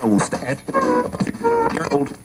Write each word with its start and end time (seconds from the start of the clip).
I 0.00 0.06
will 0.06 0.20
old. 1.92 2.16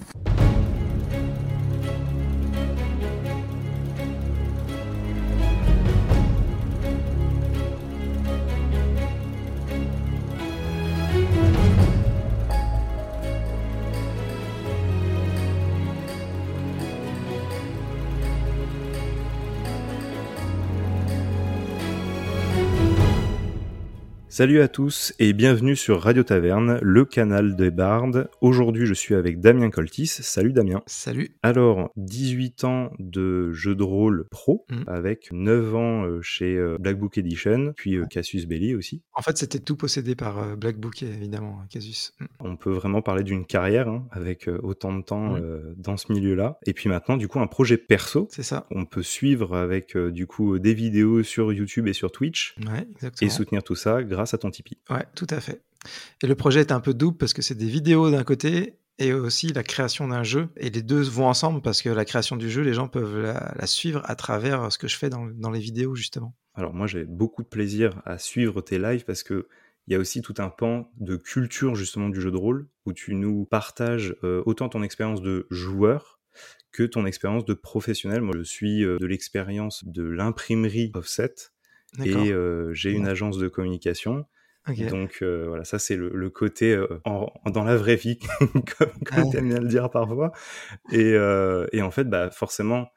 Salut 24.39 24.61
à 24.61 24.69
tous 24.69 25.13
et 25.19 25.33
bienvenue 25.33 25.75
sur 25.75 26.01
Radio 26.01 26.23
Taverne, 26.23 26.79
le 26.82 27.04
canal 27.04 27.57
des 27.57 27.71
bardes. 27.71 28.29
Aujourd'hui, 28.39 28.86
je 28.86 28.93
suis 28.93 29.14
avec 29.14 29.41
Damien 29.41 29.69
Coltis. 29.69 30.07
Salut 30.07 30.54
Damien. 30.54 30.81
Salut. 30.86 31.36
Alors, 31.43 31.91
18 31.97 32.64
ans 32.64 32.91
de 33.00 33.52
jeu 33.52 33.76
de 33.76 33.84
rôle 33.84 34.28
pro, 34.31 34.66
Mm. 34.70 34.84
avec 34.88 35.28
9 35.34 35.76
ans 35.76 36.05
euh, 36.05 36.22
chez 36.22 36.55
euh, 36.55 36.78
Black 36.80 36.98
Book 36.98 37.17
Edition, 37.17 37.73
puis 37.76 37.95
euh, 37.95 38.05
Cassius 38.05 38.45
Belli 38.45 38.76
aussi. 38.76 39.02
En 39.14 39.22
fait, 39.22 39.38
c'était 39.38 39.59
tout 39.59 39.76
possédé 39.76 40.16
par 40.16 40.56
Black 40.56 40.78
Book, 40.78 41.03
évidemment, 41.03 41.59
Casus. 41.70 42.14
Mm. 42.22 42.26
On 42.40 42.56
peut 42.56 42.72
vraiment 42.72 43.02
parler 43.02 43.23
d'une 43.23 43.45
carrière 43.45 43.90
hein, 43.90 44.08
avec 44.12 44.50
autant 44.64 44.94
de 44.94 45.03
temps 45.03 45.36
euh, 45.36 45.73
dans 45.76 45.98
ce 45.98 46.14
milieu-là. 46.14 46.59
Et 46.66 46.72
puis 46.72 46.88
maintenant, 46.88 47.17
du 47.17 47.28
coup, 47.28 47.42
un 47.42 47.48
projet 47.48 47.76
perso. 47.76 48.30
C'est 48.31 48.44
ça. 48.44 48.67
On 48.72 48.86
peut 48.86 49.03
suivre 49.03 49.58
avec 49.58 49.98
du 49.98 50.28
coup 50.28 50.59
des 50.59 50.73
vidéos 50.73 51.23
sur 51.23 51.52
YouTube 51.52 51.90
et 51.90 51.94
sur 51.94 52.09
Twitch 52.09 52.56
Ouais, 52.59 52.88
et 52.88 52.92
exactement. 52.94 53.31
soutenir 53.31 53.64
tout 53.64 53.76
ça 53.76 54.02
grâce 54.02 54.29
à 54.34 54.38
ton 54.38 54.52
Tipeee. 54.52 54.78
Ouais, 54.90 55.06
tout 55.16 55.28
à 55.30 55.40
fait. 55.40 55.62
Et 56.22 56.28
le 56.28 56.36
projet 56.36 56.60
est 56.60 56.72
un 56.72 56.80
peu 56.80 56.94
double 56.94 57.18
parce 57.18 57.34
que 57.34 57.42
c'est 57.42 57.56
des 57.56 57.68
vidéos 57.68 58.12
d'un 58.12 58.24
côté 58.24 58.76
et 58.98 59.14
aussi 59.14 59.48
la 59.53 59.64
création 59.64 60.08
d'un 60.08 60.23
jeu. 60.23 60.50
Et 60.58 60.70
les 60.70 60.81
deux 60.81 61.02
vont 61.02 61.28
ensemble 61.28 61.62
parce 61.62 61.81
que 61.81 61.90
la 61.90 62.06
création 62.06 62.36
du 62.36 62.50
jeu, 62.50 62.62
les 62.62 62.73
gens 62.73 62.88
peuvent 62.88 63.22
la, 63.22 63.53
la 63.56 63.68
suivre 63.68 64.02
à 64.06 64.16
travers 64.16 64.72
ce 64.72 64.78
que 64.78 64.88
je 64.88 64.98
fais 64.98 65.09
dans, 65.09 65.26
dans 65.26 65.52
les 65.52 65.59
vidéos, 65.59 65.95
justement. 65.95 66.36
Alors 66.59 66.73
moi 66.73 66.88
j'ai 66.88 67.06
beaucoup 67.06 67.42
de 67.42 67.48
plaisir 67.48 68.02
à 68.06 68.18
suivre 68.18 68.59
tes 68.59 68.80
lives 68.80 69.06
parce 69.06 69.23
que 69.23 69.48
il 69.88 69.94
y 69.94 69.95
a 69.95 70.00
aussi 70.00 70.22
tout 70.22 70.36
un 70.40 70.50
pan 70.50 70.92
de 70.98 71.16
culture 71.16 71.73
justement 71.73 72.09
du 72.09 72.20
jeu 72.20 72.31
de 72.31 72.38
rôle 72.38 72.68
où 72.86 72.92
tu 72.92 73.16
nous 73.16 73.46
partages 73.46 74.16
euh, 74.23 74.44
autant 74.46 74.68
ton 74.68 74.84
expérience 74.84 75.22
de 75.22 75.48
joueur 75.50 76.20
que 76.72 76.84
ton 76.84 77.06
expérience 77.06 77.46
de 77.46 77.53
professionnel. 77.53 78.22
Moi 78.22 78.36
je 78.38 78.44
suis 78.44 78.84
euh, 78.84 78.98
de 79.00 79.06
l'expérience 79.06 79.86
de 79.86 80.03
l'imprimerie 80.03 80.92
Offset. 80.94 81.34
Et 82.06 82.32
euh, 82.32 82.73
j'ai 82.73 82.92
une 82.92 83.08
agence 83.08 83.38
de 83.38 83.48
communication. 83.48 84.26
Donc 84.90 85.20
euh, 85.23 85.45
voilà, 85.48 85.64
ça 85.64 85.80
c'est 85.80 85.96
le, 85.96 86.09
le 86.14 86.30
côté 86.30 86.76
euh, 86.76 86.86
en- 87.06 87.28
en- 87.46 87.50
dans 87.50 87.64
la 87.64 87.76
vraie 87.76 87.96
vie, 87.96 88.20
comme, 88.78 88.92
comme 89.06 89.23
Ouais. 89.23 89.30
tu 89.31 89.38
aimes 89.38 89.50
bien 89.50 89.59
le 89.59 89.68
dire 89.68 89.90
parfois. 89.90 90.31
Et, 90.92 91.14
euh, 91.14 91.66
et 91.72 91.81
en 91.81 91.90
fait, 91.92 92.04
bah, 92.04 92.30
forcément, 92.30 92.90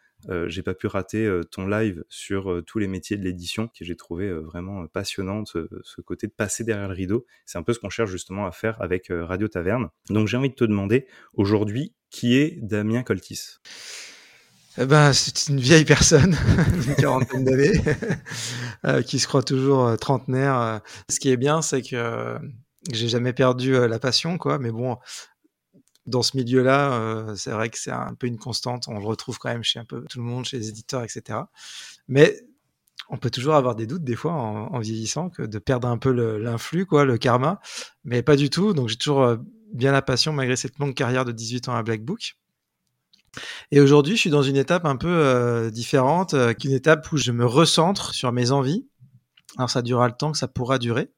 j'ai 0.47 0.63
pas 0.63 0.75
pu 0.75 0.87
rater 0.87 1.29
ton 1.51 1.67
live 1.67 2.05
sur 2.09 2.63
tous 2.67 2.79
les 2.79 2.87
métiers 2.87 3.17
de 3.17 3.25
l'édition 3.25 3.67
que 3.69 3.85
j'ai 3.85 3.97
trouvé 3.97 4.31
vraiment 4.33 4.87
passionnant, 4.87 5.45
ce, 5.47 5.69
ce 5.83 6.01
côté 6.01 6.29
de 6.29 6.33
passer 6.33 6.63
derrière 6.63 6.87
le 6.89 6.95
rideau. 6.95 7.27
C'est 7.45 7.59
un 7.59 7.65
peu 7.65 7.73
ce 7.73 7.81
qu'on 7.81 7.91
cherche 7.91 8.11
justement 8.11 8.47
à 8.47 8.53
faire 8.53 8.81
avec 8.81 9.07
Radio 9.11 9.49
Taverne. 9.49 9.89
Donc 10.11 10.29
j'ai 10.29 10.37
envie 10.37 10.51
de 10.51 10.55
te 10.55 10.65
demander 10.65 11.07
aujourd'hui 11.33 11.95
qui 12.11 12.37
est 12.37 12.59
Damien 12.63 13.03
Coltis? 13.03 13.57
Eh 14.79 14.87
ben, 14.87 15.13
c'est 15.13 15.49
une 15.49 15.61
vieille 15.61 15.85
personne, 15.85 16.35
d'une 16.83 16.95
quarantaine 16.95 17.45
d'années, 17.45 17.73
euh, 18.87 19.03
qui 19.03 19.19
se 19.19 19.27
croit 19.27 19.43
toujours 19.43 19.87
euh, 19.87 19.97
trentenaire. 19.97 20.59
euh. 20.59 20.79
Ce 21.11 21.21
qui 21.21 21.29
est 21.31 21.37
bien, 21.37 21.61
c'est 21.61 21.83
que 21.83 22.39
j'ai 22.91 23.09
jamais 23.09 23.33
perdu 23.35 23.73
la 23.73 23.99
passion, 23.99 24.39
quoi. 24.39 24.59
Mais 24.59 24.71
bon, 24.71 24.97
dans 26.07 26.23
ce 26.23 26.37
milieu-là, 26.37 26.95
euh, 26.95 27.35
c'est 27.37 27.51
vrai 27.51 27.69
que 27.69 27.79
c'est 27.79 27.91
un 27.91 28.15
peu 28.15 28.27
une 28.27 28.39
constante. 28.39 28.89
On 28.89 28.99
le 28.99 29.05
retrouve 29.07 29.39
quand 29.39 29.51
même 29.51 29.63
chez 29.63 29.79
un 29.79 29.85
peu 29.85 30.05
tout 30.09 30.19
le 30.19 30.25
monde, 30.25 30.47
chez 30.47 30.59
les 30.59 30.69
éditeurs, 30.69 31.03
etc. 31.05 31.41
Mais 32.09 32.41
on 33.11 33.19
peut 33.19 33.31
toujours 33.31 33.55
avoir 33.55 33.77
des 33.77 33.87
doutes 33.87 34.05
des 34.05 34.17
fois 34.17 34.33
en, 34.33 34.75
en 34.75 34.79
vieillissant, 34.81 35.29
que 35.29 35.43
de 35.43 35.59
perdre 35.59 35.87
un 35.89 35.99
peu 35.99 36.11
l'influx, 36.39 36.87
quoi, 36.87 37.05
le 37.05 37.19
karma. 37.19 37.61
Mais 38.05 38.23
pas 38.23 38.37
du 38.37 38.49
tout. 38.51 38.73
Donc 38.73 38.89
j'ai 38.89 38.97
toujours 38.97 39.37
bien 39.73 39.93
la 39.93 40.03
passion 40.03 40.33
malgré 40.33 40.57
cette 40.57 40.79
longue 40.79 40.95
carrière 40.95 41.25
de 41.27 41.33
18 41.33 41.69
ans 41.69 41.75
à 41.75 41.83
Black 41.83 42.03
Book. 42.05 42.37
Et 43.71 43.81
aujourd'hui, 43.81 44.17
je 44.17 44.21
suis 44.21 44.31
dans 44.31 44.43
une 44.43 44.57
étape 44.57 44.85
un 44.85 44.97
peu 44.97 45.09
euh, 45.09 45.71
différente, 45.71 46.35
euh, 46.35 46.53
qu'une 46.53 46.73
étape 46.73 47.11
où 47.13 47.17
je 47.17 47.33
me 47.33 47.47
recentre 47.47 48.15
sur 48.15 48.33
mes 48.33 48.51
envies. 48.51 48.87
Alors 49.57 49.71
ça 49.71 49.83
durera 49.83 50.09
le 50.09 50.15
temps 50.15 50.33
que 50.33 50.39
ça 50.39 50.49
pourra 50.49 50.79
durer. 50.79 51.11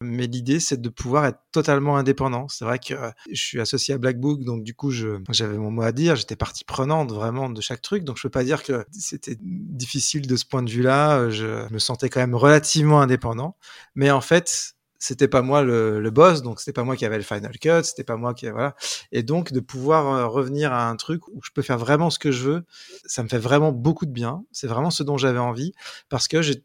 Mais 0.00 0.28
l'idée, 0.28 0.60
c'est 0.60 0.80
de 0.80 0.88
pouvoir 0.90 1.26
être 1.26 1.40
totalement 1.50 1.96
indépendant. 1.96 2.46
C'est 2.48 2.64
vrai 2.64 2.78
que 2.78 2.94
euh, 2.94 3.10
je 3.32 3.42
suis 3.42 3.60
associé 3.60 3.94
à 3.94 3.98
Black 3.98 4.20
Book, 4.20 4.44
donc 4.44 4.62
du 4.62 4.72
coup, 4.72 4.92
j'avais 4.92 5.58
mon 5.58 5.72
mot 5.72 5.82
à 5.82 5.90
dire. 5.90 6.14
J'étais 6.14 6.36
partie 6.36 6.64
prenante 6.64 7.10
vraiment 7.10 7.50
de 7.50 7.60
chaque 7.60 7.82
truc. 7.82 8.04
Donc 8.04 8.16
je 8.16 8.22
peux 8.22 8.30
pas 8.30 8.44
dire 8.44 8.62
que 8.62 8.86
c'était 8.92 9.36
difficile 9.40 10.28
de 10.28 10.36
ce 10.36 10.44
point 10.44 10.62
de 10.62 10.70
vue-là. 10.70 11.30
Je 11.30 11.72
me 11.72 11.80
sentais 11.80 12.10
quand 12.10 12.20
même 12.20 12.36
relativement 12.36 13.00
indépendant. 13.00 13.56
Mais 13.96 14.12
en 14.12 14.20
fait, 14.20 14.76
c'était 14.98 15.28
pas 15.28 15.42
moi 15.42 15.62
le, 15.62 16.00
le 16.00 16.10
boss, 16.10 16.42
donc 16.42 16.60
c'était 16.60 16.72
pas 16.72 16.84
moi 16.84 16.96
qui 16.96 17.04
avait 17.04 17.16
le 17.16 17.22
final 17.22 17.56
cut, 17.58 17.84
c'était 17.84 18.04
pas 18.04 18.16
moi 18.16 18.34
qui 18.34 18.48
voilà. 18.48 18.74
Et 19.12 19.22
donc 19.22 19.52
de 19.52 19.60
pouvoir 19.60 20.06
euh, 20.08 20.26
revenir 20.26 20.72
à 20.72 20.88
un 20.88 20.96
truc 20.96 21.26
où 21.28 21.40
je 21.42 21.50
peux 21.52 21.62
faire 21.62 21.78
vraiment 21.78 22.10
ce 22.10 22.18
que 22.18 22.32
je 22.32 22.44
veux, 22.44 22.64
ça 23.06 23.22
me 23.22 23.28
fait 23.28 23.38
vraiment 23.38 23.72
beaucoup 23.72 24.06
de 24.06 24.12
bien. 24.12 24.44
C'est 24.52 24.66
vraiment 24.66 24.90
ce 24.90 25.02
dont 25.02 25.16
j'avais 25.16 25.38
envie 25.38 25.72
parce 26.08 26.28
que 26.28 26.42
j'ai 26.42 26.64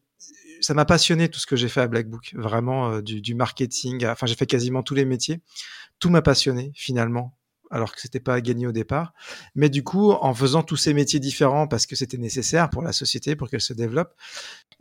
ça 0.61 0.73
m'a 0.73 0.85
passionné 0.85 1.27
tout 1.27 1.39
ce 1.39 1.45
que 1.45 1.57
j'ai 1.57 1.67
fait 1.67 1.81
à 1.81 1.88
Black 1.88 2.07
Book, 2.07 2.33
vraiment 2.35 2.89
euh, 2.89 3.01
du, 3.01 3.22
du 3.22 3.35
marketing. 3.35 4.05
Enfin, 4.05 4.27
j'ai 4.27 4.35
fait 4.35 4.45
quasiment 4.45 4.81
tous 4.81 4.95
les 4.95 5.03
métiers. 5.03 5.41
Tout 5.99 6.09
m'a 6.09 6.22
passionné 6.22 6.72
finalement, 6.73 7.35
alors 7.72 7.94
que 7.94 8.01
c'était 8.01 8.19
pas 8.19 8.40
gagné 8.41 8.68
au 8.68 8.72
départ. 8.72 9.13
Mais 9.56 9.69
du 9.69 9.84
coup, 9.84 10.12
en 10.12 10.34
faisant 10.34 10.63
tous 10.63 10.78
ces 10.78 10.94
métiers 10.94 11.19
différents 11.19 11.68
parce 11.68 11.85
que 11.85 11.96
c'était 11.96 12.18
nécessaire 12.18 12.69
pour 12.69 12.81
la 12.81 12.94
société, 12.94 13.35
pour 13.35 13.50
qu'elle 13.50 13.62
se 13.62 13.74
développe, 13.74 14.13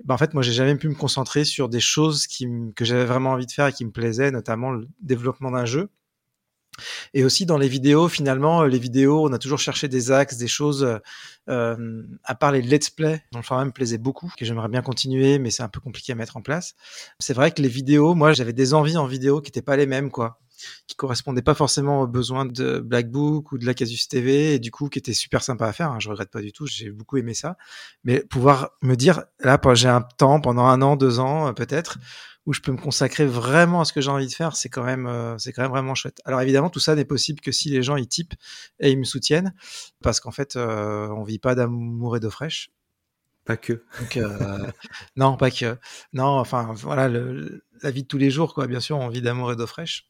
ben 0.04 0.15
en 0.15 0.19
fait, 0.19 0.34
moi, 0.34 0.43
j'ai 0.43 0.53
jamais 0.53 0.76
pu 0.76 0.88
me 0.88 0.94
concentrer 0.94 1.44
sur 1.44 1.69
des 1.69 1.81
choses 1.81 2.26
qui, 2.26 2.48
que 2.76 2.84
j'avais 2.84 3.04
vraiment 3.04 3.31
envie 3.31 3.47
de 3.47 3.53
faire 3.53 3.66
et 3.66 3.72
qui 3.72 3.84
me 3.84 3.91
plaisaient, 3.91 4.31
notamment 4.31 4.71
le 4.71 4.88
développement 5.00 5.50
d'un 5.50 5.65
jeu. 5.65 5.91
Et 7.12 7.25
aussi 7.25 7.44
dans 7.44 7.59
les 7.59 7.69
vidéos, 7.69 8.09
finalement, 8.09 8.65
les 8.65 8.78
vidéos, 8.78 9.28
on 9.28 9.32
a 9.32 9.38
toujours 9.38 9.59
cherché 9.59 9.88
des 9.88 10.10
axes, 10.10 10.38
des 10.38 10.48
choses, 10.48 10.84
euh, 10.84 10.98
euh, 11.50 12.03
à 12.25 12.34
part 12.34 12.53
les 12.53 12.62
let's 12.62 12.88
play, 12.88 13.22
dont 13.32 13.41
le 13.41 13.44
format 13.44 13.66
me 13.66 13.72
plaisait 13.72 13.98
beaucoup, 13.98 14.32
que 14.38 14.44
j'aimerais 14.44 14.69
bien 14.69 14.81
continuer, 14.81 15.38
mais 15.38 15.50
c'est 15.50 15.62
un 15.62 15.69
peu 15.69 15.81
compliqué 15.81 16.12
à 16.12 16.15
mettre 16.15 16.37
en 16.37 16.42
place. 16.42 16.75
C'est 17.19 17.34
vrai 17.34 17.50
que 17.53 17.60
les 17.60 17.69
vidéos, 17.69 18.15
moi, 18.15 18.32
j'avais 18.32 18.54
des 18.54 18.72
envies 18.72 18.97
en 18.97 19.06
vidéo 19.06 19.42
qui 19.42 19.48
n'étaient 19.48 19.62
pas 19.62 19.76
les 19.76 19.87
mêmes, 19.87 20.10
quoi 20.10 20.41
qui 20.86 20.96
correspondaient 20.96 21.42
pas 21.42 21.54
forcément 21.54 22.02
aux 22.02 22.06
besoins 22.06 22.44
de 22.44 22.78
Black 22.80 23.10
Book 23.10 23.52
ou 23.52 23.58
de 23.58 23.66
la 23.66 23.74
Casus 23.74 24.08
TV 24.08 24.54
et 24.54 24.58
du 24.58 24.70
coup 24.70 24.88
qui 24.88 24.98
était 24.98 25.14
super 25.14 25.42
sympa 25.42 25.66
à 25.66 25.72
faire. 25.72 25.90
Hein, 25.90 25.98
je 26.00 26.08
regrette 26.08 26.30
pas 26.30 26.42
du 26.42 26.52
tout, 26.52 26.66
j'ai 26.66 26.90
beaucoup 26.90 27.16
aimé 27.16 27.34
ça. 27.34 27.56
Mais 28.04 28.20
pouvoir 28.20 28.70
me 28.82 28.94
dire 28.94 29.24
là, 29.40 29.60
j'ai 29.74 29.88
un 29.88 30.02
temps 30.02 30.40
pendant 30.40 30.64
un 30.64 30.82
an, 30.82 30.96
deux 30.96 31.18
ans 31.18 31.48
euh, 31.48 31.52
peut-être 31.52 31.98
où 32.44 32.52
je 32.52 32.60
peux 32.60 32.72
me 32.72 32.78
consacrer 32.78 33.24
vraiment 33.24 33.82
à 33.82 33.84
ce 33.84 33.92
que 33.92 34.00
j'ai 34.00 34.10
envie 34.10 34.26
de 34.26 34.32
faire, 34.32 34.56
c'est 34.56 34.68
quand 34.68 34.82
même 34.82 35.06
euh, 35.06 35.38
c'est 35.38 35.52
quand 35.52 35.62
même 35.62 35.70
vraiment 35.70 35.94
chouette. 35.94 36.20
Alors 36.24 36.40
évidemment 36.40 36.70
tout 36.70 36.80
ça 36.80 36.94
n'est 36.94 37.04
possible 37.04 37.40
que 37.40 37.52
si 37.52 37.70
les 37.70 37.82
gens 37.82 37.96
ils 37.96 38.08
typent 38.08 38.34
et 38.80 38.90
ils 38.90 38.98
me 38.98 39.04
soutiennent 39.04 39.54
parce 40.02 40.20
qu'en 40.20 40.32
fait 40.32 40.56
euh, 40.56 41.08
on 41.08 41.22
vit 41.22 41.38
pas 41.38 41.54
d'amour 41.54 42.16
et 42.16 42.20
d'eau 42.20 42.30
fraîche. 42.30 42.70
Pas 43.44 43.56
que. 43.56 43.84
Donc 44.00 44.16
euh, 44.16 44.70
non, 45.16 45.36
pas 45.36 45.50
que. 45.50 45.76
Non, 46.12 46.38
enfin 46.38 46.72
voilà, 46.74 47.08
le, 47.08 47.64
la 47.82 47.90
vie 47.90 48.02
de 48.02 48.08
tous 48.08 48.18
les 48.18 48.30
jours, 48.30 48.54
quoi. 48.54 48.66
Bien 48.66 48.80
sûr, 48.80 48.98
on 48.98 49.08
vit 49.08 49.22
d'amour 49.22 49.52
et 49.52 49.56
d'eau 49.56 49.66
fraîche. 49.66 50.08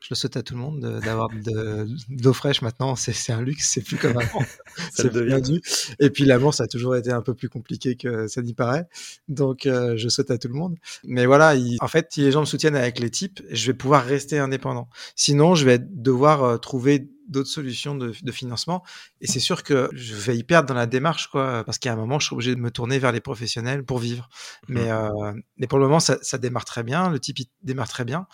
Je 0.00 0.08
le 0.10 0.16
souhaite 0.16 0.36
à 0.36 0.42
tout 0.42 0.54
le 0.54 0.60
monde 0.60 0.80
de- 0.80 1.00
d'avoir 1.00 1.28
de, 1.30 1.86
d'eau 2.10 2.32
fraîche 2.32 2.60
maintenant. 2.62 2.94
C'est, 2.96 3.12
c'est 3.14 3.32
un 3.32 3.40
luxe, 3.42 3.70
c'est 3.72 3.80
plus 3.80 3.96
comme 3.96 4.16
avant. 4.18 4.40
Ça 4.92 5.04
c'est 5.04 5.12
devient. 5.12 5.34
rendu. 5.34 5.62
Et 6.00 6.10
puis 6.10 6.24
l'amour, 6.24 6.52
ça 6.54 6.64
a 6.64 6.66
toujours 6.66 6.96
été 6.96 7.10
un 7.10 7.22
peu 7.22 7.34
plus 7.34 7.48
compliqué 7.48 7.96
que 7.96 8.26
ça 8.28 8.42
n'y 8.42 8.54
paraît. 8.54 8.86
Donc 9.28 9.66
euh, 9.66 9.94
je 9.96 10.08
souhaite 10.08 10.30
à 10.30 10.38
tout 10.38 10.48
le 10.48 10.54
monde. 10.54 10.76
Mais 11.04 11.26
voilà, 11.26 11.54
il- 11.54 11.78
en 11.80 11.88
fait, 11.88 12.08
si 12.10 12.20
les 12.20 12.32
gens 12.32 12.40
me 12.40 12.46
soutiennent 12.46 12.76
avec 12.76 12.98
les 12.98 13.10
types, 13.10 13.42
je 13.50 13.66
vais 13.66 13.74
pouvoir 13.74 14.04
rester 14.04 14.38
indépendant. 14.38 14.88
Sinon, 15.16 15.54
je 15.54 15.64
vais 15.64 15.78
devoir 15.78 16.44
euh, 16.44 16.56
trouver 16.58 17.08
d'autres 17.28 17.48
solutions 17.48 17.94
de, 17.94 18.12
de 18.20 18.32
financement. 18.32 18.82
Et 19.20 19.26
c'est 19.26 19.40
sûr 19.40 19.62
que 19.62 19.88
je 19.92 20.14
vais 20.14 20.36
y 20.36 20.44
perdre 20.44 20.68
dans 20.68 20.74
la 20.74 20.86
démarche, 20.86 21.28
quoi, 21.28 21.64
parce 21.64 21.78
qu'à 21.78 21.92
un 21.92 21.96
moment, 21.96 22.18
je 22.18 22.26
serai 22.26 22.34
obligé 22.34 22.54
de 22.54 22.60
me 22.60 22.70
tourner 22.70 22.98
vers 22.98 23.12
les 23.12 23.20
professionnels 23.20 23.84
pour 23.84 23.98
vivre. 23.98 24.28
Mais, 24.68 24.90
euh, 24.90 25.32
mais 25.56 25.66
pour 25.66 25.78
le 25.78 25.86
moment, 25.86 26.00
ça, 26.00 26.18
ça 26.22 26.38
démarre 26.38 26.64
très 26.64 26.82
bien. 26.82 27.10
Le 27.10 27.18
type 27.18 27.38
il 27.38 27.46
démarre 27.62 27.88
très 27.88 28.04
bien. 28.04 28.26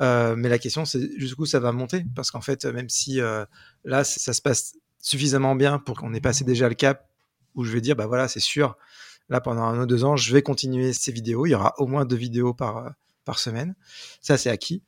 Euh, 0.00 0.36
mais 0.36 0.48
la 0.48 0.58
question, 0.58 0.84
c'est 0.84 1.10
jusqu'où 1.18 1.46
ça 1.46 1.60
va 1.60 1.72
monter, 1.72 2.04
parce 2.14 2.30
qu'en 2.30 2.40
fait, 2.40 2.64
même 2.64 2.88
si 2.88 3.20
euh, 3.20 3.44
là, 3.84 4.04
ça, 4.04 4.32
se 4.32 4.42
passe 4.42 4.76
suffisamment 5.00 5.54
bien 5.54 5.78
pour 5.78 5.98
qu'on 5.98 6.14
ait 6.14 6.20
passé 6.20 6.44
déjà 6.44 6.68
le 6.68 6.74
cap 6.74 7.08
où 7.54 7.64
je 7.64 7.72
vais 7.72 7.80
dire, 7.80 7.96
bah 7.96 8.06
voilà, 8.06 8.28
c'est 8.28 8.40
sûr. 8.40 8.76
Là, 9.28 9.40
pendant 9.40 9.62
un 9.62 9.82
ou 9.82 9.86
deux 9.86 10.04
ans, 10.04 10.16
je 10.16 10.32
vais 10.32 10.42
continuer 10.42 10.92
ces 10.92 11.12
vidéos. 11.12 11.46
Il 11.46 11.50
y 11.50 11.54
aura 11.54 11.74
au 11.78 11.86
moins 11.86 12.04
deux 12.04 12.16
vidéos 12.16 12.52
par, 12.52 12.92
par 13.24 13.38
semaine. 13.38 13.74
Ça, 14.20 14.36
c'est 14.38 14.50
acquis. 14.50 14.82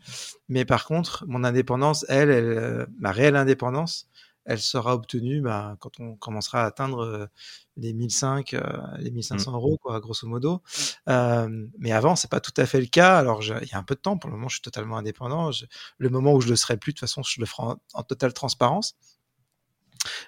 Mais 0.49 0.65
par 0.65 0.85
contre, 0.85 1.25
mon 1.27 1.45
indépendance, 1.45 2.05
elle, 2.09 2.31
elle 2.31 2.45
euh, 2.45 2.87
ma 2.99 3.13
réelle 3.13 3.37
indépendance, 3.37 4.09
elle 4.45 4.61
sera 4.61 4.95
obtenue 4.95 5.41
bah, 5.41 5.77
quand 5.81 5.99
on 5.99 6.15
commencera 6.15 6.63
à 6.63 6.67
atteindre 6.67 7.29
les 7.77 7.93
1005, 7.93 8.55
les 8.99 9.11
1500 9.11 9.51
mmh. 9.51 9.55
euros, 9.55 9.77
quoi, 9.83 9.99
grosso 9.99 10.27
modo. 10.29 10.63
mais 11.07 11.91
avant, 11.91 12.15
c'est 12.15 12.31
pas 12.31 12.39
tout 12.39 12.55
à 12.57 12.65
fait 12.65 12.81
le 12.81 12.87
cas. 12.87 13.19
Alors, 13.19 13.43
il 13.43 13.69
y 13.69 13.75
a 13.75 13.79
un 13.79 13.83
peu 13.83 13.97
de 13.97 14.01
temps. 14.01 14.17
Pour 14.17 14.31
le 14.31 14.37
moment, 14.37 14.49
je 14.49 14.55
suis 14.55 14.63
totalement 14.63 14.99
indépendant. 14.99 15.51
le 15.99 16.09
moment 16.11 16.33
où 16.33 16.41
je 16.41 16.49
le 16.49 16.55
serai 16.55 16.77
plus, 16.77 16.93
de 16.93 16.95
toute 16.95 17.01
façon, 17.01 17.25
je 17.25 17.41
le 17.41 17.47
ferai 17.47 17.75
en, 17.93 18.03
totale 18.05 18.33
transparence. 18.33 18.95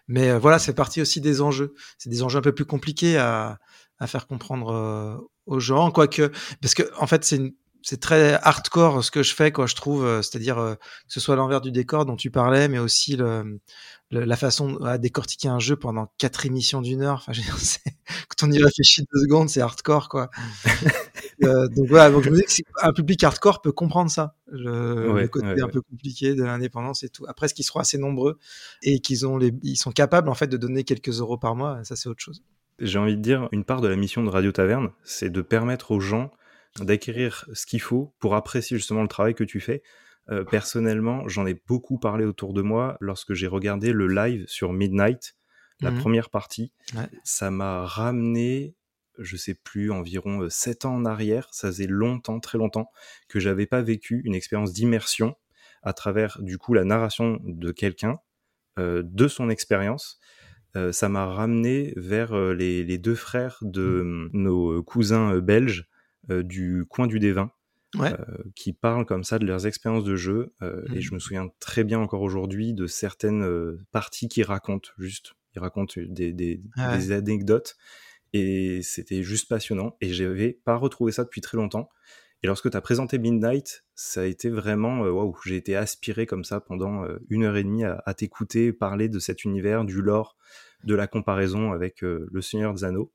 Mais 0.08 0.36
voilà, 0.36 0.58
c'est 0.58 0.74
partie 0.74 1.00
aussi 1.00 1.20
des 1.20 1.40
enjeux. 1.40 1.74
C'est 1.96 2.10
des 2.10 2.24
enjeux 2.24 2.40
un 2.40 2.42
peu 2.42 2.52
plus 2.52 2.66
compliqués 2.66 3.18
à, 3.18 3.60
à 4.00 4.06
faire 4.08 4.26
comprendre 4.26 5.28
aux 5.46 5.60
gens, 5.60 5.90
quoique, 5.90 6.30
parce 6.60 6.74
que 6.74 6.82
en 6.98 7.06
fait, 7.06 7.24
c'est 7.24 7.36
une, 7.36 7.54
c'est 7.88 8.00
très 8.00 8.34
hardcore 8.42 9.02
ce 9.02 9.10
que 9.10 9.22
je 9.22 9.34
fais, 9.34 9.50
quoi, 9.50 9.64
je 9.64 9.74
trouve. 9.74 10.04
Euh, 10.04 10.20
c'est-à-dire 10.20 10.58
euh, 10.58 10.74
que 10.74 10.80
ce 11.08 11.20
soit 11.20 11.36
l'envers 11.36 11.62
du 11.62 11.72
décor 11.72 12.04
dont 12.04 12.16
tu 12.16 12.30
parlais, 12.30 12.68
mais 12.68 12.78
aussi 12.78 13.16
le, 13.16 13.60
la 14.10 14.36
façon 14.36 14.76
à 14.84 14.98
décortiquer 14.98 15.48
un 15.48 15.58
jeu 15.58 15.74
pendant 15.74 16.12
quatre 16.18 16.44
émissions 16.44 16.82
d'une 16.82 17.00
heure. 17.00 17.24
Enfin, 17.26 17.32
quand 18.28 18.46
on 18.46 18.52
y 18.52 18.62
réfléchit 18.62 19.06
deux 19.10 19.20
secondes, 19.22 19.48
c'est 19.48 19.62
hardcore, 19.62 20.10
quoi. 20.10 20.28
euh, 21.44 21.66
donc 21.68 21.88
voilà, 21.88 22.10
donc 22.10 22.24
je 22.24 22.28
me 22.28 22.36
dis 22.36 22.62
qu'un 22.62 22.92
public 22.92 23.24
hardcore 23.24 23.62
peut 23.62 23.72
comprendre 23.72 24.10
ça, 24.10 24.34
le, 24.48 25.26
côté 25.28 25.58
un 25.58 25.68
peu 25.68 25.80
compliqué 25.80 26.34
de 26.34 26.44
l'indépendance 26.44 27.04
et 27.04 27.08
tout. 27.08 27.24
Après, 27.26 27.48
ce 27.48 27.54
qu'ils 27.54 27.64
seront 27.64 27.80
assez 27.80 27.96
nombreux 27.96 28.38
et 28.82 29.00
qu'ils 29.00 29.26
ont 29.26 29.38
les, 29.38 29.54
ils 29.62 29.76
sont 29.76 29.92
capables 29.92 30.28
en 30.28 30.34
fait 30.34 30.48
de 30.48 30.58
donner 30.58 30.84
quelques 30.84 31.20
euros 31.20 31.38
par 31.38 31.56
mois, 31.56 31.82
ça 31.84 31.96
c'est 31.96 32.10
autre 32.10 32.22
chose. 32.22 32.42
J'ai 32.80 32.98
envie 32.98 33.16
de 33.16 33.22
dire, 33.22 33.48
une 33.50 33.64
part 33.64 33.80
de 33.80 33.88
la 33.88 33.96
mission 33.96 34.22
de 34.22 34.28
Radio 34.28 34.52
Taverne, 34.52 34.90
c'est 35.04 35.30
de 35.30 35.40
permettre 35.40 35.90
aux 35.90 36.00
gens 36.00 36.30
d'acquérir 36.80 37.48
ce 37.52 37.66
qu'il 37.66 37.80
faut 37.80 38.14
pour 38.18 38.34
apprécier 38.34 38.76
justement 38.76 39.02
le 39.02 39.08
travail 39.08 39.34
que 39.34 39.44
tu 39.44 39.60
fais. 39.60 39.82
Euh, 40.30 40.44
personnellement, 40.44 41.26
j'en 41.28 41.46
ai 41.46 41.54
beaucoup 41.54 41.98
parlé 41.98 42.24
autour 42.24 42.52
de 42.52 42.62
moi 42.62 42.96
lorsque 43.00 43.32
j'ai 43.32 43.46
regardé 43.46 43.92
le 43.92 44.06
live 44.08 44.44
sur 44.46 44.72
Midnight, 44.72 45.36
la 45.80 45.90
mmh 45.90 45.98
première 45.98 46.30
partie. 46.30 46.72
Ça 47.24 47.50
m'a 47.50 47.86
ramené, 47.86 48.74
je 49.18 49.36
sais 49.36 49.54
plus, 49.54 49.90
environ 49.90 50.48
7 50.48 50.84
euh, 50.84 50.88
ans 50.88 50.96
en 50.96 51.04
arrière. 51.04 51.48
Ça 51.52 51.68
faisait 51.68 51.86
longtemps, 51.86 52.40
très 52.40 52.58
longtemps, 52.58 52.90
que 53.28 53.40
j'avais 53.40 53.66
pas 53.66 53.80
vécu 53.80 54.20
une 54.24 54.34
expérience 54.34 54.72
d'immersion 54.72 55.36
à 55.82 55.92
travers 55.92 56.38
du 56.42 56.58
coup 56.58 56.74
la 56.74 56.84
narration 56.84 57.38
de 57.44 57.70
quelqu'un, 57.70 58.18
euh, 58.78 59.02
de 59.04 59.28
son 59.28 59.48
expérience. 59.50 60.20
ça 60.92 61.08
m'a 61.08 61.26
ramené 61.26 61.92
vers 61.96 62.36
les, 62.54 62.84
les, 62.84 62.98
deux 62.98 63.16
frères 63.16 63.58
de 63.62 64.28
nos 64.32 64.80
cousins 64.84 65.38
belges 65.38 65.88
du 66.28 66.84
coin 66.88 67.06
du 67.06 67.18
Dévin. 67.18 67.50
Euh, 67.96 68.16
qui 68.54 68.74
parlent 68.74 69.06
comme 69.06 69.24
ça 69.24 69.38
de 69.38 69.46
leurs 69.46 69.66
expériences 69.66 70.04
de 70.04 70.14
jeu. 70.14 70.52
Euh, 70.62 70.82
et 70.94 71.00
je 71.00 71.10
mmh. 71.10 71.14
me 71.14 71.18
souviens 71.18 71.48
très 71.58 71.84
bien 71.84 71.98
encore 71.98 72.20
aujourd'hui 72.20 72.74
de 72.74 72.86
certaines 72.86 73.78
parties 73.92 74.28
qui 74.28 74.42
racontent 74.42 74.90
juste. 74.98 75.34
Ils 75.56 75.60
racontent 75.60 75.94
des, 75.96 76.32
des, 76.32 76.60
des 76.76 77.12
anecdotes. 77.12 77.76
Et 78.34 78.82
c'était 78.82 79.22
juste 79.22 79.48
passionnant. 79.48 79.96
Et 80.00 80.12
j'avais 80.12 80.52
pas 80.52 80.76
retrouvé 80.76 81.12
ça 81.12 81.24
depuis 81.24 81.40
très 81.40 81.56
longtemps. 81.56 81.88
Et 82.42 82.46
lorsque 82.46 82.70
tu 82.70 82.76
as 82.76 82.80
présenté 82.80 83.18
Midnight, 83.18 83.84
ça 83.94 84.20
a 84.20 84.24
été 84.24 84.48
vraiment 84.50 85.00
waouh, 85.00 85.34
j'ai 85.44 85.56
été 85.56 85.74
aspiré 85.74 86.26
comme 86.26 86.44
ça 86.44 86.60
pendant 86.60 87.04
une 87.30 87.44
heure 87.44 87.56
et 87.56 87.64
demie 87.64 87.84
à, 87.84 88.02
à 88.04 88.14
t'écouter 88.14 88.72
parler 88.72 89.08
de 89.08 89.18
cet 89.18 89.44
univers, 89.44 89.84
du 89.84 90.02
lore, 90.02 90.36
de 90.84 90.94
la 90.94 91.06
comparaison 91.06 91.72
avec 91.72 92.02
le 92.02 92.40
Seigneur 92.42 92.74
des 92.74 92.84
Anneaux. 92.84 93.12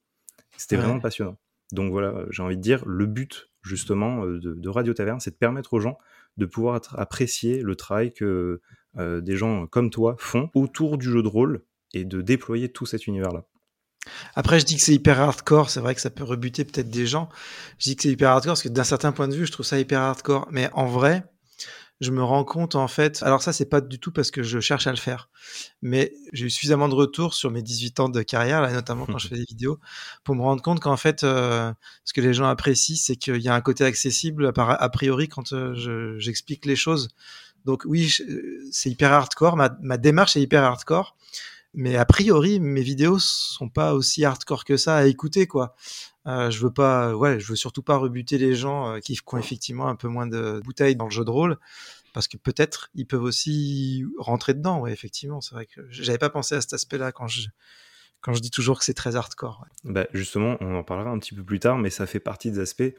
C'était 0.57 0.75
vraiment 0.75 0.99
passionnant. 0.99 1.37
Donc 1.73 1.91
voilà, 1.91 2.25
j'ai 2.29 2.43
envie 2.43 2.55
de 2.55 2.61
dire, 2.61 2.83
le 2.85 3.05
but 3.05 3.49
justement 3.63 4.25
euh, 4.25 4.39
de, 4.39 4.69
Radio 4.69 4.93
Taverne, 4.93 5.19
c'est 5.19 5.31
de 5.31 5.35
permettre 5.35 5.73
aux 5.73 5.79
gens 5.79 5.97
de 6.37 6.45
pouvoir 6.45 6.81
apprécier 6.97 7.61
le 7.61 7.75
travail 7.75 8.13
que 8.13 8.61
euh, 8.97 9.21
des 9.21 9.35
gens 9.35 9.67
comme 9.67 9.89
toi 9.89 10.15
font 10.19 10.49
autour 10.53 10.97
du 10.97 11.09
jeu 11.09 11.23
de 11.23 11.27
rôle 11.27 11.63
et 11.93 12.05
de 12.05 12.21
déployer 12.21 12.69
tout 12.69 12.85
cet 12.85 13.07
univers-là. 13.07 13.45
Après, 14.35 14.59
je 14.59 14.65
dis 14.65 14.75
que 14.75 14.81
c'est 14.81 14.93
hyper 14.93 15.19
hardcore. 15.19 15.69
C'est 15.69 15.79
vrai 15.79 15.95
que 15.95 16.01
ça 16.01 16.09
peut 16.09 16.23
rebuter 16.23 16.65
peut-être 16.65 16.89
des 16.89 17.07
gens. 17.07 17.29
Je 17.79 17.89
dis 17.89 17.95
que 17.95 18.03
c'est 18.03 18.11
hyper 18.11 18.29
hardcore 18.31 18.51
parce 18.51 18.63
que 18.63 18.69
d'un 18.69 18.83
certain 18.83 19.11
point 19.11 19.27
de 19.27 19.35
vue, 19.35 19.45
je 19.45 19.51
trouve 19.51 19.65
ça 19.65 19.79
hyper 19.79 20.01
hardcore. 20.01 20.47
Mais 20.51 20.69
en 20.73 20.87
vrai, 20.87 21.23
je 22.01 22.11
me 22.11 22.23
rends 22.23 22.43
compte 22.43 22.75
en 22.75 22.87
fait, 22.87 23.23
alors 23.23 23.41
ça 23.41 23.53
c'est 23.53 23.65
pas 23.65 23.81
du 23.81 23.99
tout 23.99 24.11
parce 24.11 24.31
que 24.31 24.43
je 24.43 24.59
cherche 24.59 24.87
à 24.87 24.91
le 24.91 24.97
faire, 24.97 25.29
mais 25.81 26.13
j'ai 26.33 26.47
eu 26.47 26.49
suffisamment 26.49 26.89
de 26.89 26.95
retours 26.95 27.33
sur 27.33 27.51
mes 27.51 27.61
18 27.61 27.99
ans 27.99 28.09
de 28.09 28.21
carrière, 28.21 28.61
là, 28.61 28.71
notamment 28.71 29.05
quand 29.05 29.17
je 29.17 29.27
fais 29.29 29.35
des 29.35 29.45
vidéos, 29.45 29.79
pour 30.23 30.35
me 30.35 30.41
rendre 30.41 30.61
compte 30.61 30.79
qu'en 30.79 30.97
fait, 30.97 31.23
euh, 31.23 31.71
ce 32.03 32.13
que 32.13 32.21
les 32.21 32.33
gens 32.33 32.45
apprécient, 32.45 32.97
c'est 32.97 33.15
qu'il 33.15 33.41
y 33.41 33.47
a 33.47 33.55
un 33.55 33.61
côté 33.61 33.85
accessible 33.85 34.51
a 34.55 34.89
priori 34.89 35.27
quand 35.27 35.53
euh, 35.53 36.17
j'explique 36.19 36.65
les 36.65 36.75
choses. 36.75 37.09
Donc 37.65 37.83
oui, 37.85 38.13
c'est 38.71 38.89
hyper 38.89 39.13
hardcore, 39.13 39.55
ma, 39.55 39.75
ma 39.81 39.97
démarche 39.97 40.35
est 40.35 40.41
hyper 40.41 40.63
hardcore, 40.63 41.15
mais 41.73 41.95
a 41.95 42.05
priori 42.05 42.59
mes 42.59 42.81
vidéos 42.81 43.19
sont 43.19 43.69
pas 43.69 43.93
aussi 43.93 44.25
hardcore 44.25 44.65
que 44.65 44.77
ça 44.77 44.97
à 44.97 45.05
écouter 45.05 45.47
quoi. 45.47 45.75
Euh, 46.25 46.49
je 46.49 46.59
veux 46.59 46.71
pas, 46.71 47.15
ouais, 47.15 47.39
je 47.39 47.47
veux 47.47 47.55
surtout 47.55 47.83
pas 47.83 47.97
rebuter 47.97 48.37
les 48.37 48.55
gens 48.55 48.95
euh, 48.95 48.99
qui, 48.99 49.19
ont 49.27 49.37
effectivement 49.37 49.89
un 49.89 49.95
peu 49.95 50.07
moins 50.07 50.27
de 50.27 50.61
bouteilles 50.63 50.95
dans 50.95 51.05
le 51.05 51.11
jeu 51.11 51.25
de 51.25 51.29
rôle, 51.29 51.57
parce 52.13 52.27
que 52.27 52.37
peut-être 52.37 52.89
ils 52.95 53.05
peuvent 53.05 53.23
aussi 53.23 54.05
rentrer 54.17 54.53
dedans. 54.53 54.79
Ouais, 54.79 54.93
effectivement, 54.93 55.41
c'est 55.41 55.55
vrai 55.55 55.65
que 55.65 55.81
j'avais 55.89 56.17
pas 56.17 56.29
pensé 56.29 56.55
à 56.55 56.61
cet 56.61 56.73
aspect-là 56.73 57.11
quand 57.11 57.27
je 57.27 57.49
quand 58.21 58.33
je 58.33 58.39
dis 58.39 58.51
toujours 58.51 58.79
que 58.79 58.85
c'est 58.85 58.93
très 58.93 59.17
hardcore. 59.17 59.65
Bah 59.83 60.07
justement, 60.13 60.55
on 60.61 60.75
en 60.75 60.83
parlera 60.83 61.09
un 61.09 61.19
petit 61.19 61.35
peu 61.35 61.43
plus 61.43 61.59
tard, 61.59 61.77
mais 61.77 61.89
ça 61.89 62.05
fait 62.05 62.21
partie 62.21 62.51
des 62.51 62.59
aspects 62.59 62.93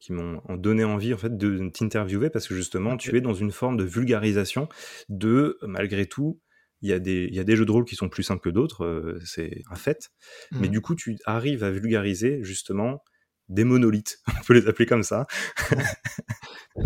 qui 0.00 0.12
m'ont 0.12 0.42
donné 0.48 0.82
envie 0.82 1.14
en 1.14 1.18
fait 1.18 1.36
de 1.36 1.68
t'interviewer 1.68 2.28
parce 2.28 2.48
que 2.48 2.56
justement 2.56 2.96
tu 2.96 3.16
es 3.16 3.20
dans 3.20 3.34
une 3.34 3.52
forme 3.52 3.76
de 3.76 3.84
vulgarisation 3.84 4.68
de 5.08 5.58
malgré 5.62 6.06
tout 6.06 6.40
il 6.82 6.90
y, 6.90 6.92
a 6.92 6.98
des, 6.98 7.28
il 7.30 7.34
y 7.34 7.40
a 7.40 7.44
des 7.44 7.56
jeux 7.56 7.64
de 7.64 7.70
rôle 7.70 7.84
qui 7.84 7.96
sont 7.96 8.08
plus 8.08 8.22
simples 8.22 8.42
que 8.42 8.50
d'autres, 8.50 8.84
euh, 8.84 9.20
c'est 9.24 9.62
un 9.70 9.76
fait. 9.76 10.10
Mais 10.50 10.68
mmh. 10.68 10.70
du 10.70 10.80
coup, 10.80 10.94
tu 10.94 11.16
arrives 11.24 11.64
à 11.64 11.70
vulgariser 11.70 12.40
justement 12.42 13.02
des 13.48 13.64
monolithes, 13.64 14.18
on 14.28 14.44
peut 14.44 14.54
les 14.54 14.66
appeler 14.68 14.86
comme 14.86 15.02
ça. 15.02 15.26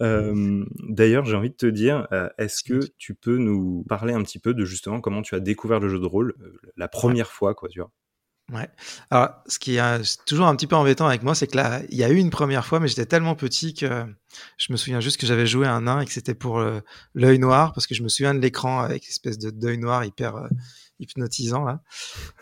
euh, 0.00 0.64
D'ailleurs, 0.88 1.24
j'ai 1.24 1.36
envie 1.36 1.50
de 1.50 1.56
te 1.56 1.66
dire, 1.66 2.06
euh, 2.12 2.28
est-ce 2.38 2.62
que 2.62 2.80
tu 2.98 3.14
peux 3.14 3.38
nous 3.38 3.84
parler 3.88 4.12
un 4.12 4.22
petit 4.22 4.38
peu 4.38 4.54
de 4.54 4.64
justement 4.64 5.00
comment 5.00 5.22
tu 5.22 5.34
as 5.34 5.40
découvert 5.40 5.80
le 5.80 5.88
jeu 5.88 5.98
de 5.98 6.06
rôle 6.06 6.34
euh, 6.40 6.58
la 6.76 6.88
première 6.88 7.32
fois, 7.32 7.54
quoi, 7.54 7.68
tu 7.68 7.80
vois? 7.80 7.90
Ouais. 8.52 8.68
Alors, 9.10 9.30
ce 9.46 9.58
qui 9.58 9.76
est 9.76 10.24
toujours 10.24 10.46
un 10.46 10.56
petit 10.56 10.66
peu 10.66 10.74
embêtant 10.74 11.06
avec 11.06 11.22
moi, 11.22 11.34
c'est 11.34 11.46
que 11.46 11.56
là, 11.56 11.82
il 11.90 11.98
y 11.98 12.04
a 12.04 12.08
eu 12.08 12.16
une 12.16 12.30
première 12.30 12.64
fois, 12.64 12.80
mais 12.80 12.88
j'étais 12.88 13.04
tellement 13.04 13.34
petit 13.34 13.74
que 13.74 14.06
je 14.56 14.72
me 14.72 14.78
souviens 14.78 15.00
juste 15.00 15.18
que 15.18 15.26
j'avais 15.26 15.46
joué 15.46 15.66
un 15.66 15.82
nain 15.82 16.00
et 16.00 16.06
que 16.06 16.12
c'était 16.12 16.34
pour 16.34 16.58
euh, 16.58 16.80
l'œil 17.14 17.38
noir, 17.38 17.74
parce 17.74 17.86
que 17.86 17.94
je 17.94 18.02
me 18.02 18.08
souviens 18.08 18.34
de 18.34 18.40
l'écran 18.40 18.80
avec 18.80 19.04
une 19.04 19.10
espèce 19.10 19.38
de 19.38 19.50
d'œil 19.50 19.76
noir 19.76 20.02
hyper 20.04 20.36
euh, 20.36 20.48
hypnotisant 20.98 21.64
là. 21.64 21.82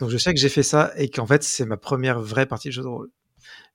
Donc 0.01 0.11
je 0.11 0.17
sais 0.17 0.33
que 0.33 0.39
j'ai 0.41 0.49
fait 0.49 0.63
ça 0.63 0.93
et 0.97 1.11
qu'en 1.11 1.27
fait 1.27 1.43
c'est 1.43 1.67
ma 1.67 1.77
première 1.77 2.21
vraie 2.21 2.47
partie 2.47 2.69
de 2.69 2.73
jeu 2.73 2.83
de 2.83 2.89
rôle. 2.89 3.11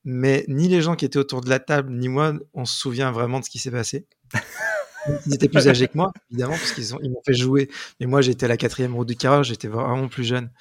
Mais 0.04 0.46
ni 0.48 0.68
les 0.68 0.82
gens 0.82 0.96
qui 0.96 1.06
étaient 1.06 1.20
autour 1.20 1.42
de 1.42 1.50
la 1.50 1.60
table, 1.60 1.92
ni 1.94 2.08
moi, 2.08 2.34
on 2.54 2.66
se 2.66 2.78
souvient 2.78 3.12
vraiment 3.12 3.40
de 3.40 3.46
ce 3.46 3.50
qui 3.50 3.60
s'est 3.60 3.72
passé. 3.72 4.08
Ils 5.26 5.34
étaient 5.34 5.48
plus 5.48 5.68
âgés 5.68 5.88
que 5.88 5.98
moi, 5.98 6.12
évidemment, 6.30 6.54
parce 6.54 6.74
qu'ils 6.74 6.86
ils 7.02 7.10
m'ont 7.10 7.22
fait 7.26 7.34
jouer. 7.34 7.70
Mais 8.00 8.06
moi, 8.06 8.22
j'étais 8.22 8.46
à 8.46 8.50
la 8.50 8.58
quatrième 8.58 8.96
roue 8.96 9.06
du 9.06 9.16
carreur, 9.16 9.44
j'étais 9.44 9.68
vraiment 9.68 10.08
plus 10.08 10.24
jeune. 10.24 10.52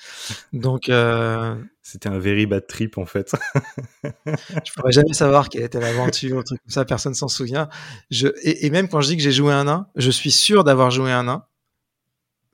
Donc. 0.53 0.89
Euh... 0.89 1.57
C'était 1.83 2.09
un 2.09 2.19
very 2.19 2.47
bad 2.47 2.67
trip, 2.67 2.99
en 2.99 3.07
fait. 3.07 3.35
je 4.27 4.73
pourrais 4.77 4.93
jamais 4.93 5.13
savoir 5.13 5.49
quelle 5.49 5.63
était 5.63 5.81
l'aventure, 5.81 6.39
un 6.39 6.43
truc 6.43 6.61
comme 6.63 6.71
ça, 6.71 6.85
personne 6.85 7.15
s'en 7.15 7.27
souvient. 7.27 7.69
Je... 8.11 8.29
Et, 8.43 8.67
et, 8.67 8.71
même 8.71 8.89
quand 8.89 9.01
je 9.01 9.09
dis 9.09 9.17
que 9.17 9.23
j'ai 9.23 9.33
joué 9.33 9.53
un 9.53 9.65
nain, 9.65 9.89
je 9.97 10.11
suis 10.11 10.31
sûr 10.31 10.63
d'avoir 10.63 10.91
joué 10.91 11.11
un 11.11 11.25
nain. 11.25 11.45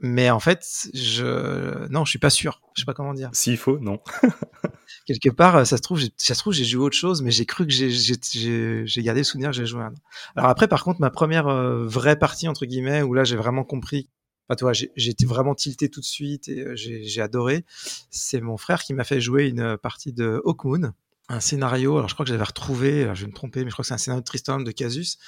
Mais 0.00 0.30
en 0.30 0.40
fait, 0.40 0.90
je. 0.92 1.88
Non, 1.88 2.04
je 2.04 2.10
suis 2.10 2.18
pas 2.18 2.30
sûr. 2.30 2.60
Je 2.74 2.82
sais 2.82 2.84
pas 2.84 2.94
comment 2.94 3.14
dire. 3.14 3.30
S'il 3.32 3.56
faut, 3.56 3.78
non. 3.78 4.00
quelque 5.06 5.30
part, 5.30 5.56
euh, 5.56 5.64
ça 5.64 5.76
se 5.76 5.82
trouve, 5.82 6.00
ça 6.16 6.34
se 6.34 6.38
trouve, 6.38 6.52
j'ai 6.52 6.64
joué 6.64 6.84
autre 6.84 6.96
chose, 6.96 7.22
mais 7.22 7.30
j'ai 7.30 7.46
cru 7.46 7.66
que 7.66 7.72
j'ai 7.72 9.02
gardé 9.02 9.20
le 9.20 9.24
souvenir 9.24 9.50
que 9.50 9.56
j'ai 9.56 9.66
joué 9.66 9.82
un. 9.82 9.94
Alors 10.34 10.50
après, 10.50 10.68
par 10.68 10.84
contre, 10.84 11.00
ma 11.00 11.10
première 11.10 11.48
euh, 11.48 11.86
vraie 11.86 12.18
partie 12.18 12.48
entre 12.48 12.66
guillemets, 12.66 13.02
où 13.02 13.14
là, 13.14 13.24
j'ai 13.24 13.36
vraiment 13.36 13.64
compris. 13.64 14.10
Enfin, 14.48 14.56
toi, 14.56 14.72
j'ai 14.72 15.10
été 15.10 15.24
vraiment 15.26 15.54
tilté 15.54 15.88
tout 15.88 16.00
de 16.00 16.04
suite 16.04 16.48
et 16.48 16.60
euh, 16.60 16.76
j'ai 16.76 17.20
adoré. 17.20 17.64
C'est 18.10 18.40
mon 18.40 18.56
frère 18.56 18.82
qui 18.82 18.94
m'a 18.94 19.04
fait 19.04 19.20
jouer 19.20 19.48
une 19.48 19.76
partie 19.78 20.12
de 20.12 20.40
Hawkmoon, 20.44 20.92
un 21.28 21.40
scénario. 21.40 21.96
Alors, 21.96 22.08
je 22.08 22.14
crois 22.14 22.24
que 22.24 22.30
j'avais 22.30 22.44
retrouvé. 22.44 23.04
Alors, 23.04 23.14
je 23.14 23.22
vais 23.22 23.30
me 23.30 23.34
tromper, 23.34 23.64
mais 23.64 23.70
je 23.70 23.74
crois 23.74 23.82
que 23.82 23.88
c'est 23.88 23.94
un 23.94 23.98
scénario 23.98 24.20
de 24.20 24.26
Tristan 24.26 24.60
de 24.60 24.70
Casus 24.70 25.18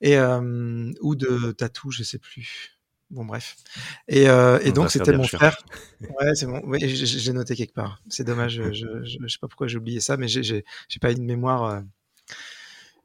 et 0.00 0.18
ou 1.00 1.14
de 1.14 1.52
Tatou, 1.52 1.90
je 1.90 2.02
sais 2.02 2.18
plus. 2.18 2.75
Bon, 3.10 3.24
bref. 3.24 3.56
Et, 4.08 4.28
euh, 4.28 4.58
et 4.62 4.72
donc, 4.72 4.90
c'était 4.90 5.16
mon 5.16 5.24
frère. 5.24 5.56
Ouais, 6.00 6.34
c'est 6.34 6.46
bon. 6.46 6.60
Oui, 6.64 6.80
j'ai 6.82 7.32
noté 7.32 7.54
quelque 7.54 7.74
part. 7.74 8.02
C'est 8.08 8.24
dommage. 8.24 8.60
je, 8.72 9.04
je, 9.04 9.28
sais 9.28 9.38
pas 9.40 9.48
pourquoi 9.48 9.68
j'ai 9.68 9.78
oublié 9.78 10.00
ça, 10.00 10.16
mais 10.16 10.28
j'ai 10.28 10.64
pas 11.00 11.12
une 11.12 11.24
mémoire 11.24 11.64
euh, 11.64 11.80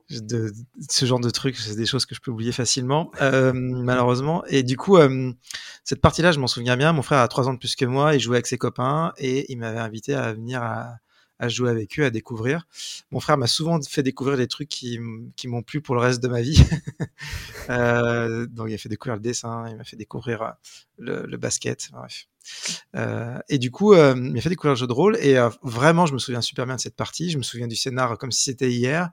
de, 0.10 0.51
ce 0.89 1.05
genre 1.05 1.20
de 1.20 1.29
trucs. 1.29 1.55
C'est 1.55 1.75
des 1.75 1.86
choses 1.86 2.08
que 2.08 2.15
je 2.15 2.22
peux 2.22 2.31
oublier 2.31 2.51
facilement, 2.51 3.12
euh, 3.22 3.53
malheureusement. 3.53 4.43
Et 4.48 4.63
du 4.63 4.75
coup, 4.75 4.98
cette 5.84 6.01
partie-là, 6.01 6.31
je 6.31 6.39
m'en 6.39 6.48
souviens 6.48 6.77
bien. 6.77 6.93
Mon 6.93 7.03
frère 7.03 7.20
a 7.20 7.27
trois 7.27 7.48
ans 7.48 7.53
de 7.53 7.60
plus 7.60 7.75
que 7.75 7.86
moi. 7.86 8.15
Il 8.15 8.20
jouait 8.20 8.38
avec 8.38 8.48
ses 8.48 8.58
copains 8.58 9.13
et 9.17 9.51
il 9.51 9.60
m'avait 9.60 9.79
invité 9.79 10.15
à 10.15 10.34
venir 10.34 10.63
à, 10.63 10.96
à 11.41 11.50
jouer 11.50 11.69
avec 11.69 12.00
eux, 12.00 12.05
à 12.05 12.10
découvrir. 12.10 12.67
Mon 13.12 13.19
frère 13.19 13.38
m'a 13.38 13.48
souvent 13.48 13.81
fait 13.81 14.03
découvrir 14.03 14.38
des 14.38 14.48
trucs 14.48 14.69
qui, 14.69 15.00
qui 15.36 15.48
m'ont 15.48 15.63
plu 15.63 15.81
pour 15.81 15.95
le 15.95 16.01
reste 16.01 16.21
de 16.21 16.27
ma 16.27 16.41
vie. 16.41 16.63
euh, 17.69 18.45
donc 18.48 18.67
il 18.69 18.74
m'a 18.74 18.77
fait 18.77 18.89
découvrir 18.89 19.15
le 19.15 19.21
dessin, 19.21 19.67
il 19.69 19.75
m'a 19.75 19.83
fait 19.83 19.98
découvrir 19.98 20.41
euh, 20.41 20.51
le, 20.98 21.25
le 21.25 21.38
basket, 21.38 21.89
bref. 21.91 22.27
Euh, 22.95 23.39
et 23.50 23.57
du 23.57 23.71
coup, 23.71 23.93
euh, 23.93 24.13
il 24.15 24.33
m'a 24.33 24.41
fait 24.41 24.50
découvrir 24.50 24.74
le 24.74 24.77
jeu 24.79 24.88
de 24.88 24.93
rôle. 24.93 25.17
Et 25.21 25.38
euh, 25.38 25.50
vraiment, 25.63 26.05
je 26.05 26.13
me 26.13 26.19
souviens 26.19 26.41
super 26.41 26.65
bien 26.65 26.75
de 26.75 26.81
cette 26.81 26.95
partie. 26.95 27.29
Je 27.29 27.38
me 27.38 27.43
souviens 27.43 27.67
du 27.67 27.75
scénar 27.75 28.17
comme 28.17 28.31
si 28.31 28.43
c'était 28.43 28.69
hier. 28.69 29.10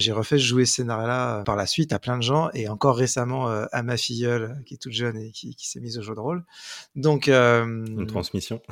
J'ai 0.00 0.12
refait 0.12 0.38
jouer 0.38 0.66
ce 0.66 0.76
scénario-là 0.76 1.42
par 1.44 1.56
la 1.56 1.66
suite 1.66 1.92
à 1.92 1.98
plein 1.98 2.16
de 2.16 2.22
gens 2.22 2.50
et 2.54 2.68
encore 2.68 2.96
récemment 2.96 3.48
à 3.48 3.82
ma 3.82 3.96
filleule 3.96 4.62
qui 4.64 4.74
est 4.74 4.78
toute 4.78 4.92
jeune 4.92 5.16
et 5.18 5.30
qui, 5.30 5.54
qui 5.54 5.68
s'est 5.68 5.80
mise 5.80 5.98
au 5.98 6.02
jeu 6.02 6.14
de 6.14 6.20
rôle. 6.20 6.44
Donc, 6.94 7.28
une 7.28 8.06
transmission. 8.06 8.62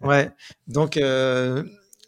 ouais. 0.00 0.30
Donc, 0.68 0.98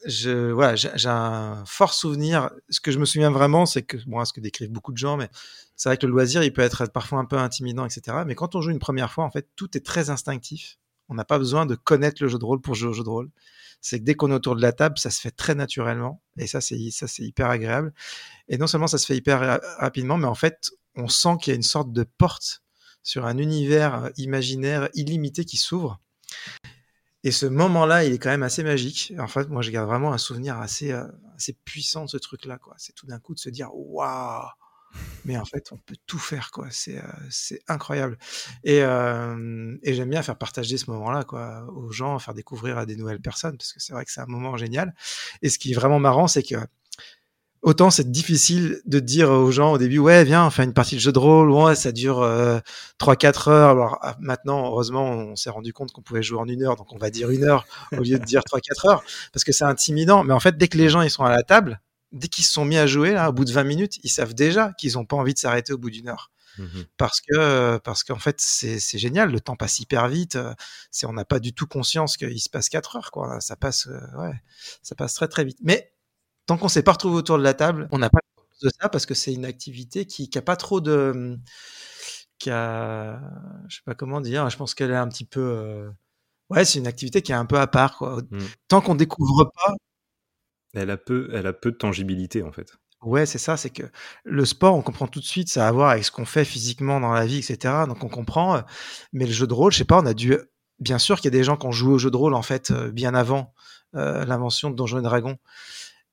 je, 0.06 0.50
voilà, 0.50 0.75
j'ai 0.76 1.09
un 1.09 1.64
fort 1.66 1.94
souvenir. 1.94 2.50
Ce 2.68 2.80
que 2.80 2.90
je 2.90 2.99
me 2.99 3.04
souviens 3.04 3.30
vraiment, 3.30 3.66
c'est 3.66 3.82
que, 3.82 3.97
bon, 4.06 4.25
ce 4.25 4.32
que 4.32 4.40
décrivent 4.40 4.71
beaucoup 4.71 4.92
de 4.92 4.99
gens, 4.99 5.16
mais 5.16 5.28
c'est 5.76 5.88
vrai 5.88 5.97
que 5.97 6.06
le 6.06 6.12
loisir, 6.12 6.42
il 6.42 6.52
peut 6.52 6.62
être 6.62 6.87
parfois 6.87 7.18
un 7.18 7.25
peu 7.25 7.37
intimidant, 7.37 7.85
etc. 7.85 8.18
Mais 8.26 8.35
quand 8.35 8.54
on 8.54 8.61
joue 8.61 8.71
une 8.71 8.78
première 8.78 9.12
fois, 9.12 9.25
en 9.25 9.30
fait, 9.30 9.49
tout 9.56 9.76
est 9.76 9.85
très 9.85 10.11
instinctif. 10.11 10.78
On 11.09 11.14
n'a 11.14 11.25
pas 11.25 11.38
besoin 11.38 11.66
de 11.66 11.75
connaître 11.75 12.23
le 12.23 12.28
jeu 12.28 12.38
de 12.38 12.44
rôle 12.44 12.61
pour 12.61 12.75
jouer 12.75 12.90
au 12.90 12.92
jeu 12.92 13.04
de 13.04 13.09
rôle. 13.09 13.30
C'est 13.80 13.99
que 13.99 14.04
dès 14.04 14.14
qu'on 14.14 14.30
est 14.30 14.35
autour 14.35 14.56
de 14.56 14.62
la 14.62 14.73
table, 14.73 14.99
ça 14.99 15.11
se 15.11 15.21
fait 15.21 15.32
très 15.32 15.54
naturellement. 15.54 16.23
Et 16.38 16.47
ça, 16.47 16.61
c'est 16.61 16.78
ça, 16.90 17.09
c'est 17.09 17.25
hyper 17.25 17.50
agréable. 17.50 17.92
Et 18.49 18.56
non 18.56 18.66
seulement 18.66 18.87
ça 18.87 18.99
se 18.99 19.06
fait 19.06 19.16
hyper 19.16 19.61
rapidement, 19.78 20.16
mais 20.16 20.28
en 20.28 20.35
fait, 20.35 20.71
on 20.94 21.09
sent 21.09 21.37
qu'il 21.40 21.50
y 21.50 21.54
a 21.54 21.56
une 21.56 21.62
sorte 21.62 21.92
de 21.92 22.04
porte 22.04 22.62
sur 23.02 23.26
un 23.26 23.38
univers 23.38 24.11
imaginaire 24.16 24.88
illimité 24.94 25.44
qui 25.44 25.56
s'ouvre. 25.56 26.00
Et 27.24 27.30
ce 27.30 27.46
moment-là, 27.46 28.04
il 28.04 28.12
est 28.12 28.18
quand 28.18 28.30
même 28.30 28.42
assez 28.42 28.64
magique. 28.64 29.12
En 29.18 29.28
fait, 29.28 29.48
moi, 29.48 29.62
je 29.62 29.70
garde 29.70 29.88
vraiment 29.88 30.12
un 30.12 30.18
souvenir 30.18 30.58
assez, 30.58 30.92
euh, 30.92 31.06
assez 31.36 31.52
puissant 31.64 32.04
de 32.04 32.10
ce 32.10 32.16
truc-là. 32.16 32.58
Quoi. 32.58 32.74
C'est 32.78 32.94
tout 32.94 33.06
d'un 33.06 33.20
coup 33.20 33.34
de 33.34 33.38
se 33.38 33.48
dire, 33.48 33.68
waouh, 33.74 34.42
mais 35.24 35.36
en 35.38 35.44
fait, 35.44 35.70
on 35.72 35.78
peut 35.78 35.96
tout 36.06 36.18
faire, 36.18 36.50
quoi. 36.50 36.68
C'est, 36.70 36.98
euh, 36.98 37.02
c'est 37.30 37.60
incroyable. 37.68 38.18
Et, 38.64 38.82
euh, 38.82 39.76
et 39.82 39.94
j'aime 39.94 40.10
bien 40.10 40.22
faire 40.22 40.36
partager 40.36 40.76
ce 40.78 40.90
moment-là, 40.90 41.24
quoi, 41.24 41.64
aux 41.72 41.90
gens, 41.92 42.18
faire 42.18 42.34
découvrir 42.34 42.78
à 42.78 42.86
des 42.86 42.96
nouvelles 42.96 43.20
personnes, 43.20 43.56
parce 43.56 43.72
que 43.72 43.80
c'est 43.80 43.92
vrai 43.92 44.04
que 44.04 44.12
c'est 44.12 44.20
un 44.20 44.26
moment 44.26 44.56
génial. 44.56 44.94
Et 45.42 45.48
ce 45.48 45.58
qui 45.58 45.72
est 45.72 45.74
vraiment 45.74 45.98
marrant, 46.00 46.26
c'est 46.28 46.42
que 46.42 46.56
autant 47.62 47.90
c'est 47.90 48.11
difficile 48.11 48.81
de 48.85 48.99
dire 48.99 49.31
aux 49.31 49.50
gens 49.50 49.73
au 49.73 49.78
début, 49.78 49.99
ouais, 49.99 50.25
viens, 50.25 50.47
on 50.47 50.50
fait 50.50 50.64
une 50.64 50.75
partie 50.75 50.97
de 50.97 51.00
jeu 51.00 51.12
de 51.12 51.19
rôle, 51.19 51.50
ouais, 51.50 51.75
ça 51.75 51.92
dure 51.92 52.23
euh, 52.23 52.59
3-4 53.00 53.50
heures. 53.50 53.71
Alors 53.71 53.99
ah, 54.02 54.16
maintenant, 54.21 54.66
heureusement, 54.66 55.11
on 55.11 55.37
s'est 55.37 55.50
rendu 55.50 55.73
compte 55.73 55.92
qu'on 55.92 56.02
pouvait 56.02 56.23
jouer 56.23 56.38
en 56.38 56.49
une 56.49 56.62
heure, 56.64 56.76
donc 56.76 56.92
on 56.92 56.99
va 56.99 57.11
dire 57.11 57.31
une 57.31 57.45
heure 57.45 57.64
au 57.92 58.02
lieu 58.02 58.19
de 58.19 58.25
dire 58.25 58.42
3-4 58.42 58.90
heures, 58.90 59.04
parce 59.33 59.45
que 59.45 59.52
c'est 59.52 59.64
intimidant. 59.64 60.25
Mais 60.25 60.35
en 60.35 60.40
fait, 60.40 60.57
dès 60.59 60.69
que 60.69 60.76
les 60.76 60.88
gens 60.88 61.02
ils 61.02 61.11
sont 61.11 61.25
à 61.25 61.31
la 61.31 61.42
table, 61.42 61.81
dès 62.11 62.28
qu'ils 62.28 62.45
se 62.45 62.52
sont 62.52 62.64
mis 62.64 62.76
à 62.78 62.87
jouer, 62.87 63.12
là, 63.12 63.31
au 63.31 63.33
bout 63.33 63.45
de 63.45 63.52
20 63.52 63.64
minutes, 63.64 63.99
ils 64.02 64.11
savent 64.11 64.35
déjà 64.35 64.73
qu'ils 64.78 64.95
n'ont 64.95 65.07
pas 65.07 65.16
envie 65.16 65.35
de 65.35 65.38
s'arrêter 65.38 65.73
au 65.73 65.78
bout 65.78 65.90
d'une 65.90 66.09
heure. 66.09 66.31
Mmh 66.59 66.83
parce 66.99 67.23
que 67.23 67.78
parce 67.78 68.04
qu'en 68.04 68.19
fait 68.19 68.38
c'est, 68.38 68.78
c'est 68.78 68.99
génial 68.99 69.33
le 69.33 69.40
temps 69.40 69.57
passe 69.57 69.81
hyper 69.81 70.07
vite 70.09 70.37
c'est 70.90 71.07
on 71.07 71.14
n'a 71.14 71.25
pas 71.25 71.38
du 71.38 71.54
tout 71.54 71.66
conscience 71.66 72.19
qu'il 72.19 72.38
se 72.42 72.50
passe 72.50 72.69
4 72.69 72.97
heures 72.97 73.11
quoi 73.11 73.40
ça 73.40 73.57
passe 73.57 73.88
ouais 74.19 74.35
ça 74.83 74.95
passe 74.95 75.14
très 75.14 75.28
très 75.28 75.45
vite 75.47 75.57
mais 75.62 75.95
tant 76.46 76.56
qu'on 76.56 76.68
s'est 76.68 76.82
pas 76.82 76.92
retrouvé 76.92 77.16
autour 77.16 77.38
de 77.38 77.42
la 77.42 77.54
table 77.54 77.88
on 77.92 77.99
n'a 77.99 78.11
pas 78.11 78.20
de 78.62 78.70
ça 78.80 78.88
parce 78.88 79.06
que 79.06 79.14
c'est 79.14 79.32
une 79.32 79.44
activité 79.44 80.06
qui 80.06 80.30
qui 80.30 80.38
a 80.38 80.42
pas 80.42 80.56
trop 80.56 80.80
de 80.80 81.38
qui 82.38 82.50
a 82.50 83.20
je 83.68 83.76
sais 83.76 83.82
pas 83.84 83.94
comment 83.94 84.20
dire 84.20 84.49
je 84.50 84.56
pense 84.56 84.75
qu'elle 84.75 84.90
est 84.90 84.96
un 84.96 85.08
petit 85.08 85.25
peu 85.25 85.40
euh... 85.40 85.90
ouais 86.50 86.64
c'est 86.64 86.78
une 86.78 86.87
activité 86.87 87.22
qui 87.22 87.32
est 87.32 87.37
un 87.37 87.46
peu 87.46 87.58
à 87.58 87.66
part 87.66 87.99
quoi 87.99 88.22
mmh. 88.30 88.38
tant 88.68 88.80
qu'on 88.80 88.94
découvre 88.94 89.50
pas 89.54 89.75
elle 90.75 90.90
a 90.90 90.96
peu, 90.96 91.28
elle 91.32 91.46
a 91.46 91.52
peu 91.52 91.70
de 91.70 91.76
tangibilité 91.76 92.42
en 92.42 92.52
fait. 92.52 92.72
Ouais, 93.02 93.26
c'est 93.26 93.38
ça, 93.38 93.56
c'est 93.56 93.70
que 93.70 93.82
le 94.25 94.44
sport, 94.44 94.76
on 94.76 94.82
comprend 94.82 95.08
tout 95.08 95.18
de 95.20 95.25
suite, 95.25 95.49
ça 95.49 95.66
a 95.66 95.68
à 95.68 95.72
voir 95.72 95.90
avec 95.90 96.04
ce 96.04 96.12
qu'on 96.12 96.25
fait 96.25 96.44
physiquement 96.44 97.00
dans 97.00 97.12
la 97.12 97.26
vie, 97.26 97.38
etc. 97.38 97.84
Donc 97.88 98.04
on 98.04 98.08
comprend, 98.08 98.56
euh, 98.56 98.61
mais 99.12 99.26
le 99.26 99.32
jeu 99.32 99.46
de 99.46 99.54
rôle, 99.54 99.72
je 99.72 99.78
sais 99.78 99.84
pas, 99.84 99.99
on 99.99 100.06
a 100.06 100.14
dû, 100.14 100.37
bien 100.78 100.99
sûr 100.99 101.16
qu'il 101.16 101.26
y 101.26 101.34
a 101.34 101.38
des 101.38 101.44
gens 101.44 101.56
qui 101.56 101.66
ont 101.66 101.72
joué 101.72 101.92
au 101.94 101.99
jeu 101.99 102.11
de 102.11 102.16
rôle 102.16 102.34
en 102.34 102.42
fait 102.42 102.70
euh, 102.70 102.92
bien 102.92 103.14
avant 103.14 103.54
euh, 103.96 104.25
l'invention 104.25 104.70
de 104.70 104.76
Donjons 104.76 105.00
et 105.00 105.02
Dragons, 105.02 105.37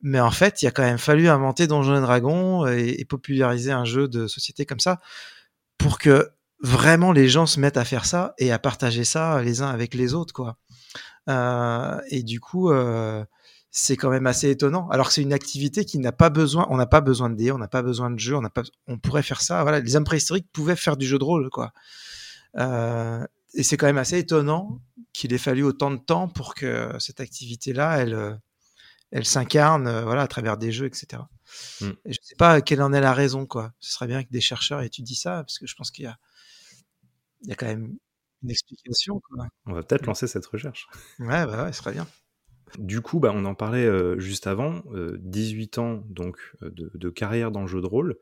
mais 0.01 0.19
en 0.19 0.31
fait, 0.31 0.61
il 0.61 0.67
a 0.67 0.71
quand 0.71 0.83
même 0.83 0.97
fallu 0.97 1.27
inventer 1.27 1.67
Donjons 1.67 1.97
et 1.97 2.01
Dragons 2.01 2.67
et, 2.67 2.95
et, 2.99 3.05
populariser 3.05 3.71
un 3.71 3.85
jeu 3.85 4.07
de 4.07 4.27
société 4.27 4.65
comme 4.65 4.79
ça 4.79 4.99
pour 5.77 5.97
que 5.99 6.29
vraiment 6.61 7.11
les 7.11 7.29
gens 7.29 7.45
se 7.45 7.59
mettent 7.59 7.77
à 7.77 7.85
faire 7.85 8.05
ça 8.05 8.33
et 8.37 8.51
à 8.51 8.59
partager 8.59 9.03
ça 9.03 9.41
les 9.41 9.61
uns 9.61 9.69
avec 9.69 9.93
les 9.93 10.13
autres, 10.13 10.33
quoi. 10.33 10.57
Euh, 11.29 11.99
et 12.09 12.23
du 12.23 12.39
coup. 12.39 12.71
Euh, 12.71 13.23
c'est 13.71 13.97
quand 13.97 14.09
même 14.09 14.27
assez 14.27 14.49
étonnant. 14.49 14.87
Alors 14.89 15.07
que 15.07 15.13
c'est 15.13 15.21
une 15.21 15.33
activité 15.33 15.85
qui 15.85 15.99
n'a 15.99 16.11
pas 16.11 16.29
besoin, 16.29 16.65
on 16.69 16.77
n'a 16.77 16.87
pas 16.87 17.01
besoin 17.01 17.29
de 17.29 17.35
dés, 17.35 17.51
on 17.51 17.57
n'a 17.57 17.67
pas 17.67 17.81
besoin 17.81 18.09
de 18.09 18.19
jeux, 18.19 18.35
on 18.35 18.41
n'a 18.41 18.49
pas, 18.49 18.63
on 18.87 18.97
pourrait 18.97 19.23
faire 19.23 19.41
ça. 19.41 19.61
Voilà, 19.61 19.79
les 19.79 19.95
hommes 19.95 20.03
préhistoriques 20.03 20.47
pouvaient 20.51 20.75
faire 20.75 20.97
du 20.97 21.05
jeu 21.05 21.19
de 21.19 21.23
rôle, 21.23 21.49
quoi. 21.49 21.71
Euh, 22.57 23.23
et 23.53 23.63
c'est 23.63 23.77
quand 23.77 23.85
même 23.85 23.97
assez 23.97 24.17
étonnant 24.17 24.81
qu'il 25.13 25.33
ait 25.33 25.39
fallu 25.39 25.63
autant 25.63 25.91
de 25.91 25.97
temps 25.97 26.27
pour 26.27 26.55
que 26.55 26.91
cette 26.99 27.19
activité-là, 27.19 27.97
elle, 27.97 28.39
elle 29.11 29.25
s'incarne, 29.25 29.87
euh, 29.87 30.03
voilà, 30.03 30.23
à 30.23 30.27
travers 30.27 30.57
des 30.57 30.71
jeux, 30.71 30.85
etc. 30.85 31.23
Mm. 31.81 31.89
Et 32.05 32.13
je 32.13 32.19
sais 32.21 32.35
pas 32.35 32.61
quelle 32.61 32.81
en 32.81 32.93
est 32.93 33.01
la 33.01 33.13
raison, 33.13 33.45
quoi. 33.45 33.73
Ce 33.79 33.91
serait 33.93 34.07
bien 34.07 34.23
que 34.23 34.29
des 34.29 34.41
chercheurs 34.41 34.81
étudient 34.81 35.15
ça, 35.15 35.43
parce 35.43 35.59
que 35.59 35.67
je 35.67 35.75
pense 35.75 35.91
qu'il 35.91 36.05
y 36.05 36.07
a, 36.07 36.17
il 37.41 37.49
y 37.49 37.51
a 37.51 37.55
quand 37.55 37.67
même 37.67 37.97
une 38.43 38.51
explication. 38.51 39.19
Quoi. 39.19 39.47
On 39.65 39.73
va 39.73 39.83
peut-être 39.83 40.05
lancer 40.05 40.27
cette 40.27 40.45
recherche. 40.45 40.87
Ouais, 41.19 41.45
bah 41.45 41.65
ouais, 41.65 41.73
ce 41.73 41.79
serait 41.79 41.93
bien. 41.93 42.07
Du 42.77 43.01
coup, 43.01 43.19
bah, 43.19 43.31
on 43.33 43.45
en 43.45 43.55
parlait 43.55 43.85
euh, 43.85 44.19
juste 44.19 44.45
avant, 44.45 44.83
euh, 44.93 45.17
18 45.21 45.77
ans 45.79 46.03
donc 46.07 46.37
euh, 46.61 46.69
de, 46.69 46.91
de, 46.93 47.09
carrière 47.09 47.51
dans 47.51 47.61
le 47.61 47.67
jeu 47.67 47.81
de 47.81 47.87
rôle. 47.87 48.17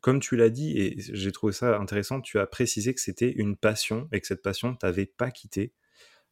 Comme 0.00 0.18
tu 0.18 0.36
l'as 0.36 0.50
dit, 0.50 0.78
et 0.78 0.96
j'ai 0.98 1.30
trouvé 1.30 1.52
ça 1.52 1.78
intéressant, 1.78 2.20
tu 2.20 2.38
as 2.40 2.46
précisé 2.46 2.94
que 2.94 3.00
c'était 3.00 3.30
une 3.30 3.56
passion 3.56 4.08
et 4.12 4.20
que 4.20 4.26
cette 4.26 4.42
passion 4.42 4.74
t'avait 4.74 5.06
pas 5.06 5.30
quitté. 5.30 5.74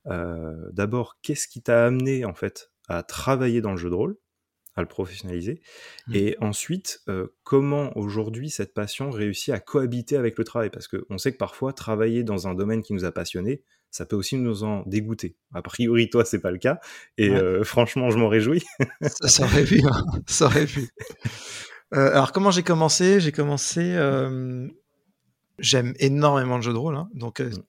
Euh, 0.07 0.71
D'abord, 0.73 1.19
qu'est-ce 1.23 1.47
qui 1.47 1.63
t'a 1.63 1.87
amené 1.87 2.25
en 2.25 2.35
fait 2.35 2.70
à 2.91 3.03
travailler 3.03 3.61
dans 3.61 3.73
le 3.73 3.77
jeu 3.77 3.91
de 3.91 3.95
rôle, 3.95 4.17
à 4.77 4.83
le 4.83 4.89
professionnaliser, 4.89 5.61
mmh. 6.07 6.15
et 6.15 6.37
ensuite, 6.41 7.01
euh, 7.09 7.29
comment 7.43 7.97
aujourd'hui 7.97 8.51
cette 8.51 8.73
passion 8.73 9.11
réussit 9.11 9.53
à 9.53 9.61
cohabiter 9.61 10.17
avec 10.17 10.39
le 10.39 10.45
travail? 10.45 10.71
Parce 10.71 10.89
qu'on 10.89 11.19
sait 11.19 11.33
que 11.33 11.39
parfois 11.39 11.73
travailler 11.73 12.23
dans 12.23 12.49
un 12.49 12.55
domaine 12.55 12.83
qui 12.83 12.93
nous 12.93 13.05
a 13.05 13.13
passionnés, 13.13 13.63
ça 13.91 14.07
peut 14.07 14.17
aussi 14.17 14.37
nous 14.37 14.63
en 14.63 14.85
dégoûter. 14.87 15.37
A 15.53 15.63
priori, 15.63 16.09
toi, 16.11 16.25
c'est 16.25 16.39
pas 16.39 16.53
le 16.53 16.59
cas. 16.59 16.79
Et 17.19 17.31
ouais. 17.31 17.37
euh, 17.37 17.65
franchement, 17.65 18.11
je 18.11 18.19
m'en 18.19 18.29
réjouis. 18.29 18.63
ça, 19.03 19.29
ça, 19.29 19.45
aurait 19.45 19.65
pu. 19.65 19.83
Hein. 19.85 20.05
Ça 20.27 20.47
aurait 20.47 20.67
pu. 20.67 20.89
Euh, 21.93 22.13
alors, 22.13 22.31
comment 22.31 22.53
j'ai 22.53 22.63
commencé? 22.63 23.19
J'ai 23.21 23.33
commencé. 23.33 23.97
J'aime 25.61 25.95
énormément 25.99 26.57
le 26.57 26.63
jeu 26.63 26.73
de 26.73 26.79
rôle. 26.79 26.97
Hein. 26.97 27.09
Donc, 27.15 27.41
euh, 27.41 27.51
mm. 27.51 27.63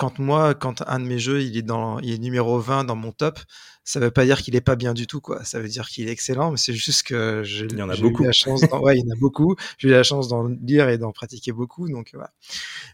Quand 0.00 0.18
moi, 0.18 0.54
quand 0.54 0.82
un 0.86 0.98
de 0.98 1.04
mes 1.04 1.18
jeux, 1.18 1.42
il 1.42 1.58
est, 1.58 1.62
dans, 1.62 1.98
il 1.98 2.10
est 2.14 2.18
numéro 2.18 2.58
20 2.58 2.84
dans 2.84 2.96
mon 2.96 3.12
top, 3.12 3.38
ça 3.84 4.00
veut 4.00 4.10
pas 4.10 4.24
dire 4.24 4.40
qu'il 4.40 4.56
est 4.56 4.62
pas 4.62 4.74
bien 4.74 4.94
du 4.94 5.06
tout. 5.06 5.20
quoi. 5.20 5.44
Ça 5.44 5.60
veut 5.60 5.68
dire 5.68 5.90
qu'il 5.90 6.08
est 6.08 6.10
excellent, 6.10 6.52
mais 6.52 6.56
c'est 6.56 6.72
juste 6.72 7.02
que 7.02 7.42
je, 7.44 7.66
il 7.66 7.76
y 7.76 7.82
en 7.82 7.90
a 7.90 7.96
beaucoup. 7.98 8.22
Eu 8.22 8.26
la 8.26 8.32
chance 8.32 8.62
ouais, 8.80 8.96
il 8.96 9.04
y 9.06 9.06
en 9.06 9.14
a 9.14 9.18
beaucoup. 9.18 9.56
J'ai 9.76 9.88
eu 9.88 9.90
la 9.90 10.02
chance 10.02 10.28
d'en 10.28 10.44
lire 10.44 10.88
et 10.88 10.96
d'en 10.96 11.12
pratiquer 11.12 11.52
beaucoup. 11.52 11.86
Donc, 11.86 12.12
voilà. 12.14 12.32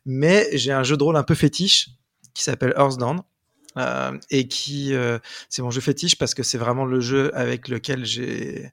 Mais 0.04 0.48
j'ai 0.54 0.72
un 0.72 0.82
jeu 0.82 0.96
de 0.96 1.04
rôle 1.04 1.16
un 1.16 1.22
peu 1.22 1.36
fétiche 1.36 1.90
qui 2.34 2.42
s'appelle 2.42 2.74
Earthdown. 2.76 3.22
Et 4.30 4.48
qui 4.48 4.94
euh, 4.94 5.18
c'est 5.48 5.62
mon 5.62 5.70
jeu 5.70 5.80
fétiche 5.80 6.16
parce 6.16 6.34
que 6.34 6.42
c'est 6.42 6.58
vraiment 6.58 6.84
le 6.84 7.00
jeu 7.00 7.34
avec 7.36 7.68
lequel 7.68 8.04
j'ai 8.04 8.72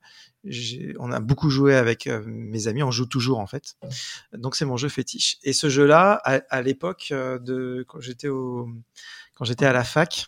on 1.00 1.12
a 1.12 1.22
beaucoup 1.22 1.50
joué 1.50 1.74
avec 1.74 2.10
mes 2.26 2.68
amis, 2.68 2.84
on 2.84 2.92
joue 2.92 3.06
toujours 3.06 3.40
en 3.40 3.48
fait. 3.48 3.76
Donc 4.34 4.56
c'est 4.56 4.66
mon 4.66 4.76
jeu 4.76 4.90
fétiche. 4.90 5.38
Et 5.44 5.54
ce 5.54 5.70
jeu-là, 5.70 6.22
à, 6.26 6.62
l'époque 6.62 7.12
de 7.12 7.86
quand 7.88 8.02
j'étais 8.02 8.28
au 8.28 8.68
quand 9.36 9.46
j'étais 9.46 9.66
à 9.66 9.72
la 9.72 9.86
fac 9.86 10.28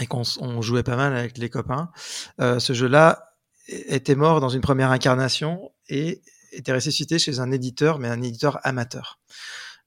et 0.00 0.06
qu'on 0.06 0.22
on 0.40 0.60
jouait 0.60 0.82
pas 0.82 0.96
mal 0.96 1.16
avec 1.16 1.38
les 1.38 1.48
copains, 1.48 1.90
ce 2.40 2.72
jeu-là 2.72 3.36
était 3.68 4.16
mort 4.16 4.40
dans 4.40 4.48
une 4.48 4.60
première 4.60 4.90
incarnation 4.90 5.72
et 5.88 6.20
était 6.50 6.72
ressuscité 6.72 7.20
chez 7.20 7.38
un 7.38 7.52
éditeur, 7.52 8.00
mais 8.00 8.08
un 8.08 8.22
éditeur 8.22 8.58
amateur 8.64 9.20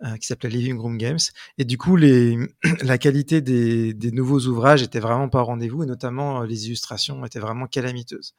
euh, 0.04 0.16
qui 0.18 0.28
s'appelait 0.28 0.50
Living 0.50 0.78
Room 0.78 0.98
Games. 0.98 1.20
Et 1.58 1.66
du 1.66 1.78
coup, 1.78 1.96
les, 1.96 2.38
la 2.84 2.98
qualité 2.98 3.42
des, 3.42 3.94
des, 3.94 4.12
nouveaux 4.12 4.40
ouvrages 4.42 4.82
était 4.82 5.00
vraiment 5.00 5.30
pas 5.30 5.42
au 5.42 5.46
rendez-vous, 5.46 5.84
et 5.84 5.86
notamment 5.86 6.42
euh, 6.42 6.46
les 6.46 6.68
illustrations 6.68 7.26
étaient 7.26 7.40
vraiment 7.40 7.68
calamiteuses. 7.68 8.34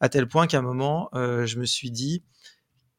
À 0.00 0.08
tel 0.08 0.28
point 0.28 0.46
qu'à 0.46 0.58
un 0.58 0.62
moment, 0.62 1.08
euh, 1.14 1.46
je 1.46 1.58
me 1.58 1.64
suis 1.64 1.90
dit, 1.90 2.22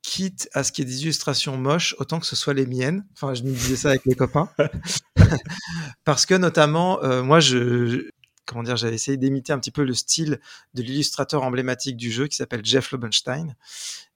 quitte 0.01 0.49
à 0.53 0.63
ce 0.63 0.71
qu'il 0.71 0.85
y 0.85 0.87
ait 0.87 0.91
des 0.91 1.03
illustrations 1.03 1.57
moches, 1.57 1.95
autant 1.99 2.19
que 2.19 2.25
ce 2.25 2.35
soit 2.35 2.53
les 2.53 2.65
miennes. 2.65 3.05
Enfin, 3.13 3.33
je 3.33 3.43
me 3.43 3.49
disais 3.49 3.75
ça 3.75 3.89
avec 3.89 4.05
mes 4.05 4.15
copains. 4.15 4.49
Parce 6.05 6.25
que 6.25 6.35
notamment, 6.35 7.03
euh, 7.03 7.21
moi, 7.21 7.39
je, 7.39 8.09
comment 8.49 8.63
dire, 8.63 8.75
j'avais 8.77 8.95
essayé 8.95 9.15
d'imiter 9.15 9.53
un 9.53 9.59
petit 9.59 9.71
peu 9.71 9.83
le 9.83 9.93
style 9.93 10.39
de 10.73 10.81
l'illustrateur 10.81 11.43
emblématique 11.43 11.95
du 11.95 12.11
jeu 12.11 12.27
qui 12.27 12.35
s'appelle 12.35 12.65
Jeff 12.65 12.91
Lobenstein. 12.91 13.55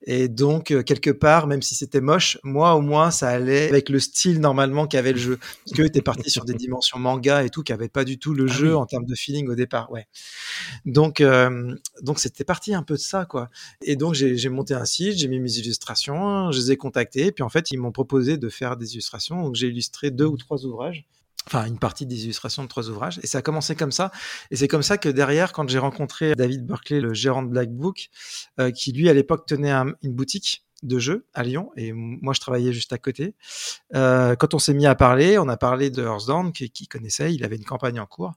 Et 0.05 0.27
donc, 0.27 0.71
euh, 0.71 0.81
quelque 0.81 1.11
part, 1.11 1.47
même 1.47 1.61
si 1.61 1.75
c'était 1.75 2.01
moche, 2.01 2.37
moi, 2.43 2.73
au 2.75 2.81
moins, 2.81 3.11
ça 3.11 3.29
allait 3.29 3.69
avec 3.69 3.89
le 3.89 3.99
style 3.99 4.41
normalement 4.41 4.87
qu'avait 4.87 5.13
le 5.13 5.19
jeu. 5.19 5.37
Parce 5.37 5.77
que 5.77 5.83
était 5.83 6.01
parti 6.01 6.29
sur 6.29 6.45
des 6.45 6.55
dimensions 6.55 6.97
manga 6.97 7.43
et 7.43 7.49
tout, 7.49 7.61
qui 7.61 7.71
n'avait 7.71 7.89
pas 7.89 8.03
du 8.03 8.17
tout 8.17 8.33
le 8.33 8.45
ah 8.49 8.53
jeu 8.53 8.75
en 8.75 8.85
termes 8.85 9.05
de 9.05 9.15
feeling 9.15 9.47
au 9.47 9.55
départ. 9.55 9.91
Ouais. 9.91 10.07
Donc, 10.85 11.21
euh, 11.21 11.73
donc 12.01 12.19
c'était 12.19 12.43
parti 12.43 12.73
un 12.73 12.83
peu 12.83 12.95
de 12.95 12.99
ça, 12.99 13.25
quoi. 13.25 13.49
Et 13.83 13.95
donc, 13.95 14.15
j'ai 14.15 14.49
monté 14.49 14.73
un 14.73 14.85
site, 14.85 15.17
j'ai 15.17 15.27
mis 15.27 15.39
mes 15.39 15.57
illustrations, 15.57 16.51
je 16.51 16.59
les 16.59 16.71
ai 16.71 16.77
contactés, 16.77 17.31
puis 17.31 17.43
en 17.43 17.49
fait, 17.49 17.71
ils 17.71 17.77
m'ont 17.77 17.91
proposé 17.91 18.37
de 18.37 18.49
faire 18.49 18.77
des 18.77 18.93
illustrations. 18.93 19.43
Donc, 19.43 19.55
j'ai 19.55 19.67
illustré 19.67 20.09
deux 20.09 20.25
ou 20.25 20.37
trois 20.37 20.65
ouvrages 20.65 21.05
enfin 21.47 21.65
une 21.65 21.79
partie 21.79 22.05
des 22.05 22.25
illustrations 22.25 22.63
de 22.63 22.67
trois 22.67 22.89
ouvrages. 22.89 23.19
Et 23.23 23.27
ça 23.27 23.39
a 23.39 23.41
commencé 23.41 23.75
comme 23.75 23.91
ça. 23.91 24.11
Et 24.51 24.55
c'est 24.55 24.67
comme 24.67 24.83
ça 24.83 24.97
que 24.97 25.09
derrière, 25.09 25.53
quand 25.53 25.67
j'ai 25.69 25.79
rencontré 25.79 26.35
David 26.35 26.65
Berkeley, 26.65 27.01
le 27.01 27.13
gérant 27.13 27.43
de 27.43 27.49
Black 27.49 27.69
Book, 27.69 28.09
euh, 28.59 28.71
qui 28.71 28.91
lui 28.91 29.09
à 29.09 29.13
l'époque 29.13 29.45
tenait 29.45 29.71
une 29.71 30.13
boutique 30.13 30.65
de 30.83 30.99
jeux 30.99 31.25
à 31.33 31.43
Lyon 31.43 31.71
et 31.77 31.93
moi 31.93 32.33
je 32.33 32.41
travaillais 32.41 32.73
juste 32.73 32.93
à 32.93 32.97
côté. 32.97 33.35
Euh, 33.95 34.35
quand 34.35 34.53
on 34.53 34.59
s'est 34.59 34.73
mis 34.73 34.85
à 34.85 34.95
parler, 34.95 35.37
on 35.37 35.47
a 35.47 35.57
parlé 35.57 35.89
de 35.89 36.03
Hearthstone 36.03 36.51
qui, 36.51 36.69
qui 36.69 36.87
connaissait, 36.87 37.33
il 37.33 37.43
avait 37.45 37.55
une 37.55 37.63
campagne 37.63 37.99
en 37.99 38.05
cours 38.05 38.33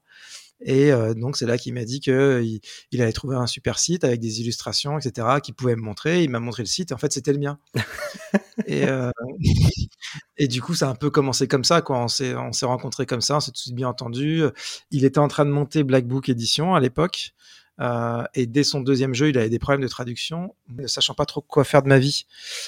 et 0.61 0.91
euh, 0.91 1.13
donc 1.13 1.37
c'est 1.37 1.45
là 1.45 1.57
qu'il 1.57 1.73
m'a 1.73 1.85
dit 1.85 2.01
que 2.01 2.43
il, 2.91 3.01
avait 3.01 3.13
trouvé 3.13 3.35
un 3.35 3.47
super 3.47 3.77
site 3.77 4.03
avec 4.03 4.19
des 4.19 4.41
illustrations, 4.41 4.97
etc., 4.97 5.27
qu'il 5.43 5.53
pouvait 5.53 5.75
me 5.75 5.81
montrer. 5.81 6.23
Il 6.23 6.29
m'a 6.29 6.39
montré 6.39 6.63
le 6.63 6.67
site 6.67 6.91
et 6.91 6.93
en 6.93 6.97
fait 6.97 7.11
c'était 7.11 7.33
le 7.33 7.39
mien. 7.39 7.59
et, 8.65 8.87
euh, 8.87 9.11
et 10.37 10.47
du 10.47 10.61
coup 10.61 10.73
ça 10.73 10.87
a 10.87 10.91
un 10.91 10.95
peu 10.95 11.09
commencé 11.09 11.47
comme 11.47 11.63
ça. 11.63 11.81
Quoi. 11.81 11.99
On 11.99 12.07
s'est 12.07 12.35
on 12.35 12.53
s'est 12.53 12.65
rencontrés 12.65 13.05
comme 13.05 13.21
ça, 13.21 13.37
on 13.37 13.39
s'est 13.39 13.51
tout 13.51 13.73
bien 13.73 13.89
entendu. 13.89 14.43
Il 14.91 15.05
était 15.05 15.19
en 15.19 15.27
train 15.27 15.45
de 15.45 15.51
monter 15.51 15.83
Black 15.83 16.07
Book 16.07 16.29
Edition 16.29 16.73
à 16.73 16.79
l'époque. 16.79 17.33
Euh, 17.79 18.23
et 18.33 18.47
dès 18.47 18.63
son 18.63 18.81
deuxième 18.81 19.13
jeu, 19.13 19.29
il 19.29 19.37
avait 19.37 19.49
des 19.49 19.59
problèmes 19.59 19.81
de 19.81 19.87
traduction, 19.87 20.55
ne 20.69 20.87
sachant 20.87 21.13
pas 21.13 21.25
trop 21.25 21.41
quoi 21.41 21.63
faire 21.63 21.83
de 21.83 21.87
ma 21.87 21.99
vie. 21.99 22.25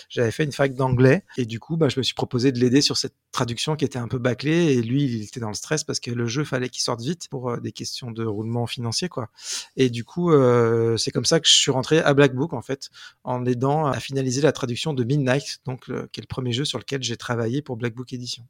J'avais 0.10 0.32
fait 0.32 0.44
une 0.44 0.51
fac 0.51 0.74
d'anglais 0.74 1.24
et 1.38 1.46
du 1.46 1.60
coup, 1.60 1.78
bah, 1.78 1.89
je 1.89 2.00
me 2.00 2.04
suis 2.04 2.13
proposé 2.13 2.51
de 2.51 2.60
l'aider 2.60 2.82
sur 2.82 2.98
cette 2.98 3.16
traduction 3.32 3.75
qui 3.75 3.86
était 3.86 4.00
un 4.00 4.08
peu 4.08 4.20
bâclée. 4.20 4.74
Et 4.74 4.82
lui, 4.82 5.04
il 5.04 5.24
était 5.24 5.39
dans 5.39 5.50
le 5.50 5.56
stress 5.56 5.84
parce 5.84 6.00
que 6.00 6.12
le 6.12 6.28
jeu 6.28 6.44
fallait 6.44 6.70
qu'il 6.70 6.84
sorte 6.84 7.01
vite 7.01 7.28
pour 7.30 7.50
euh, 7.50 7.58
des 7.58 7.72
questions 7.72 8.12
de 8.12 8.25
roulement 8.25 8.68
financier, 8.68 9.10
quoi. 9.10 9.30
Et 9.78 9.89
du 9.89 10.04
coup, 10.04 10.32
euh, 10.32 10.98
c'est 10.98 11.12
comme 11.12 11.25
ça 11.25 11.39
que 11.39 11.48
je 11.48 11.54
suis 11.54 11.72
rentré 11.72 12.00
à 12.00 12.13
Black 12.13 12.34
Book 12.34 12.54
en 12.54 12.62
fait, 12.62 12.89
en 13.24 13.46
aidant 13.46 13.86
à 13.86 14.00
finaliser 14.00 14.42
la 14.42 14.51
traduction 14.51 14.94
de 14.94 15.04
Midnight, 15.04 15.60
donc 15.66 15.86
qui 15.86 16.20
est 16.20 16.22
le 16.22 16.28
premier 16.28 16.51
jeu 16.51 16.66
sur 16.66 16.80
lequel 16.80 17.01
j'ai 17.04 17.18
travaillé 17.18 17.62
pour 17.62 17.78
Black 17.78 17.96
Book 17.96 18.13
Edition. 18.13 18.46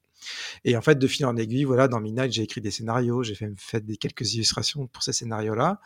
Et 0.65 0.75
en 0.75 0.81
fait, 0.81 0.95
de 0.95 1.07
fil 1.07 1.25
en 1.25 1.37
aiguille, 1.37 1.63
voilà, 1.63 1.87
dans 1.87 1.99
Midnight, 1.99 2.31
j'ai 2.31 2.43
écrit 2.43 2.61
des 2.61 2.71
scénarios, 2.71 3.23
j'ai 3.23 3.35
fait, 3.35 3.51
fait 3.57 3.85
des 3.85 3.97
quelques 3.97 4.33
illustrations 4.33 4.87
pour 4.87 5.03
ces 5.03 5.13
scénarios-là 5.13 5.79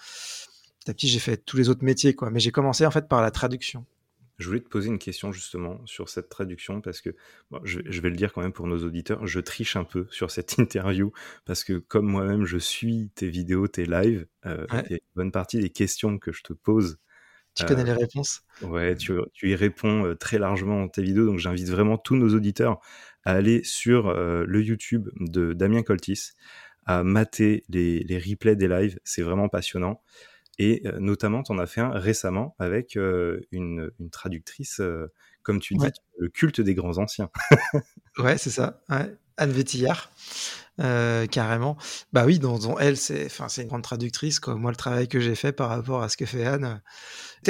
petit 0.83 0.91
à 0.91 0.93
petit, 0.93 1.07
j'ai 1.07 1.19
fait 1.19 1.37
tous 1.37 1.57
les 1.57 1.69
autres 1.69 1.83
métiers, 1.83 2.13
quoi. 2.13 2.29
Mais 2.29 2.39
j'ai 2.39 2.51
commencé 2.51 2.85
en 2.85 2.91
fait 2.91 3.07
par 3.07 3.21
la 3.21 3.31
traduction. 3.31 3.85
Je 4.39 4.47
voulais 4.47 4.59
te 4.59 4.67
poser 4.67 4.89
une 4.89 4.99
question 4.99 5.31
justement 5.31 5.79
sur 5.85 6.09
cette 6.09 6.27
traduction 6.27 6.81
parce 6.81 7.01
que 7.01 7.11
je, 7.63 8.01
vais 8.01 8.09
le 8.09 8.15
dire 8.15 8.33
quand 8.33 8.41
même 8.41 8.51
pour 8.51 8.65
nos 8.65 8.83
auditeurs, 8.83 9.25
je 9.27 9.39
triche 9.39 9.75
un 9.75 9.83
peu 9.83 10.07
sur 10.09 10.31
cette 10.31 10.57
interview 10.59 11.11
parce 11.45 11.63
que 11.63 11.73
comme 11.73 12.07
moi-même 12.07 12.45
je 12.45 12.57
suis 12.57 13.11
tes 13.15 13.29
vidéos, 13.29 13.67
tes 13.67 13.85
lives, 13.85 14.25
euh, 14.45 14.65
il 14.71 14.91
y 14.91 14.93
a 14.93 14.97
une 14.97 15.15
bonne 15.15 15.31
partie 15.31 15.59
des 15.59 15.69
questions 15.69 16.17
que 16.17 16.31
je 16.31 16.41
te 16.41 16.53
pose. 16.53 16.97
Tu 17.55 17.63
connais 17.65 17.83
les 17.83 17.91
euh, 17.91 17.97
réponses? 17.97 18.41
Ouais, 18.63 18.95
tu, 18.95 19.13
y 19.43 19.53
réponds 19.53 20.07
euh, 20.07 20.15
très 20.15 20.39
largement 20.39 20.79
dans 20.79 20.89
tes 20.89 21.03
vidéos, 21.03 21.27
donc 21.27 21.37
j'invite 21.37 21.69
vraiment 21.69 21.99
tous 21.99 22.15
nos 22.15 22.33
auditeurs 22.33 22.79
à 23.23 23.33
aller 23.33 23.63
sur 23.63 24.11
le 24.13 24.61
YouTube 24.61 25.07
de 25.17 25.53
Damien 25.53 25.83
Coltis, 25.83 26.31
à 26.85 27.03
mater 27.03 27.63
les, 27.69 27.99
les 27.99 28.17
replays 28.17 28.57
des 28.57 28.67
lives, 28.67 28.99
c'est 29.05 29.21
vraiment 29.21 29.47
passionnant. 29.47 30.01
Et 30.59 30.81
euh, 30.85 30.99
notamment, 30.99 31.43
tu 31.43 31.51
en 31.51 31.57
as 31.57 31.65
fait 31.65 31.81
un 31.81 31.89
récemment 31.89 32.55
avec 32.59 32.95
euh, 32.95 33.41
une, 33.51 33.91
une, 33.99 34.09
traductrice, 34.09 34.79
euh, 34.79 35.11
comme 35.41 35.59
tu 35.59 35.75
dis, 35.75 35.87
le 36.19 36.29
culte 36.29 36.61
des 36.61 36.75
grands 36.75 36.97
anciens. 36.99 37.29
ouais, 38.19 38.37
c'est 38.37 38.51
ça. 38.51 38.81
Anne 39.37 39.51
Vétillard, 39.51 40.11
carrément. 40.77 41.75
Bah 42.13 42.25
oui, 42.25 42.37
dans, 42.37 42.77
elle, 42.77 42.97
c'est, 42.97 43.25
enfin, 43.25 43.49
c'est 43.49 43.63
une 43.63 43.67
grande 43.67 43.81
traductrice. 43.81 44.39
Quoi. 44.39 44.55
Moi, 44.55 44.69
le 44.69 44.77
travail 44.77 45.07
que 45.07 45.19
j'ai 45.19 45.33
fait 45.33 45.51
par 45.51 45.69
rapport 45.69 46.03
à 46.03 46.09
ce 46.09 46.17
que 46.17 46.27
fait 46.27 46.45
Anne. 46.45 46.81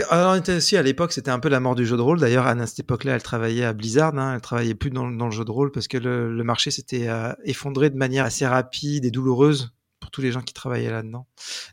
Alors, 0.10 0.36
était 0.36 0.55
aussi 0.55 0.77
à 0.77 0.81
l'époque, 0.81 1.12
c'était 1.12 1.29
un 1.29 1.39
peu 1.39 1.50
la 1.50 1.60
mort 1.60 1.75
du 1.75 1.86
jeu 1.86 1.98
de 1.98 2.01
rôle. 2.01 2.22
D'ailleurs, 2.22 2.48
Anne 2.48 2.62
à 2.62 2.67
cette 2.67 2.79
époque-là, 2.79 3.15
elle 3.15 3.22
travaillait 3.22 3.65
à 3.65 3.74
Blizzard. 3.74 4.17
Hein, 4.17 4.36
elle 4.36 4.41
travaillait 4.41 4.75
plus 4.75 4.91
dans, 4.91 5.12
dans, 5.12 5.25
le 5.25 5.31
jeu 5.31 5.43
de 5.43 5.51
rôle 5.51 5.72
parce 5.72 5.89
que 5.89 5.98
le, 5.98 6.33
le 6.33 6.43
marché 6.45 6.72
s'était 6.72 7.10
effondré 7.43 7.89
de 7.89 7.98
manière 7.98 8.24
assez 8.24 8.48
rapide 8.48 9.03
et 9.03 9.12
douloureuse 9.12 9.74
tous 10.13 10.22
les 10.22 10.32
gens 10.32 10.41
qui 10.41 10.53
travaillaient 10.53 10.91
là-dedans. 10.91 11.27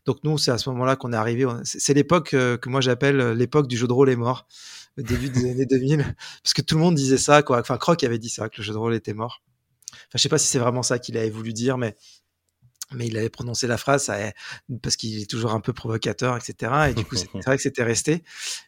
Donc 0.06 0.18
nous, 0.24 0.38
c'est 0.38 0.50
à 0.50 0.58
ce 0.58 0.68
moment-là 0.70 0.96
qu'on 0.96 1.12
est 1.12 1.16
arrivé. 1.16 1.46
C'est 1.62 1.94
l'époque 1.94 2.34
euh, 2.34 2.56
que 2.56 2.68
moi 2.68 2.80
j'appelle 2.80 3.20
euh, 3.20 3.34
l'époque 3.34 3.68
du 3.68 3.76
jeu 3.76 3.86
de 3.86 3.92
rôle 3.92 4.10
est 4.10 4.16
mort, 4.16 4.48
début 4.96 5.28
des 5.28 5.48
années 5.48 5.66
2000, 5.66 6.16
parce 6.42 6.54
que 6.54 6.62
tout 6.62 6.74
le 6.74 6.80
monde 6.80 6.96
disait 6.96 7.18
ça, 7.18 7.42
quoi. 7.42 7.60
Enfin, 7.60 7.76
Croc 7.76 8.02
avait 8.02 8.18
dit 8.18 8.30
ça, 8.30 8.48
que 8.48 8.56
le 8.58 8.64
jeu 8.64 8.72
de 8.72 8.78
rôle 8.78 8.94
était 8.94 9.12
mort. 9.12 9.42
Enfin, 9.92 10.16
je 10.16 10.18
sais 10.18 10.28
pas 10.28 10.38
si 10.38 10.48
c'est 10.48 10.58
vraiment 10.58 10.82
ça 10.82 10.98
qu'il 10.98 11.16
avait 11.16 11.30
voulu 11.30 11.52
dire, 11.52 11.78
mais 11.78 11.94
mais 12.92 13.06
il 13.06 13.16
avait 13.16 13.28
prononcé 13.28 13.66
la 13.66 13.76
phrase 13.76 14.04
ça, 14.04 14.16
parce 14.82 14.96
qu'il 14.96 15.22
est 15.22 15.30
toujours 15.30 15.52
un 15.52 15.60
peu 15.60 15.72
provocateur, 15.72 16.36
etc. 16.36 16.72
Et 16.90 16.94
du 16.94 17.04
coup, 17.04 17.16
c'est 17.16 17.28
vrai 17.46 17.56
que 17.56 17.62
c'était 17.62 17.82
resté. 17.82 18.24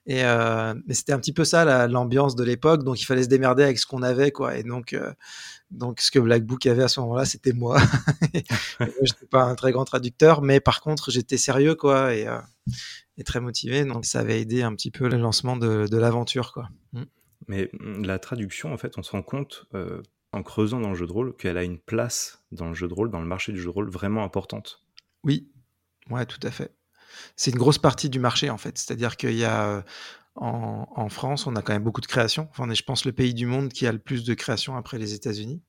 Et 0.06 0.24
euh, 0.24 0.74
mais 0.86 0.94
c'était 0.94 1.12
un 1.12 1.18
petit 1.18 1.32
peu 1.32 1.44
ça 1.44 1.86
l'ambiance 1.88 2.36
de 2.36 2.44
l'époque, 2.44 2.84
donc 2.84 3.00
il 3.00 3.04
fallait 3.04 3.24
se 3.24 3.28
démerder 3.28 3.64
avec 3.64 3.78
ce 3.78 3.86
qu'on 3.86 4.02
avait, 4.02 4.30
quoi. 4.30 4.56
Et 4.56 4.62
donc, 4.62 4.92
euh, 4.92 5.12
donc 5.70 6.00
ce 6.00 6.10
que 6.10 6.18
Black 6.18 6.44
Book 6.44 6.66
avait 6.66 6.84
à 6.84 6.88
ce 6.88 7.00
moment-là, 7.00 7.24
c'était 7.24 7.52
moi. 7.52 7.80
Je 8.80 8.84
n'étais 8.84 9.26
pas 9.30 9.42
un 9.42 9.54
très 9.54 9.72
grand 9.72 9.84
traducteur, 9.84 10.42
mais 10.42 10.60
par 10.60 10.80
contre, 10.80 11.10
j'étais 11.10 11.38
sérieux, 11.38 11.74
quoi, 11.74 12.14
et, 12.14 12.26
euh, 12.28 12.38
et, 13.18 13.24
très 13.24 13.40
motivé. 13.40 13.84
Donc 13.84 14.04
ça 14.04 14.20
avait 14.20 14.40
aidé 14.40 14.62
un 14.62 14.74
petit 14.74 14.90
peu 14.90 15.08
le 15.08 15.16
lancement 15.16 15.56
de, 15.56 15.86
de 15.90 15.96
l'aventure, 15.96 16.52
quoi. 16.52 16.68
Mm. 16.92 17.02
Mais 17.48 17.70
mm, 17.72 18.04
la 18.04 18.18
traduction, 18.18 18.72
en 18.72 18.78
fait, 18.78 18.98
on 18.98 19.02
se 19.02 19.10
rend 19.10 19.22
compte 19.22 19.66
en 20.32 20.42
creusant 20.42 20.80
dans 20.80 20.90
le 20.90 20.94
jeu 20.94 21.06
de 21.06 21.12
rôle, 21.12 21.36
qu'elle 21.36 21.58
a 21.58 21.62
une 21.62 21.78
place 21.78 22.42
dans 22.52 22.68
le 22.68 22.74
jeu 22.74 22.88
de 22.88 22.94
rôle, 22.94 23.10
dans 23.10 23.20
le 23.20 23.26
marché 23.26 23.52
du 23.52 23.58
jeu 23.58 23.66
de 23.66 23.74
rôle 23.74 23.90
vraiment 23.90 24.24
importante. 24.24 24.82
Oui, 25.24 25.50
ouais, 26.10 26.26
tout 26.26 26.40
à 26.42 26.50
fait. 26.50 26.74
C'est 27.36 27.50
une 27.50 27.58
grosse 27.58 27.78
partie 27.78 28.08
du 28.08 28.18
marché 28.18 28.50
en 28.50 28.58
fait. 28.58 28.78
C'est-à-dire 28.78 29.16
qu'il 29.16 29.34
y 29.34 29.44
a 29.44 29.66
euh, 29.66 29.82
en, 30.34 31.08
France, 31.10 31.46
on 31.46 31.54
a 31.56 31.62
quand 31.62 31.74
même 31.74 31.82
beaucoup 31.82 32.00
de 32.00 32.06
créations. 32.06 32.48
Enfin, 32.50 32.64
on 32.66 32.70
est, 32.70 32.74
je 32.74 32.84
pense, 32.84 33.04
le 33.04 33.12
pays 33.12 33.34
du 33.34 33.46
monde 33.46 33.70
qui 33.70 33.86
a 33.86 33.92
le 33.92 33.98
plus 33.98 34.24
de 34.24 34.34
créations 34.34 34.76
après 34.76 34.98
les 34.98 35.12
États-Unis. 35.14 35.60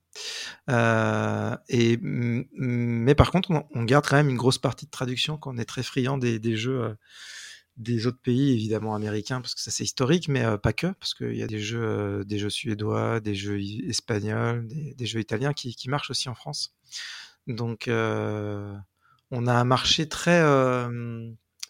Euh, 0.70 1.58
et 1.70 2.00
mais 2.02 3.16
par 3.16 3.32
contre, 3.32 3.66
on, 3.74 3.84
garde 3.84 4.06
quand 4.08 4.16
même 4.16 4.30
une 4.30 4.38
grosse 4.38 4.60
partie 4.60 4.86
de 4.86 4.92
traduction 4.92 5.38
quand 5.38 5.54
on 5.54 5.58
est 5.58 5.66
très 5.66 5.84
friand 5.84 6.18
des, 6.18 6.56
jeux. 6.56 6.84
Euh, 6.84 6.94
des 7.78 8.06
autres 8.06 8.20
pays 8.22 8.52
évidemment 8.52 8.94
américains 8.94 9.42
parce 9.42 9.56
que 9.56 9.62
ça 9.62 9.72
c'est 9.72 9.84
historique 9.84 10.28
mais 10.28 10.46
euh, 10.46 10.58
pas 10.58 10.74
que 10.74 10.88
parce 10.88 11.14
qu'il 11.14 11.36
y 11.36 11.42
a 11.42 11.48
des 11.48 11.60
jeux 11.60 11.84
euh, 11.84 12.24
des 12.24 12.38
jeux 12.38 12.50
suédois 12.50 13.20
des 13.20 13.34
jeux 13.34 13.60
espagnols 13.88 14.68
des, 14.68 15.06
jeux 15.06 15.20
italiens 15.20 15.54
qui, 15.54 15.76
qui, 15.76 15.90
marchent 15.90 16.12
aussi 16.12 16.30
en 16.30 16.36
France 16.36 16.76
donc 17.48 17.88
euh, 17.88 18.76
on 19.32 19.48
a 19.48 19.54
un 19.54 19.64
marché 19.64 20.08
très 20.08 20.44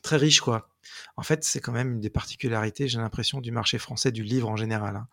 très 0.01 0.17
riche 0.17 0.41
quoi 0.41 0.69
en 1.15 1.23
fait 1.23 1.45
c'est 1.45 1.61
quand 1.61 1.71
même 1.71 1.93
une 1.93 2.01
des 2.01 2.09
particularités 2.09 2.89
j'ai 2.89 2.99
l'impression 2.99 3.39
du 3.39 3.51
marché 3.51 3.77
français 3.77 4.11
du 4.11 4.23
livre 4.23 4.49
en 4.49 4.57
général 4.57 4.97
hein. 4.97 5.07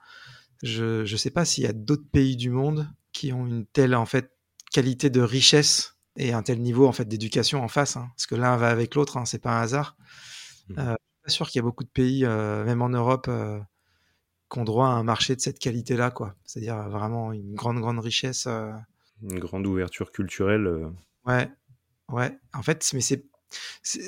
je 0.65 1.05
je 1.05 1.17
sais 1.17 1.31
pas 1.31 1.45
s'il 1.45 1.63
y 1.63 1.69
a 1.69 1.73
d'autres 1.73 2.09
pays 2.11 2.37
du 2.37 2.51
monde 2.51 2.89
qui 3.13 3.33
ont 3.33 3.47
une 3.47 3.65
telle 3.65 3.95
en 3.95 4.07
fait 4.07 4.33
qualité 4.73 5.09
de 5.09 5.21
richesse 5.21 5.95
et 6.17 6.33
un 6.33 6.43
tel 6.43 6.61
niveau 6.61 6.89
en 6.89 6.93
fait 6.93 7.05
d'éducation 7.05 7.63
en 7.63 7.69
face 7.69 7.97
hein. 7.97 8.11
parce 8.17 8.27
que 8.27 8.35
l'un 8.35 8.57
va 8.57 8.71
avec 8.71 8.97
l'autre 8.97 9.19
hein, 9.19 9.25
c'est 9.25 9.39
pas 9.39 9.57
un 9.57 9.63
hasard 9.63 9.97
Mmh. 10.71 10.79
Euh, 10.79 10.85
je 10.85 10.91
suis 10.91 11.23
pas 11.25 11.31
sûr 11.31 11.49
qu'il 11.49 11.59
y 11.59 11.63
a 11.63 11.63
beaucoup 11.63 11.85
de 11.85 11.91
pays, 11.91 12.25
euh, 12.25 12.65
même 12.65 12.83
en 12.83 12.89
Europe, 12.89 13.27
euh, 13.29 13.59
qui 14.51 14.59
ont 14.59 14.65
droit 14.65 14.89
à 14.89 14.93
un 14.93 15.03
marché 15.03 15.37
de 15.37 15.41
cette 15.41 15.59
qualité-là, 15.59 16.11
quoi. 16.11 16.35
C'est-à-dire 16.45 16.89
vraiment 16.89 17.33
une 17.33 17.55
grande, 17.55 17.81
grande 17.81 17.99
richesse. 17.99 18.49
Une 19.23 19.39
grande 19.39 19.67
ouverture 19.67 20.13
culturelle. 20.13 20.91
Ouais, 21.27 21.51
ouais. 22.09 22.39
En 22.55 22.63
fait, 22.63 22.89
mais 22.95 23.01
c'est, 23.01 23.27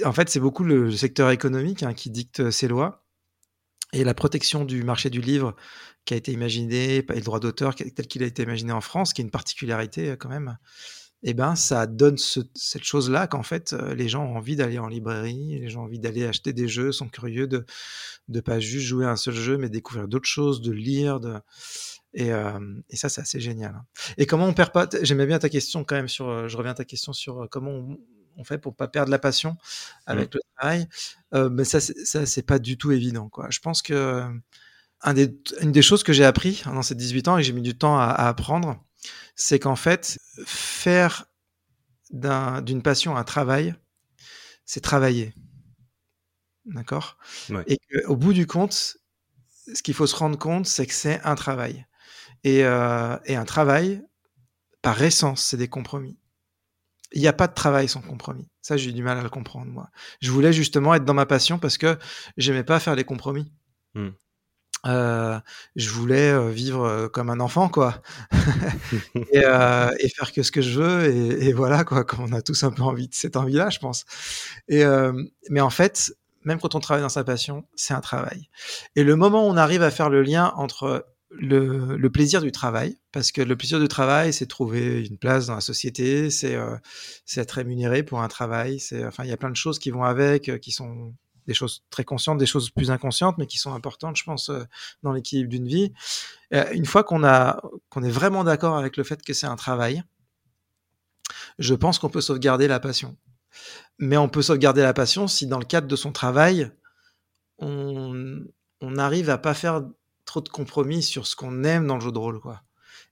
en 0.05 0.13
fait, 0.13 0.29
c'est 0.29 0.41
beaucoup 0.41 0.65
le 0.65 0.91
secteur 0.93 1.31
économique 1.31 1.83
hein, 1.83 1.95
qui 1.95 2.11
dicte 2.11 2.51
ces 2.51 2.69
lois 2.69 3.05
et 3.93 4.05
la 4.05 4.15
protection 4.15 4.65
du 4.65 4.85
marché 4.85 5.11
du 5.11 5.21
livre 5.21 5.55
qui 6.07 6.15
a 6.15 6.17
été 6.17 6.33
imaginé, 6.33 6.97
et 6.97 7.03
le 7.03 7.21
droit 7.21 7.39
d'auteur 7.39 7.75
tel 7.75 8.07
qu'il 8.09 8.23
a 8.23 8.27
été 8.27 8.43
imaginé 8.43 8.73
en 8.73 8.81
France, 8.81 9.13
qui 9.13 9.21
est 9.21 9.25
une 9.25 9.31
particularité 9.31 10.17
quand 10.19 10.31
même 10.31 10.57
eh 11.25 11.35
ben, 11.35 11.55
ça 11.55 11.87
donne 11.87 12.17
cette 12.19 12.83
chose-là 12.83 13.29
qu'en 13.29 13.45
fait, 13.45 13.73
les 13.73 14.09
gens 14.09 14.25
ont 14.25 14.37
envie 14.37 14.57
d'aller 14.57 14.79
en 14.79 14.89
librairie, 14.89 15.59
les 15.61 15.69
gens 15.69 15.83
ont 15.83 15.85
envie 15.85 16.01
d'aller 16.01 16.27
acheter 16.27 16.53
des 16.53 16.67
jeux, 16.67 16.91
sont 16.91 17.09
curieux 17.09 17.47
de 17.47 17.65
ne 18.29 18.41
pas 18.41 18.59
juste 18.59 18.87
jouer 18.87 19.07
à 19.07 19.11
un 19.11 19.17
seul 19.17 19.35
jeu, 19.35 19.57
mais 19.57 19.69
découvrir 19.69 20.09
d'autres 20.09 20.29
choses, 20.29 20.63
de 20.63 20.73
lire, 20.73 21.21
de... 21.21 21.35
Et, 22.15 22.33
euh, 22.33 22.59
et 22.91 22.97
ça, 22.97 23.09
c'est 23.09 23.23
assez 23.23 23.41
génial. 23.41 23.75
Hein. 23.75 23.87
Et 24.19 24.27
comment 24.27 24.47
on 24.47 24.53
perd 24.53 24.73
pas 24.73 24.89
J'aimais 25.03 25.27
bien 25.27 25.39
ta 25.39 25.49
question 25.49 25.83
quand 25.83 25.95
même 25.95 26.09
sur. 26.09 26.47
Je 26.47 26.57
reviens 26.59 26.73
à 26.73 26.75
ta 26.75 26.85
question 26.85 27.15
sur 27.15 27.49
comment 27.51 27.97
on, 28.37 28.45
fait 28.45 28.59
pour 28.59 28.77
pas 28.77 28.87
perdre 28.87 29.11
la 29.11 29.19
passion 29.19 29.57
avec 30.05 30.35
mmh. 30.35 30.37
le 30.37 30.41
travail. 30.57 31.51
mais 31.53 31.65
ça, 31.65 31.81
ça, 31.81 32.27
c'est 32.27 32.43
pas 32.43 32.59
du 32.59 32.77
tout 32.77 32.93
évident. 32.93 33.31
Quoi. 33.31 33.47
Je 33.49 33.61
pense 33.61 33.81
que 33.81 34.29
un 35.01 35.15
des, 35.15 35.35
une 35.63 35.73
des 35.73 35.83
choses 35.83 36.03
que 36.03 36.13
j'ai 36.13 36.25
appris 36.25 36.63
dans 36.67 36.83
ces 36.83 36.95
18 36.95 37.29
ans 37.29 37.39
et 37.39 37.41
que 37.41 37.47
j'ai 37.47 37.53
mis 37.53 37.63
du 37.63 37.77
temps 37.77 37.99
à, 37.99 38.05
à 38.05 38.29
apprendre, 38.29 38.79
c'est 39.35 39.59
qu'en 39.59 39.77
fait, 39.77 40.19
faire 40.45 41.27
d'une 42.11 42.83
passion 42.83 43.17
un 43.17 43.25
travail, 43.25 43.75
c'est 44.65 44.81
travailler. 44.81 45.35
D'accord? 46.65 47.19
Ouais. 47.51 47.65
Et 47.67 47.79
qu'au 47.79 48.17
bout 48.17 48.33
du 48.33 48.47
compte, 48.47 48.97
ce 49.75 49.83
qu'il 49.83 49.95
faut 49.95 50.07
se 50.07 50.17
rendre 50.17 50.39
compte, 50.39 50.67
c'est 50.67 50.87
que 50.87 50.95
c'est 50.95 51.21
un 51.23 51.35
travail. 51.35 51.87
Et, 52.45 52.65
euh, 52.65 53.17
et 53.25 53.37
un 53.37 53.45
travail, 53.45 54.03
par 54.83 55.01
essence, 55.03 55.45
c'est 55.45 55.57
des 55.57 55.69
compromis. 55.69 56.19
Il 57.13 57.21
n'y 57.21 57.29
a 57.29 57.33
pas 57.33 57.47
de 57.47 57.55
travail 57.55 57.89
sans 57.89 58.01
compromis. 58.01 58.49
Ça, 58.63 58.77
j'ai 58.77 58.93
du 58.93 59.03
mal 59.03 59.19
à 59.19 59.23
le 59.23 59.29
comprendre, 59.29 59.71
moi. 59.71 59.91
Je 60.21 60.31
voulais 60.31 60.53
justement 60.53 60.95
être 60.95 61.05
dans 61.05 61.15
ma 61.15 61.27
passion 61.27 61.59
parce 61.59 61.79
que 61.79 61.99
j'aimais 62.37 62.65
pas 62.65 62.81
faire 62.81 62.97
des 62.97 63.05
compromis. 63.05 63.53
Hmm. 63.95 64.11
Euh, 64.85 65.39
je 65.77 65.91
voulais 65.91 66.33
euh, 66.33 66.51
vivre 66.51 66.85
euh, 66.85 67.09
comme 67.09 67.31
un 67.31 67.39
enfant, 67.39 67.69
quoi, 67.69 68.03
et, 69.15 69.45
euh, 69.45 69.91
et, 70.01 70.09
faire 70.09 70.33
que 70.33 70.43
ce 70.43 70.51
que 70.51 70.61
je 70.61 70.81
veux, 70.81 71.05
et, 71.09 71.49
et, 71.49 71.53
voilà, 71.53 71.85
quoi, 71.85 72.05
comme 72.05 72.21
on 72.21 72.33
a 72.33 72.43
tous 72.43 72.65
un 72.65 72.73
peu 72.73 72.83
envie 72.83 73.07
de 73.07 73.15
cette 73.15 73.37
envie-là, 73.37 73.71
je 73.71 73.79
pense. 73.79 74.05
Et 74.69 74.85
euh, 74.85 75.13
mais 75.51 75.61
en 75.61 75.71
fait, 75.71 76.13
même 76.45 76.59
quand 76.61 76.75
on 76.75 76.81
travaille 76.81 77.03
dans 77.03 77.09
sa 77.09 77.23
passion, 77.23 77.65
c'est 77.77 77.95
un 77.95 78.01
travail. 78.01 78.49
Et 78.97 79.05
le 79.05 79.15
moment 79.15 79.47
où 79.47 79.51
on 79.51 79.57
arrive 79.57 79.83
à 79.83 79.93
faire 79.93 80.11
le 80.11 80.23
lien 80.23 80.53
entre 80.57 81.07
le, 81.31 81.97
le, 81.97 82.11
plaisir 82.11 82.43
du 82.43 82.51
travail, 82.51 82.99
parce 83.13 83.31
que 83.31 83.41
le 83.41 83.57
plaisir 83.57 83.79
du 83.79 83.89
travail, 83.89 84.33
c'est 84.33 84.47
trouver 84.47 85.07
une 85.07 85.17
place 85.17 85.47
dans 85.47 85.55
la 85.55 85.61
société, 85.61 86.29
c'est 86.31 86.57
euh, 86.57 86.77
être 87.37 87.53
rémunéré 87.53 88.03
pour 88.03 88.21
un 88.21 88.29
travail, 88.29 88.81
c'est 88.81 89.05
enfin 89.07 89.23
il 89.25 89.31
y 89.31 89.33
a 89.33 89.37
plein 89.37 89.51
de 89.51 89.57
choses 89.57 89.79
qui 89.79 89.91
vont 89.91 90.03
avec, 90.03 90.61
qui 90.61 90.73
sont 90.73 91.15
des 91.47 91.55
choses 91.55 91.85
très 91.91 92.05
conscientes, 92.05 92.39
des 92.39 92.47
choses 92.47 92.71
plus 92.71 92.91
inconscientes, 92.91 93.39
mais 93.39 93.47
qui 93.47 93.59
sont 93.59 93.75
importantes, 93.75 94.17
je 94.17 94.25
pense, 94.25 94.51
euh, 94.51 94.65
dans 95.03 95.13
l'équilibre 95.13 95.51
d'une 95.51 95.67
vie. 95.67 95.93
une 96.51 96.87
fois 96.87 97.05
qu'on 97.05 97.25
a 97.25 97.61
qu'on 97.89 98.03
est 98.03 98.11
vraiment 98.11 98.45
d'accord 98.45 98.77
avec 98.77 98.97
le 98.97 99.05
fait 99.05 99.23
que 99.23 99.33
c'est 99.33 99.47
un 99.47 99.57
travail, 99.57 100.03
je 101.59 101.75
pense 101.75 101.99
qu'on 101.99 102.11
peut 102.11 102.21
sauvegarder 102.21 102.69
la 102.69 102.81
passion. 102.81 103.17
Mais 103.99 104.17
on 104.17 104.29
peut 104.29 104.43
sauvegarder 104.43 104.83
la 104.83 104.95
passion 104.95 105.29
si 105.29 105.47
dans 105.47 105.59
le 105.59 105.65
cadre 105.65 105.87
de 105.87 105.97
son 105.97 106.13
travail, 106.13 106.71
on, 107.59 108.43
on 108.81 108.97
arrive 108.97 109.31
à 109.31 109.39
pas 109.39 109.55
faire 109.55 109.83
trop 110.25 110.41
de 110.41 110.49
compromis 110.49 111.03
sur 111.03 111.27
ce 111.27 111.37
qu'on 111.37 111.65
aime 111.65 111.87
dans 111.87 111.97
le 111.97 112.01
jeu 112.01 112.13
de 112.13 112.19
rôle, 112.19 112.41
quoi. 112.41 112.63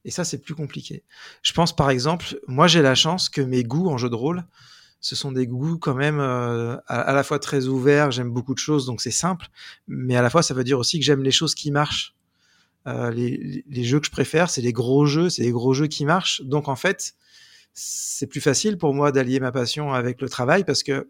Et 0.04 0.10
ça, 0.10 0.24
c'est 0.24 0.38
plus 0.38 0.54
compliqué. 0.54 1.04
Je 1.42 1.52
pense, 1.52 1.74
par 1.74 1.90
exemple, 1.90 2.38
moi, 2.46 2.66
j'ai 2.66 2.82
la 2.82 2.94
chance 2.94 3.28
que 3.28 3.42
mes 3.42 3.64
goûts 3.64 3.88
en 3.88 3.98
jeu 3.98 4.08
de 4.08 4.14
rôle, 4.14 4.44
ce 5.00 5.16
sont 5.16 5.32
des 5.32 5.46
goûts 5.46 5.78
quand 5.78 5.94
même 5.94 6.20
euh, 6.20 6.76
à, 6.86 7.12
la 7.12 7.22
fois 7.22 7.38
très 7.38 7.66
ouverts. 7.66 8.10
J'aime 8.10 8.30
beaucoup 8.30 8.54
de 8.54 8.58
choses, 8.58 8.86
donc 8.86 9.00
c'est 9.00 9.10
simple. 9.10 9.46
Mais 9.88 10.16
à 10.16 10.22
la 10.22 10.30
fois, 10.30 10.42
ça 10.42 10.54
veut 10.54 10.64
dire 10.64 10.78
aussi 10.78 10.98
que 10.98 11.04
j'aime 11.04 11.22
les 11.22 11.30
choses 11.30 11.54
qui 11.54 11.70
marchent. 11.70 12.14
Euh, 12.86 13.10
les, 13.10 13.64
les, 13.68 13.84
jeux 13.84 14.00
que 14.00 14.06
je 14.06 14.10
préfère, 14.10 14.48
c'est 14.48 14.62
les 14.62 14.72
gros 14.72 15.06
jeux, 15.06 15.28
c'est 15.28 15.42
les 15.42 15.50
gros 15.50 15.74
jeux 15.74 15.86
qui 15.86 16.04
marchent. 16.04 16.42
Donc 16.42 16.68
en 16.68 16.76
fait, 16.76 17.14
c'est 17.72 18.26
plus 18.26 18.40
facile 18.40 18.78
pour 18.78 18.94
moi 18.94 19.12
d'allier 19.12 19.40
ma 19.40 19.52
passion 19.52 19.92
avec 19.92 20.20
le 20.20 20.28
travail 20.28 20.64
parce 20.64 20.82
que 20.82 21.08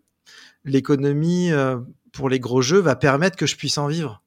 l'économie 0.64 1.52
euh, 1.52 1.78
pour 2.12 2.28
les 2.28 2.40
gros 2.40 2.62
jeux 2.62 2.80
va 2.80 2.96
permettre 2.96 3.36
que 3.36 3.46
je 3.46 3.56
puisse 3.56 3.78
en 3.78 3.86
vivre. 3.86 4.22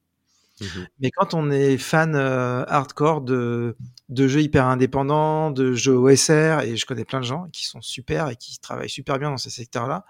Mmh. 0.60 0.66
Mais 1.00 1.10
quand 1.10 1.34
on 1.34 1.50
est 1.50 1.78
fan 1.78 2.14
euh, 2.14 2.64
hardcore 2.68 3.22
de, 3.22 3.76
de 4.08 4.28
jeux 4.28 4.42
hyper 4.42 4.66
indépendants, 4.66 5.50
de 5.50 5.72
jeux 5.72 5.96
OSR, 5.96 6.60
et 6.62 6.76
je 6.76 6.86
connais 6.86 7.04
plein 7.04 7.20
de 7.20 7.24
gens 7.24 7.48
qui 7.52 7.64
sont 7.66 7.80
super 7.80 8.28
et 8.28 8.36
qui 8.36 8.58
travaillent 8.60 8.88
super 8.88 9.18
bien 9.18 9.30
dans 9.30 9.36
ces 9.36 9.50
secteurs-là, 9.50 10.04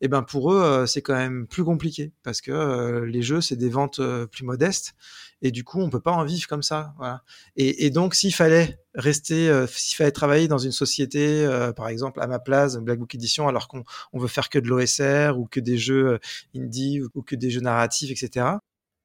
et 0.00 0.08
ben 0.08 0.22
pour 0.22 0.52
eux 0.52 0.62
euh, 0.62 0.86
c'est 0.86 1.02
quand 1.02 1.14
même 1.14 1.46
plus 1.46 1.64
compliqué 1.64 2.12
parce 2.22 2.40
que 2.40 2.50
euh, 2.50 3.06
les 3.06 3.22
jeux 3.22 3.40
c'est 3.40 3.56
des 3.56 3.68
ventes 3.68 4.00
euh, 4.00 4.26
plus 4.26 4.44
modestes 4.44 4.94
et 5.42 5.50
du 5.50 5.64
coup 5.64 5.80
on 5.80 5.90
peut 5.90 6.00
pas 6.00 6.12
en 6.12 6.24
vivre 6.24 6.48
comme 6.48 6.62
ça. 6.62 6.94
Voilà. 6.98 7.22
Et, 7.56 7.86
et 7.86 7.90
donc 7.90 8.14
s'il 8.14 8.34
fallait 8.34 8.80
rester, 8.94 9.48
euh, 9.48 9.66
s'il 9.66 9.96
fallait 9.96 10.10
travailler 10.12 10.48
dans 10.48 10.58
une 10.58 10.72
société, 10.72 11.44
euh, 11.44 11.72
par 11.72 11.88
exemple 11.88 12.20
à 12.20 12.26
ma 12.26 12.38
place, 12.38 12.76
Black 12.78 12.98
Book 12.98 13.14
Edition, 13.14 13.46
alors 13.48 13.68
qu'on 13.68 13.84
on 14.12 14.18
veut 14.18 14.28
faire 14.28 14.48
que 14.48 14.58
de 14.58 14.68
l'OSR 14.68 15.38
ou 15.38 15.46
que 15.46 15.60
des 15.60 15.78
jeux 15.78 16.18
indie 16.56 17.02
ou 17.14 17.22
que 17.22 17.36
des 17.36 17.50
jeux 17.50 17.60
narratifs, 17.60 18.10
etc 18.10 18.56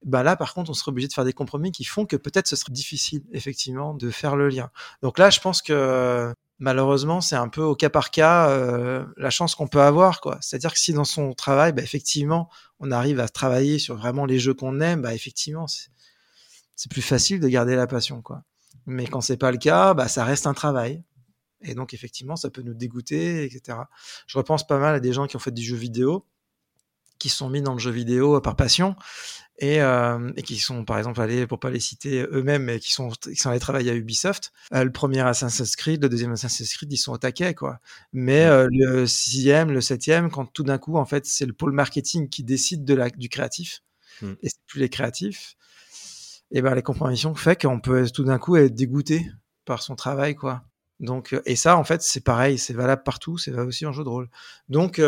bah 0.06 0.24
là, 0.24 0.36
par 0.36 0.54
contre, 0.54 0.70
on 0.70 0.74
serait 0.74 0.90
obligé 0.90 1.08
de 1.08 1.14
faire 1.14 1.26
des 1.26 1.34
compromis 1.34 1.72
qui 1.72 1.84
font 1.84 2.06
que 2.06 2.16
peut-être 2.16 2.48
ce 2.48 2.56
serait 2.56 2.72
difficile, 2.72 3.24
effectivement, 3.34 3.94
de 3.94 4.10
faire 4.10 4.36
le 4.36 4.50
lien. 4.50 4.72
Donc 5.02 5.20
là, 5.20 5.30
je 5.30 5.40
pense 5.40 5.62
que 5.62 6.34
malheureusement, 6.60 7.22
c'est 7.22 7.36
un 7.36 7.50
peu 7.50 7.62
au 7.62 7.76
cas 7.76 7.90
par 7.90 8.12
cas 8.12 8.50
euh, 8.50 9.06
la 9.18 9.30
chance 9.30 9.56
qu'on 9.56 9.68
peut 9.68 9.82
avoir, 9.82 10.22
quoi. 10.22 10.38
C'est-à-dire 10.42 10.74
que 10.74 10.80
si 10.80 10.94
dans 10.94 11.06
son 11.06 11.34
travail, 11.34 11.74
bah, 11.74 11.82
effectivement, 11.82 12.50
on 12.80 12.92
arrive 12.92 13.20
à 13.20 13.28
travailler 13.28 13.80
sur 13.80 13.96
vraiment 13.96 14.26
les 14.26 14.40
jeux 14.40 14.54
qu'on 14.54 14.80
aime, 14.80 15.02
bah, 15.02 15.14
effectivement, 15.14 15.68
c'est 15.68 16.92
plus 16.92 17.02
facile 17.02 17.40
de 17.40 17.48
garder 17.48 17.76
la 17.76 17.88
passion, 17.88 18.22
quoi. 18.22 18.44
Mais 18.86 19.06
quand 19.06 19.22
c'est 19.22 19.38
pas 19.38 19.52
le 19.52 19.58
cas, 19.58 19.94
bah, 19.94 20.08
ça 20.08 20.24
reste 20.24 20.48
un 20.48 20.54
travail. 20.54 21.04
Et 21.62 21.76
donc, 21.76 21.94
effectivement, 21.94 22.38
ça 22.38 22.50
peut 22.50 22.62
nous 22.62 22.74
dégoûter, 22.74 23.44
etc. 23.44 23.80
Je 24.28 24.38
repense 24.38 24.66
pas 24.66 24.80
mal 24.80 24.96
à 24.96 25.00
des 25.02 25.12
gens 25.12 25.28
qui 25.28 25.36
ont 25.36 25.40
fait 25.40 25.52
du 25.52 25.62
jeu 25.62 25.76
vidéo 25.76 26.26
qui 27.20 27.30
sont 27.30 27.50
mis 27.50 27.62
dans 27.62 27.74
le 27.74 27.80
jeu 27.80 27.92
vidéo 27.92 28.40
par 28.42 28.56
passion 28.56 28.96
et, 29.60 29.82
euh, 29.82 30.32
et, 30.38 30.42
qui 30.42 30.58
sont 30.58 30.86
par 30.86 30.98
exemple 30.98 31.20
allés, 31.20 31.46
pour 31.46 31.60
pas 31.60 31.70
les 31.70 31.80
citer 31.80 32.26
eux-mêmes, 32.32 32.64
mais 32.64 32.80
qui 32.80 32.94
sont, 32.94 33.10
qui 33.10 33.36
sont 33.36 33.50
allés 33.50 33.60
travailler 33.60 33.92
à 33.92 33.96
Ubisoft. 33.96 34.54
Euh, 34.74 34.86
le 34.86 34.92
premier 34.92 35.20
Assassin's 35.20 35.76
Creed, 35.76 36.02
le 36.02 36.10
deuxième 36.10 36.32
Assassin's 36.32 36.74
Creed, 36.74 36.92
ils 36.92 36.98
sont 36.98 37.12
au 37.12 37.18
taquet, 37.18 37.54
quoi. 37.54 37.80
Mais 38.14 38.46
euh, 38.46 38.68
le 38.72 39.06
sixième, 39.06 39.72
le 39.72 39.82
septième, 39.82 40.32
quand 40.32 40.46
tout 40.46 40.64
d'un 40.64 40.78
coup, 40.78 40.96
en 40.96 41.06
fait, 41.06 41.26
c'est 41.26 41.46
le 41.46 41.54
pôle 41.54 41.74
marketing 41.74 42.30
qui 42.30 42.44
décide 42.44 42.86
de 42.86 42.94
la, 42.94 43.10
du 43.10 43.28
créatif, 43.28 43.82
mm. 44.22 44.34
et 44.42 44.50
c'est 44.50 44.66
plus 44.66 44.80
les 44.80 44.90
créatifs, 44.90 45.56
et 46.52 46.62
ben 46.62 46.74
les 46.74 46.82
compromissions 46.82 47.36
fait 47.36 47.62
qu'on 47.62 47.80
peut 47.80 48.10
tout 48.10 48.24
d'un 48.24 48.40
coup 48.40 48.56
être 48.56 48.74
dégoûté 48.74 49.30
par 49.66 49.84
son 49.84 49.96
travail, 49.96 50.36
quoi. 50.36 50.64
Donc, 51.02 51.36
et 51.46 51.56
ça, 51.56 51.78
en 51.78 51.84
fait, 51.84 52.02
c'est 52.02 52.24
pareil, 52.24 52.58
c'est 52.58 52.74
valable 52.74 53.04
partout, 53.04 53.38
c'est 53.38 53.52
valable 53.52 53.70
aussi 53.70 53.86
en 53.86 53.94
jeu 53.94 54.04
de 54.04 54.10
rôle. 54.10 54.30
Donc, 54.68 55.00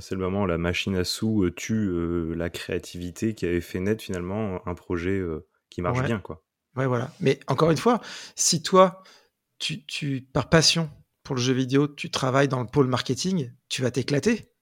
c'est 0.00 0.14
le 0.14 0.20
moment 0.20 0.42
où 0.42 0.46
la 0.46 0.58
machine 0.58 0.96
à 0.96 1.04
sous 1.04 1.48
tue 1.50 1.88
euh, 1.88 2.34
la 2.34 2.50
créativité 2.50 3.34
qui 3.34 3.46
avait 3.46 3.60
fait 3.60 3.80
naître 3.80 4.02
finalement 4.02 4.66
un 4.66 4.74
projet 4.74 5.18
euh, 5.18 5.46
qui 5.70 5.82
marche 5.82 5.98
ouais. 5.98 6.06
bien. 6.06 6.18
Quoi. 6.18 6.42
Ouais, 6.76 6.86
voilà. 6.86 7.10
Mais 7.20 7.40
encore 7.46 7.70
une 7.70 7.76
fois, 7.76 8.00
si 8.34 8.62
toi, 8.62 9.02
tu, 9.58 9.84
tu, 9.86 10.22
par 10.32 10.48
passion 10.48 10.90
pour 11.22 11.36
le 11.36 11.40
jeu 11.40 11.52
vidéo, 11.52 11.88
tu 11.88 12.10
travailles 12.10 12.48
dans 12.48 12.60
le 12.60 12.66
pôle 12.66 12.86
marketing, 12.86 13.52
tu 13.68 13.82
vas 13.82 13.90
t'éclater. 13.90 14.52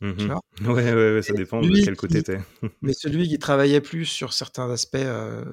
Mmh 0.00 0.12
tu 0.16 0.26
vois 0.26 0.40
ouais, 0.60 0.94
ouais, 0.94 1.14
ouais, 1.14 1.22
ça 1.22 1.32
dépend 1.32 1.60
de 1.60 1.84
quel 1.84 1.96
côté 1.96 2.22
t'es. 2.22 2.38
mais 2.82 2.92
celui 2.92 3.28
qui 3.28 3.38
travaillait 3.40 3.80
plus 3.80 4.04
sur 4.04 4.32
certains 4.32 4.70
aspects 4.70 4.94
euh, 4.94 5.44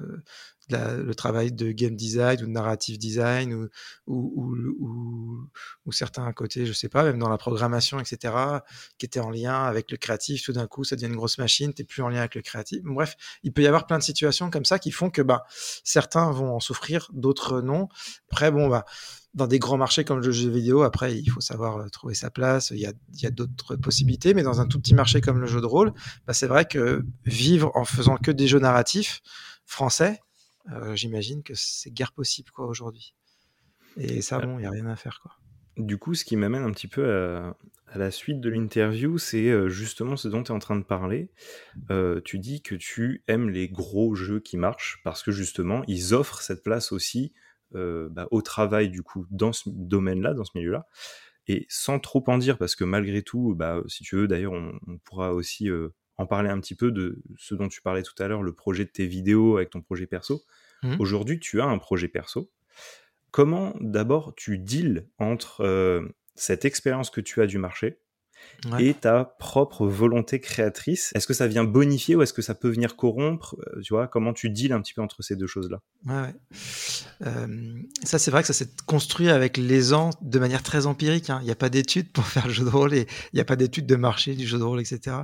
le 0.68 1.14
travail 1.14 1.52
de 1.52 1.70
game 1.70 1.94
design 1.94 2.42
ou 2.42 2.46
de 2.46 2.50
narrative 2.50 2.98
design 2.98 3.54
ou, 3.54 3.68
ou, 4.06 4.46
ou, 4.80 5.48
ou, 5.84 5.92
certains 5.92 6.32
côtés, 6.32 6.66
je 6.66 6.72
sais 6.72 6.88
pas, 6.88 7.04
même 7.04 7.18
dans 7.18 7.28
la 7.28 7.38
programmation, 7.38 8.00
etc., 8.00 8.34
qui 8.98 9.06
étaient 9.06 9.20
en 9.20 9.30
lien 9.30 9.64
avec 9.64 9.90
le 9.90 9.96
créatif. 9.96 10.44
Tout 10.44 10.52
d'un 10.52 10.66
coup, 10.66 10.84
ça 10.84 10.96
devient 10.96 11.06
une 11.06 11.16
grosse 11.16 11.38
machine, 11.38 11.72
t'es 11.72 11.84
plus 11.84 12.02
en 12.02 12.08
lien 12.08 12.20
avec 12.20 12.34
le 12.34 12.42
créatif. 12.42 12.80
Bref, 12.84 13.16
il 13.42 13.52
peut 13.52 13.62
y 13.62 13.66
avoir 13.66 13.86
plein 13.86 13.98
de 13.98 14.02
situations 14.02 14.50
comme 14.50 14.64
ça 14.64 14.78
qui 14.78 14.90
font 14.90 15.10
que 15.10 15.22
bah, 15.22 15.44
certains 15.84 16.30
vont 16.30 16.54
en 16.54 16.60
souffrir, 16.60 17.08
d'autres 17.12 17.60
non. 17.60 17.88
Après, 18.30 18.50
bon, 18.50 18.68
bah, 18.68 18.84
dans 19.34 19.46
des 19.46 19.58
grands 19.58 19.76
marchés 19.76 20.04
comme 20.04 20.20
le 20.20 20.32
jeu 20.32 20.50
vidéo, 20.50 20.82
après, 20.82 21.16
il 21.16 21.28
faut 21.30 21.42
savoir 21.42 21.88
trouver 21.90 22.14
sa 22.14 22.30
place. 22.30 22.70
Il 22.70 22.78
y 22.78 22.86
a, 22.86 22.92
a 23.24 23.30
d'autres 23.30 23.76
possibilités, 23.76 24.34
mais 24.34 24.42
dans 24.42 24.60
un 24.60 24.66
tout 24.66 24.80
petit 24.80 24.94
marché 24.94 25.20
comme 25.20 25.38
le 25.38 25.46
jeu 25.46 25.60
de 25.60 25.66
rôle, 25.66 25.92
bah, 26.26 26.32
c'est 26.32 26.46
vrai 26.46 26.64
que 26.64 27.04
vivre 27.24 27.70
en 27.74 27.84
faisant 27.84 28.16
que 28.16 28.30
des 28.30 28.48
jeux 28.48 28.58
narratifs 28.58 29.20
français, 29.66 30.20
euh, 30.20 30.25
j'imagine 30.94 31.42
que 31.42 31.54
c'est 31.54 31.90
guère 31.90 32.12
possible 32.12 32.50
quoi 32.50 32.66
aujourd'hui. 32.66 33.14
Et 33.96 34.20
ça, 34.22 34.38
bon, 34.38 34.58
il 34.58 34.62
n'y 34.62 34.66
a 34.66 34.70
rien 34.70 34.86
à 34.86 34.96
faire 34.96 35.20
quoi. 35.22 35.32
Du 35.76 35.98
coup, 35.98 36.14
ce 36.14 36.24
qui 36.24 36.36
m'amène 36.36 36.62
un 36.62 36.72
petit 36.72 36.88
peu 36.88 37.10
à, 37.10 37.56
à 37.88 37.98
la 37.98 38.10
suite 38.10 38.40
de 38.40 38.48
l'interview, 38.48 39.18
c'est 39.18 39.68
justement 39.68 40.16
ce 40.16 40.28
dont 40.28 40.42
tu 40.42 40.52
es 40.52 40.54
en 40.54 40.58
train 40.58 40.76
de 40.76 40.84
parler. 40.84 41.30
Euh, 41.90 42.20
tu 42.24 42.38
dis 42.38 42.62
que 42.62 42.74
tu 42.74 43.22
aimes 43.28 43.50
les 43.50 43.68
gros 43.68 44.14
jeux 44.14 44.40
qui 44.40 44.56
marchent 44.56 45.00
parce 45.04 45.22
que 45.22 45.30
justement, 45.30 45.82
ils 45.86 46.14
offrent 46.14 46.40
cette 46.40 46.62
place 46.62 46.92
aussi 46.92 47.32
euh, 47.74 48.08
bah, 48.10 48.28
au 48.30 48.42
travail 48.42 48.90
du 48.90 49.02
coup 49.02 49.26
dans 49.30 49.52
ce 49.52 49.68
domaine-là, 49.68 50.34
dans 50.34 50.44
ce 50.44 50.52
milieu-là. 50.56 50.86
Et 51.48 51.66
sans 51.68 52.00
trop 52.00 52.24
en 52.26 52.38
dire, 52.38 52.58
parce 52.58 52.74
que 52.74 52.84
malgré 52.84 53.22
tout, 53.22 53.54
bah, 53.54 53.80
si 53.86 54.02
tu 54.02 54.16
veux, 54.16 54.26
d'ailleurs, 54.26 54.52
on, 54.52 54.78
on, 54.88 54.98
pourra 54.98 55.32
aussi 55.32 55.70
euh, 55.70 55.90
en 56.18 56.26
parler 56.26 56.48
un 56.48 56.60
petit 56.60 56.74
peu 56.74 56.90
de 56.90 57.22
ce 57.36 57.54
dont 57.54 57.68
tu 57.68 57.82
parlais 57.82 58.02
tout 58.02 58.20
à 58.22 58.28
l'heure, 58.28 58.42
le 58.42 58.54
projet 58.54 58.84
de 58.84 58.90
tes 58.90 59.06
vidéos 59.06 59.56
avec 59.56 59.70
ton 59.70 59.82
projet 59.82 60.06
perso. 60.06 60.42
Mmh. 60.82 60.96
Aujourd'hui, 60.98 61.38
tu 61.38 61.60
as 61.60 61.66
un 61.66 61.78
projet 61.78 62.08
perso. 62.08 62.50
Comment 63.30 63.74
d'abord 63.80 64.34
tu 64.34 64.58
deals 64.58 65.08
entre 65.18 65.62
euh, 65.62 66.08
cette 66.34 66.64
expérience 66.64 67.10
que 67.10 67.20
tu 67.20 67.42
as 67.42 67.46
du 67.46 67.58
marché 67.58 68.00
ouais. 68.70 68.86
et 68.86 68.94
ta 68.94 69.24
propre 69.24 69.86
volonté 69.86 70.40
créatrice 70.40 71.12
Est-ce 71.14 71.26
que 71.26 71.34
ça 71.34 71.46
vient 71.46 71.64
bonifier 71.64 72.16
ou 72.16 72.22
est-ce 72.22 72.32
que 72.32 72.42
ça 72.42 72.54
peut 72.54 72.68
venir 72.68 72.96
corrompre 72.96 73.56
Tu 73.82 73.92
vois, 73.92 74.06
comment 74.06 74.32
tu 74.32 74.50
deals 74.50 74.72
un 74.72 74.80
petit 74.80 74.94
peu 74.94 75.02
entre 75.02 75.22
ces 75.22 75.36
deux 75.36 75.46
choses-là? 75.46 75.80
Ouais, 76.06 76.34
euh, 77.26 77.82
Ça, 78.04 78.18
c'est 78.18 78.30
vrai 78.30 78.42
que 78.42 78.46
ça 78.46 78.52
s'est 78.52 78.70
construit 78.86 79.28
avec 79.28 79.56
les 79.56 79.92
ans 79.92 80.10
de 80.22 80.38
manière 80.38 80.62
très 80.62 80.86
empirique. 80.86 81.30
Hein. 81.30 81.38
Il 81.42 81.46
n'y 81.46 81.52
a 81.52 81.56
pas 81.56 81.68
d'études 81.68 82.12
pour 82.12 82.24
faire 82.26 82.46
le 82.46 82.52
jeu 82.52 82.64
de 82.64 82.70
rôle 82.70 82.94
et 82.94 83.06
il 83.32 83.36
n'y 83.36 83.40
a 83.40 83.44
pas 83.44 83.56
d'études 83.56 83.86
de 83.86 83.96
marché 83.96 84.34
du 84.34 84.46
jeu 84.46 84.58
de 84.58 84.64
rôle, 84.64 84.80
etc. 84.80 85.16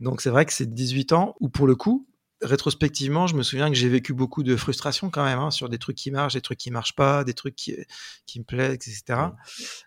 Donc, 0.00 0.20
c'est 0.20 0.30
vrai 0.30 0.46
que 0.46 0.52
c'est 0.52 0.72
18 0.72 1.12
ans 1.12 1.34
où, 1.40 1.48
pour 1.48 1.66
le 1.66 1.74
coup, 1.74 2.06
rétrospectivement, 2.44 3.26
je 3.26 3.36
me 3.36 3.42
souviens 3.42 3.68
que 3.68 3.76
j'ai 3.76 3.88
vécu 3.88 4.12
beaucoup 4.12 4.42
de 4.42 4.56
frustration 4.56 5.10
quand 5.10 5.24
même 5.24 5.38
hein, 5.38 5.50
sur 5.50 5.68
des 5.68 5.78
trucs 5.78 5.96
qui 5.96 6.10
marchent, 6.10 6.34
des 6.34 6.40
trucs 6.40 6.58
qui 6.58 6.70
marchent 6.70 6.94
pas, 6.94 7.24
des 7.24 7.34
trucs 7.34 7.56
qui, 7.56 7.76
qui 8.26 8.38
me 8.38 8.44
plaisent, 8.44 8.74
etc. 8.74 9.02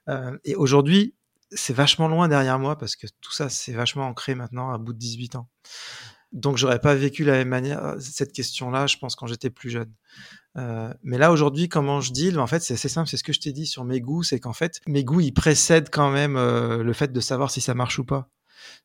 Euh, 0.10 0.38
et 0.44 0.56
aujourd'hui, 0.56 1.14
c'est 1.52 1.74
vachement 1.74 2.08
loin 2.08 2.28
derrière 2.28 2.60
moi 2.60 2.78
parce 2.78 2.96
que 2.96 3.08
tout 3.22 3.32
ça, 3.32 3.50
c'est 3.50 3.74
vachement 3.74 4.08
ancré 4.08 4.36
maintenant 4.36 4.72
à 4.72 4.78
bout 4.78 4.94
de 4.94 4.98
18 4.98 5.36
ans. 5.36 5.50
Donc, 6.34 6.58
j'aurais 6.58 6.80
pas 6.80 6.94
vécu 6.94 7.24
la 7.24 7.34
même 7.34 7.48
manière 7.48 7.84
euh, 7.84 8.00
cette 8.00 8.34
question-là, 8.34 8.86
je 8.88 8.98
pense, 8.98 9.16
quand 9.16 9.28
j'étais 9.28 9.50
plus 9.50 9.70
jeune. 9.70 9.92
Euh, 10.58 10.94
mais 11.02 11.18
là, 11.18 11.32
aujourd'hui, 11.32 11.70
comment 11.70 12.02
je 12.02 12.12
deal? 12.12 12.40
En 12.40 12.48
fait, 12.48 12.60
c'est 12.60 12.74
assez 12.74 12.90
simple, 12.90 13.10
c'est 13.10 13.18
ce 13.18 13.24
que 13.24 13.32
je 13.32 13.40
t'ai 13.40 13.54
dit 13.54 13.66
sur 13.66 13.86
mes 13.86 14.02
goûts, 14.02 14.24
c'est 14.24 14.40
qu'en 14.40 14.54
fait, 14.54 14.82
mes 14.88 15.06
goûts, 15.06 15.22
ils 15.22 15.34
précèdent 15.34 15.90
quand 15.90 16.12
même 16.12 16.36
euh, 16.36 16.84
le 16.84 16.94
fait 16.94 17.14
de 17.14 17.20
savoir 17.22 17.50
si 17.50 17.62
ça 17.62 17.74
marche 17.74 17.98
ou 18.00 18.04
pas. 18.04 18.30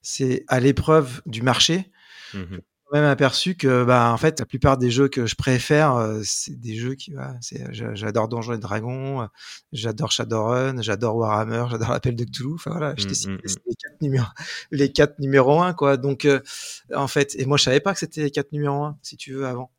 C'est 0.02 0.44
à 0.48 0.60
l'épreuve 0.60 1.22
du 1.26 1.42
marché. 1.42 1.90
Mmh 2.34 2.58
même 2.92 3.04
aperçu 3.04 3.54
que 3.54 3.84
bah 3.84 4.12
en 4.12 4.16
fait 4.18 4.38
la 4.38 4.46
plupart 4.46 4.76
des 4.76 4.90
jeux 4.90 5.08
que 5.08 5.26
je 5.26 5.34
préfère 5.34 5.96
euh, 5.96 6.20
c'est 6.24 6.58
des 6.58 6.76
jeux 6.76 6.94
qui 6.94 7.12
bah, 7.12 7.34
j'adore 7.70 8.28
Donjons 8.28 8.52
et 8.52 8.58
Dragons 8.58 9.28
j'adore 9.72 10.12
Shadowrun 10.12 10.82
j'adore 10.82 11.16
Warhammer 11.16 11.64
j'adore 11.70 11.90
l'appel 11.90 12.16
de 12.16 12.24
Cthulhu. 12.24 12.54
Enfin 12.54 12.72
voilà 12.72 12.94
je 12.96 13.06
mmh, 13.06 13.32
mmh, 13.32 13.34
mmh. 13.34 13.38
les 13.66 13.74
quatre 13.74 14.02
numéros 14.02 14.26
les 14.70 14.92
quatre 14.92 15.18
numéros 15.18 15.62
1 15.62 15.72
quoi. 15.72 15.96
Donc 15.96 16.24
euh, 16.24 16.40
en 16.94 17.08
fait 17.08 17.34
et 17.38 17.46
moi 17.46 17.56
je 17.56 17.64
savais 17.64 17.80
pas 17.80 17.94
que 17.94 17.98
c'était 17.98 18.22
les 18.22 18.30
quatre 18.30 18.52
numéros 18.52 18.84
1 18.84 18.98
si 19.02 19.16
tu 19.16 19.32
veux 19.32 19.46
avant 19.46 19.70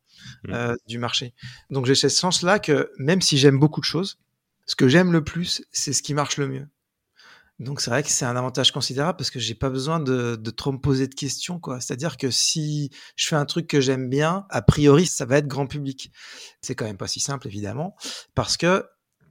euh, 0.48 0.74
du 0.86 0.98
marché. 0.98 1.34
Donc 1.70 1.86
j'ai 1.86 1.94
cette 1.94 2.16
chance 2.16 2.42
là 2.42 2.58
que 2.58 2.90
même 2.98 3.20
si 3.20 3.38
j'aime 3.38 3.58
beaucoup 3.58 3.80
de 3.80 3.86
choses 3.86 4.18
ce 4.66 4.74
que 4.74 4.88
j'aime 4.88 5.12
le 5.12 5.22
plus 5.22 5.62
c'est 5.70 5.92
ce 5.92 6.02
qui 6.02 6.14
marche 6.14 6.36
le 6.36 6.48
mieux 6.48 6.66
donc 7.60 7.80
c'est 7.80 7.90
vrai 7.90 8.02
que 8.02 8.08
c'est 8.08 8.24
un 8.24 8.34
avantage 8.34 8.72
considérable 8.72 9.16
parce 9.16 9.30
que 9.30 9.38
j'ai 9.38 9.54
pas 9.54 9.70
besoin 9.70 10.00
de, 10.00 10.34
de, 10.34 10.50
trop 10.50 10.72
me 10.72 10.78
poser 10.78 11.06
de 11.06 11.14
questions 11.14 11.60
quoi. 11.60 11.80
C'est-à-dire 11.80 12.16
que 12.16 12.30
si 12.30 12.90
je 13.14 13.28
fais 13.28 13.36
un 13.36 13.44
truc 13.44 13.68
que 13.68 13.80
j'aime 13.80 14.08
bien, 14.08 14.44
a 14.50 14.60
priori 14.60 15.06
ça 15.06 15.24
va 15.24 15.38
être 15.38 15.46
grand 15.46 15.66
public. 15.66 16.10
C'est 16.62 16.74
quand 16.74 16.84
même 16.84 16.96
pas 16.96 17.06
si 17.06 17.20
simple 17.20 17.46
évidemment 17.46 17.94
parce 18.34 18.56
que 18.56 18.84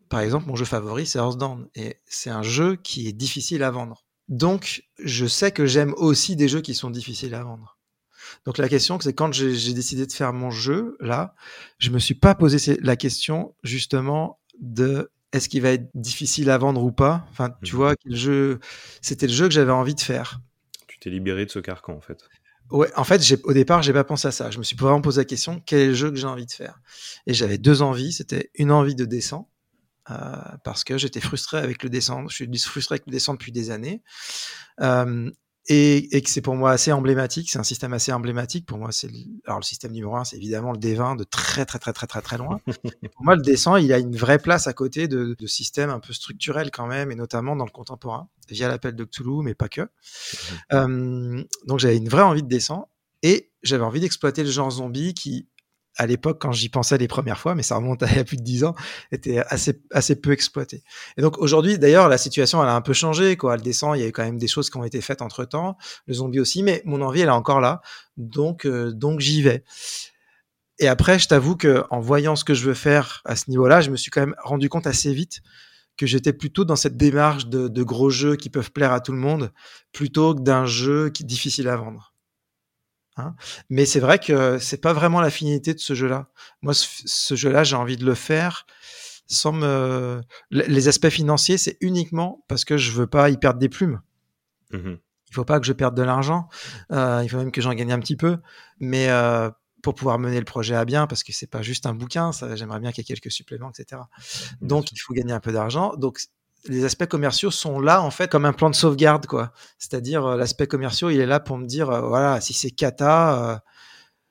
par 0.07 0.21
exemple 0.21 0.47
mon 0.47 0.55
jeu 0.55 0.63
favori 0.63 1.05
c'est 1.05 1.19
Hearthstone 1.19 1.67
et 1.75 1.97
c'est 2.05 2.29
un 2.29 2.43
jeu 2.43 2.77
qui 2.77 3.09
est 3.09 3.13
difficile 3.13 3.61
à 3.61 3.71
vendre. 3.71 4.05
Donc 4.29 4.83
je 4.99 5.25
sais 5.25 5.51
que 5.51 5.65
j'aime 5.65 5.93
aussi 5.97 6.37
des 6.37 6.47
jeux 6.47 6.61
qui 6.61 6.75
sont 6.75 6.89
difficiles 6.89 7.35
à 7.35 7.43
vendre. 7.43 7.77
Donc 8.45 8.57
la 8.57 8.69
question 8.69 8.97
c'est 9.01 9.13
quand 9.13 9.33
j'ai 9.33 9.73
décidé 9.73 10.07
de 10.07 10.13
faire 10.13 10.31
mon 10.31 10.49
jeu 10.49 10.95
là, 11.01 11.35
je 11.77 11.89
me 11.89 11.99
suis 11.99 12.15
pas 12.15 12.35
posé 12.35 12.77
la 12.81 12.95
question 12.95 13.53
justement 13.63 14.39
de 14.61 15.11
est-ce 15.33 15.49
qu'il 15.49 15.61
va 15.61 15.71
être 15.71 15.89
difficile 15.95 16.49
à 16.49 16.57
vendre 16.57 16.83
ou 16.83 16.91
pas? 16.91 17.25
Enfin, 17.31 17.49
tu 17.63 17.75
mmh. 17.75 17.77
vois, 17.77 17.95
quel 17.95 18.15
jeu 18.15 18.59
C'était 19.01 19.27
le 19.27 19.33
jeu 19.33 19.47
que 19.47 19.53
j'avais 19.53 19.71
envie 19.71 19.95
de 19.95 20.01
faire. 20.01 20.39
Tu 20.87 20.99
t'es 20.99 21.09
libéré 21.09 21.45
de 21.45 21.51
ce 21.51 21.59
carcan, 21.59 21.93
en 21.93 22.01
fait. 22.01 22.23
Ouais, 22.69 22.89
en 22.95 23.03
fait, 23.03 23.21
au 23.43 23.53
départ, 23.53 23.81
j'ai 23.81 23.93
pas 23.93 24.03
pensé 24.03 24.27
à 24.27 24.31
ça. 24.31 24.51
Je 24.51 24.57
me 24.59 24.63
suis 24.63 24.75
vraiment 24.75 25.01
posé 25.01 25.21
la 25.21 25.25
question 25.25 25.61
quel 25.65 25.79
est 25.79 25.87
le 25.87 25.93
jeu 25.93 26.09
que 26.11 26.15
j'ai 26.15 26.27
envie 26.27 26.45
de 26.45 26.51
faire? 26.51 26.79
Et 27.27 27.33
j'avais 27.33 27.57
deux 27.57 27.81
envies. 27.81 28.13
C'était 28.13 28.51
une 28.55 28.71
envie 28.71 28.95
de 28.95 29.05
descendre 29.05 29.49
euh, 30.11 30.15
parce 30.63 30.83
que 30.83 30.97
j'étais 30.97 31.19
frustré 31.19 31.57
avec 31.57 31.83
le 31.83 31.89
descendre. 31.89 32.29
Je 32.29 32.35
suis 32.35 32.59
frustré 32.59 32.93
avec 32.93 33.07
le 33.07 33.11
descendre 33.11 33.39
depuis 33.39 33.51
des 33.51 33.71
années. 33.71 34.01
Euh, 34.81 35.29
et, 35.67 36.15
et 36.15 36.21
que 36.21 36.29
c'est 36.29 36.41
pour 36.41 36.55
moi 36.55 36.71
assez 36.71 36.91
emblématique. 36.91 37.49
C'est 37.49 37.59
un 37.59 37.63
système 37.63 37.93
assez 37.93 38.11
emblématique. 38.11 38.65
Pour 38.65 38.77
moi, 38.77 38.91
c'est 38.91 39.09
alors 39.45 39.59
le 39.59 39.63
système 39.63 39.91
numéro 39.91 40.15
un, 40.15 40.25
c'est 40.25 40.35
évidemment 40.35 40.71
le 40.71 40.77
D20 40.77 41.17
de 41.17 41.23
très 41.23 41.65
très 41.65 41.79
très 41.79 41.93
très 41.93 42.07
très 42.07 42.21
très 42.21 42.37
loin. 42.37 42.59
pour 43.13 43.23
moi, 43.23 43.35
le 43.35 43.41
D100, 43.41 43.83
il 43.83 43.93
a 43.93 43.99
une 43.99 44.15
vraie 44.15 44.39
place 44.39 44.67
à 44.67 44.73
côté 44.73 45.07
de, 45.07 45.35
de 45.37 45.47
systèmes 45.47 45.89
un 45.89 45.99
peu 45.99 46.13
structurels 46.13 46.71
quand 46.71 46.87
même, 46.87 47.11
et 47.11 47.15
notamment 47.15 47.55
dans 47.55 47.65
le 47.65 47.71
contemporain, 47.71 48.27
via 48.49 48.67
l'appel 48.67 48.95
de 48.95 49.03
Cthulhu, 49.05 49.41
mais 49.43 49.53
pas 49.53 49.69
que. 49.69 49.81
Mmh 49.81 49.87
euh, 50.73 51.43
donc 51.65 51.79
j'avais 51.79 51.97
une 51.97 52.09
vraie 52.09 52.23
envie 52.23 52.43
de 52.43 52.47
descendre 52.47 52.87
et 53.21 53.51
j'avais 53.63 53.83
envie 53.83 53.99
d'exploiter 53.99 54.43
le 54.43 54.49
genre 54.49 54.69
zombie 54.69 55.13
qui 55.13 55.47
à 55.97 56.07
l'époque, 56.07 56.41
quand 56.41 56.51
j'y 56.51 56.69
pensais 56.69 56.97
les 56.97 57.07
premières 57.07 57.39
fois, 57.39 57.55
mais 57.55 57.63
ça 57.63 57.75
remonte 57.75 58.03
à 58.03 58.09
il 58.09 58.17
y 58.17 58.19
a 58.19 58.23
plus 58.23 58.37
de 58.37 58.43
dix 58.43 58.63
ans, 58.63 58.75
était 59.11 59.39
assez, 59.47 59.81
assez 59.91 60.19
peu 60.19 60.31
exploité. 60.31 60.83
Et 61.17 61.21
donc 61.21 61.37
aujourd'hui, 61.37 61.77
d'ailleurs, 61.77 62.09
la 62.09 62.17
situation, 62.17 62.61
elle 62.63 62.69
a 62.69 62.75
un 62.75 62.81
peu 62.81 62.93
changé, 62.93 63.37
quoi. 63.37 63.55
Elle 63.55 63.61
descend, 63.61 63.97
il 63.97 64.03
y 64.03 64.05
a 64.05 64.11
quand 64.11 64.23
même 64.23 64.37
des 64.37 64.47
choses 64.47 64.69
qui 64.69 64.77
ont 64.77 64.83
été 64.83 65.01
faites 65.01 65.21
entre 65.21 65.45
temps, 65.45 65.77
le 66.07 66.13
zombie 66.13 66.39
aussi, 66.39 66.63
mais 66.63 66.81
mon 66.85 67.01
envie, 67.01 67.21
elle 67.21 67.29
est 67.29 67.31
encore 67.31 67.61
là. 67.61 67.81
Donc, 68.17 68.65
euh, 68.65 68.91
donc 68.91 69.19
j'y 69.19 69.41
vais. 69.41 69.63
Et 70.79 70.87
après, 70.87 71.19
je 71.19 71.27
t'avoue 71.27 71.55
que 71.55 71.83
en 71.91 71.99
voyant 71.99 72.35
ce 72.35 72.43
que 72.43 72.53
je 72.53 72.65
veux 72.65 72.73
faire 72.73 73.21
à 73.25 73.35
ce 73.35 73.49
niveau-là, 73.49 73.81
je 73.81 73.91
me 73.91 73.95
suis 73.95 74.11
quand 74.11 74.21
même 74.21 74.35
rendu 74.43 74.69
compte 74.69 74.87
assez 74.87 75.13
vite 75.13 75.41
que 75.97 76.07
j'étais 76.07 76.33
plutôt 76.33 76.65
dans 76.65 76.75
cette 76.75 76.97
démarche 76.97 77.47
de, 77.47 77.83
gros 77.83 78.09
jeux 78.09 78.35
qui 78.35 78.49
peuvent 78.49 78.71
plaire 78.71 78.91
à 78.91 78.99
tout 78.99 79.11
le 79.11 79.19
monde, 79.19 79.51
plutôt 79.91 80.33
que 80.33 80.41
d'un 80.41 80.65
jeu 80.65 81.09
qui 81.09 81.23
difficile 81.23 81.67
à 81.67 81.75
vendre. 81.75 82.12
Hein. 83.17 83.35
Mais 83.69 83.85
c'est 83.85 83.99
vrai 83.99 84.19
que 84.19 84.57
c'est 84.57 84.81
pas 84.81 84.93
vraiment 84.93 85.21
l'affinité 85.21 85.73
de 85.73 85.79
ce 85.79 85.93
jeu-là. 85.93 86.29
Moi, 86.61 86.73
ce, 86.73 87.35
jeu-là, 87.35 87.63
j'ai 87.63 87.75
envie 87.75 87.97
de 87.97 88.05
le 88.05 88.15
faire 88.15 88.65
sans 89.27 89.51
me. 89.51 90.21
Les 90.51 90.87
aspects 90.87 91.09
financiers, 91.09 91.57
c'est 91.57 91.77
uniquement 91.81 92.43
parce 92.47 92.65
que 92.65 92.77
je 92.77 92.91
veux 92.91 93.07
pas 93.07 93.29
y 93.29 93.37
perdre 93.37 93.59
des 93.59 93.69
plumes. 93.69 94.01
Mmh 94.71 94.95
il 95.33 95.35
faut 95.35 95.45
pas 95.45 95.59
que 95.59 95.65
je 95.65 95.73
perde 95.73 95.97
de 95.97 96.03
l'argent. 96.03 96.47
Euh, 96.91 97.21
il 97.23 97.29
faut 97.29 97.37
même 97.37 97.51
que 97.51 97.59
j'en 97.59 97.73
gagne 97.73 97.91
un 97.91 97.99
petit 97.99 98.15
peu, 98.15 98.37
mais 98.79 99.09
euh, 99.09 99.49
pour 99.81 99.95
pouvoir 99.95 100.19
mener 100.19 100.37
le 100.37 100.45
projet 100.45 100.75
à 100.75 100.85
bien, 100.85 101.07
parce 101.07 101.23
que 101.23 101.33
c'est 101.33 101.49
pas 101.49 101.63
juste 101.63 101.87
un 101.87 101.95
bouquin. 101.95 102.29
J'aimerais 102.53 102.79
bien 102.79 102.91
qu'il 102.91 103.01
y 103.01 103.01
ait 103.01 103.15
quelques 103.15 103.31
suppléments, 103.31 103.71
etc. 103.71 104.03
Donc, 104.61 104.91
il 104.91 104.97
faut 104.99 105.11
gagner 105.15 105.33
un 105.33 105.39
peu 105.39 105.51
d'argent. 105.51 105.95
Donc, 105.95 106.19
les 106.65 106.85
aspects 106.85 107.05
commerciaux 107.05 107.51
sont 107.51 107.79
là 107.79 108.01
en 108.01 108.11
fait 108.11 108.31
comme 108.31 108.45
un 108.45 108.53
plan 108.53 108.69
de 108.69 108.75
sauvegarde 108.75 109.25
quoi. 109.25 109.51
C'est-à-dire 109.77 110.25
euh, 110.25 110.37
l'aspect 110.37 110.67
commerciaux, 110.67 111.09
il 111.09 111.19
est 111.19 111.25
là 111.25 111.39
pour 111.39 111.57
me 111.57 111.65
dire 111.65 111.89
euh, 111.89 112.01
voilà, 112.01 112.39
si 112.41 112.53
c'est 112.53 112.71
kata 112.71 113.51
euh, 113.51 113.57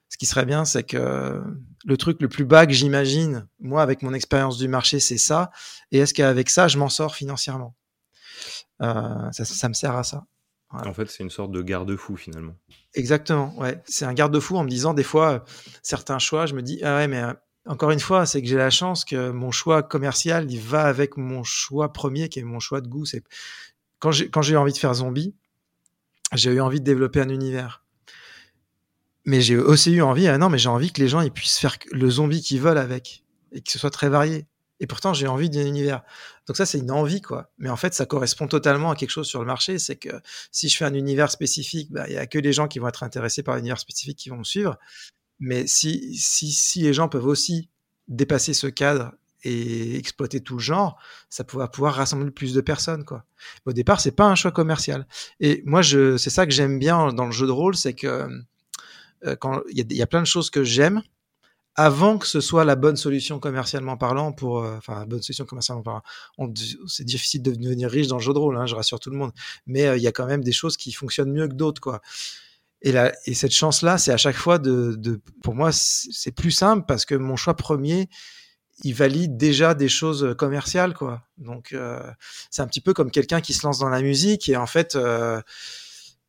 ce 0.08 0.16
qui 0.16 0.26
serait 0.26 0.46
bien 0.46 0.64
c'est 0.64 0.82
que 0.82 1.42
le 1.84 1.96
truc 1.96 2.20
le 2.22 2.28
plus 2.28 2.44
bas 2.44 2.66
que 2.66 2.72
j'imagine 2.72 3.46
moi 3.60 3.82
avec 3.82 4.02
mon 4.02 4.14
expérience 4.14 4.58
du 4.58 4.68
marché, 4.68 5.00
c'est 5.00 5.18
ça 5.18 5.50
et 5.90 5.98
est-ce 5.98 6.14
qu'avec 6.14 6.50
ça 6.50 6.68
je 6.68 6.78
m'en 6.78 6.88
sors 6.88 7.14
financièrement? 7.14 7.74
Ça, 8.80 9.30
ça, 9.44 9.68
me 9.68 9.74
sert 9.74 9.94
à 9.94 10.02
ça. 10.02 10.24
En 10.68 10.92
fait, 10.92 11.08
c'est 11.08 11.22
une 11.22 11.30
sorte 11.30 11.52
de 11.52 11.62
garde-fou 11.62 12.16
finalement. 12.16 12.56
Exactement, 12.94 13.56
ouais. 13.56 13.80
C'est 13.84 14.04
un 14.04 14.12
garde-fou 14.12 14.56
en 14.56 14.64
me 14.64 14.68
disant 14.68 14.92
des 14.92 15.04
fois 15.04 15.44
certains 15.84 16.18
choix, 16.18 16.46
je 16.46 16.54
me 16.54 16.62
dis 16.62 16.80
ah 16.82 16.96
ouais 16.96 17.06
mais 17.06 17.22
encore 17.66 17.90
une 17.90 18.00
fois, 18.00 18.26
c'est 18.26 18.42
que 18.42 18.48
j'ai 18.48 18.56
la 18.56 18.70
chance 18.70 19.04
que 19.04 19.30
mon 19.30 19.50
choix 19.50 19.82
commercial, 19.82 20.50
il 20.50 20.60
va 20.60 20.82
avec 20.82 21.16
mon 21.16 21.44
choix 21.44 21.92
premier, 21.92 22.28
qui 22.28 22.40
est 22.40 22.44
mon 22.44 22.60
choix 22.60 22.80
de 22.80 22.88
goût. 22.88 23.04
C'est 23.04 23.22
quand 23.98 24.10
j'ai 24.10 24.54
eu 24.54 24.56
envie 24.56 24.72
de 24.72 24.78
faire 24.78 24.94
zombie, 24.94 25.34
j'ai 26.32 26.50
eu 26.50 26.60
envie 26.60 26.80
de 26.80 26.84
développer 26.84 27.20
un 27.20 27.28
univers. 27.28 27.84
Mais 29.24 29.40
j'ai 29.40 29.56
aussi 29.56 29.92
eu 29.92 30.02
envie, 30.02 30.26
ah 30.26 30.38
non, 30.38 30.48
mais 30.48 30.58
j'ai 30.58 30.68
envie 30.68 30.92
que 30.92 31.00
les 31.00 31.06
gens 31.06 31.20
ils 31.20 31.30
puissent 31.30 31.58
faire 31.58 31.76
le 31.92 32.10
zombie 32.10 32.42
qu'ils 32.42 32.60
veulent 32.60 32.78
avec 32.78 33.22
et 33.52 33.60
que 33.60 33.70
ce 33.70 33.78
soit 33.78 33.90
très 33.90 34.08
varié. 34.08 34.46
Et 34.80 34.86
pourtant, 34.88 35.14
j'ai 35.14 35.28
envie 35.28 35.48
d'un 35.48 35.64
univers. 35.64 36.02
Donc 36.48 36.56
ça, 36.56 36.66
c'est 36.66 36.78
une 36.78 36.90
envie, 36.90 37.20
quoi. 37.20 37.52
Mais 37.58 37.68
en 37.68 37.76
fait, 37.76 37.94
ça 37.94 38.04
correspond 38.04 38.48
totalement 38.48 38.90
à 38.90 38.96
quelque 38.96 39.10
chose 39.10 39.28
sur 39.28 39.38
le 39.38 39.46
marché. 39.46 39.78
C'est 39.78 39.94
que 39.94 40.20
si 40.50 40.68
je 40.68 40.76
fais 40.76 40.84
un 40.84 40.94
univers 40.94 41.30
spécifique, 41.30 41.92
bah, 41.92 42.06
il 42.08 42.14
y 42.14 42.18
a 42.18 42.26
que 42.26 42.40
les 42.40 42.52
gens 42.52 42.66
qui 42.66 42.80
vont 42.80 42.88
être 42.88 43.04
intéressés 43.04 43.44
par 43.44 43.54
l'univers 43.54 43.78
spécifique 43.78 44.18
qui 44.18 44.30
vont 44.30 44.38
me 44.38 44.44
suivre. 44.44 44.76
Mais 45.42 45.66
si, 45.66 46.14
si, 46.16 46.82
les 46.82 46.94
gens 46.94 47.08
peuvent 47.08 47.26
aussi 47.26 47.68
dépasser 48.06 48.54
ce 48.54 48.68
cadre 48.68 49.12
et 49.42 49.96
exploiter 49.96 50.40
tout 50.40 50.54
le 50.54 50.60
genre, 50.60 50.96
ça 51.30 51.44
va 51.54 51.66
pouvoir 51.66 51.94
rassembler 51.94 52.30
plus 52.30 52.54
de 52.54 52.60
personnes, 52.60 53.04
quoi. 53.04 53.24
au 53.66 53.72
départ, 53.72 54.00
c'est 54.00 54.12
pas 54.12 54.26
un 54.26 54.36
choix 54.36 54.52
commercial. 54.52 55.04
Et 55.40 55.64
moi, 55.66 55.82
c'est 55.82 56.30
ça 56.30 56.46
que 56.46 56.52
j'aime 56.52 56.78
bien 56.78 57.12
dans 57.12 57.26
le 57.26 57.32
jeu 57.32 57.48
de 57.48 57.52
rôle, 57.52 57.74
c'est 57.74 57.92
que 57.92 58.28
euh, 59.26 59.36
y, 59.72 60.02
a 60.02 60.06
plein 60.06 60.20
de 60.20 60.26
choses 60.26 60.48
que 60.48 60.62
j'aime 60.62 61.02
avant 61.74 62.18
que 62.18 62.26
ce 62.28 62.40
soit 62.40 62.64
la 62.64 62.76
bonne 62.76 62.96
solution 62.96 63.40
commercialement 63.40 63.96
parlant 63.96 64.32
pour, 64.32 64.62
euh, 64.62 64.76
enfin, 64.76 65.06
bonne 65.06 65.22
solution 65.22 65.44
commercialement 65.44 65.82
parlant. 65.82 66.02
C'est 66.86 67.04
difficile 67.04 67.42
de 67.42 67.50
devenir 67.50 67.90
riche 67.90 68.06
dans 68.06 68.18
le 68.18 68.22
jeu 68.22 68.32
de 68.32 68.38
rôle, 68.38 68.56
hein, 68.58 68.66
je 68.66 68.76
rassure 68.76 69.00
tout 69.00 69.10
le 69.10 69.16
monde. 69.16 69.32
Mais 69.66 69.86
euh, 69.86 69.96
il 69.96 70.02
y 70.04 70.06
a 70.06 70.12
quand 70.12 70.26
même 70.26 70.44
des 70.44 70.52
choses 70.52 70.76
qui 70.76 70.92
fonctionnent 70.92 71.32
mieux 71.32 71.48
que 71.48 71.54
d'autres, 71.54 71.80
quoi. 71.80 72.00
Et, 72.82 72.92
et 73.26 73.34
cette 73.34 73.52
chance-là, 73.52 73.96
c'est 73.96 74.12
à 74.12 74.16
chaque 74.16 74.36
fois 74.36 74.58
de, 74.58 74.94
de 74.96 75.20
pour 75.42 75.54
moi, 75.54 75.70
c'est 75.72 76.32
plus 76.32 76.50
simple 76.50 76.84
parce 76.86 77.04
que 77.04 77.14
mon 77.14 77.36
choix 77.36 77.54
premier, 77.54 78.08
il 78.84 78.94
valide 78.94 79.36
déjà 79.36 79.74
des 79.74 79.88
choses 79.88 80.34
commerciales, 80.36 80.94
quoi. 80.94 81.22
Donc, 81.38 81.72
euh, 81.72 82.02
c'est 82.50 82.62
un 82.62 82.66
petit 82.66 82.80
peu 82.80 82.92
comme 82.92 83.10
quelqu'un 83.10 83.40
qui 83.40 83.52
se 83.52 83.64
lance 83.66 83.78
dans 83.78 83.88
la 83.88 84.02
musique 84.02 84.48
et 84.48 84.56
en 84.56 84.66
fait, 84.66 84.96
euh, 84.96 85.40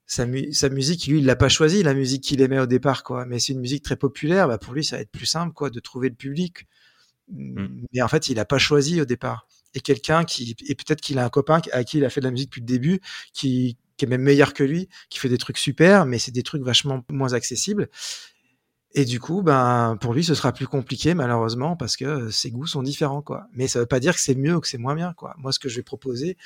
sa, 0.05 0.25
sa, 0.51 0.69
musique, 0.69 1.07
lui, 1.07 1.19
il 1.19 1.25
l'a 1.25 1.35
pas 1.35 1.49
choisi, 1.49 1.81
la 1.81 1.93
musique 1.93 2.23
qu'il 2.23 2.41
aimait 2.41 2.59
au 2.59 2.67
départ, 2.67 3.03
quoi. 3.03 3.25
Mais 3.25 3.39
c'est 3.39 3.53
une 3.53 3.61
musique 3.61 3.83
très 3.83 3.95
populaire, 3.95 4.47
bah 4.47 4.57
pour 4.57 4.73
lui, 4.73 4.83
ça 4.83 4.97
va 4.97 5.01
être 5.01 5.11
plus 5.11 5.25
simple, 5.25 5.53
quoi, 5.53 5.69
de 5.69 5.79
trouver 5.79 6.09
le 6.09 6.15
public. 6.15 6.67
Mmh. 7.31 7.67
Mais 7.93 8.01
en 8.01 8.07
fait, 8.07 8.29
il 8.29 8.39
a 8.39 8.45
pas 8.45 8.59
choisi 8.59 9.01
au 9.01 9.05
départ. 9.05 9.47
Et 9.73 9.79
quelqu'un 9.79 10.23
qui, 10.23 10.55
et 10.67 10.75
peut-être 10.75 11.01
qu'il 11.01 11.17
a 11.17 11.25
un 11.25 11.29
copain 11.29 11.61
à 11.71 11.83
qui 11.83 11.97
il 11.97 12.05
a 12.05 12.09
fait 12.09 12.21
de 12.21 12.25
la 12.25 12.31
musique 12.31 12.49
depuis 12.49 12.61
le 12.61 12.67
début, 12.67 13.01
qui, 13.33 13.77
qui 13.97 14.05
est 14.05 14.07
même 14.07 14.21
meilleur 14.21 14.53
que 14.53 14.63
lui, 14.63 14.89
qui 15.09 15.19
fait 15.19 15.29
des 15.29 15.37
trucs 15.37 15.57
super, 15.57 16.05
mais 16.05 16.19
c'est 16.19 16.31
des 16.31 16.43
trucs 16.43 16.63
vachement 16.63 17.03
moins 17.09 17.33
accessibles. 17.33 17.89
Et 18.95 19.05
du 19.05 19.19
coup, 19.19 19.41
ben, 19.41 19.97
pour 19.99 20.13
lui, 20.13 20.23
ce 20.23 20.35
sera 20.35 20.51
plus 20.51 20.67
compliqué, 20.67 21.15
malheureusement, 21.15 21.75
parce 21.75 21.97
que 21.97 22.29
ses 22.29 22.51
goûts 22.51 22.67
sont 22.67 22.83
différents, 22.83 23.23
quoi. 23.23 23.47
Mais 23.53 23.67
ça 23.67 23.79
veut 23.79 23.87
pas 23.87 23.99
dire 23.99 24.13
que 24.13 24.19
c'est 24.19 24.35
mieux 24.35 24.55
ou 24.55 24.59
que 24.59 24.67
c'est 24.67 24.77
moins 24.77 24.93
bien, 24.93 25.13
quoi. 25.13 25.33
Moi, 25.39 25.51
ce 25.51 25.57
que 25.57 25.67
je 25.67 25.77
vais 25.77 25.83
proposer, 25.83 26.37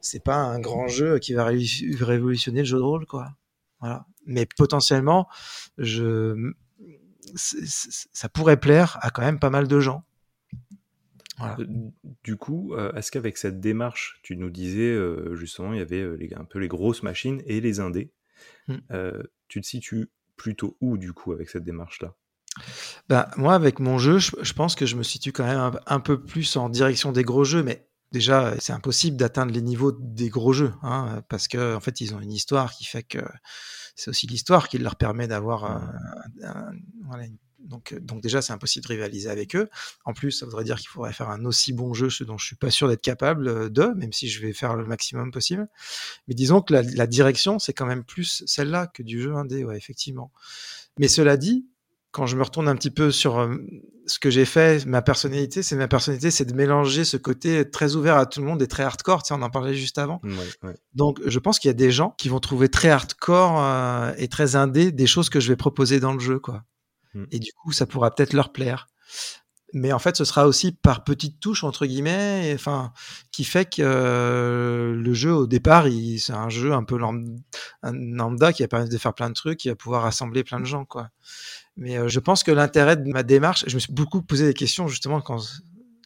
c'est 0.00 0.24
pas 0.24 0.36
un 0.36 0.60
grand 0.60 0.88
jeu 0.88 1.18
qui 1.18 1.34
va 1.34 1.44
révolutionner 1.44 2.60
le 2.60 2.64
jeu 2.64 2.78
de 2.78 2.82
rôle, 2.82 3.04
quoi. 3.04 3.28
Voilà. 3.80 4.06
Mais 4.24 4.46
potentiellement, 4.46 5.28
je, 5.76 6.52
ça 7.34 8.28
pourrait 8.30 8.58
plaire 8.58 8.98
à 9.02 9.10
quand 9.10 9.22
même 9.22 9.38
pas 9.38 9.50
mal 9.50 9.68
de 9.68 9.80
gens. 9.80 10.04
Du 12.22 12.36
coup, 12.36 12.74
est-ce 12.94 13.10
qu'avec 13.10 13.36
cette 13.36 13.60
démarche, 13.60 14.20
tu 14.22 14.36
nous 14.36 14.50
disais 14.50 14.96
justement, 15.34 15.72
il 15.72 15.78
y 15.78 15.82
avait 15.82 16.34
un 16.34 16.44
peu 16.44 16.58
les 16.58 16.68
grosses 16.68 17.02
machines 17.02 17.42
et 17.46 17.60
les 17.60 17.80
indés. 17.80 18.12
Mmh. 18.68 18.78
tu 19.48 19.60
te 19.60 19.66
situes 19.66 20.08
plutôt 20.36 20.76
où 20.80 20.96
du 20.96 21.12
coup 21.12 21.32
avec 21.32 21.50
cette 21.50 21.64
démarche-là? 21.64 22.14
Bah, 23.08 23.30
moi, 23.36 23.54
avec 23.54 23.78
mon 23.78 23.98
jeu, 23.98 24.18
je, 24.18 24.52
pense 24.52 24.74
que 24.74 24.86
je 24.86 24.96
me 24.96 25.02
situe 25.02 25.32
quand 25.32 25.44
même 25.44 25.78
un, 25.86 26.00
peu 26.00 26.22
plus 26.22 26.56
en 26.56 26.68
direction 26.68 27.12
des 27.12 27.22
gros 27.22 27.44
jeux, 27.44 27.62
mais 27.62 27.86
déjà, 28.12 28.54
c'est 28.58 28.72
impossible 28.72 29.16
d'atteindre 29.16 29.52
les 29.52 29.62
niveaux 29.62 29.92
des 29.92 30.28
gros 30.28 30.52
jeux, 30.52 30.72
hein, 30.82 31.22
parce 31.28 31.48
que 31.48 31.74
en 31.74 31.80
fait, 31.80 32.00
ils 32.00 32.14
ont 32.14 32.20
une 32.20 32.32
histoire 32.32 32.72
qui 32.72 32.84
fait 32.84 33.02
que 33.02 33.20
c'est 33.94 34.10
aussi 34.10 34.26
l'histoire 34.26 34.68
qui 34.68 34.78
leur 34.78 34.96
permet 34.96 35.28
d'avoir 35.28 35.92
donc, 37.64 37.94
donc 38.00 38.22
déjà, 38.22 38.42
c'est 38.42 38.52
impossible 38.52 38.84
de 38.84 38.92
rivaliser 38.92 39.30
avec 39.30 39.54
eux. 39.56 39.68
En 40.04 40.12
plus, 40.12 40.32
ça 40.32 40.46
voudrait 40.46 40.64
dire 40.64 40.78
qu'il 40.78 40.88
faudrait 40.88 41.12
faire 41.12 41.30
un 41.30 41.44
aussi 41.44 41.72
bon 41.72 41.94
jeu, 41.94 42.10
ce 42.10 42.24
dont 42.24 42.38
je 42.38 42.46
suis 42.46 42.56
pas 42.56 42.70
sûr 42.70 42.88
d'être 42.88 43.02
capable 43.02 43.70
de, 43.70 43.86
même 43.96 44.12
si 44.12 44.28
je 44.28 44.40
vais 44.40 44.52
faire 44.52 44.76
le 44.76 44.86
maximum 44.86 45.30
possible. 45.30 45.68
Mais 46.28 46.34
disons 46.34 46.62
que 46.62 46.72
la, 46.72 46.82
la 46.82 47.06
direction, 47.06 47.58
c'est 47.58 47.72
quand 47.72 47.86
même 47.86 48.04
plus 48.04 48.42
celle-là 48.46 48.86
que 48.86 49.02
du 49.02 49.20
jeu 49.20 49.34
indé, 49.34 49.64
ouais, 49.64 49.76
effectivement. 49.76 50.32
Mais 50.98 51.08
cela 51.08 51.36
dit, 51.36 51.66
quand 52.12 52.26
je 52.26 52.36
me 52.36 52.42
retourne 52.42 52.68
un 52.68 52.74
petit 52.74 52.90
peu 52.90 53.12
sur 53.12 53.38
euh, 53.38 53.56
ce 54.06 54.18
que 54.18 54.30
j'ai 54.30 54.44
fait, 54.44 54.84
ma 54.86 55.00
personnalité, 55.00 55.62
c'est 55.62 55.76
ma 55.76 55.86
personnalité, 55.86 56.30
c'est 56.30 56.44
de 56.44 56.54
mélanger 56.54 57.04
ce 57.04 57.16
côté 57.16 57.70
très 57.70 57.94
ouvert 57.94 58.16
à 58.16 58.26
tout 58.26 58.40
le 58.40 58.46
monde 58.46 58.60
et 58.62 58.66
très 58.66 58.82
hardcore. 58.82 59.22
Tiens, 59.22 59.36
on 59.38 59.42
en 59.42 59.50
parlait 59.50 59.74
juste 59.74 59.98
avant. 59.98 60.20
Donc, 60.94 61.20
je 61.24 61.38
pense 61.38 61.58
qu'il 61.58 61.68
y 61.68 61.70
a 61.70 61.74
des 61.74 61.92
gens 61.92 62.14
qui 62.18 62.28
vont 62.28 62.40
trouver 62.40 62.68
très 62.68 62.90
hardcore 62.90 63.62
euh, 63.62 64.12
et 64.18 64.28
très 64.28 64.56
indé 64.56 64.90
des 64.90 65.06
choses 65.06 65.30
que 65.30 65.38
je 65.38 65.48
vais 65.48 65.56
proposer 65.56 66.00
dans 66.00 66.12
le 66.12 66.20
jeu, 66.20 66.40
quoi. 66.40 66.64
Mm. 67.14 67.24
Et 67.30 67.38
du 67.38 67.52
coup, 67.52 67.72
ça 67.72 67.86
pourra 67.86 68.14
peut-être 68.14 68.32
leur 68.32 68.52
plaire. 68.52 68.88
Mais 69.72 69.92
en 69.92 69.98
fait, 69.98 70.16
ce 70.16 70.24
sera 70.24 70.46
aussi 70.46 70.72
par 70.72 71.04
petites 71.04 71.38
touches 71.38 71.62
entre 71.62 71.86
guillemets, 71.86 72.52
enfin, 72.54 72.92
qui 73.30 73.44
fait 73.44 73.66
que 73.66 73.82
euh, 73.82 74.94
le 74.94 75.14
jeu 75.14 75.32
au 75.32 75.46
départ, 75.46 75.86
c'est 76.18 76.32
un 76.32 76.48
jeu 76.48 76.72
un 76.72 76.82
peu 76.82 76.98
lambda, 76.98 78.52
qui 78.52 78.62
va 78.62 78.68
permettre 78.68 78.90
de 78.90 78.98
faire 78.98 79.14
plein 79.14 79.28
de 79.28 79.34
trucs, 79.34 79.58
qui 79.58 79.68
va 79.68 79.76
pouvoir 79.76 80.02
rassembler 80.02 80.42
plein 80.42 80.58
de 80.60 80.64
gens, 80.64 80.84
quoi. 80.84 81.10
Mais 81.76 81.98
euh, 81.98 82.08
je 82.08 82.18
pense 82.18 82.42
que 82.42 82.50
l'intérêt 82.50 82.96
de 82.96 83.08
ma 83.08 83.22
démarche, 83.22 83.64
je 83.68 83.74
me 83.74 83.80
suis 83.80 83.92
beaucoup 83.92 84.22
posé 84.22 84.44
des 84.44 84.54
questions 84.54 84.88
justement 84.88 85.20
quand 85.20 85.38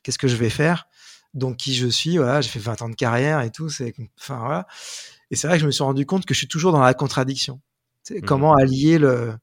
qu'est-ce 0.03 0.19
que 0.19 0.29
je 0.29 0.37
vais 0.37 0.51
faire, 0.51 0.87
donc 1.33 1.57
qui 1.57 1.75
je 1.75 1.87
suis, 1.87 2.19
voilà, 2.19 2.43
j'ai 2.43 2.51
fait 2.51 2.59
20 2.59 2.83
ans 2.83 2.89
de 2.91 2.95
carrière 2.95 3.41
et 3.41 3.51
tout, 3.51 3.71
c'est 3.71 3.95
enfin 4.21 4.39
voilà. 4.39 4.67
Et 5.31 5.37
c'est 5.37 5.49
vrai 5.49 5.57
que 5.57 5.63
je 5.63 5.67
me 5.67 5.73
suis 5.73 5.83
rendu 5.83 6.05
compte 6.05 6.27
que 6.27 6.35
je 6.35 6.39
suis 6.39 6.49
toujours 6.49 6.73
dans 6.73 6.83
la 6.83 6.95
contradiction. 6.95 7.61
C'est 8.03 8.19
mmh 8.19 8.27
comment 8.27 8.55
allier 8.55 8.99
le 8.99 9.35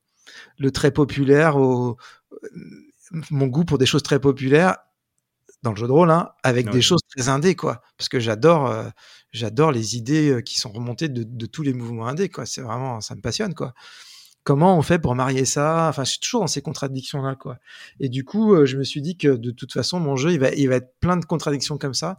le 0.58 0.72
très 0.72 0.92
populaire 0.92 1.58
au 1.58 1.98
mon 3.30 3.48
goût 3.48 3.66
pour 3.66 3.78
des 3.78 3.86
choses 3.86 4.04
très 4.04 4.20
populaires 4.20 4.78
dans 5.64 5.72
le 5.72 5.76
jeu 5.76 5.86
de 5.86 5.92
rôle, 5.92 6.10
hein, 6.10 6.30
avec 6.42 6.72
des 6.72 6.82
choses 6.82 7.02
très 7.16 7.30
indées, 7.30 7.56
quoi. 7.56 7.82
Parce 7.98 8.10
que 8.10 8.20
j'adore, 8.20 8.68
euh, 8.68 8.90
j'adore 9.32 9.72
les 9.72 9.96
idées 9.96 10.32
euh, 10.32 10.42
qui 10.42 10.60
sont 10.60 10.72
remontées 10.72 11.08
de, 11.08 11.24
de, 11.24 11.46
tous 11.46 11.62
les 11.62 11.74
mouvements 11.74 12.08
indés, 12.08 12.30
quoi. 12.30 12.48
C'est 12.48 12.62
vraiment, 12.62 13.00
ça 13.00 13.14
me 13.14 13.22
passionne, 13.22 13.54
quoi 13.54 13.76
comment 14.44 14.78
on 14.78 14.82
fait 14.82 15.00
pour 15.00 15.16
marier 15.16 15.46
ça? 15.46 15.88
Enfin, 15.90 16.04
je 16.04 16.12
suis 16.12 16.20
toujours 16.20 16.42
dans 16.42 16.48
ces 16.48 16.62
contradictions-là, 16.62 17.36
quoi. 17.36 17.58
Et 18.00 18.10
du 18.10 18.24
coup, 18.24 18.54
euh, 18.54 18.66
je 18.66 18.78
me 18.78 18.84
suis 18.84 19.02
dit 19.02 19.18
que 19.18 19.36
de 19.36 19.52
toute 19.52 19.74
façon, 19.74 20.00
mon 20.00 20.16
jeu, 20.16 20.32
il 20.32 20.40
va, 20.40 20.52
il 20.54 20.70
va 20.70 20.76
être 20.76 20.94
plein 21.00 21.18
de 21.18 21.26
contradictions 21.26 21.78
comme 21.78 21.94
ça, 21.94 22.18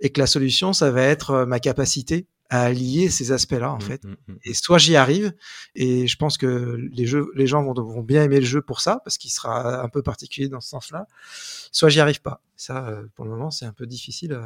et 0.00 0.10
que 0.10 0.20
la 0.20 0.26
solution, 0.26 0.72
ça 0.72 0.90
va 0.90 1.02
être 1.02 1.30
euh, 1.30 1.46
ma 1.46 1.60
capacité 1.60 2.26
à 2.50 2.62
allier 2.62 3.10
ces 3.10 3.32
aspects-là 3.32 3.72
en 3.72 3.76
mmh, 3.76 3.82
fait. 3.82 4.04
Mmh, 4.04 4.16
mmh. 4.26 4.36
Et 4.44 4.54
soit 4.54 4.78
j'y 4.78 4.96
arrive, 4.96 5.34
et 5.74 6.06
je 6.06 6.16
pense 6.16 6.38
que 6.38 6.78
les 6.92 7.06
jeux, 7.06 7.30
les 7.34 7.46
gens 7.46 7.62
vont, 7.62 7.74
vont 7.74 8.02
bien 8.02 8.22
aimer 8.22 8.40
le 8.40 8.46
jeu 8.46 8.62
pour 8.62 8.80
ça, 8.80 9.00
parce 9.04 9.18
qu'il 9.18 9.30
sera 9.30 9.82
un 9.82 9.88
peu 9.88 10.02
particulier 10.02 10.48
dans 10.48 10.60
ce 10.60 10.68
sens-là. 10.70 11.06
Soit 11.72 11.88
j'y 11.90 12.00
arrive 12.00 12.22
pas. 12.22 12.42
Ça, 12.56 12.88
euh, 12.88 13.06
pour 13.14 13.24
le 13.24 13.30
moment, 13.30 13.50
c'est 13.50 13.66
un 13.66 13.72
peu 13.72 13.86
difficile. 13.86 14.38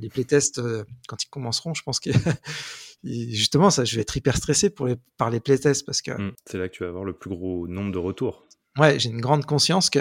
Les 0.00 0.08
playtests, 0.08 0.60
quand 1.06 1.22
ils 1.22 1.28
commenceront, 1.28 1.74
je 1.74 1.82
pense 1.82 2.00
que 2.00 2.10
justement, 3.04 3.70
ça, 3.70 3.84
je 3.84 3.96
vais 3.96 4.02
être 4.02 4.16
hyper 4.16 4.36
stressé 4.36 4.70
pour 4.70 4.86
les, 4.86 4.96
par 5.16 5.30
les 5.30 5.40
playtests 5.40 5.84
parce 5.84 6.02
que. 6.02 6.12
C'est 6.46 6.58
là 6.58 6.68
que 6.68 6.74
tu 6.74 6.82
vas 6.82 6.88
avoir 6.88 7.04
le 7.04 7.12
plus 7.12 7.30
gros 7.30 7.68
nombre 7.68 7.92
de 7.92 7.98
retours. 7.98 8.46
Ouais, 8.78 8.98
j'ai 8.98 9.10
une 9.10 9.20
grande 9.20 9.44
conscience 9.46 9.90
que 9.90 10.00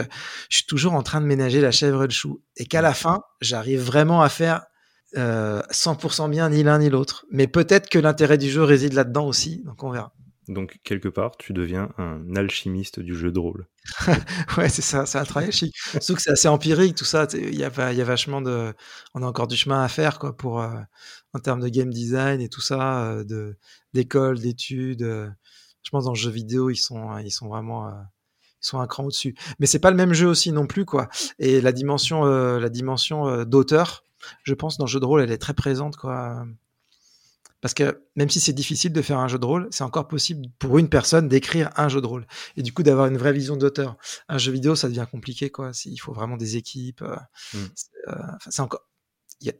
je 0.50 0.58
suis 0.58 0.66
toujours 0.66 0.94
en 0.94 1.02
train 1.02 1.22
de 1.22 1.26
ménager 1.26 1.60
la 1.60 1.72
chèvre 1.72 2.04
et 2.04 2.08
le 2.08 2.14
chou 2.14 2.42
et 2.56 2.66
qu'à 2.66 2.82
la 2.82 2.94
fin, 2.94 3.24
j'arrive 3.42 3.82
vraiment 3.82 4.22
à 4.22 4.30
faire 4.30 4.66
euh, 5.18 5.62
100% 5.72 6.30
bien 6.30 6.50
ni 6.50 6.64
l'un 6.64 6.80
ni 6.80 6.90
l'autre. 6.90 7.26
Mais 7.32 7.48
peut-être 7.48 7.90
que 7.90 8.00
l'intérêt 8.00 8.38
du 8.38 8.50
jeu 8.50 8.64
réside 8.64 8.94
là-dedans 8.94 9.28
aussi, 9.28 9.64
donc 9.64 9.84
on 9.84 9.92
verra. 9.92 10.14
Donc, 10.50 10.80
quelque 10.84 11.08
part, 11.08 11.38
tu 11.38 11.54
deviens 11.54 11.92
un 12.00 12.36
alchimiste 12.36 13.00
du 13.00 13.16
jeu 13.16 13.32
de 13.32 13.38
rôle. 13.38 13.68
ouais, 14.58 14.68
c'est 14.68 14.82
ça, 14.82 15.06
c'est 15.06 15.20
un 15.20 15.24
travail 15.24 15.52
chic. 15.52 15.76
Surtout 15.78 16.16
que 16.16 16.22
c'est 16.24 16.32
assez 16.32 16.48
empirique, 16.48 16.96
tout 16.96 17.06
ça. 17.06 17.28
Il 17.36 17.56
y 17.56 17.64
a, 17.64 17.94
y 17.94 18.02
a 18.02 18.04
vachement 18.04 18.42
de. 18.42 18.74
On 19.14 19.22
a 19.22 19.28
encore 19.28 19.48
du 19.48 19.56
chemin 19.56 19.84
à 19.84 19.88
faire, 19.88 20.18
quoi, 20.18 20.36
pour. 20.36 20.60
Euh, 20.60 20.80
en 21.34 21.40
termes 21.40 21.60
de 21.60 21.70
game 21.70 21.92
design 21.92 22.42
et 22.42 22.50
tout 22.50 22.62
ça, 22.62 23.06
euh, 23.06 23.24
de 23.24 23.58
d'école, 23.94 24.40
d'études. 24.40 25.04
Euh, 25.04 25.30
je 25.84 25.92
pense 25.92 26.06
dans 26.06 26.14
le 26.14 26.18
jeu 26.18 26.32
vidéo, 26.32 26.72
ils 26.72 26.78
sont, 26.78 27.16
ils 27.20 27.32
sont 27.32 27.48
vraiment. 27.48 27.88
ils 27.90 28.68
sont 28.68 28.80
un 28.80 28.88
cran 28.88 29.04
au-dessus. 29.04 29.36
Mais 29.60 29.68
c'est 29.68 29.80
pas 29.80 29.92
le 29.92 29.98
même 29.98 30.14
jeu 30.14 30.28
aussi 30.28 30.52
non 30.52 30.66
plus, 30.66 30.84
quoi. 30.84 31.10
Et 31.38 31.62
la 31.62 31.72
dimension, 31.72 32.24
la 32.26 32.70
dimension 32.70 33.46
d'auteur, 33.46 34.04
je 34.44 34.54
pense, 34.54 34.78
dans 34.78 34.86
le 34.86 34.90
jeu 34.90 35.00
de 35.00 35.06
rôle, 35.06 35.22
elle 35.22 35.32
est 35.32 35.38
très 35.38 35.54
présente, 35.54 35.98
quoi. 35.98 36.46
Parce 37.62 37.74
que 37.74 38.04
même 38.16 38.30
si 38.30 38.40
c'est 38.40 38.54
difficile 38.54 38.94
de 38.94 39.02
faire 39.02 39.20
un 39.20 39.28
jeu 39.28 39.38
de 39.38 39.46
rôle, 39.46 39.68
c'est 39.72 39.84
encore 39.84 40.08
possible 40.08 40.48
pour 40.60 40.78
une 40.78 40.88
personne 40.88 41.28
d'écrire 41.28 41.70
un 41.76 41.90
jeu 41.90 42.00
de 42.00 42.06
rôle 42.06 42.26
et 42.56 42.64
du 42.64 42.72
coup 42.72 42.84
d'avoir 42.84 43.08
une 43.08 43.18
vraie 43.18 43.34
vision 43.34 43.58
d'auteur. 43.58 43.98
Un 44.30 44.38
jeu 44.38 44.52
vidéo, 44.52 44.76
ça 44.76 44.88
devient 44.88 45.06
compliqué, 45.12 45.50
quoi. 45.50 45.72
Il 45.86 45.98
faut 45.98 46.14
vraiment 46.14 46.38
des 46.38 46.56
équipes. 46.56 47.02
Euh, 47.02 47.18
mmh. 47.54 47.58
euh, 48.08 48.14
c'est 48.50 48.62
encore, 48.62 48.86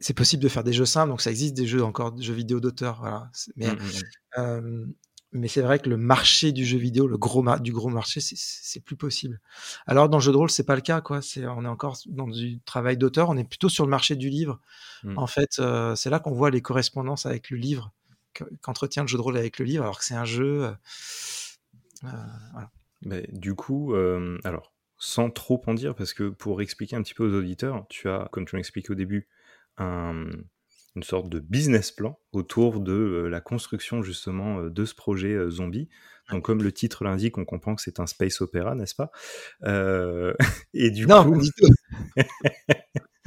c'est 0.00 0.14
possible 0.14 0.42
de 0.42 0.48
faire 0.48 0.64
des 0.64 0.72
jeux 0.72 0.86
simples, 0.86 1.10
donc 1.10 1.20
ça 1.20 1.30
existe 1.30 1.54
des 1.54 1.66
jeux 1.66 1.84
encore, 1.84 2.12
des 2.12 2.22
jeux 2.22 2.34
vidéo 2.34 2.60
d'auteur, 2.60 2.98
voilà. 3.00 3.30
Mais 3.56 3.70
mmh, 3.70 3.76
mmh, 3.76 4.38
euh, 4.38 4.86
mais 5.32 5.48
c'est 5.48 5.62
vrai 5.62 5.78
que 5.78 5.88
le 5.88 5.96
marché 5.96 6.52
du 6.52 6.64
jeu 6.64 6.78
vidéo, 6.78 7.06
le 7.06 7.16
gros 7.16 7.44
du 7.58 7.72
gros 7.72 7.88
marché, 7.88 8.20
c'est 8.20 8.80
plus 8.80 8.96
possible. 8.96 9.40
Alors 9.86 10.08
dans 10.08 10.18
le 10.18 10.22
jeu 10.22 10.32
de 10.32 10.36
rôle, 10.36 10.50
c'est 10.50 10.64
pas 10.64 10.74
le 10.74 10.80
cas, 10.80 11.00
quoi. 11.00 11.22
C'est 11.22 11.46
on 11.46 11.64
est 11.64 11.68
encore 11.68 11.98
dans 12.06 12.26
du 12.26 12.60
travail 12.62 12.96
d'auteur. 12.96 13.28
On 13.30 13.36
est 13.36 13.48
plutôt 13.48 13.68
sur 13.68 13.84
le 13.84 13.90
marché 13.90 14.16
du 14.16 14.28
livre. 14.28 14.60
Mmh. 15.04 15.18
En 15.18 15.26
fait, 15.26 15.58
euh, 15.60 15.94
c'est 15.94 16.10
là 16.10 16.18
qu'on 16.18 16.32
voit 16.32 16.50
les 16.50 16.62
correspondances 16.62 17.26
avec 17.26 17.50
le 17.50 17.58
livre, 17.58 17.92
qu'entretient 18.60 19.02
le 19.02 19.08
jeu 19.08 19.18
de 19.18 19.22
rôle 19.22 19.36
avec 19.36 19.58
le 19.58 19.64
livre, 19.64 19.84
alors 19.84 19.98
que 19.98 20.04
c'est 20.04 20.14
un 20.14 20.24
jeu. 20.24 20.64
Euh, 20.64 20.72
euh, 22.04 22.08
voilà. 22.52 22.70
Mais 23.02 23.28
du 23.32 23.54
coup, 23.54 23.94
alors 24.44 24.72
sans 24.98 25.30
trop 25.30 25.62
en 25.66 25.72
dire, 25.72 25.94
parce 25.94 26.12
que 26.12 26.28
pour 26.28 26.60
expliquer 26.60 26.96
un 26.96 27.02
petit 27.02 27.14
peu 27.14 27.24
aux 27.26 27.38
auditeurs, 27.38 27.86
tu 27.88 28.08
as, 28.10 28.28
comme 28.32 28.44
tu 28.44 28.56
l'expliquais 28.56 28.90
au 28.90 28.94
début, 28.94 29.28
un 29.78 30.26
une 30.96 31.02
sorte 31.02 31.28
de 31.28 31.38
business 31.38 31.92
plan 31.92 32.18
autour 32.32 32.80
de 32.80 32.92
euh, 32.92 33.28
la 33.28 33.40
construction 33.40 34.02
justement 34.02 34.60
euh, 34.60 34.70
de 34.70 34.84
ce 34.84 34.94
projet 34.94 35.32
euh, 35.32 35.50
zombie. 35.50 35.88
Donc 36.30 36.44
comme 36.44 36.62
le 36.62 36.72
titre 36.72 37.04
l'indique, 37.04 37.38
on 37.38 37.44
comprend 37.44 37.74
que 37.74 37.82
c'est 37.82 38.00
un 38.00 38.06
space 38.06 38.40
opéra, 38.40 38.74
n'est-ce 38.74 38.94
pas? 38.94 39.10
Et 40.74 40.90
du 40.90 41.06
non, 41.06 41.24
coup, 41.24 41.40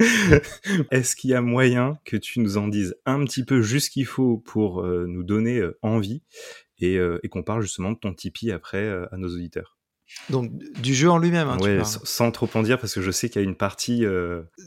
est-ce 0.90 1.14
qu'il 1.14 1.30
y 1.30 1.34
a 1.34 1.42
moyen 1.42 1.98
que 2.04 2.16
tu 2.16 2.40
nous 2.40 2.56
en 2.56 2.68
dises 2.68 2.96
un 3.04 3.22
petit 3.24 3.44
peu 3.44 3.60
juste 3.60 3.86
ce 3.86 3.90
qu'il 3.90 4.06
faut 4.06 4.38
pour 4.38 4.82
nous 4.82 5.22
donner 5.22 5.62
envie 5.82 6.22
et, 6.80 6.98
qu'on 7.30 7.42
parle 7.42 7.60
justement 7.60 7.92
de 7.92 7.98
ton 7.98 8.14
Tipeee 8.14 8.52
après 8.52 8.88
à 8.88 9.18
nos 9.18 9.28
auditeurs? 9.28 9.76
Donc 10.30 10.50
du 10.80 10.94
jeu 10.94 11.10
en 11.10 11.18
lui-même. 11.18 11.48
Hein, 11.48 11.58
ouais, 11.58 11.82
sans 11.84 12.30
trop 12.30 12.48
en 12.54 12.62
dire 12.62 12.78
parce 12.78 12.94
que 12.94 13.02
je 13.02 13.10
sais 13.10 13.28
qu'il 13.28 13.42
y 13.42 13.44
a 13.44 13.46
une 13.46 13.56
partie. 13.56 14.06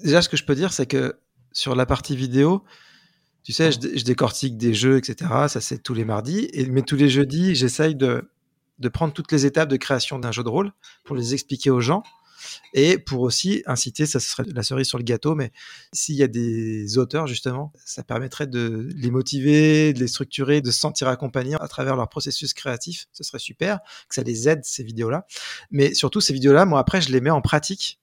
Déjà, 0.03 0.21
ce 0.21 0.29
que 0.29 0.37
je 0.37 0.43
peux 0.43 0.53
dire, 0.53 0.73
c'est 0.73 0.85
que 0.85 1.15
sur 1.53 1.73
la 1.73 1.87
partie 1.87 2.15
vidéo, 2.15 2.63
tu 3.47 3.53
sais, 3.53 3.71
je, 3.71 4.03
décortique 4.03 4.57
des 4.57 4.73
jeux, 4.73 4.97
etc. 4.97 5.31
Ça, 5.47 5.61
c'est 5.61 5.81
tous 5.81 5.93
les 5.93 6.03
mardis. 6.03 6.51
Mais 6.69 6.81
tous 6.81 6.97
les 6.97 7.07
jeudis, 7.07 7.55
j'essaye 7.55 7.95
de, 7.95 8.29
de 8.77 8.89
prendre 8.89 9.13
toutes 9.13 9.31
les 9.31 9.45
étapes 9.45 9.69
de 9.69 9.77
création 9.77 10.19
d'un 10.19 10.33
jeu 10.33 10.43
de 10.43 10.49
rôle 10.49 10.73
pour 11.05 11.15
les 11.15 11.33
expliquer 11.33 11.69
aux 11.69 11.79
gens 11.79 12.03
et 12.73 12.97
pour 12.97 13.21
aussi 13.21 13.63
inciter, 13.65 14.05
ça 14.05 14.19
serait 14.19 14.43
la 14.53 14.63
cerise 14.63 14.87
sur 14.87 14.97
le 14.97 15.05
gâteau, 15.05 15.33
mais 15.33 15.53
s'il 15.93 16.15
y 16.15 16.23
a 16.23 16.27
des 16.27 16.97
auteurs 16.97 17.25
justement, 17.25 17.71
ça 17.85 18.03
permettrait 18.03 18.47
de 18.47 18.89
les 18.97 19.11
motiver, 19.11 19.93
de 19.93 19.99
les 19.99 20.09
structurer, 20.09 20.59
de 20.59 20.69
se 20.69 20.77
sentir 20.77 21.07
accompagnés 21.07 21.55
à 21.61 21.69
travers 21.69 21.95
leur 21.95 22.09
processus 22.09 22.53
créatif. 22.53 23.07
Ce 23.13 23.23
serait 23.23 23.39
super 23.39 23.79
que 24.09 24.15
ça 24.15 24.23
les 24.23 24.49
aide 24.49 24.65
ces 24.65 24.83
vidéos-là. 24.83 25.25
Mais 25.71 25.93
surtout 25.93 26.19
ces 26.19 26.33
vidéos-là, 26.33 26.65
moi 26.65 26.81
après 26.81 26.99
je 26.99 27.13
les 27.13 27.21
mets 27.21 27.29
en 27.29 27.41
pratique 27.41 28.01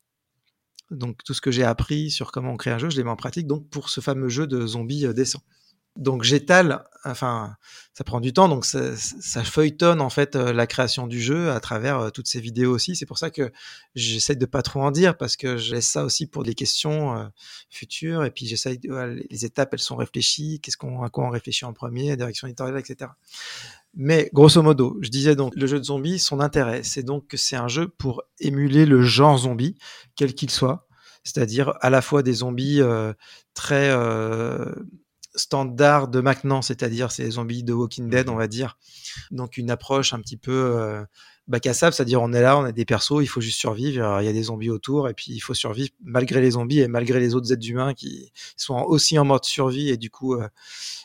donc 0.95 1.23
tout 1.25 1.35
ce 1.35 1.41
que 1.41 1.51
j'ai 1.51 1.65
appris 1.65 2.11
sur 2.11 2.33
comment 2.33 2.53
on 2.53 2.57
crée 2.57 2.71
un 2.71 2.79
jeu, 2.79 2.91
je 2.91 2.97
les 2.97 3.05
mets 3.05 3.11
en 3.11 3.17
pratique 3.17 3.47
donc 3.47 3.69
pour 3.69 3.89
ce 3.91 4.01
fameux 4.01 4.29
jeu 4.29 4.47
de 4.47 4.67
zombies 4.67 5.07
euh, 5.07 5.13
décent. 5.13 5.43
Donc 5.97 6.25
j'étale, 6.25 6.85
enfin 7.05 7.55
ça 7.93 8.03
prend 8.03 8.19
du 8.21 8.33
temps, 8.33 8.49
donc 8.49 8.65
ça, 8.65 9.45
feuilletonne 9.45 10.01
en 10.01 10.11
fait 10.11 10.35
euh, 10.35 10.53
la 10.53 10.67
création 10.67 11.07
du 11.07 11.23
jeu 11.23 11.53
à 11.53 11.61
travers 11.61 12.01
euh, 12.01 12.11
toutes 12.11 12.27
ces 12.27 12.41
vidéos 12.41 12.75
aussi. 12.75 12.97
C'est 12.97 13.07
pour 13.07 13.19
ça 13.19 13.31
que 13.31 13.53
j'essaie 13.95 14.35
de 14.35 14.47
pas 14.47 14.63
trop 14.63 14.83
en 14.83 14.91
dire 14.91 15.17
parce 15.17 15.37
que 15.37 15.57
je 15.57 15.73
laisse 15.73 15.87
ça 15.87 16.05
aussi 16.05 16.27
pour 16.27 16.43
des 16.43 16.55
questions 16.55 17.31
futures 17.71 18.25
et 18.25 18.33
puis 18.33 18.47
j'essaie 18.47 18.81
les 19.31 19.45
étapes 19.45 19.73
elles 19.73 19.79
sont 19.79 19.95
réfléchies, 19.95 20.59
qu'est-ce 20.61 20.77
qu'on 20.77 21.03
à 21.03 21.11
quoi 21.11 21.27
on 21.27 21.31
réfléchit 21.31 21.65
en 21.65 21.73
premier, 21.73 22.17
direction 22.17 22.49
éditoriale, 22.49 22.79
etc. 22.81 23.13
Mais 23.97 24.31
grosso 24.33 24.61
modo, 24.63 24.99
je 25.03 25.09
disais 25.09 25.37
donc 25.37 25.55
le 25.57 25.67
jeu 25.67 25.79
de 25.79 25.85
zombies, 25.85 26.19
son 26.19 26.41
intérêt, 26.41 26.83
c'est 26.83 27.03
donc 27.03 27.29
que 27.29 27.37
c'est 27.37 27.57
un 27.57 27.69
jeu 27.69 27.89
pour 27.89 28.23
émuler 28.41 28.87
le 28.87 29.03
genre 29.03 29.39
zombie, 29.39 29.77
quel 30.17 30.35
qu'il 30.35 30.51
soit. 30.51 30.87
c'est-à-dire 31.23 31.75
à 31.81 31.91
la 31.91 32.03
fois 32.03 32.23
des 32.23 32.35
zombies 32.35 32.81
très 33.55 33.91
standards 35.37 36.09
de 36.09 36.21
maintenant, 36.21 36.63
c'est-à-dire 36.63 37.11
ces 37.11 37.31
zombies 37.31 37.65
de 37.65 37.73
Walking 37.73 38.09
Dead, 38.11 38.29
on 38.29 38.37
va 38.37 38.49
dire. 38.49 38.79
Donc 39.31 39.57
une 39.57 39.71
approche 39.71 40.13
un 40.13 40.21
petit 40.21 40.37
peu 40.37 41.05
bac 41.47 41.67
à 41.67 41.75
sable, 41.75 41.93
c'est-à-dire 41.93 42.23
on 42.23 42.33
est 42.33 42.41
là, 42.41 42.59
on 42.59 42.65
a 42.65 42.73
des 42.73 42.85
persos, 42.85 43.21
il 43.21 43.27
faut 43.27 43.41
juste 43.41 43.59
survivre, 43.59 44.21
il 44.21 44.25
y 44.25 44.29
a 44.29 44.33
des 44.33 44.45
zombies 44.45 44.71
autour, 44.71 45.09
et 45.09 45.15
puis 45.15 45.33
il 45.33 45.41
faut 45.41 45.55
survivre 45.55 45.91
malgré 46.03 46.41
les 46.41 46.53
zombies 46.53 46.81
et 46.81 46.89
malgré 46.89 47.21
les 47.21 47.35
autres 47.35 47.53
êtres 47.53 47.69
humains 47.69 47.95
qui 47.95 48.33
sont 48.57 48.81
aussi 48.81 49.19
en 49.19 49.25
mode 49.25 49.45
survie, 49.45 49.91
et 49.91 49.97
du 49.97 50.11
coup, 50.11 50.35
euh, 50.35 50.49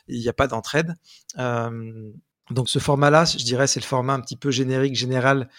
il 0.07 0.19
n'y 0.19 0.29
a 0.29 0.33
pas 0.33 0.47
d'entraide. 0.47 0.95
Euh, 1.37 2.11
donc 2.51 2.69
ce 2.69 2.79
format-là, 2.79 3.25
je 3.25 3.43
dirais, 3.43 3.67
c'est 3.67 3.79
le 3.79 3.85
format 3.85 4.13
un 4.13 4.21
petit 4.21 4.37
peu 4.37 4.51
générique, 4.51 4.95
général, 4.95 5.49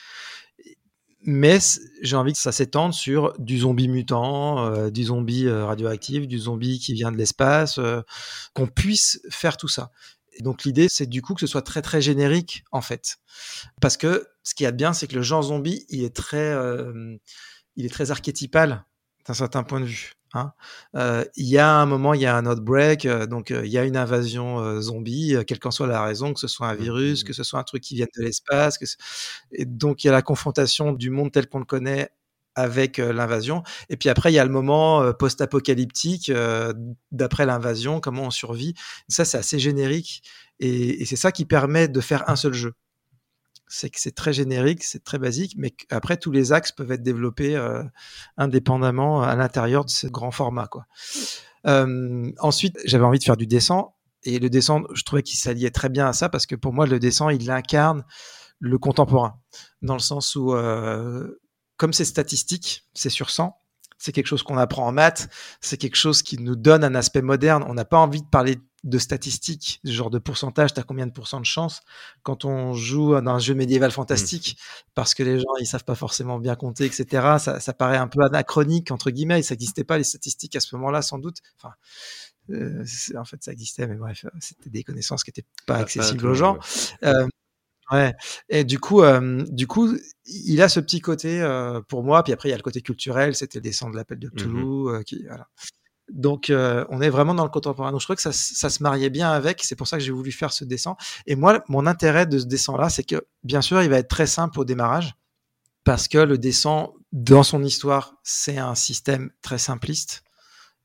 mais 1.23 1.59
j'ai 2.03 2.17
envie 2.17 2.33
que 2.33 2.39
ça 2.39 2.53
s'étende 2.53 2.95
sur 2.95 3.35
du 3.39 3.59
zombie 3.59 3.89
mutant, 3.89 4.65
euh, 4.65 4.91
du 4.91 5.05
zombie 5.05 5.49
radioactif, 5.49 6.27
du 6.27 6.39
zombie 6.39 6.79
qui 6.79 6.95
vient 6.95 7.13
de 7.13 7.17
l'espace, 7.19 7.79
qu'on 8.55 8.67
puisse 8.67 9.21
faire 9.31 9.57
tout 9.57 9.69
ça. 9.69 9.91
Donc 10.41 10.65
l'idée, 10.65 10.87
c'est 10.89 11.07
du 11.07 11.23
coup 11.23 11.35
que 11.35 11.41
ce 11.41 11.47
soit 11.47 11.63
très 11.63 11.83
très 11.83 12.01
générique 12.01 12.65
en 12.73 12.81
fait, 12.81 13.19
parce 13.81 13.97
que 13.97 14.27
ce 14.43 14.55
qui 14.55 14.63
y 14.63 14.67
a 14.67 14.73
de 14.73 14.77
bien, 14.77 14.93
c'est 14.93 15.07
que 15.07 15.15
le 15.15 15.23
genre 15.23 15.43
zombie, 15.43 15.85
il 15.89 16.03
est 16.05 16.15
très, 16.15 16.39
euh, 16.39 17.17
il 17.77 17.85
est 17.85 17.91
très 17.91 18.11
archétypal 18.11 18.85
d'un 19.27 19.35
certain 19.35 19.63
point 19.63 19.81
de 19.81 19.87
vue. 19.87 20.13
Hein. 20.35 20.53
Euh, 20.95 21.25
il 21.37 21.47
y 21.47 21.59
a 21.59 21.71
un 21.71 21.87
moment, 21.87 22.15
il 22.15 22.21
y 22.21 22.27
a 22.27 22.37
un 22.37 22.47
outbreak, 22.47 23.07
euh, 23.07 23.27
donc 23.27 23.51
il 23.51 23.67
y 23.67 23.79
a 23.79 23.85
une 23.85 23.97
invasion 23.97 24.81
zombie, 24.81 25.37
quelle 25.47 25.59
qu'en 25.59 25.71
soit 25.71 25.87
la 25.87 26.03
raison, 26.03 26.33
que 26.35 26.41
ce 26.41 26.49
soit 26.49 26.69
un 26.69 26.75
virus, 26.75 27.25
que 27.25 27.33
ce 27.33 27.43
soit 27.45 27.59
un 27.59 27.65
truc 27.65 27.83
qui 27.83 27.95
vient 27.97 28.07
de 28.17 28.23
l'espace, 28.23 28.79
et 29.53 29.65
donc 29.65 30.05
il 30.05 30.09
y 30.09 30.11
a 30.11 30.13
la 30.13 30.23
confrontation 30.23 30.93
du 30.93 31.11
monde 31.11 31.33
tel 31.33 31.49
qu'on 31.49 31.59
le 31.59 31.65
connaît 31.65 32.11
avec 32.57 32.99
l'invasion. 32.99 33.63
Et 33.89 33.97
puis 33.97 34.09
après, 34.09 34.33
il 34.33 34.35
y 34.35 34.39
a 34.39 34.45
le 34.45 34.51
moment 34.51 35.13
post-apocalyptique 35.15 36.33
d'après 37.13 37.47
l'invasion, 37.47 38.01
comment 38.01 38.25
on 38.25 38.31
survit. 38.31 38.75
Ça, 39.09 39.25
c'est 39.25 39.39
assez 39.39 39.59
générique 39.59 40.23
et, 40.61 41.05
c'est 41.07 41.17
ça 41.17 41.33
qui 41.33 41.45
permet 41.47 41.89
de 41.89 42.01
faire 42.01 42.29
un 42.29 42.37
seul 42.37 42.53
jeu. 42.55 42.75
C'est 43.73 43.89
que 43.89 44.01
c'est 44.01 44.15
très 44.15 44.33
générique, 44.33 44.83
c'est 44.83 45.05
très 45.05 45.19
basique, 45.19 45.55
mais 45.57 45.73
après, 45.91 46.17
tous 46.17 46.33
les 46.33 46.53
axes 46.53 46.73
peuvent 46.73 46.91
être 46.91 47.05
développés 47.05 47.57
indépendamment 48.37 49.23
à 49.23 49.37
l'intérieur 49.37 49.85
de 49.85 49.91
ce 49.91 50.09
grand 50.09 50.33
format. 50.33 50.67
Quoi. 50.67 50.87
ensuite, 51.65 52.77
j'avais 52.85 53.05
envie 53.05 53.21
de 53.21 53.25
faire 53.25 53.37
du 53.37 53.47
dessin. 53.47 53.87
Et 54.25 54.39
le 54.39 54.51
dessin, 54.51 54.83
je 54.93 55.03
trouvais 55.05 55.23
qu'il 55.23 55.39
s'alliait 55.39 55.71
très 55.71 55.89
bien 55.89 56.09
à 56.09 56.13
ça 56.13 56.29
parce 56.29 56.47
que 56.47 56.57
pour 56.57 56.73
moi, 56.73 56.87
le 56.87 56.99
dessin, 56.99 57.31
il 57.33 57.51
incarne 57.51 58.05
le 58.59 58.77
contemporain. 58.77 59.41
Dans 59.83 59.95
le 59.95 60.01
sens 60.01 60.35
où 60.37 60.55
comme 61.77 61.93
c'est 61.93 62.05
statistique, 62.05 62.89
c'est 62.93 63.09
sur 63.09 63.31
100, 63.31 63.57
c'est 63.97 64.13
quelque 64.13 64.27
chose 64.27 64.43
qu'on 64.43 64.59
apprend 64.59 64.87
en 64.87 64.93
maths, 64.93 65.31
c'est 65.61 65.77
quelque 65.77 65.97
chose 65.97 66.23
qui 66.23 66.39
nous 66.39 66.57
donne 66.57 66.85
un 66.85 66.95
aspect 66.95 67.23
moderne. 67.23 67.65
On 67.69 67.75
n'a 67.75 67.85
pas 67.85 67.99
envie 67.99 68.23
de 68.23 68.29
parler 68.29 68.57
de 68.57 68.63
statistiques, 68.99 69.81
du 69.85 69.93
genre 69.93 70.11
de 70.11 70.19
pourcentage, 70.19 70.75
tu 70.75 70.81
as 70.81 70.83
combien 70.83 71.07
de 71.07 71.13
pourcents 71.13 71.41
de 71.41 71.47
chance 71.47 71.83
quand 72.23 72.45
on 72.45 72.73
joue 72.75 73.21
dans 73.21 73.33
un 73.33 73.39
jeu 73.39 73.55
médiéval 73.55 73.91
fantastique, 73.91 74.57
mmh. 74.59 74.91
parce 74.95 75.15
que 75.15 75.23
les 75.23 75.39
gens 75.39 75.57
ils 75.61 75.67
savent 75.67 75.85
pas 75.85 75.95
forcément 75.95 76.39
bien 76.39 76.57
compter, 76.57 76.87
etc. 76.87 77.37
Ça, 77.39 77.73
paraît 77.75 77.99
un 77.99 78.09
peu 78.09 78.23
anachronique 78.23 78.91
entre 78.91 79.11
guillemets, 79.11 79.43
ça 79.43 79.55
n'existait 79.55 79.85
pas 79.85 79.99
les 79.99 80.05
statistiques 80.05 80.57
à 80.57 80.61
ce 80.61 80.75
moment-là 80.77 81.03
sans 81.03 81.19
doute. 81.19 81.39
Enfin, 81.57 81.75
euh, 82.51 82.85
en 83.17 83.25
fait 83.25 83.43
ça 83.43 83.53
existait, 83.53 83.87
mais 83.87 83.97
bref, 83.97 84.25
c'était 84.41 84.71
des 84.71 84.83
connaissances 84.83 85.25
qui 85.25 85.31
n'étaient 85.31 85.49
pas 85.67 85.77
accessibles 85.77 86.27
aux 86.27 86.35
gens. 86.35 86.59
Euh, 87.05 87.27
Ouais. 87.91 88.15
Et 88.49 88.65
du 88.65 88.79
coup, 88.79 89.03
euh, 89.03 89.45
du 89.49 89.67
coup, 89.67 89.97
il 90.27 90.63
a 90.63 90.69
ce 90.69 90.81
petit 90.81 91.01
côté 91.01 91.41
euh, 91.43 91.81
pour 91.89 92.05
moi. 92.05 92.23
Puis 92.23 92.33
après, 92.33 92.49
il 92.49 92.53
y 92.53 92.55
a 92.55 92.57
le 92.57 92.63
côté 92.63 92.83
culturel. 92.83 93.35
C'était 93.35 93.59
le 93.59 93.63
dessin 93.63 93.91
de 93.91 93.97
l'appel 93.97 94.19
de 94.19 94.29
mmh 94.29 94.31
Cthulhu. 94.31 94.89
Euh, 94.89 95.03
qui, 95.03 95.25
voilà. 95.27 95.49
Donc, 96.13 96.53
on 96.53 97.01
est 97.01 97.11
vraiment 97.11 97.35
dans 97.35 97.45
le 97.45 97.51
contemporain. 97.51 97.93
Donc, 97.93 98.01
je 98.01 98.07
crois 98.07 98.17
que 98.17 98.23
ça, 98.23 98.33
se 98.33 98.83
mariait 98.83 99.11
bien 99.11 99.31
avec. 99.31 99.63
C'est 99.63 99.77
pour 99.77 99.89
ça 99.89 99.99
que 99.99 100.03
j'ai 100.03 100.13
voulu 100.13 100.33
faire 100.33 100.53
ce 100.53 100.65
dessin. 100.65 100.97
Et 101.27 101.37
moi, 101.37 101.63
mon 101.69 101.87
intérêt 101.87 102.27
de 102.27 102.39
ce 102.39 102.47
dessin-là, 102.47 102.91
c'est 102.91 103.05
que, 103.05 103.27
bien 103.45 103.63
sûr, 103.63 103.83
il 103.83 103.91
va 103.91 103.99
être 103.99 104.09
très 104.09 104.27
simple 104.27 104.59
au 104.61 104.65
démarrage. 104.65 105.15
Parce 105.85 106.09
que 106.09 106.19
le 106.19 106.39
dessin, 106.39 106.89
dans 107.13 107.43
son 107.43 107.63
histoire, 107.63 108.15
c'est 108.23 108.59
un 108.59 108.75
système 108.75 109.31
très 109.43 109.59
simpliste 109.59 110.23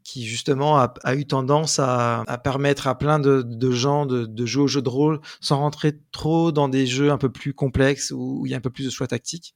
qui 0.06 0.24
justement 0.24 0.78
a, 0.78 1.16
eu 1.16 1.26
tendance 1.26 1.80
à, 1.80 2.24
permettre 2.44 2.88
à 2.88 2.96
plein 2.96 3.18
de, 3.20 3.72
gens 3.72 4.06
de, 4.06 4.46
jouer 4.46 4.64
au 4.64 4.68
jeu 4.68 4.84
de 4.84 4.88
rôle 4.88 5.20
sans 5.42 5.58
rentrer 5.58 6.00
trop 6.12 6.52
dans 6.52 6.70
des 6.70 6.86
jeux 6.86 7.12
un 7.12 7.18
peu 7.18 7.32
plus 7.32 7.56
complexes 7.56 8.12
où, 8.12 8.46
il 8.46 8.52
y 8.52 8.54
a 8.54 8.58
un 8.58 8.62
peu 8.62 8.70
plus 8.70 8.86
de 8.86 8.92
choix 8.92 9.08
tactiques. 9.08 9.56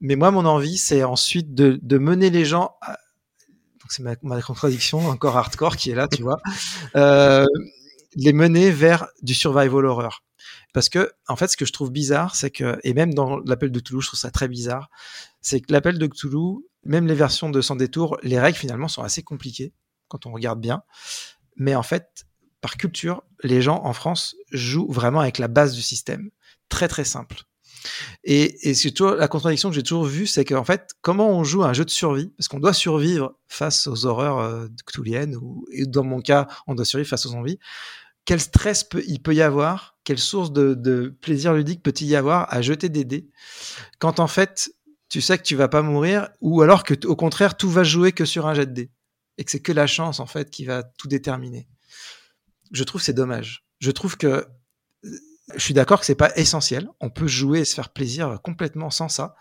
Mais 0.00 0.14
moi, 0.14 0.30
mon 0.30 0.44
envie, 0.44 0.76
c'est 0.76 1.02
ensuite 1.02 1.54
de, 1.54 1.98
mener 1.98 2.28
les 2.28 2.44
gens 2.44 2.72
donc 3.86 3.92
c'est 3.92 4.02
ma, 4.02 4.42
contradiction 4.42 5.08
encore 5.08 5.36
hardcore 5.36 5.76
qui 5.76 5.92
est 5.92 5.94
là, 5.94 6.08
tu 6.08 6.22
vois, 6.22 6.38
euh, 6.96 7.46
les 8.16 8.32
mener 8.32 8.72
vers 8.72 9.06
du 9.22 9.32
survival 9.32 9.86
horror. 9.86 10.24
Parce 10.72 10.88
que, 10.88 11.12
en 11.28 11.36
fait, 11.36 11.46
ce 11.46 11.56
que 11.56 11.64
je 11.64 11.72
trouve 11.72 11.92
bizarre, 11.92 12.34
c'est 12.34 12.50
que, 12.50 12.80
et 12.82 12.94
même 12.94 13.14
dans 13.14 13.38
l'appel 13.38 13.70
de 13.70 13.78
Toulouse, 13.78 14.02
je 14.02 14.08
trouve 14.08 14.18
ça 14.18 14.32
très 14.32 14.48
bizarre, 14.48 14.90
c'est 15.40 15.60
que 15.60 15.72
l'appel 15.72 15.98
de 15.98 16.06
Toulouse, 16.08 16.64
même 16.84 17.06
les 17.06 17.14
versions 17.14 17.48
de 17.48 17.60
Sans 17.60 17.76
détour, 17.76 18.18
les 18.24 18.40
règles 18.40 18.58
finalement 18.58 18.88
sont 18.88 19.04
assez 19.04 19.22
compliquées 19.22 19.72
quand 20.08 20.26
on 20.26 20.32
regarde 20.32 20.60
bien. 20.60 20.82
Mais 21.54 21.76
en 21.76 21.84
fait, 21.84 22.26
par 22.60 22.76
culture, 22.76 23.22
les 23.44 23.62
gens 23.62 23.82
en 23.84 23.92
France 23.92 24.34
jouent 24.50 24.90
vraiment 24.90 25.20
avec 25.20 25.38
la 25.38 25.46
base 25.46 25.74
du 25.74 25.82
système. 25.82 26.30
Très 26.68 26.88
très 26.88 27.04
simple. 27.04 27.36
Et, 28.24 28.74
c'est 28.74 28.90
toujours 28.90 29.14
la 29.14 29.28
contradiction 29.28 29.68
que 29.70 29.74
j'ai 29.74 29.82
toujours 29.82 30.04
vue, 30.04 30.26
c'est 30.26 30.44
qu'en 30.44 30.64
fait, 30.64 30.90
comment 31.00 31.30
on 31.30 31.44
joue 31.44 31.62
un 31.64 31.72
jeu 31.72 31.84
de 31.84 31.90
survie, 31.90 32.28
parce 32.36 32.48
qu'on 32.48 32.60
doit 32.60 32.72
survivre 32.72 33.34
face 33.48 33.86
aux 33.86 34.06
horreurs 34.06 34.38
euh, 34.38 34.66
ou 35.40 35.66
et 35.72 35.86
dans 35.86 36.04
mon 36.04 36.20
cas, 36.20 36.48
on 36.66 36.74
doit 36.74 36.84
survivre 36.84 37.08
face 37.08 37.26
aux 37.26 37.30
zombies. 37.30 37.58
Quel 38.24 38.40
stress 38.40 38.82
peut, 38.82 39.04
il 39.06 39.22
peut 39.22 39.34
y 39.34 39.42
avoir 39.42 39.96
Quelle 40.04 40.18
source 40.18 40.52
de, 40.52 40.74
de 40.74 41.14
plaisir 41.20 41.54
ludique 41.54 41.82
peut-il 41.82 42.08
y 42.08 42.16
avoir 42.16 42.52
à 42.52 42.60
jeter 42.60 42.88
des 42.88 43.04
dés 43.04 43.28
quand 43.98 44.18
en 44.18 44.26
fait 44.26 44.70
tu 45.08 45.20
sais 45.20 45.38
que 45.38 45.44
tu 45.44 45.54
vas 45.54 45.68
pas 45.68 45.82
mourir, 45.82 46.28
ou 46.40 46.62
alors 46.62 46.82
que 46.82 46.94
au 47.06 47.16
contraire 47.16 47.56
tout 47.56 47.70
va 47.70 47.84
jouer 47.84 48.12
que 48.12 48.24
sur 48.24 48.46
un 48.46 48.54
jet 48.54 48.66
de 48.66 48.72
dés 48.72 48.90
et 49.38 49.44
que 49.44 49.50
c'est 49.50 49.60
que 49.60 49.72
la 49.72 49.86
chance 49.86 50.20
en 50.20 50.26
fait 50.26 50.50
qui 50.50 50.64
va 50.64 50.82
tout 50.82 51.08
déterminer. 51.08 51.68
Je 52.72 52.82
trouve 52.84 53.00
c'est 53.00 53.12
dommage. 53.12 53.64
Je 53.78 53.90
trouve 53.90 54.16
que 54.16 54.46
je 55.54 55.60
suis 55.60 55.74
d'accord 55.74 56.00
que 56.00 56.06
c'est 56.06 56.14
pas 56.14 56.32
essentiel. 56.36 56.88
On 57.00 57.10
peut 57.10 57.28
jouer 57.28 57.60
et 57.60 57.64
se 57.64 57.74
faire 57.74 57.90
plaisir 57.90 58.40
complètement 58.42 58.90
sans 58.90 59.08
ça, 59.08 59.36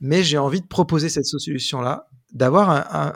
mais 0.00 0.24
j'ai 0.24 0.38
envie 0.38 0.60
de 0.60 0.66
proposer 0.66 1.08
cette 1.08 1.26
solution 1.26 1.80
là, 1.80 2.08
d'avoir 2.32 2.70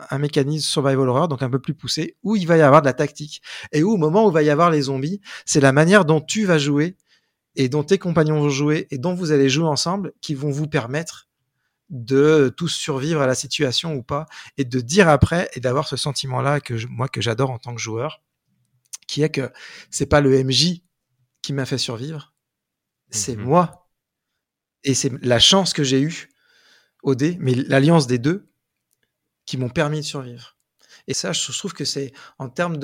un, 0.09 0.17
mécanisme 0.17 0.65
survival 0.65 1.09
horror 1.09 1.27
donc 1.27 1.43
un 1.43 1.49
peu 1.49 1.59
plus 1.59 1.73
poussé 1.73 2.15
où 2.23 2.37
il 2.37 2.47
va 2.47 2.55
y 2.55 2.61
avoir 2.61 2.81
de 2.81 2.87
la 2.87 2.93
tactique 2.93 3.41
et 3.73 3.83
où 3.83 3.91
au 3.91 3.97
moment 3.97 4.25
où 4.25 4.29
il 4.29 4.33
va 4.33 4.43
y 4.43 4.49
avoir 4.49 4.71
les 4.71 4.83
zombies, 4.83 5.19
c'est 5.45 5.59
la 5.59 5.73
manière 5.73 6.05
dont 6.05 6.21
tu 6.21 6.45
vas 6.45 6.57
jouer 6.57 6.95
et 7.55 7.67
dont 7.67 7.83
tes 7.83 7.97
compagnons 7.97 8.39
vont 8.39 8.49
jouer 8.49 8.87
et 8.91 8.97
dont 8.97 9.13
vous 9.13 9.33
allez 9.33 9.49
jouer 9.49 9.67
ensemble 9.67 10.13
qui 10.21 10.35
vont 10.35 10.51
vous 10.51 10.67
permettre 10.67 11.27
de 11.89 12.53
tous 12.55 12.69
survivre 12.69 13.21
à 13.21 13.27
la 13.27 13.35
situation 13.35 13.95
ou 13.95 14.03
pas, 14.03 14.27
et 14.57 14.63
de 14.63 14.79
dire 14.79 15.09
après 15.09 15.49
et 15.55 15.59
d'avoir 15.59 15.87
ce 15.87 15.97
sentiment-là 15.97 16.59
que 16.59 16.85
moi 16.87 17.07
que 17.07 17.19
j'adore 17.19 17.49
en 17.49 17.57
tant 17.57 17.73
que 17.73 17.81
joueur, 17.81 18.21
qui 19.07 19.23
est 19.23 19.29
que 19.29 19.51
c'est 19.89 20.05
pas 20.05 20.21
le 20.21 20.43
MJ 20.43 20.83
qui 21.41 21.53
m'a 21.53 21.65
fait 21.65 21.77
survivre, 21.77 22.33
c'est 23.09 23.35
mhm. 23.35 23.43
moi, 23.43 23.89
et 24.83 24.93
c'est 24.93 25.11
la 25.23 25.39
chance 25.39 25.73
que 25.73 25.83
j'ai 25.83 26.01
eue 26.01 26.29
au 27.03 27.15
dé, 27.15 27.37
mais 27.39 27.53
l'alliance 27.53 28.07
des 28.07 28.19
deux 28.19 28.49
qui 29.45 29.57
m'ont 29.57 29.69
permis 29.69 29.99
de 29.99 30.05
survivre. 30.05 30.57
Et 31.07 31.13
ça, 31.13 31.31
je 31.31 31.57
trouve 31.57 31.73
que 31.73 31.85
c'est, 31.85 32.11
en 32.37 32.49
termes 32.49 32.77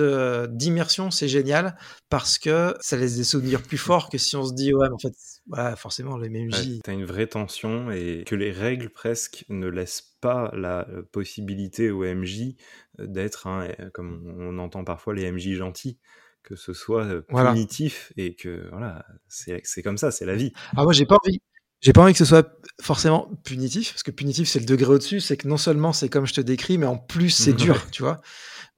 d'immersion, 0.47 1.11
c'est 1.11 1.27
génial 1.27 1.77
parce 2.09 2.39
que 2.39 2.75
ça 2.81 2.97
laisse 2.97 3.17
des 3.17 3.23
souvenirs 3.23 3.61
plus 3.61 3.77
forts 3.77 4.09
que 4.09 4.17
si 4.17 4.35
on 4.35 4.43
se 4.43 4.53
dit, 4.53 4.73
ouais, 4.73 4.87
mais 4.89 4.95
en 4.95 4.97
fait, 4.97 5.13
voilà, 5.47 5.75
forcément, 5.75 6.17
les 6.17 6.29
MJ. 6.29 6.53
Ouais, 6.53 6.79
T'as 6.83 6.93
une 6.93 7.05
vraie 7.05 7.27
tension 7.27 7.91
et 7.91 8.23
que 8.25 8.35
les 8.35 8.51
règles 8.51 8.89
presque 8.89 9.45
ne 9.49 9.67
laissent 9.67 10.15
pas 10.21 10.49
la 10.55 10.89
euh, 10.89 11.03
possibilité 11.03 11.91
au 11.91 12.03
MJ 12.03 12.55
euh, 12.99 13.05
d'être, 13.05 13.47
euh, 13.47 13.89
comme 13.93 14.35
on 14.39 14.57
entend 14.57 14.83
parfois 14.83 15.13
les 15.13 15.31
MJ 15.31 15.53
gentils 15.53 15.99
que 16.45 16.55
ce 16.55 16.73
soit 16.73 17.21
punitif 17.27 18.13
et 18.17 18.35
que 18.35 18.69
voilà, 18.71 19.05
c'est, 19.27 19.61
comme 19.83 19.97
ça, 19.97 20.11
c'est 20.11 20.25
la 20.25 20.35
vie. 20.35 20.53
Ah 20.77 20.83
moi 20.83 20.93
j'ai 20.93 21.05
pas 21.05 21.17
envie, 21.23 21.41
j'ai 21.81 21.93
pas 21.93 22.01
envie 22.01 22.13
que 22.13 22.17
ce 22.17 22.25
soit 22.25 22.59
forcément 22.81 23.29
punitif, 23.43 23.91
parce 23.91 24.03
que 24.03 24.11
punitif, 24.11 24.47
c'est 24.47 24.59
le 24.59 24.65
degré 24.65 24.91
au-dessus, 24.91 25.19
c'est 25.19 25.37
que 25.37 25.47
non 25.47 25.57
seulement 25.57 25.93
c'est 25.93 26.09
comme 26.09 26.25
je 26.25 26.33
te 26.33 26.41
décris, 26.41 26.77
mais 26.77 26.85
en 26.85 26.97
plus 26.97 27.29
c'est 27.31 27.53
dur, 27.53 27.89
tu 27.91 28.03
vois. 28.03 28.21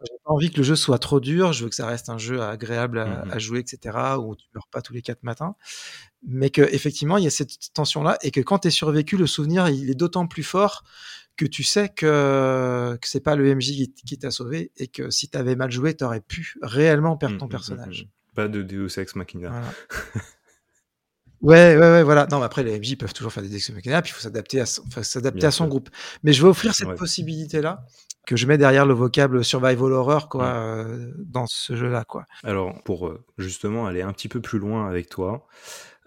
J'ai 0.01 0.13
pas 0.23 0.31
envie 0.31 0.51
que 0.51 0.57
le 0.57 0.63
jeu 0.63 0.75
soit 0.75 0.99
trop 0.99 1.19
dur, 1.19 1.53
je 1.53 1.63
veux 1.63 1.69
que 1.69 1.75
ça 1.75 1.87
reste 1.87 2.09
un 2.09 2.19
jeu 2.19 2.41
agréable 2.41 2.99
à, 2.99 3.25
mmh 3.25 3.39
jouer, 3.39 3.59
etc., 3.59 3.97
où 4.19 4.35
tu 4.35 4.45
meurs 4.53 4.67
pas 4.67 4.81
tous 4.81 4.93
les 4.93 5.01
quatre 5.01 5.23
matins. 5.23 5.55
Mais 6.27 6.51
que 6.51 6.61
effectivement, 6.61 7.17
il 7.17 7.23
y 7.23 7.27
a 7.27 7.31
cette 7.31 7.73
tension-là, 7.73 8.17
et 8.21 8.29
que 8.29 8.41
quand 8.41 8.59
tu 8.59 8.67
es 8.67 8.71
survécu, 8.71 9.17
le 9.17 9.25
souvenir, 9.25 9.69
il 9.69 9.89
est 9.89 9.95
d'autant 9.95 10.27
plus 10.27 10.43
fort 10.43 10.83
que 11.37 11.45
tu 11.45 11.63
sais 11.63 11.89
que, 11.89 12.97
que 12.99 13.07
c'est 13.07 13.21
pas 13.21 13.35
le 13.35 13.55
MJ 13.55 13.87
qui, 14.05 14.17
t'a 14.17 14.31
sauvé, 14.31 14.71
et 14.77 14.87
que 14.87 15.09
si 15.09 15.29
tu 15.29 15.37
avais 15.37 15.55
mal 15.55 15.71
joué, 15.71 15.95
tu 15.95 16.03
aurais 16.03 16.21
pu 16.21 16.55
réellement 16.61 17.15
perdre 17.15 17.35
mmh, 17.35 17.39
ton 17.39 17.45
mmh, 17.45 17.49
personnage. 17.49 18.09
Pas 18.35 18.47
de 18.47 18.63
Deus 18.63 18.99
Ex 18.99 19.15
Machina. 19.15 19.49
Voilà. 19.49 19.73
Ouais, 21.41 21.77
ouais, 21.77 21.79
ouais, 21.79 22.03
voilà. 22.03 22.27
Non, 22.31 22.39
mais 22.39 22.45
après, 22.45 22.63
les 22.63 22.79
MJ 22.79 22.97
peuvent 22.97 23.13
toujours 23.13 23.31
faire 23.31 23.43
des 23.43 23.55
ex 23.55 23.69
machina, 23.69 24.01
puis 24.01 24.11
il 24.11 24.13
faut 24.15 24.21
s'adapter 24.21 24.59
à, 24.59 24.65
son, 24.65 24.83
s'adapter 25.03 25.45
à 25.45 25.51
son 25.51 25.67
groupe. 25.67 25.89
Mais 26.23 26.33
je 26.33 26.41
vais 26.41 26.49
offrir 26.49 26.73
cette 26.73 26.95
possibilité-là 26.95 27.85
que 28.25 28.35
je 28.35 28.45
mets 28.47 28.57
derrière 28.57 28.85
le 28.85 28.93
vocable 28.93 29.43
survival 29.45 29.93
horror 29.93 30.27
quoi 30.27 30.47
euh, 30.47 31.13
dans 31.17 31.45
ce 31.47 31.75
jeu-là 31.77 32.03
quoi. 32.03 32.25
Alors 32.43 32.83
pour 32.83 33.07
euh, 33.07 33.23
justement 33.37 33.87
aller 33.87 34.01
un 34.01 34.11
petit 34.11 34.27
peu 34.27 34.41
plus 34.41 34.59
loin 34.59 34.89
avec 34.89 35.09
toi, 35.09 35.47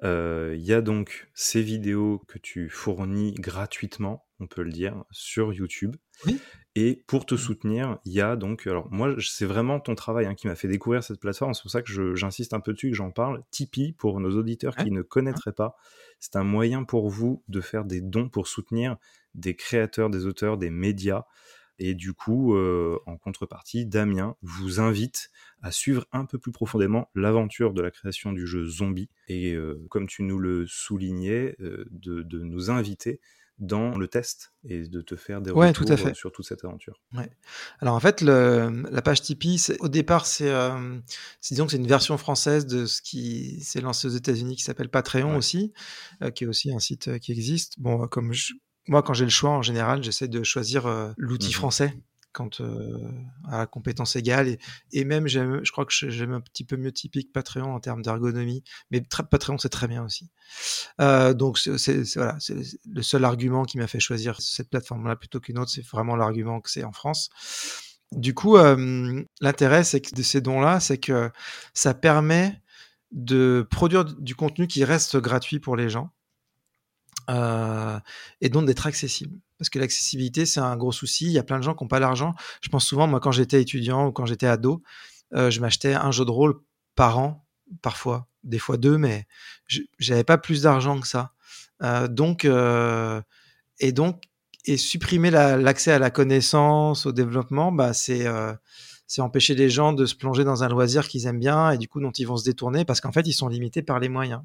euh, 0.03 0.55
il 0.59 0.65
y 0.65 0.75
a 0.75 0.83
donc 0.83 1.29
ces 1.33 1.63
vidéos 1.63 2.23
que 2.29 2.39
tu 2.39 2.69
fournis 2.69 3.33
gratuitement, 3.35 4.27
on 4.41 4.47
peut 4.47 4.63
le 4.63 4.73
dire, 4.73 5.05
sur 5.11 5.53
YouTube. 5.53 5.97
Oui. 6.27 6.41
Et 6.75 7.03
pour 7.07 7.27
te 7.27 7.37
soutenir, 7.37 7.99
il 8.05 8.13
y 8.13 8.21
a 8.21 8.37
donc, 8.37 8.67
alors 8.67 8.89
moi, 8.91 9.15
c'est 9.21 9.45
vraiment 9.45 9.81
ton 9.81 9.95
travail 9.95 10.27
hein, 10.27 10.35
qui 10.35 10.47
m'a 10.47 10.55
fait 10.55 10.69
découvrir 10.69 11.03
cette 11.03 11.21
plateforme. 11.21 11.53
C'est 11.53 11.63
pour 11.63 11.71
ça 11.71 11.83
que 11.83 12.15
j'insiste 12.15 12.55
un 12.55 12.61
peu 12.61 12.73
dessus, 12.73 12.91
que 12.91 12.97
j'en 12.97 13.11
parle. 13.11 13.43
Tipeee, 13.51 13.93
pour 13.93 14.21
nos 14.21 14.37
auditeurs 14.37 14.77
qui 14.77 14.91
ne 14.91 15.03
connaîtraient 15.03 15.53
pas, 15.53 15.77
c'est 16.21 16.37
un 16.37 16.45
moyen 16.45 16.85
pour 16.85 17.09
vous 17.09 17.43
de 17.49 17.61
faire 17.61 17.85
des 17.85 18.01
dons 18.01 18.29
pour 18.29 18.47
soutenir 18.47 18.97
des 19.35 19.57
créateurs, 19.57 20.11
des 20.11 20.27
auteurs, 20.27 20.59
des 20.59 20.71
médias. 20.71 21.25
Et 21.83 21.95
du 21.95 22.13
coup, 22.13 22.55
euh, 22.55 22.99
en 23.07 23.17
contrepartie, 23.17 23.87
Damien 23.87 24.37
vous 24.43 24.81
invite 24.81 25.31
à 25.63 25.73
suivre 25.73 26.07
un 26.13 26.27
peu 26.27 26.39
plus 26.39 26.53
profondément 26.53 27.11
l'aventure 27.15 27.73
de 27.73 27.81
la 27.81 27.91
création 27.91 28.33
du 28.33 28.47
jeu 28.47 28.67
Zombie. 28.67 29.09
Et 29.29 29.55
euh, 29.55 29.83
comme 29.89 30.07
tu 30.07 30.23
nous 30.23 30.39
le 30.39 30.67
soulignais, 30.67 31.57
euh, 31.61 31.87
de, 31.91 32.23
de, 32.23 32.41
nous 32.41 32.71
inviter 32.71 33.19
dans 33.61 33.97
le 33.97 34.09
test 34.09 34.53
et 34.65 34.89
de 34.89 35.01
te 35.03 35.15
faire 35.17 35.41
des 35.41 35.51
retours 35.51 35.87
tout 35.87 35.93
à 35.93 35.97
fait. 35.97 36.15
sur 36.15 36.33
toute 36.33 36.47
cette 36.47 36.65
aventure. 36.65 37.01
Ouais. 37.15 37.31
Alors 37.81 37.95
en 37.95 38.01
fait, 38.01 38.23
le, 38.23 38.83
la 38.91 39.03
page 39.03 39.23
Tipeee, 39.23 39.77
au 39.81 39.89
départ, 39.89 40.27
c'est 40.27 40.51
euh, 40.51 40.99
disons 41.43 41.67
que 41.67 41.73
c'est 41.73 41.79
une 41.79 41.87
version 41.87 42.17
française 42.17 42.67
de 42.67 42.87
ce 42.87 43.03
qui 43.03 43.61
s'est 43.61 43.81
lancé 43.81 44.09
aux 44.09 44.11
États-Unis 44.11 44.57
qui 44.57 44.63
s'appelle 44.63 44.89
Patreon 44.89 45.37
aussi, 45.37 45.73
euh, 46.23 46.31
qui 46.31 46.45
est 46.45 46.47
aussi 46.47 46.73
un 46.73 46.79
site 46.79 47.09
euh, 47.09 47.19
qui 47.19 47.33
existe. 47.33 47.79
Bon, 47.79 48.09
comme 48.09 48.33
je, 48.33 48.55
moi, 48.91 49.03
quand 49.03 49.15
j'ai 49.15 49.25
le 49.25 49.31
choix, 49.31 49.51
en 49.51 49.63
général, 49.63 50.03
j'essaie 50.03 50.29
de 50.29 50.43
choisir 50.43 50.87
euh, 50.87 51.13
l'outil 51.17 51.51
mmh 51.51 51.53
français 51.53 51.95
quand 52.33 52.61
euh, 52.61 52.99
à 53.49 53.67
compétence 53.67 54.17
égale 54.17 54.49
et, 54.49 54.59
et 54.93 55.05
même 55.05 55.29
je 55.29 55.71
crois 55.71 55.85
que 55.85 55.93
j'aime 55.93 56.33
un 56.33 56.41
petit 56.41 56.65
peu 56.65 56.77
mieux 56.77 56.93
typique 56.93 57.33
Patreon 57.33 57.75
en 57.75 57.81
termes 57.81 58.03
d'ergonomie 58.03 58.63
mais 58.91 59.03
Patreon 59.31 59.59
c'est 59.59 59.69
très 59.69 59.89
bien 59.89 60.05
aussi 60.05 60.31
euh, 61.01 61.35
donc 61.35 61.59
c'est 61.59 62.03
voilà 62.15 62.39
le 62.93 63.03
seul 63.03 63.25
argument 63.25 63.65
qui 63.65 63.79
m'a 63.79 63.87
fait 63.87 64.01
choisir 64.01 64.41
cette 64.41 64.71
plateforme 64.71 65.07
là 65.07 65.17
plutôt 65.17 65.41
qu'une 65.41 65.59
autre 65.59 65.71
c'est 65.71 65.87
vraiment 65.87 66.17
l'argument 66.17 66.61
que 66.61 66.71
c'est 66.71 66.85
en 66.85 66.93
France 66.93 67.31
du 68.13 68.35
coup 68.35 68.57
euh, 68.57 69.23
l'intérêt 69.41 69.83
de 69.83 70.23
ces 70.23 70.41
dons 70.41 70.61
là 70.61 70.81
c'est 70.81 70.99
que 70.99 71.31
ça 71.75 71.95
permet 71.95 72.61
de 73.13 73.67
produire 73.71 74.05
du 74.05 74.35
contenu 74.35 74.67
qui 74.67 74.85
reste 74.85 75.17
gratuit 75.17 75.59
pour 75.59 75.77
les 75.77 75.89
gens 75.89 76.11
euh, 77.31 77.99
et 78.41 78.49
donc 78.49 78.67
d'être 78.67 78.87
accessible. 78.87 79.39
Parce 79.61 79.69
que 79.69 79.79
l'accessibilité, 79.79 80.47
c'est 80.47 80.61
un 80.61 80.75
gros 80.75 80.91
souci. 80.91 81.27
Il 81.27 81.33
y 81.33 81.39
a 81.39 81.43
plein 81.43 81.59
de 81.59 81.63
gens 81.63 81.75
qui 81.75 81.85
n'ont 81.85 81.89
pas 81.89 82.01
l'argent. 82.01 82.35
Je 82.63 82.71
pense 82.71 82.87
souvent, 82.87 83.07
moi, 83.07 83.21
quand 83.21 83.31
j'étais 83.31 83.61
étudiant 83.61 84.07
ou 84.07 84.11
quand 84.11 84.25
j'étais 84.25 84.47
ado, 84.47 84.83
euh, 85.35 85.51
je 85.51 85.61
m'achetais 85.61 85.93
un 85.93 86.11
jeu 86.11 86.25
de 86.25 86.31
rôle 86.31 86.55
par 86.95 87.19
an, 87.19 87.47
parfois, 87.83 88.27
des 88.43 88.59
fois 88.59 88.79
deux, 88.79 88.97
mais 88.97 89.27
j'avais 89.99 90.25
pas 90.25 90.39
plus 90.39 90.63
d'argent 90.63 90.99
que 90.99 91.07
ça. 91.07 91.35
Euh, 91.83 92.09
donc, 92.09 92.47
euh, 92.47 93.21
et 93.81 93.93
donc, 93.93 94.23
et 94.65 94.79
supprimer 94.79 95.31
l'accès 95.31 95.93
à 95.93 95.99
la 95.99 96.11
connaissance, 96.11 97.05
au 97.05 97.13
développement, 97.13 97.71
bah, 97.71 97.93
c'est 97.93 98.27
c'est 99.07 99.23
empêcher 99.23 99.57
les 99.57 99.69
gens 99.69 99.93
de 99.93 100.07
se 100.07 100.15
plonger 100.15 100.45
dans 100.45 100.63
un 100.63 100.69
loisir 100.69 101.09
qu'ils 101.09 101.27
aiment 101.27 101.41
bien 101.41 101.73
et 101.73 101.79
du 101.79 101.89
coup 101.89 102.01
dont 102.01 102.13
ils 102.13 102.29
vont 102.29 102.37
se 102.37 102.45
détourner 102.45 102.85
parce 102.85 103.01
qu'en 103.01 103.11
fait 103.11 103.27
ils 103.27 103.33
sont 103.33 103.49
limités 103.49 103.83
par 103.83 103.99
les 103.99 104.09
moyens. 104.09 104.41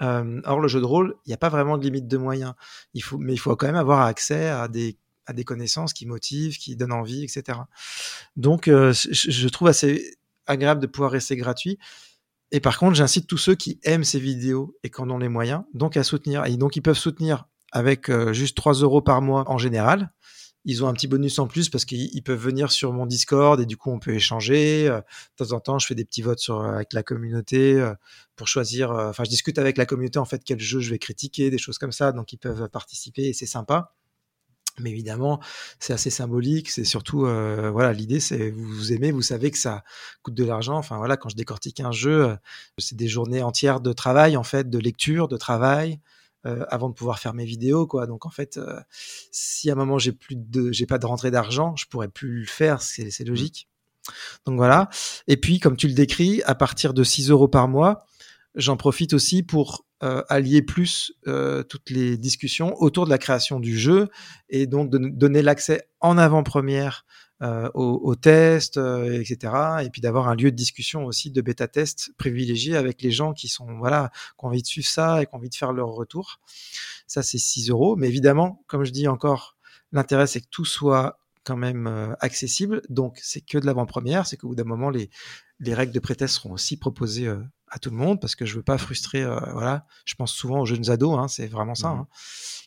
Euh, 0.00 0.40
or, 0.44 0.60
le 0.60 0.68
jeu 0.68 0.80
de 0.80 0.86
rôle, 0.86 1.16
il 1.26 1.28
n'y 1.30 1.34
a 1.34 1.38
pas 1.38 1.48
vraiment 1.48 1.78
de 1.78 1.84
limite 1.84 2.08
de 2.08 2.16
moyens. 2.16 2.54
Il 2.94 3.02
faut, 3.02 3.18
mais 3.18 3.34
il 3.34 3.38
faut 3.38 3.54
quand 3.56 3.66
même 3.66 3.76
avoir 3.76 4.00
accès 4.00 4.48
à 4.48 4.68
des, 4.68 4.96
à 5.26 5.32
des 5.32 5.44
connaissances 5.44 5.92
qui 5.92 6.06
motivent, 6.06 6.56
qui 6.56 6.76
donnent 6.76 6.92
envie, 6.92 7.22
etc. 7.24 7.58
Donc, 8.36 8.68
euh, 8.68 8.92
je 8.92 9.48
trouve 9.48 9.68
assez 9.68 10.16
agréable 10.46 10.80
de 10.80 10.86
pouvoir 10.86 11.12
rester 11.12 11.36
gratuit. 11.36 11.78
Et 12.50 12.60
par 12.60 12.78
contre, 12.78 12.94
j'incite 12.94 13.26
tous 13.26 13.38
ceux 13.38 13.54
qui 13.54 13.80
aiment 13.82 14.04
ces 14.04 14.18
vidéos 14.18 14.76
et 14.82 14.90
qui 14.90 15.00
en 15.00 15.10
ont 15.10 15.18
les 15.18 15.28
moyens, 15.28 15.62
donc 15.72 15.96
à 15.96 16.04
soutenir. 16.04 16.44
Et 16.46 16.56
donc, 16.56 16.76
ils 16.76 16.82
peuvent 16.82 16.98
soutenir 16.98 17.46
avec 17.72 18.10
euh, 18.10 18.32
juste 18.32 18.56
3 18.56 18.74
euros 18.74 19.00
par 19.00 19.22
mois 19.22 19.50
en 19.50 19.56
général 19.56 20.12
ils 20.64 20.84
ont 20.84 20.88
un 20.88 20.92
petit 20.92 21.08
bonus 21.08 21.38
en 21.38 21.46
plus 21.46 21.68
parce 21.68 21.84
qu'ils 21.84 22.22
peuvent 22.22 22.38
venir 22.38 22.70
sur 22.70 22.92
mon 22.92 23.06
Discord 23.06 23.60
et 23.60 23.66
du 23.66 23.76
coup 23.76 23.90
on 23.90 23.98
peut 23.98 24.14
échanger. 24.14 24.88
Euh, 24.88 24.98
de 24.98 25.44
temps 25.44 25.52
en 25.52 25.60
temps, 25.60 25.78
je 25.78 25.86
fais 25.86 25.94
des 25.94 26.04
petits 26.04 26.22
votes 26.22 26.38
sur, 26.38 26.60
euh, 26.60 26.74
avec 26.74 26.92
la 26.92 27.02
communauté 27.02 27.74
euh, 27.74 27.94
pour 28.36 28.46
choisir. 28.48 28.90
Enfin, 28.90 29.24
je 29.24 29.30
discute 29.30 29.58
avec 29.58 29.76
la 29.76 29.86
communauté 29.86 30.18
en 30.18 30.24
fait 30.24 30.42
quel 30.44 30.60
jeu 30.60 30.80
je 30.80 30.90
vais 30.90 30.98
critiquer, 30.98 31.50
des 31.50 31.58
choses 31.58 31.78
comme 31.78 31.92
ça. 31.92 32.12
Donc 32.12 32.32
ils 32.32 32.38
peuvent 32.38 32.68
participer 32.68 33.24
et 33.24 33.32
c'est 33.32 33.46
sympa. 33.46 33.94
Mais 34.78 34.90
évidemment, 34.90 35.38
c'est 35.80 35.92
assez 35.92 36.08
symbolique. 36.08 36.70
C'est 36.70 36.84
surtout, 36.84 37.20
voilà, 37.20 37.92
l'idée, 37.92 38.20
c'est 38.20 38.50
vous 38.50 38.90
aimez, 38.94 39.12
vous 39.12 39.20
savez 39.20 39.50
que 39.50 39.58
ça 39.58 39.84
coûte 40.22 40.32
de 40.32 40.44
l'argent. 40.44 40.78
Enfin 40.78 40.96
voilà, 40.96 41.18
quand 41.18 41.28
je 41.28 41.36
décortique 41.36 41.80
un 41.80 41.92
jeu, 41.92 42.38
c'est 42.78 42.96
des 42.96 43.06
journées 43.06 43.42
entières 43.42 43.80
de 43.80 43.92
travail 43.92 44.34
en 44.38 44.44
fait, 44.44 44.70
de 44.70 44.78
lecture, 44.78 45.28
de 45.28 45.36
travail, 45.36 46.00
euh, 46.46 46.64
avant 46.68 46.88
de 46.88 46.94
pouvoir 46.94 47.18
faire 47.18 47.34
mes 47.34 47.44
vidéos 47.44 47.86
quoi. 47.86 48.06
Donc 48.06 48.26
en 48.26 48.30
fait 48.30 48.56
euh, 48.56 48.80
si 49.30 49.70
à 49.70 49.74
un 49.74 49.76
moment 49.76 49.98
j'ai 49.98 50.12
plus 50.12 50.36
de 50.36 50.72
j'ai 50.72 50.86
pas 50.86 50.98
de 50.98 51.06
rentrée 51.06 51.30
d'argent 51.30 51.76
je 51.76 51.86
pourrais 51.86 52.08
plus 52.08 52.40
le 52.40 52.46
faire. 52.46 52.82
C'est 52.82 53.10
c'est 53.10 53.24
mmh. 53.24 53.28
logique. 53.28 53.68
Donc 54.46 54.56
voilà. 54.56 54.88
Et 55.28 55.36
puis 55.36 55.60
comme 55.60 55.76
tu 55.76 55.88
le 55.88 55.94
décris 55.94 56.42
à 56.44 56.54
partir 56.54 56.94
de 56.94 57.04
6 57.04 57.30
euros 57.30 57.48
par 57.48 57.68
mois 57.68 58.06
j'en 58.54 58.76
profite 58.76 59.12
aussi 59.12 59.42
pour 59.42 59.84
euh, 60.02 60.22
allier 60.28 60.62
plus 60.62 61.12
euh, 61.26 61.62
toutes 61.62 61.90
les 61.90 62.16
discussions 62.16 62.74
autour 62.80 63.04
de 63.04 63.10
la 63.10 63.18
création 63.18 63.60
du 63.60 63.78
jeu 63.78 64.08
et 64.48 64.66
donc 64.66 64.90
de 64.90 64.98
donner 64.98 65.42
l'accès 65.42 65.88
en 66.00 66.18
avant-première 66.18 67.04
euh, 67.42 67.70
aux, 67.74 68.00
aux, 68.02 68.14
tests, 68.14 68.76
euh, 68.76 69.20
etc. 69.20 69.52
Et 69.84 69.90
puis 69.90 70.00
d'avoir 70.00 70.28
un 70.28 70.34
lieu 70.34 70.50
de 70.50 70.56
discussion 70.56 71.04
aussi 71.04 71.30
de 71.30 71.40
bêta 71.40 71.68
test 71.68 72.12
privilégié 72.16 72.76
avec 72.76 73.02
les 73.02 73.10
gens 73.10 73.32
qui 73.32 73.48
sont 73.48 73.66
voilà 73.78 74.10
qui 74.38 74.44
ont 74.44 74.48
envie 74.48 74.62
de 74.62 74.66
suivre 74.66 74.86
ça 74.86 75.22
et 75.22 75.26
qui 75.26 75.34
ont 75.34 75.38
envie 75.38 75.50
de 75.50 75.54
faire 75.54 75.72
leur 75.72 75.88
retour. 75.88 76.40
Ça 77.06 77.22
c'est 77.22 77.38
6 77.38 77.70
euros, 77.70 77.96
mais 77.96 78.08
évidemment, 78.08 78.62
comme 78.66 78.84
je 78.84 78.92
dis 78.92 79.08
encore, 79.08 79.56
l'intérêt 79.92 80.26
c'est 80.26 80.40
que 80.40 80.48
tout 80.50 80.64
soit 80.64 81.18
quand 81.44 81.56
même 81.56 81.86
euh, 81.86 82.14
accessible. 82.20 82.82
Donc 82.88 83.18
c'est 83.22 83.40
que 83.40 83.58
de 83.58 83.66
l'avant-première, 83.66 84.26
c'est 84.26 84.36
qu'au 84.36 84.48
bout 84.48 84.54
d'un 84.54 84.64
moment 84.64 84.90
les 84.90 85.10
les 85.60 85.74
règles 85.74 85.92
de 85.92 86.00
pré-test 86.00 86.34
seront 86.34 86.52
aussi 86.52 86.76
proposées 86.76 87.28
euh, 87.28 87.40
à 87.68 87.78
tout 87.78 87.90
le 87.90 87.96
monde 87.96 88.20
parce 88.20 88.34
que 88.34 88.44
je 88.44 88.56
veux 88.56 88.62
pas 88.62 88.78
frustrer. 88.78 89.22
Euh, 89.22 89.38
voilà, 89.52 89.86
je 90.04 90.14
pense 90.14 90.32
souvent 90.32 90.60
aux 90.60 90.66
jeunes 90.66 90.90
ados, 90.90 91.18
hein, 91.18 91.28
c'est 91.28 91.46
vraiment 91.46 91.74
ça, 91.74 91.90
mmh. 91.90 91.98
hein, 91.98 92.08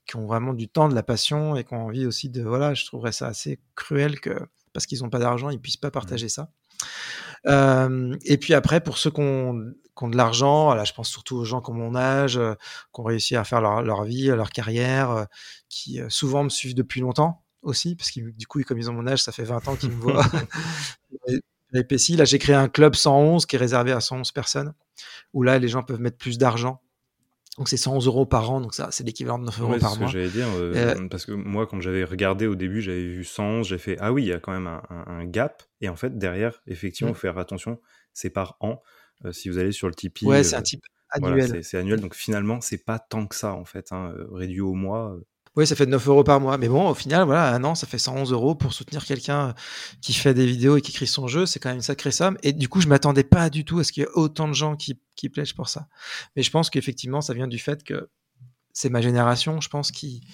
qui 0.08 0.16
ont 0.16 0.26
vraiment 0.26 0.54
du 0.54 0.68
temps, 0.68 0.90
de 0.90 0.96
la 0.96 1.04
passion 1.04 1.56
et 1.56 1.64
qui 1.64 1.74
ont 1.74 1.86
envie 1.86 2.06
aussi 2.06 2.30
de. 2.30 2.42
Voilà, 2.42 2.74
je 2.74 2.86
trouverais 2.86 3.12
ça 3.12 3.28
assez 3.28 3.60
cruel 3.76 4.20
que 4.20 4.40
parce 4.76 4.86
qu'ils 4.86 5.04
n'ont 5.04 5.10
pas 5.10 5.20
d'argent, 5.20 5.50
ils 5.50 5.60
puissent 5.60 5.78
pas 5.78 5.88
mmh. 5.88 5.92
partager 5.92 6.28
ça. 6.28 6.52
Euh, 7.48 8.14
et 8.26 8.36
puis 8.36 8.54
après, 8.54 8.82
pour 8.82 8.98
ceux 8.98 9.10
qui 9.10 9.22
ont, 9.22 9.72
qui 9.98 10.04
ont 10.04 10.10
de 10.10 10.18
l'argent, 10.18 10.84
je 10.84 10.92
pense 10.92 11.08
surtout 11.08 11.38
aux 11.38 11.46
gens 11.46 11.62
comme 11.62 11.78
mon 11.78 11.96
âge, 11.96 12.36
euh, 12.36 12.56
qui 12.94 13.00
ont 13.00 13.04
réussi 13.04 13.38
à 13.38 13.46
faire 13.46 13.62
leur, 13.62 13.84
leur 13.84 14.04
vie, 14.04 14.28
leur 14.28 14.50
carrière, 14.50 15.12
euh, 15.12 15.24
qui 15.70 16.02
souvent 16.10 16.44
me 16.44 16.50
suivent 16.50 16.76
depuis 16.76 17.00
longtemps 17.00 17.46
aussi, 17.62 17.96
parce 17.96 18.12
que 18.12 18.20
du 18.20 18.48
coup, 18.48 18.62
comme 18.64 18.78
ils 18.78 18.90
ont 18.90 18.94
mon 18.94 19.08
âge, 19.08 19.24
ça 19.24 19.32
fait 19.32 19.46
20 19.46 19.66
ans 19.70 19.76
qu'ils 19.78 19.92
me 19.92 20.02
voient. 20.02 20.26
Là, 21.72 22.26
j'ai 22.26 22.40
créé 22.40 22.56
un 22.56 22.70
club 22.70 22.96
111 22.96 23.46
qui 23.46 23.56
est 23.56 23.60
réservé 23.60 23.92
à 23.92 24.02
111 24.02 24.32
personnes, 24.32 24.74
où 25.34 25.44
là, 25.44 25.58
les 25.60 25.68
gens 25.68 25.84
peuvent 25.84 26.00
mettre 26.00 26.18
plus 26.18 26.38
d'argent 26.38 26.82
donc 27.58 27.70
c'est 27.70 27.78
111 27.78 28.08
euros 28.08 28.26
par 28.26 28.52
an, 28.52 28.60
donc 28.60 28.74
ça 28.74 28.90
c'est 28.92 29.04
l'équivalent 29.06 29.40
de 29.40 29.46
9 29.46 29.62
euros 29.62 29.78
par 29.80 29.98
mois. 29.98 30.08
C'est 30.12 30.18
ce 30.18 30.18
que 30.18 30.20
j'allais 30.20 30.30
dire, 30.30 30.48
euh, 30.58 30.74
euh, 30.76 31.08
parce 31.08 31.26
que 31.26 31.32
moi 31.32 31.66
quand 31.68 31.80
j'avais 31.80 32.04
regardé 32.04 32.48
au 32.48 32.56
début, 32.56 32.82
j'avais 32.82 33.06
vu 33.06 33.24
111, 33.24 33.68
j'ai 33.68 33.78
fait 33.78 33.98
ah 34.00 34.12
oui, 34.12 34.24
il 34.24 34.28
y 34.28 34.34
a 34.34 34.40
quand 34.40 34.52
même 34.52 34.68
un, 34.68 34.82
un, 34.90 35.26
gap, 35.26 35.64
et 35.80 35.88
en 35.88 35.96
fait 35.96 36.18
derrière, 36.18 36.62
effectivement, 36.68 37.14
mmh. 37.14 37.16
faire 37.16 37.38
attention, 37.38 37.80
c'est 38.14 38.30
par 38.30 38.58
an. 38.60 38.82
Euh, 39.24 39.32
si 39.32 39.48
vous 39.48 39.58
allez 39.58 39.72
sur 39.72 39.88
le 39.88 39.96
Tipeee, 39.96 40.26
ouais, 40.26 40.44
c'est 40.44 40.58
un 40.58 40.62
type 40.62 40.84
annuel. 41.10 41.48
Voilà, 41.48 41.64
c'est 41.64 41.78
annuel, 41.78 42.02
donc 42.02 42.14
finalement 42.14 42.60
c'est 42.60 42.84
pas 42.84 43.00
tant 43.00 43.26
que 43.26 43.36
ça 43.36 43.54
en 43.54 43.64
fait, 43.64 43.94
hein, 43.94 44.14
réduit 44.32 44.62
au 44.62 44.74
mois. 44.74 45.18
Oui, 45.56 45.66
ça 45.66 45.76
fait 45.76 45.86
9 45.86 46.08
euros 46.08 46.24
par 46.24 46.42
mois. 46.42 46.58
Mais 46.58 46.68
bon, 46.68 46.90
au 46.90 46.94
final, 46.94 47.26
voilà, 47.26 47.54
un 47.54 47.64
an, 47.64 47.76
ça 47.76 47.88
fait 47.88 47.98
111 47.98 48.32
euros 48.34 48.56
pour 48.56 48.74
soutenir 48.74 49.06
quelqu'un 49.06 49.56
qui 50.02 50.14
fait 50.14 50.34
des 50.34 50.46
vidéos 50.46 50.78
et 50.78 50.82
qui 50.82 50.92
écrit 50.92 51.08
son 51.08 51.28
jeu. 51.28 51.46
C'est 51.46 51.60
quand 51.60 51.70
même 51.70 51.78
une 51.78 51.82
sacrée 51.82 52.12
somme. 52.12 52.38
Et 52.44 52.52
du 52.52 52.68
coup, 52.68 52.82
je 52.82 52.88
m'attendais 52.88 53.24
pas 53.24 53.50
du 53.50 53.64
tout 53.64 53.80
à 53.80 53.84
ce 53.84 53.92
qu'il 53.92 54.02
y 54.02 54.06
ait 54.06 54.10
autant 54.16 54.48
de 54.48 54.54
gens 54.54 54.76
qui, 54.76 55.00
qui 55.16 55.30
plaisent 55.30 55.54
pour 55.54 55.70
ça. 55.70 55.88
Mais 56.36 56.44
je 56.44 56.52
pense 56.52 56.70
qu'effectivement, 56.70 57.22
ça 57.22 57.34
vient 57.34 57.48
du 57.48 57.58
fait 57.60 57.84
que 57.84 58.10
c'est 58.74 58.90
ma 58.90 59.02
génération, 59.02 59.62
je 59.62 59.70
pense, 59.70 59.92
qui, 59.92 60.28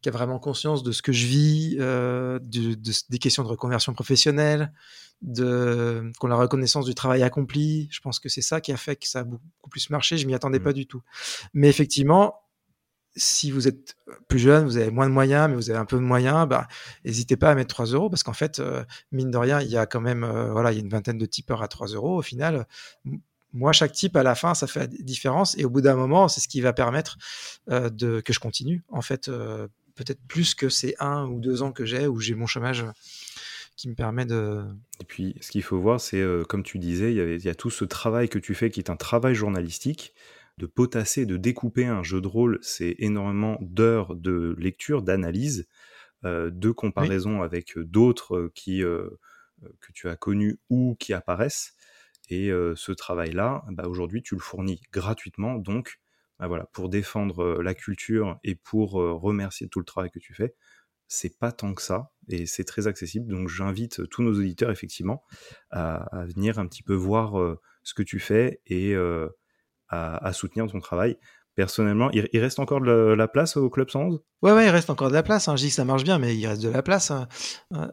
qui 0.00 0.08
a 0.08 0.12
vraiment 0.12 0.38
conscience 0.38 0.82
de 0.82 0.92
ce 0.92 1.02
que 1.02 1.12
je 1.12 1.26
vis, 1.26 1.76
euh, 1.80 2.38
de, 2.42 2.74
de, 2.74 2.92
des 3.10 3.18
questions 3.18 3.42
de 3.42 3.48
reconversion 3.48 3.92
professionnelle, 3.92 4.72
de 5.20 6.10
qu'on 6.18 6.26
la 6.26 6.36
reconnaissance 6.36 6.86
du 6.86 6.94
travail 6.94 7.22
accompli. 7.22 7.88
Je 7.90 8.00
pense 8.00 8.18
que 8.18 8.30
c'est 8.30 8.42
ça 8.42 8.62
qui 8.62 8.72
a 8.72 8.78
fait 8.78 8.96
que 8.96 9.08
ça 9.08 9.20
a 9.20 9.24
beaucoup 9.24 9.70
plus 9.70 9.90
marché. 9.90 10.16
Je 10.16 10.26
m'y 10.26 10.34
attendais 10.34 10.58
mmh. 10.58 10.64
pas 10.64 10.72
du 10.72 10.86
tout. 10.86 11.02
Mais 11.52 11.68
effectivement, 11.68 12.43
si 13.16 13.50
vous 13.50 13.68
êtes 13.68 13.96
plus 14.28 14.38
jeune, 14.38 14.64
vous 14.64 14.76
avez 14.76 14.90
moins 14.90 15.08
de 15.08 15.12
moyens, 15.12 15.48
mais 15.48 15.54
vous 15.54 15.70
avez 15.70 15.78
un 15.78 15.84
peu 15.84 15.96
de 15.96 16.02
moyens, 16.02 16.48
bah, 16.48 16.66
n'hésitez 17.04 17.36
pas 17.36 17.50
à 17.50 17.54
mettre 17.54 17.74
3 17.74 17.86
euros 17.86 18.10
parce 18.10 18.22
qu'en 18.22 18.32
fait, 18.32 18.58
euh, 18.58 18.84
mine 19.12 19.30
de 19.30 19.38
rien, 19.38 19.60
il 19.60 19.68
y 19.68 19.76
a 19.76 19.86
quand 19.86 20.00
même, 20.00 20.24
euh, 20.24 20.50
voilà, 20.52 20.72
une 20.72 20.88
vingtaine 20.88 21.18
de 21.18 21.26
tipeurs 21.26 21.62
à 21.62 21.68
3 21.68 21.88
euros. 21.88 22.18
Au 22.18 22.22
final, 22.22 22.66
moi, 23.52 23.72
chaque 23.72 23.92
type, 23.92 24.16
à 24.16 24.22
la 24.22 24.34
fin, 24.34 24.54
ça 24.54 24.66
fait 24.66 24.80
la 24.80 24.86
différence. 24.86 25.56
Et 25.58 25.64
au 25.64 25.70
bout 25.70 25.80
d'un 25.80 25.94
moment, 25.94 26.28
c'est 26.28 26.40
ce 26.40 26.48
qui 26.48 26.60
va 26.60 26.72
permettre 26.72 27.16
euh, 27.70 27.88
de, 27.88 28.20
que 28.20 28.32
je 28.32 28.40
continue. 28.40 28.82
En 28.88 29.02
fait, 29.02 29.30
peut-être 29.94 30.20
plus 30.26 30.54
que 30.54 30.68
ces 30.68 30.96
un 30.98 31.26
ou 31.26 31.40
deux 31.40 31.62
ans 31.62 31.72
que 31.72 31.84
j'ai 31.84 32.06
où 32.06 32.20
j'ai 32.20 32.34
mon 32.34 32.46
chômage 32.46 32.84
qui 33.76 33.88
me 33.88 33.94
permet 33.94 34.24
de. 34.24 34.62
Et 35.00 35.04
puis, 35.04 35.34
ce 35.40 35.50
qu'il 35.50 35.62
faut 35.62 35.78
voir, 35.78 36.00
c'est, 36.00 36.20
euh, 36.20 36.44
comme 36.44 36.62
tu 36.62 36.78
disais, 36.78 37.12
il 37.12 37.44
y, 37.44 37.48
a 37.48 37.54
tout 37.54 37.70
ce 37.70 37.84
travail 37.84 38.28
que 38.28 38.38
tu 38.38 38.54
fais 38.54 38.70
qui 38.70 38.80
est 38.80 38.90
un 38.90 38.96
travail 38.96 39.34
journalistique. 39.34 40.14
De 40.58 40.66
potasser, 40.66 41.26
de 41.26 41.36
découper 41.36 41.86
un 41.86 42.02
jeu 42.02 42.20
de 42.20 42.28
rôle, 42.28 42.58
c'est 42.62 42.94
énormément 42.98 43.58
d'heures 43.60 44.14
de 44.14 44.54
lecture, 44.58 45.02
d'analyse, 45.02 45.66
euh, 46.24 46.50
de 46.50 46.70
comparaison 46.70 47.40
oui. 47.40 47.44
avec 47.44 47.78
d'autres 47.78 48.50
qui, 48.54 48.82
euh, 48.82 49.08
que 49.80 49.92
tu 49.92 50.08
as 50.08 50.16
connus 50.16 50.58
ou 50.70 50.96
qui 50.98 51.12
apparaissent. 51.12 51.74
Et 52.30 52.50
euh, 52.50 52.74
ce 52.76 52.92
travail-là, 52.92 53.64
bah, 53.70 53.88
aujourd'hui, 53.88 54.22
tu 54.22 54.34
le 54.34 54.40
fournis 54.40 54.80
gratuitement. 54.92 55.56
Donc, 55.56 55.98
bah, 56.38 56.46
voilà, 56.46 56.66
pour 56.72 56.88
défendre 56.88 57.60
la 57.60 57.74
culture 57.74 58.38
et 58.44 58.54
pour 58.54 58.92
remercier 58.92 59.68
tout 59.68 59.80
le 59.80 59.84
travail 59.84 60.10
que 60.10 60.18
tu 60.18 60.34
fais, 60.34 60.54
c'est 61.08 61.38
pas 61.38 61.52
tant 61.52 61.74
que 61.74 61.82
ça 61.82 62.10
et 62.28 62.46
c'est 62.46 62.64
très 62.64 62.86
accessible. 62.86 63.26
Donc 63.30 63.48
j'invite 63.48 64.08
tous 64.08 64.22
nos 64.22 64.38
auditeurs 64.38 64.70
effectivement 64.70 65.22
à, 65.70 65.96
à, 66.16 66.24
venir 66.24 66.58
un 66.58 66.66
petit 66.66 66.82
peu 66.82 66.94
voir 66.94 67.38
euh, 67.38 67.60
ce 67.82 67.94
que 67.94 68.02
tu 68.02 68.18
fais 68.18 68.60
et 68.66 68.94
euh, 68.94 69.28
à, 69.88 70.24
à, 70.26 70.32
soutenir 70.32 70.66
ton 70.66 70.80
travail. 70.80 71.16
Personnellement, 71.54 72.10
il, 72.10 72.28
il 72.32 72.40
reste 72.40 72.58
encore 72.58 72.80
de 72.80 72.86
la, 72.86 73.16
la, 73.16 73.28
place 73.28 73.56
au 73.56 73.70
Club 73.70 73.88
111 73.88 74.20
Ouais, 74.42 74.52
ouais, 74.52 74.66
il 74.66 74.70
reste 74.70 74.90
encore 74.90 75.08
de 75.08 75.14
la 75.14 75.22
place. 75.22 75.46
Hein. 75.46 75.56
Je 75.56 75.62
dis 75.62 75.68
que 75.68 75.74
ça 75.74 75.84
marche 75.84 76.02
bien, 76.02 76.18
mais 76.18 76.36
il 76.36 76.46
reste 76.46 76.62
de 76.62 76.68
la 76.68 76.82
place. 76.82 77.12
Hein. 77.12 77.28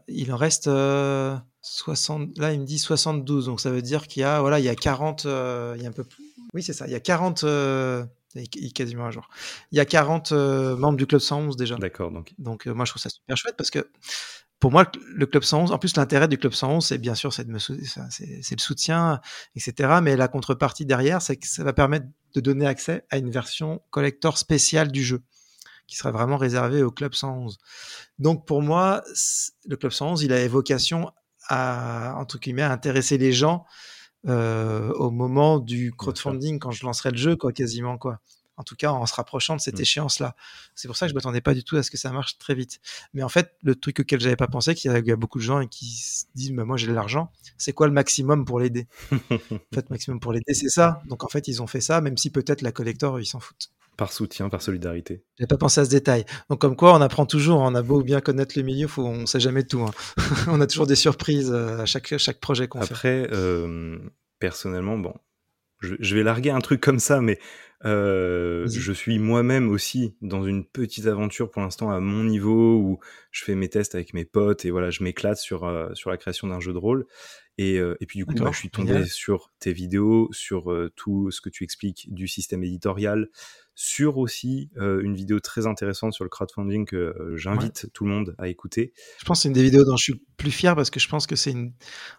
Il 0.08 0.34
en 0.34 0.38
reste 0.38 0.68
euh, 0.68 1.36
60. 1.62 2.38
Là, 2.40 2.54
il 2.54 2.62
me 2.62 2.66
dit 2.66 2.80
72. 2.80 3.46
Donc 3.46 3.62
ça 3.62 3.70
veut 3.70 3.84
dire 3.84 4.08
qu'il 4.08 4.22
y 4.22 4.24
a, 4.24 4.42
voilà, 4.42 4.60
il 4.60 4.66
y 4.66 4.70
a 4.70 4.76
40. 4.76 5.26
Euh, 5.26 5.76
il 5.78 5.84
y 5.84 5.86
a 5.86 5.90
un 5.90 5.94
peu 5.94 6.04
plus. 6.04 6.24
Oui, 6.54 6.64
c'est 6.64 6.74
ça. 6.74 6.88
Il 6.88 6.92
y 6.92 6.96
a 6.96 7.00
40 7.00 7.46
il 8.36 8.66
est 8.66 8.76
quasiment 8.76 9.06
un 9.06 9.12
jour. 9.12 9.30
Il 9.72 9.78
y 9.78 9.82
a 9.82 9.86
40 9.86 10.32
euh, 10.32 10.76
membres 10.76 10.98
du 10.98 11.06
Club 11.06 11.22
111 11.22 11.58
déjà. 11.58 11.76
D'accord. 11.76 12.12
Donc, 12.12 12.34
donc 12.38 12.68
euh, 12.68 12.74
moi, 12.74 12.86
je 12.86 12.92
trouve 12.92 13.02
ça 13.02 13.10
super 13.10 13.38
chouette 13.38 13.56
parce 13.58 13.70
que 13.70 13.90
pour 14.62 14.72
moi, 14.72 14.90
le 15.08 15.26
Club 15.26 15.42
111, 15.42 15.72
en 15.72 15.80
plus, 15.80 15.98
l'intérêt 15.98 16.28
du 16.28 16.38
Club 16.38 16.54
111, 16.54 16.86
c'est 16.86 17.00
bien 17.00 17.16
sûr, 17.16 17.34
c'est 17.34 17.48
le 17.48 18.60
soutien, 18.60 19.20
etc. 19.56 20.00
Mais 20.04 20.16
la 20.16 20.28
contrepartie 20.28 20.86
derrière, 20.86 21.20
c'est 21.20 21.36
que 21.36 21.48
ça 21.48 21.64
va 21.64 21.74
permettre 21.74 22.06
de 22.36 22.42
donner 22.42 22.68
accès 22.68 23.04
à 23.10 23.18
une 23.18 23.32
version 23.32 23.82
collector 23.90 24.38
spéciale 24.38 24.92
du 24.92 25.04
jeu 25.04 25.24
qui 25.88 25.98
sera 25.98 26.12
vraiment 26.12 26.38
réservée 26.38 26.84
au 26.84 26.92
Club 26.92 27.16
111. 27.16 27.58
Donc 28.20 28.46
pour 28.46 28.62
moi, 28.62 29.04
le 29.68 29.76
Club 29.78 29.92
111, 29.92 30.22
il 30.22 30.32
a 30.32 30.48
vocation 30.48 31.12
à, 31.48 32.14
entre 32.18 32.38
guillemets, 32.38 32.62
à 32.62 32.72
intéresser 32.72 33.18
les 33.18 33.34
gens 33.34 33.66
euh, 34.28 34.94
au 34.94 35.10
moment 35.10 35.58
du 35.58 35.92
crowdfunding 35.92 36.60
quand 36.60 36.70
je 36.70 36.86
lancerai 36.86 37.10
le 37.10 37.18
jeu, 37.18 37.36
quoi, 37.36 37.52
quasiment 37.52 37.98
quoi. 37.98 38.20
En 38.62 38.64
tout 38.64 38.76
cas, 38.76 38.92
en 38.92 39.08
se 39.08 39.16
rapprochant 39.16 39.56
de 39.56 39.60
cette 39.60 39.80
mmh. 39.80 39.82
échéance-là. 39.82 40.36
C'est 40.76 40.88
pour 40.88 40.96
ça 40.96 41.08
que 41.08 41.10
je 41.10 41.16
m'attendais 41.16 41.42
pas 41.42 41.56
du 41.56 41.64
tout 41.64 41.78
à 41.78 41.84
ce 41.84 41.90
que 41.90 41.98
ça 41.98 42.12
marche 42.12 42.38
très 42.38 42.54
vite. 42.54 42.80
Mais 43.16 43.24
en 43.24 43.28
fait, 43.28 43.56
le 43.64 43.74
truc 43.74 44.02
auquel 44.02 44.20
j'avais 44.20 44.36
pas 44.36 44.46
pensé, 44.46 44.76
qu'il 44.76 44.92
y, 44.92 45.12
a 45.12 45.16
beaucoup 45.16 45.40
de 45.40 45.44
gens 45.44 45.66
qui 45.66 45.88
se 45.88 46.26
disent, 46.36 46.52
bah, 46.52 46.64
moi 46.64 46.78
j'ai 46.78 46.86
de 46.86 46.94
l'argent, 46.94 47.32
c'est 47.58 47.74
quoi 47.74 47.88
le 47.88 47.94
maximum 47.94 48.46
pour 48.46 48.60
l'aider? 48.60 48.88
En 49.52 49.74
fait, 49.74 49.90
maximum 49.90 50.20
pour 50.20 50.32
l'aider, 50.32 50.54
c'est 50.54 50.70
ça. 50.70 51.02
Donc 51.08 51.24
en 51.24 51.28
fait, 51.28 51.48
ils 51.48 51.64
ont 51.64 51.66
fait 51.66 51.82
ça, 51.82 52.02
même 52.02 52.18
si 52.18 52.30
peut-être 52.30 52.62
la 52.62 52.72
collector, 52.72 53.20
ils 53.20 53.26
s'en 53.26 53.40
foutent. 53.40 53.72
Par 53.98 54.14
soutien, 54.14 54.48
par 54.48 54.62
solidarité. 54.62 55.24
J'ai 55.40 55.48
pas 55.48 55.58
pensé 55.58 55.82
à 55.82 55.86
ce 55.86 55.90
détail. 55.90 56.26
Donc 56.52 56.62
comme 56.62 56.76
quoi, 56.76 56.94
on 56.94 57.02
apprend 57.02 57.26
toujours. 57.26 57.62
On 57.62 57.74
a 57.74 57.82
beau 57.82 58.04
bien 58.04 58.22
connaître 58.22 58.54
le 58.58 58.64
milieu, 58.64 58.88
faut, 58.88 59.04
on 59.04 59.26
sait 59.26 59.40
jamais 59.40 59.64
tout. 59.64 59.82
Hein. 59.82 59.92
on 60.48 60.62
a 60.62 60.68
toujours 60.68 60.86
des 60.86 60.96
surprises 60.96 61.52
à 61.52 61.88
chaque, 61.88 62.16
chaque 62.18 62.40
projet 62.40 62.68
qu'on 62.68 62.82
fait. 62.82 62.94
Après, 62.94 63.28
euh, 63.32 63.98
personnellement, 64.40 65.00
bon, 65.00 65.16
je, 65.80 65.96
je, 66.00 66.16
vais 66.16 66.24
larguer 66.24 66.52
un 66.52 66.62
truc 66.62 66.80
comme 66.80 67.00
ça, 67.00 67.22
mais 67.22 67.40
euh, 67.86 68.68
je 68.68 68.92
suis 68.92 69.18
moi-même 69.18 69.70
aussi 69.70 70.16
dans 70.22 70.46
une 70.46 70.66
petite 70.66 71.08
aventure 71.08 71.50
pour 71.50 71.62
l'instant 71.62 71.90
à 71.90 72.00
mon 72.00 72.24
niveau 72.24 72.78
où 72.78 73.00
je 73.32 73.44
fais 73.44 73.56
mes 73.56 73.70
tests 73.70 73.96
avec 73.96 74.14
mes 74.14 74.26
potes 74.26 74.66
et 74.66 74.72
voilà, 74.72 74.92
je 74.92 75.04
m'éclate 75.04 75.38
sur 75.38 75.64
euh, 75.64 75.90
sur 75.94 76.10
la 76.10 76.18
création 76.18 76.48
d'un 76.48 76.60
jeu 76.60 76.74
de 76.74 76.78
rôle. 76.78 77.06
Et, 77.58 77.78
euh, 77.78 77.96
et 78.00 78.06
puis 78.06 78.18
du 78.18 78.26
coup, 78.26 78.34
bah, 78.34 78.50
je 78.52 78.58
suis 78.58 78.70
tombé 78.70 78.94
yeah. 78.94 79.06
sur 79.06 79.52
tes 79.60 79.74
vidéos, 79.74 80.30
sur 80.32 80.74
tout 80.96 81.30
ce 81.32 81.42
que 81.42 81.50
tu 81.50 81.64
expliques 81.64 82.12
du 82.12 82.28
système 82.28 82.64
éditorial, 82.64 83.28
sur 83.76 84.18
aussi 84.18 84.72
une 84.78 85.14
vidéo 85.14 85.40
très 85.40 85.68
intéressante 85.68 86.14
sur 86.14 86.24
le 86.24 86.30
crowdfunding 86.30 86.86
que 86.86 87.14
j'invite 87.36 87.84
ouais. 87.84 87.90
tout 87.94 88.06
le 88.06 88.12
monde 88.12 88.36
à 88.38 88.48
écouter. 88.48 88.94
Je 89.20 89.26
pense 89.26 89.40
que 89.40 89.42
c'est 89.44 89.50
une 89.50 89.54
des 89.54 89.64
vidéos 89.64 89.84
dont 89.84 89.98
je 89.98 90.04
suis 90.04 90.22
plus 90.38 90.52
fier 90.52 90.76
parce 90.76 90.90
que 90.90 91.00
je 91.00 91.08
pense 91.08 91.28
que 91.28 91.36
c'est 91.36 91.52
une 91.52 91.74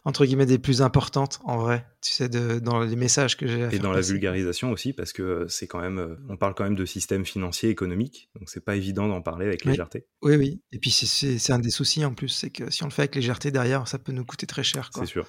entre 0.05 0.25
guillemets 0.25 0.47
des 0.47 0.59
plus 0.59 0.81
importantes 0.83 1.41
en 1.45 1.59
vrai, 1.59 1.87
tu 2.03 2.13
sais, 2.13 2.29
de, 2.29 2.61
dans 2.61 2.81
les 2.81 2.95
messages 2.95 3.37
que 3.37 3.47
j'ai. 3.47 3.63
Et 3.73 3.79
dans 3.79 3.93
passer. 3.93 3.95
la 3.95 4.01
vulgarisation 4.01 4.71
aussi 4.71 4.93
parce 4.93 5.13
que 5.13 5.47
c'est 5.53 5.67
quand 5.67 5.81
même, 5.81 6.19
on 6.29 6.37
parle 6.37 6.55
quand 6.55 6.65
même 6.65 6.75
de 6.75 6.85
système 6.85 7.25
financier 7.25 7.71
économique, 7.71 8.29
donc 8.39 8.49
c'est 8.49 8.65
pas 8.65 8.77
évident 8.77 9.09
d'en 9.09 9.23
parler 9.23 9.47
avec 9.47 9.65
légèreté. 9.65 10.07
Oui, 10.23 10.37
oui. 10.37 10.63
Et 10.73 10.79
puis 10.79 10.91
c'est 10.91 11.53
un 11.53 11.59
des 11.59 11.71
soucis 11.71 12.05
en 12.05 12.15
plus, 12.15 12.29
c'est 12.29 12.51
que 12.51 12.71
si 12.71 12.83
on 12.83 12.87
le 12.87 12.93
fait 12.93 13.03
avec 13.03 13.15
légèreté 13.15 13.51
derrière, 13.51 13.87
ça 13.87 13.99
peut 13.99 14.13
nous 14.13 14.25
coûter 14.25 14.47
très 14.47 14.63
cher. 14.63 14.91
C'est 14.95 15.07
sûr 15.07 15.27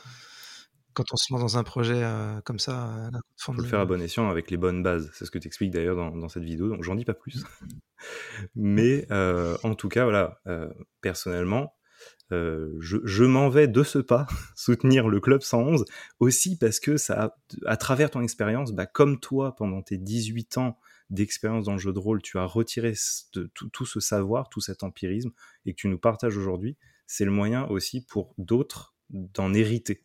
quand 0.93 1.11
on 1.11 1.15
se 1.15 1.34
lance 1.34 1.41
dans 1.41 1.57
un 1.57 1.63
projet 1.63 2.01
euh, 2.03 2.39
comme 2.41 2.59
ça. 2.59 2.89
Euh, 2.89 3.09
Il 3.11 3.43
faut 3.43 3.53
le 3.53 3.63
faire 3.63 3.80
à 3.80 3.86
bon 3.86 4.01
escient 4.01 4.30
avec 4.30 4.51
les 4.51 4.57
bonnes 4.57 4.84
bases. 4.84 5.09
C'est 5.13 5.26
ce 5.26 5.32
que 5.32 5.39
tu 5.39 5.47
expliques 5.47 5.71
d'ailleurs 5.71 5.95
dans, 5.95 6.15
dans, 6.15 6.30
cette 6.30 6.43
vidéo, 6.43 6.69
donc 6.69 6.84
j'en 6.84 6.95
dis 6.95 7.05
pas 7.05 7.13
plus. 7.13 7.43
Mais 8.55 9.07
euh, 9.11 9.57
en 9.63 9.76
tout 9.76 9.89
cas, 9.89 10.03
voilà, 10.03 10.39
euh, 10.47 10.69
personnellement, 11.01 11.74
euh, 12.32 12.74
je, 12.80 12.97
je 13.03 13.24
m'en 13.24 13.49
vais 13.49 13.67
de 13.67 13.84
ce 13.84 13.99
pas 13.99 14.28
soutenir 14.55 15.07
le 15.07 15.19
Club 15.19 15.41
111 15.41 15.86
aussi 16.19 16.57
parce 16.57 16.80
que 16.80 16.97
ça, 16.97 17.36
à 17.65 17.78
travers 17.78 18.09
ton 18.11 18.21
expérience, 18.21 18.71
bah, 18.71 18.86
comme 18.86 19.19
toi, 19.19 19.55
pendant 19.55 19.82
tes 19.82 19.97
18 19.97 20.57
ans 20.57 20.80
d'expérience 21.09 21.65
dans 21.65 21.74
le 21.74 21.80
jeu 21.80 21.93
de 21.93 21.99
rôle, 21.99 22.21
tu 22.21 22.38
as 22.38 22.45
retiré 22.45 22.93
de, 23.34 23.51
tout, 23.53 23.69
tout 23.69 23.86
ce 23.86 23.99
savoir, 23.99 24.49
tout 24.49 24.61
cet 24.61 24.84
empirisme 24.84 25.32
et 25.65 25.74
que 25.74 25.78
tu 25.78 25.88
nous 25.88 25.99
partages 25.99 26.38
aujourd'hui, 26.38 26.78
c'est 27.05 27.26
le 27.26 27.32
moyen 27.32 27.65
aussi 27.67 28.05
pour 28.05 28.34
d'autres 28.38 28.95
d'en 29.09 29.53
hériter 29.53 30.03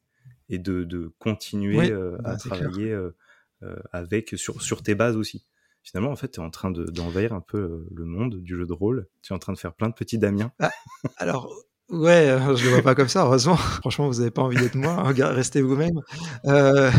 et 0.48 0.58
de, 0.58 0.84
de 0.84 1.12
continuer 1.18 1.78
oui, 1.78 1.90
euh, 1.90 2.18
à 2.18 2.32
bah, 2.32 2.36
travailler 2.36 2.92
euh, 2.92 3.16
euh, 3.62 3.76
avec 3.92 4.30
sur, 4.36 4.60
sur 4.62 4.82
tes 4.82 4.94
bases 4.94 5.16
aussi. 5.16 5.46
Finalement, 5.82 6.10
en 6.10 6.16
fait, 6.16 6.32
tu 6.32 6.40
es 6.40 6.42
en 6.42 6.50
train 6.50 6.70
d'envahir 6.70 7.30
de, 7.30 7.36
un 7.36 7.40
peu 7.40 7.86
le 7.94 8.04
monde 8.04 8.42
du 8.42 8.56
jeu 8.56 8.66
de 8.66 8.72
rôle. 8.72 9.08
Tu 9.22 9.32
es 9.32 9.36
en 9.36 9.38
train 9.38 9.52
de 9.52 9.58
faire 9.58 9.74
plein 9.74 9.88
de 9.88 9.94
petits 9.94 10.18
Damien. 10.18 10.52
Ah, 10.58 10.70
alors, 11.16 11.50
Ouais, 11.90 12.28
euh, 12.28 12.54
je 12.54 12.64
le 12.64 12.70
vois 12.70 12.82
pas 12.82 12.94
comme 12.94 13.08
ça, 13.08 13.24
heureusement. 13.24 13.56
Franchement, 13.80 14.08
vous 14.08 14.18
n'avez 14.18 14.30
pas 14.30 14.42
envie 14.42 14.58
d'être 14.58 14.74
moi, 14.74 14.92
hein, 14.92 15.12
restez 15.32 15.62
vous-même. 15.62 16.02
Euh, 16.44 16.90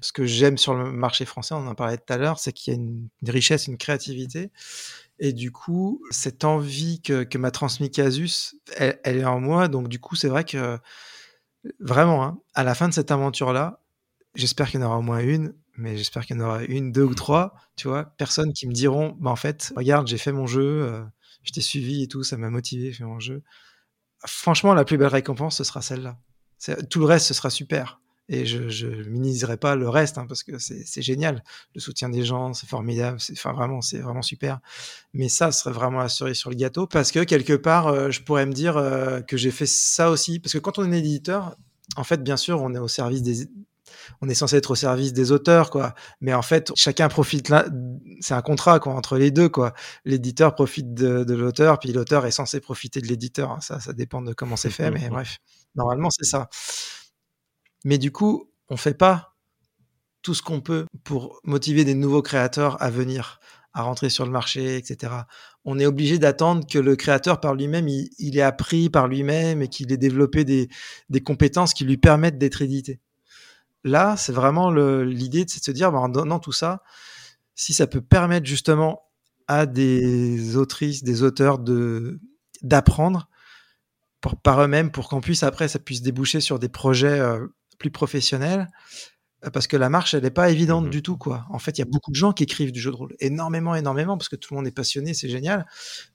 ce 0.00 0.12
que 0.12 0.24
j'aime 0.24 0.56
sur 0.56 0.74
le 0.74 0.92
marché 0.92 1.24
français, 1.24 1.54
on 1.54 1.66
en 1.66 1.74
parlait 1.74 1.96
tout 1.96 2.12
à 2.12 2.16
l'heure, 2.16 2.38
c'est 2.38 2.52
qu'il 2.52 2.72
y 2.72 2.76
a 2.76 2.78
une, 2.78 3.08
richesse, 3.26 3.66
une 3.66 3.76
créativité. 3.76 4.52
Et 5.18 5.32
du 5.32 5.50
coup, 5.50 6.00
cette 6.10 6.44
envie 6.44 7.00
que, 7.02 7.38
m'a 7.38 7.50
transmis 7.50 7.90
Casus, 7.90 8.54
elle, 8.76 9.00
elle, 9.02 9.16
est 9.16 9.24
en 9.24 9.40
moi. 9.40 9.66
Donc, 9.66 9.88
du 9.88 9.98
coup, 9.98 10.14
c'est 10.14 10.28
vrai 10.28 10.44
que 10.44 10.78
vraiment, 11.80 12.24
hein, 12.24 12.38
à 12.54 12.62
la 12.62 12.76
fin 12.76 12.88
de 12.88 12.94
cette 12.94 13.10
aventure-là, 13.10 13.80
j'espère 14.36 14.70
qu'il 14.70 14.80
y 14.80 14.84
en 14.84 14.86
aura 14.86 14.98
au 14.98 15.02
moins 15.02 15.20
une, 15.20 15.54
mais 15.76 15.96
j'espère 15.96 16.24
qu'il 16.24 16.36
y 16.36 16.40
en 16.40 16.44
aura 16.44 16.62
une, 16.64 16.92
deux 16.92 17.02
ou 17.02 17.14
trois, 17.16 17.54
tu 17.74 17.88
vois, 17.88 18.04
personnes 18.16 18.52
qui 18.52 18.68
me 18.68 18.72
diront, 18.72 19.16
bah, 19.20 19.30
en 19.30 19.36
fait, 19.36 19.72
regarde, 19.76 20.06
j'ai 20.06 20.18
fait 20.18 20.32
mon 20.32 20.46
jeu, 20.46 20.84
euh, 20.84 21.02
je 21.42 21.52
t'ai 21.52 21.60
suivi 21.60 22.04
et 22.04 22.08
tout, 22.08 22.22
ça 22.22 22.36
m'a 22.36 22.50
motivé, 22.50 22.92
j'ai 22.92 22.98
fait 22.98 23.04
mon 23.04 23.18
jeu 23.18 23.42
franchement, 24.24 24.74
la 24.74 24.84
plus 24.84 24.98
belle 24.98 25.08
récompense, 25.08 25.56
ce 25.58 25.64
sera 25.64 25.82
celle-là. 25.82 26.16
Tout 26.88 27.00
le 27.00 27.06
reste, 27.06 27.26
ce 27.26 27.34
sera 27.34 27.50
super. 27.50 28.00
Et 28.28 28.44
je 28.44 28.86
ne 28.86 29.04
minimiserai 29.04 29.56
pas 29.56 29.76
le 29.76 29.88
reste, 29.88 30.18
hein, 30.18 30.26
parce 30.26 30.42
que 30.42 30.58
c'est 30.58 31.02
génial. 31.02 31.44
Le 31.74 31.80
soutien 31.80 32.08
des 32.08 32.24
gens, 32.24 32.54
c'est 32.54 32.68
formidable. 32.68 33.18
Enfin, 33.32 33.52
vraiment, 33.52 33.80
c'est 33.80 33.98
vraiment 33.98 34.22
super. 34.22 34.58
Mais 35.14 35.28
ça, 35.28 35.52
ce 35.52 35.60
serait 35.60 35.72
vraiment 35.72 36.00
la 36.00 36.08
cerise 36.08 36.36
sur 36.36 36.50
le 36.50 36.56
gâteau, 36.56 36.88
parce 36.88 37.12
que 37.12 37.22
quelque 37.22 37.52
part, 37.52 37.86
euh, 37.86 38.10
je 38.10 38.22
pourrais 38.22 38.46
me 38.46 38.52
dire 38.52 38.76
euh, 38.76 39.20
que 39.20 39.36
j'ai 39.36 39.52
fait 39.52 39.66
ça 39.66 40.10
aussi. 40.10 40.40
Parce 40.40 40.54
que 40.54 40.58
quand 40.58 40.78
on 40.78 40.90
est 40.90 40.98
éditeur, 40.98 41.56
en 41.96 42.02
fait, 42.02 42.22
bien 42.22 42.36
sûr, 42.36 42.60
on 42.60 42.74
est 42.74 42.78
au 42.78 42.88
service 42.88 43.22
des, 43.22 43.48
on 44.20 44.28
est 44.28 44.34
censé 44.34 44.56
être 44.56 44.70
au 44.70 44.74
service 44.74 45.12
des 45.12 45.32
auteurs, 45.32 45.70
quoi. 45.70 45.94
Mais 46.20 46.34
en 46.34 46.42
fait, 46.42 46.72
chacun 46.74 47.08
profite 47.08 47.48
là, 47.48 47.66
c'est 48.20 48.34
un 48.34 48.42
contrat, 48.42 48.80
quoi, 48.80 48.94
entre 48.94 49.16
les 49.16 49.30
deux, 49.30 49.48
quoi. 49.48 49.72
L'éditeur 50.04 50.54
profite 50.54 50.94
de, 50.94 51.24
de 51.24 51.34
l'auteur, 51.34 51.78
puis 51.78 51.92
l'auteur 51.92 52.26
est 52.26 52.30
censé 52.30 52.60
profiter 52.60 53.00
de 53.00 53.06
l'éditeur. 53.06 53.62
Ça, 53.62 53.80
ça 53.80 53.92
dépend 53.92 54.22
de 54.22 54.32
comment 54.32 54.56
c'est 54.56 54.70
fait, 54.70 54.90
mais 54.90 55.08
bref. 55.08 55.38
Normalement, 55.74 56.10
c'est 56.10 56.24
ça. 56.24 56.48
Mais 57.84 57.98
du 57.98 58.10
coup, 58.10 58.50
on 58.68 58.76
fait 58.76 58.94
pas 58.94 59.36
tout 60.22 60.34
ce 60.34 60.42
qu'on 60.42 60.60
peut 60.60 60.86
pour 61.04 61.40
motiver 61.44 61.84
des 61.84 61.94
nouveaux 61.94 62.22
créateurs 62.22 62.82
à 62.82 62.90
venir, 62.90 63.38
à 63.72 63.82
rentrer 63.82 64.10
sur 64.10 64.24
le 64.24 64.32
marché, 64.32 64.76
etc. 64.76 65.12
On 65.64 65.78
est 65.78 65.86
obligé 65.86 66.18
d'attendre 66.18 66.66
que 66.66 66.80
le 66.80 66.96
créateur 66.96 67.40
par 67.40 67.54
lui-même, 67.54 67.86
il, 67.86 68.08
il, 68.18 68.36
ait 68.36 68.42
appris 68.42 68.90
par 68.90 69.06
lui-même 69.06 69.62
et 69.62 69.68
qu'il 69.68 69.92
ait 69.92 69.96
développé 69.96 70.44
des, 70.44 70.68
des 71.10 71.20
compétences 71.20 71.74
qui 71.74 71.84
lui 71.84 71.96
permettent 71.96 72.38
d'être 72.38 72.62
édité. 72.62 73.00
Là, 73.86 74.16
c'est 74.16 74.32
vraiment 74.32 74.72
l'idée 74.72 75.44
de 75.44 75.50
se 75.50 75.70
dire, 75.70 75.92
bah, 75.92 75.98
en 75.98 76.08
donnant 76.08 76.40
tout 76.40 76.50
ça, 76.50 76.82
si 77.54 77.72
ça 77.72 77.86
peut 77.86 78.00
permettre 78.00 78.44
justement 78.44 79.02
à 79.46 79.64
des 79.66 80.56
autrices, 80.56 81.04
des 81.04 81.22
auteurs 81.22 81.60
de 81.60 82.18
d'apprendre 82.62 83.28
par 84.42 84.60
eux-mêmes 84.60 84.90
pour 84.90 85.08
qu'on 85.08 85.20
puisse 85.20 85.44
après 85.44 85.68
ça 85.68 85.78
puisse 85.78 86.02
déboucher 86.02 86.40
sur 86.40 86.58
des 86.58 86.68
projets 86.68 87.20
euh, 87.20 87.46
plus 87.78 87.92
professionnels 87.92 88.66
parce 89.52 89.68
que 89.68 89.76
la 89.76 89.88
marche 89.88 90.14
elle 90.14 90.24
n'est 90.24 90.30
pas 90.30 90.50
évidente 90.50 90.86
mmh. 90.86 90.90
du 90.90 91.02
tout 91.02 91.16
quoi. 91.16 91.46
En 91.50 91.60
fait, 91.60 91.78
il 91.78 91.80
y 91.80 91.82
a 91.82 91.88
beaucoup 91.88 92.10
de 92.10 92.16
gens 92.16 92.32
qui 92.32 92.42
écrivent 92.42 92.72
du 92.72 92.80
jeu 92.80 92.90
de 92.90 92.96
rôle, 92.96 93.14
énormément 93.20 93.76
énormément 93.76 94.18
parce 94.18 94.28
que 94.28 94.34
tout 94.34 94.52
le 94.52 94.56
monde 94.56 94.66
est 94.66 94.74
passionné, 94.74 95.14
c'est 95.14 95.28
génial, 95.28 95.64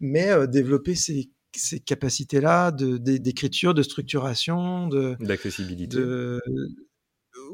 mais 0.02 0.30
euh, 0.30 0.46
développer 0.46 0.96
ces 0.96 1.32
ces 1.56 1.80
capacités-là 1.80 2.72
de, 2.72 2.98
d'écriture, 2.98 3.74
de 3.74 3.84
structuration, 3.84 4.88
de 4.88 5.16
d'accessibilité. 5.22 5.98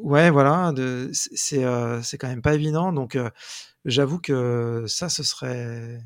Ouais, 0.04 0.30
voilà, 0.30 0.74
c'est 1.12 1.64
euh, 1.64 2.02
quand 2.20 2.28
même 2.28 2.42
pas 2.42 2.54
évident. 2.54 2.94
Donc, 2.94 3.16
euh, 3.16 3.30
j'avoue 3.86 4.20
que 4.20 4.86
ça, 4.88 5.10
ce 5.10 5.24
serait. 5.24 6.00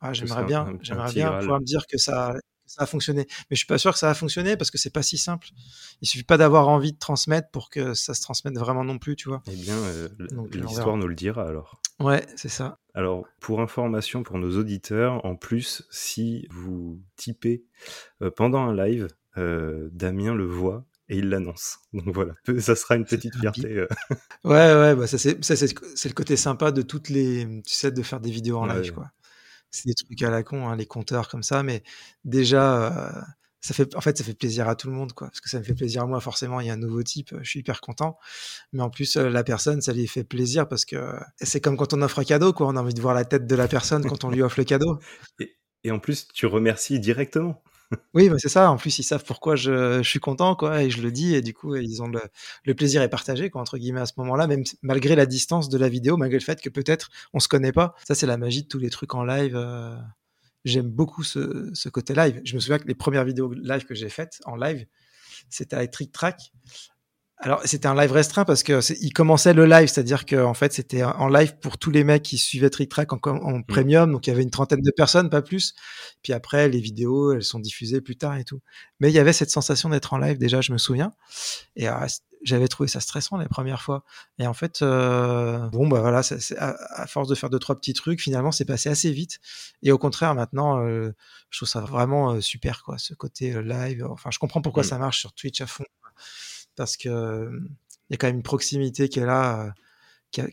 Ah, 0.00 0.12
j'aimerais 0.12 0.44
bien, 0.44 0.72
j'aimerais 0.80 1.12
bien 1.12 1.32
pouvoir 1.32 1.60
me 1.60 1.64
dire 1.64 1.86
que 1.86 1.98
ça, 1.98 2.34
ça 2.66 2.84
a 2.84 2.86
fonctionné. 2.86 3.26
Mais 3.28 3.56
je 3.56 3.56
suis 3.56 3.66
pas 3.66 3.78
sûr 3.78 3.92
que 3.92 3.98
ça 3.98 4.10
a 4.10 4.14
fonctionné 4.14 4.56
parce 4.56 4.70
que 4.70 4.78
c'est 4.78 4.92
pas 4.92 5.02
si 5.02 5.18
simple. 5.18 5.48
Il 6.00 6.08
suffit 6.08 6.24
pas 6.24 6.38
d'avoir 6.38 6.68
envie 6.68 6.92
de 6.92 6.98
transmettre 6.98 7.50
pour 7.50 7.68
que 7.68 7.92
ça 7.94 8.14
se 8.14 8.22
transmette 8.22 8.56
vraiment 8.56 8.84
non 8.84 8.98
plus, 8.98 9.16
tu 9.16 9.28
vois? 9.28 9.42
Eh 9.50 9.56
bien, 9.56 9.76
euh, 9.76 10.08
l'histoire 10.52 10.96
nous 10.96 11.08
le 11.08 11.14
dira 11.14 11.46
alors. 11.46 11.80
Ouais, 11.98 12.26
c'est 12.36 12.48
ça. 12.48 12.78
Alors, 12.94 13.26
pour 13.40 13.60
information 13.60 14.22
pour 14.22 14.38
nos 14.38 14.56
auditeurs, 14.56 15.24
en 15.26 15.36
plus, 15.36 15.86
si 15.90 16.46
vous 16.50 17.02
typez 17.16 17.64
pendant 18.36 18.60
un 18.60 18.74
live, 18.74 19.08
Damien 19.36 20.34
le 20.34 20.46
voit 20.46 20.86
et 21.10 21.18
il 21.18 21.28
l'annonce. 21.28 21.80
Donc 21.92 22.14
voilà, 22.14 22.34
ça 22.60 22.74
sera 22.74 22.96
une 22.96 23.04
petite 23.04 23.36
fierté. 23.36 23.66
Euh. 23.76 23.88
ouais, 24.44 24.74
ouais, 24.74 24.94
bah 24.94 25.06
ça 25.06 25.18
c'est 25.18 25.34
le 25.34 26.14
côté 26.14 26.36
sympa 26.36 26.70
de 26.70 26.82
toutes 26.82 27.10
les, 27.10 27.44
tu 27.66 27.74
sais, 27.74 27.90
de 27.90 28.02
faire 28.02 28.20
des 28.20 28.30
vidéos 28.30 28.58
en 28.58 28.66
live, 28.66 28.92
quoi. 28.94 29.10
C'est 29.72 29.86
des 29.86 29.94
trucs 29.94 30.22
à 30.22 30.30
la 30.30 30.42
con, 30.42 30.68
hein, 30.68 30.76
les 30.76 30.86
compteurs 30.86 31.28
comme 31.28 31.44
ça, 31.44 31.62
mais 31.62 31.84
déjà, 32.24 32.86
euh, 32.86 33.20
ça 33.60 33.72
fait, 33.72 33.94
en 33.94 34.00
fait, 34.00 34.18
ça 34.18 34.24
fait 34.24 34.34
plaisir 34.34 34.68
à 34.68 34.74
tout 34.74 34.88
le 34.88 34.94
monde, 34.94 35.12
quoi. 35.12 35.28
Parce 35.28 35.40
que 35.40 35.48
ça 35.48 35.58
me 35.58 35.64
fait 35.64 35.74
plaisir 35.74 36.02
à 36.02 36.06
moi, 36.06 36.20
forcément, 36.20 36.60
il 36.60 36.66
y 36.66 36.70
a 36.70 36.72
un 36.72 36.78
nouveau 36.78 37.02
type, 37.02 37.34
je 37.40 37.48
suis 37.48 37.60
hyper 37.60 37.80
content. 37.80 38.18
Mais 38.72 38.82
en 38.82 38.90
plus, 38.90 39.16
euh, 39.16 39.28
la 39.28 39.44
personne, 39.44 39.80
ça 39.80 39.92
lui 39.92 40.08
fait 40.08 40.24
plaisir 40.24 40.68
parce 40.68 40.84
que 40.84 41.14
c'est 41.40 41.60
comme 41.60 41.76
quand 41.76 41.92
on 41.92 42.02
offre 42.02 42.20
un 42.20 42.24
cadeau, 42.24 42.52
quoi. 42.52 42.66
On 42.68 42.76
a 42.76 42.80
envie 42.80 42.94
de 42.94 43.00
voir 43.00 43.14
la 43.14 43.24
tête 43.24 43.46
de 43.46 43.56
la 43.56 43.68
personne 43.68 44.04
quand 44.04 44.24
on 44.24 44.30
lui 44.30 44.42
offre 44.42 44.58
le 44.58 44.64
cadeau. 44.64 44.98
et 45.84 45.90
en 45.90 45.98
plus, 46.00 46.26
tu 46.28 46.46
remercies 46.46 46.98
directement. 46.98 47.62
Oui, 48.14 48.28
bah, 48.28 48.36
c'est 48.38 48.48
ça. 48.48 48.70
En 48.70 48.76
plus, 48.76 48.98
ils 48.98 49.02
savent 49.02 49.24
pourquoi 49.24 49.56
je, 49.56 50.02
suis 50.02 50.20
content, 50.20 50.54
quoi, 50.54 50.82
et 50.82 50.90
je 50.90 51.02
le 51.02 51.10
dis, 51.10 51.34
et 51.34 51.42
du 51.42 51.54
coup, 51.54 51.74
ils 51.74 52.02
ont 52.02 52.08
le, 52.64 52.74
plaisir 52.74 53.02
est 53.02 53.08
partagé, 53.08 53.50
quoi, 53.50 53.60
entre 53.60 53.78
guillemets, 53.78 54.00
à 54.00 54.06
ce 54.06 54.12
moment-là, 54.18 54.46
même 54.46 54.62
malgré 54.82 55.16
la 55.16 55.26
distance 55.26 55.68
de 55.68 55.78
la 55.78 55.88
vidéo, 55.88 56.16
malgré 56.16 56.38
le 56.38 56.44
fait 56.44 56.60
que 56.60 56.68
peut-être 56.68 57.10
on 57.32 57.40
se 57.40 57.48
connaît 57.48 57.72
pas. 57.72 57.94
Ça, 58.06 58.14
c'est 58.14 58.26
la 58.26 58.36
magie 58.36 58.62
de 58.62 58.68
tous 58.68 58.78
les 58.78 58.90
trucs 58.90 59.14
en 59.14 59.24
live. 59.24 59.56
Euh, 59.56 59.96
j'aime 60.64 60.88
beaucoup 60.88 61.24
ce, 61.24 61.88
côté 61.88 62.14
live. 62.14 62.40
Je 62.44 62.54
me 62.54 62.60
souviens 62.60 62.78
que 62.78 62.86
les 62.86 62.94
premières 62.94 63.24
vidéos 63.24 63.52
live 63.52 63.84
que 63.84 63.94
j'ai 63.94 64.08
faites 64.08 64.40
en 64.44 64.56
live, 64.56 64.86
c'était 65.48 65.76
avec 65.76 65.90
Trick 65.90 66.12
Track. 66.12 66.52
Alors, 67.42 67.62
c'était 67.64 67.86
un 67.86 67.94
live 67.94 68.12
restreint 68.12 68.44
parce 68.44 68.62
que 68.62 68.80
il 69.02 69.12
commençait 69.12 69.54
le 69.54 69.64
live, 69.64 69.88
c'est-à-dire 69.88 70.26
que 70.26 70.36
en 70.36 70.52
fait, 70.52 70.74
c'était 70.74 71.02
en 71.02 71.28
live 71.28 71.56
pour 71.58 71.78
tous 71.78 71.90
les 71.90 72.04
mecs 72.04 72.22
qui 72.22 72.36
suivaient 72.36 72.68
Trick 72.68 72.90
Track 72.90 73.12
en, 73.14 73.18
en 73.24 73.58
mmh. 73.58 73.64
premium, 73.64 74.12
donc 74.12 74.26
il 74.26 74.30
y 74.30 74.32
avait 74.32 74.42
une 74.42 74.50
trentaine 74.50 74.82
de 74.82 74.90
personnes, 74.90 75.30
pas 75.30 75.40
plus. 75.40 75.74
Puis 76.22 76.34
après, 76.34 76.68
les 76.68 76.80
vidéos, 76.80 77.32
elles 77.32 77.42
sont 77.42 77.58
diffusées 77.58 78.02
plus 78.02 78.16
tard 78.16 78.36
et 78.36 78.44
tout. 78.44 78.60
Mais 79.00 79.10
il 79.10 79.14
y 79.14 79.18
avait 79.18 79.32
cette 79.32 79.50
sensation 79.50 79.88
d'être 79.88 80.12
en 80.12 80.18
live 80.18 80.36
déjà, 80.36 80.60
je 80.60 80.72
me 80.72 80.78
souviens. 80.78 81.12
Et 81.76 81.88
euh, 81.88 81.94
j'avais 82.42 82.68
trouvé 82.68 82.88
ça 82.88 83.00
stressant 83.00 83.36
les 83.38 83.48
premières 83.48 83.82
fois. 83.82 84.04
Et 84.38 84.46
en 84.46 84.54
fait, 84.54 84.82
euh, 84.82 85.68
bon, 85.68 85.88
bah 85.88 86.00
voilà, 86.00 86.22
ça, 86.22 86.36
à, 86.58 87.02
à, 87.02 87.06
force 87.06 87.28
de 87.28 87.34
faire 87.34 87.50
deux 87.50 87.58
trois 87.58 87.76
petits 87.76 87.94
trucs, 87.94 88.20
finalement, 88.20 88.52
c'est 88.52 88.64
passé 88.64 88.88
assez 88.88 89.10
vite. 89.10 89.38
Et 89.82 89.92
au 89.92 89.98
contraire, 89.98 90.34
maintenant, 90.34 90.84
euh, 90.84 91.12
je 91.50 91.58
trouve 91.58 91.68
ça 91.68 91.80
vraiment 91.80 92.32
euh, 92.32 92.40
super, 92.40 92.82
quoi, 92.82 92.98
ce 92.98 93.14
côté 93.14 93.52
euh, 93.54 93.62
live. 93.62 94.06
Enfin, 94.10 94.30
je 94.30 94.38
comprends 94.38 94.62
pourquoi 94.62 94.82
mmh. 94.82 94.86
ça 94.86 94.98
marche 94.98 95.20
sur 95.20 95.32
Twitch 95.32 95.60
à 95.60 95.66
fond 95.66 95.84
parce 96.76 96.96
que 96.96 97.50
il 98.08 98.12
y 98.12 98.14
a 98.14 98.16
quand 98.16 98.26
même 98.26 98.36
une 98.36 98.42
proximité 98.42 99.08
qui 99.08 99.20
est 99.20 99.26
là, 99.26 99.72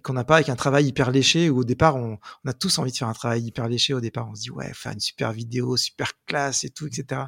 qu'on 0.03 0.13
n'a 0.13 0.23
pas 0.23 0.35
avec 0.35 0.49
un 0.49 0.55
travail 0.55 0.87
hyper 0.87 1.11
léché 1.11 1.49
où 1.49 1.59
au 1.59 1.63
départ 1.63 1.95
on, 1.95 2.17
a 2.45 2.53
tous 2.53 2.79
envie 2.79 2.91
de 2.91 2.97
faire 2.97 3.07
un 3.07 3.13
travail 3.13 3.43
hyper 3.43 3.67
léché. 3.67 3.93
Au 3.93 4.01
départ 4.01 4.27
on 4.29 4.35
se 4.35 4.41
dit 4.41 4.51
ouais 4.51 4.71
faire 4.73 4.91
une 4.91 4.99
super 4.99 5.31
vidéo 5.31 5.77
super 5.77 6.13
classe 6.25 6.63
et 6.63 6.69
tout 6.69 6.87
etc 6.87 7.21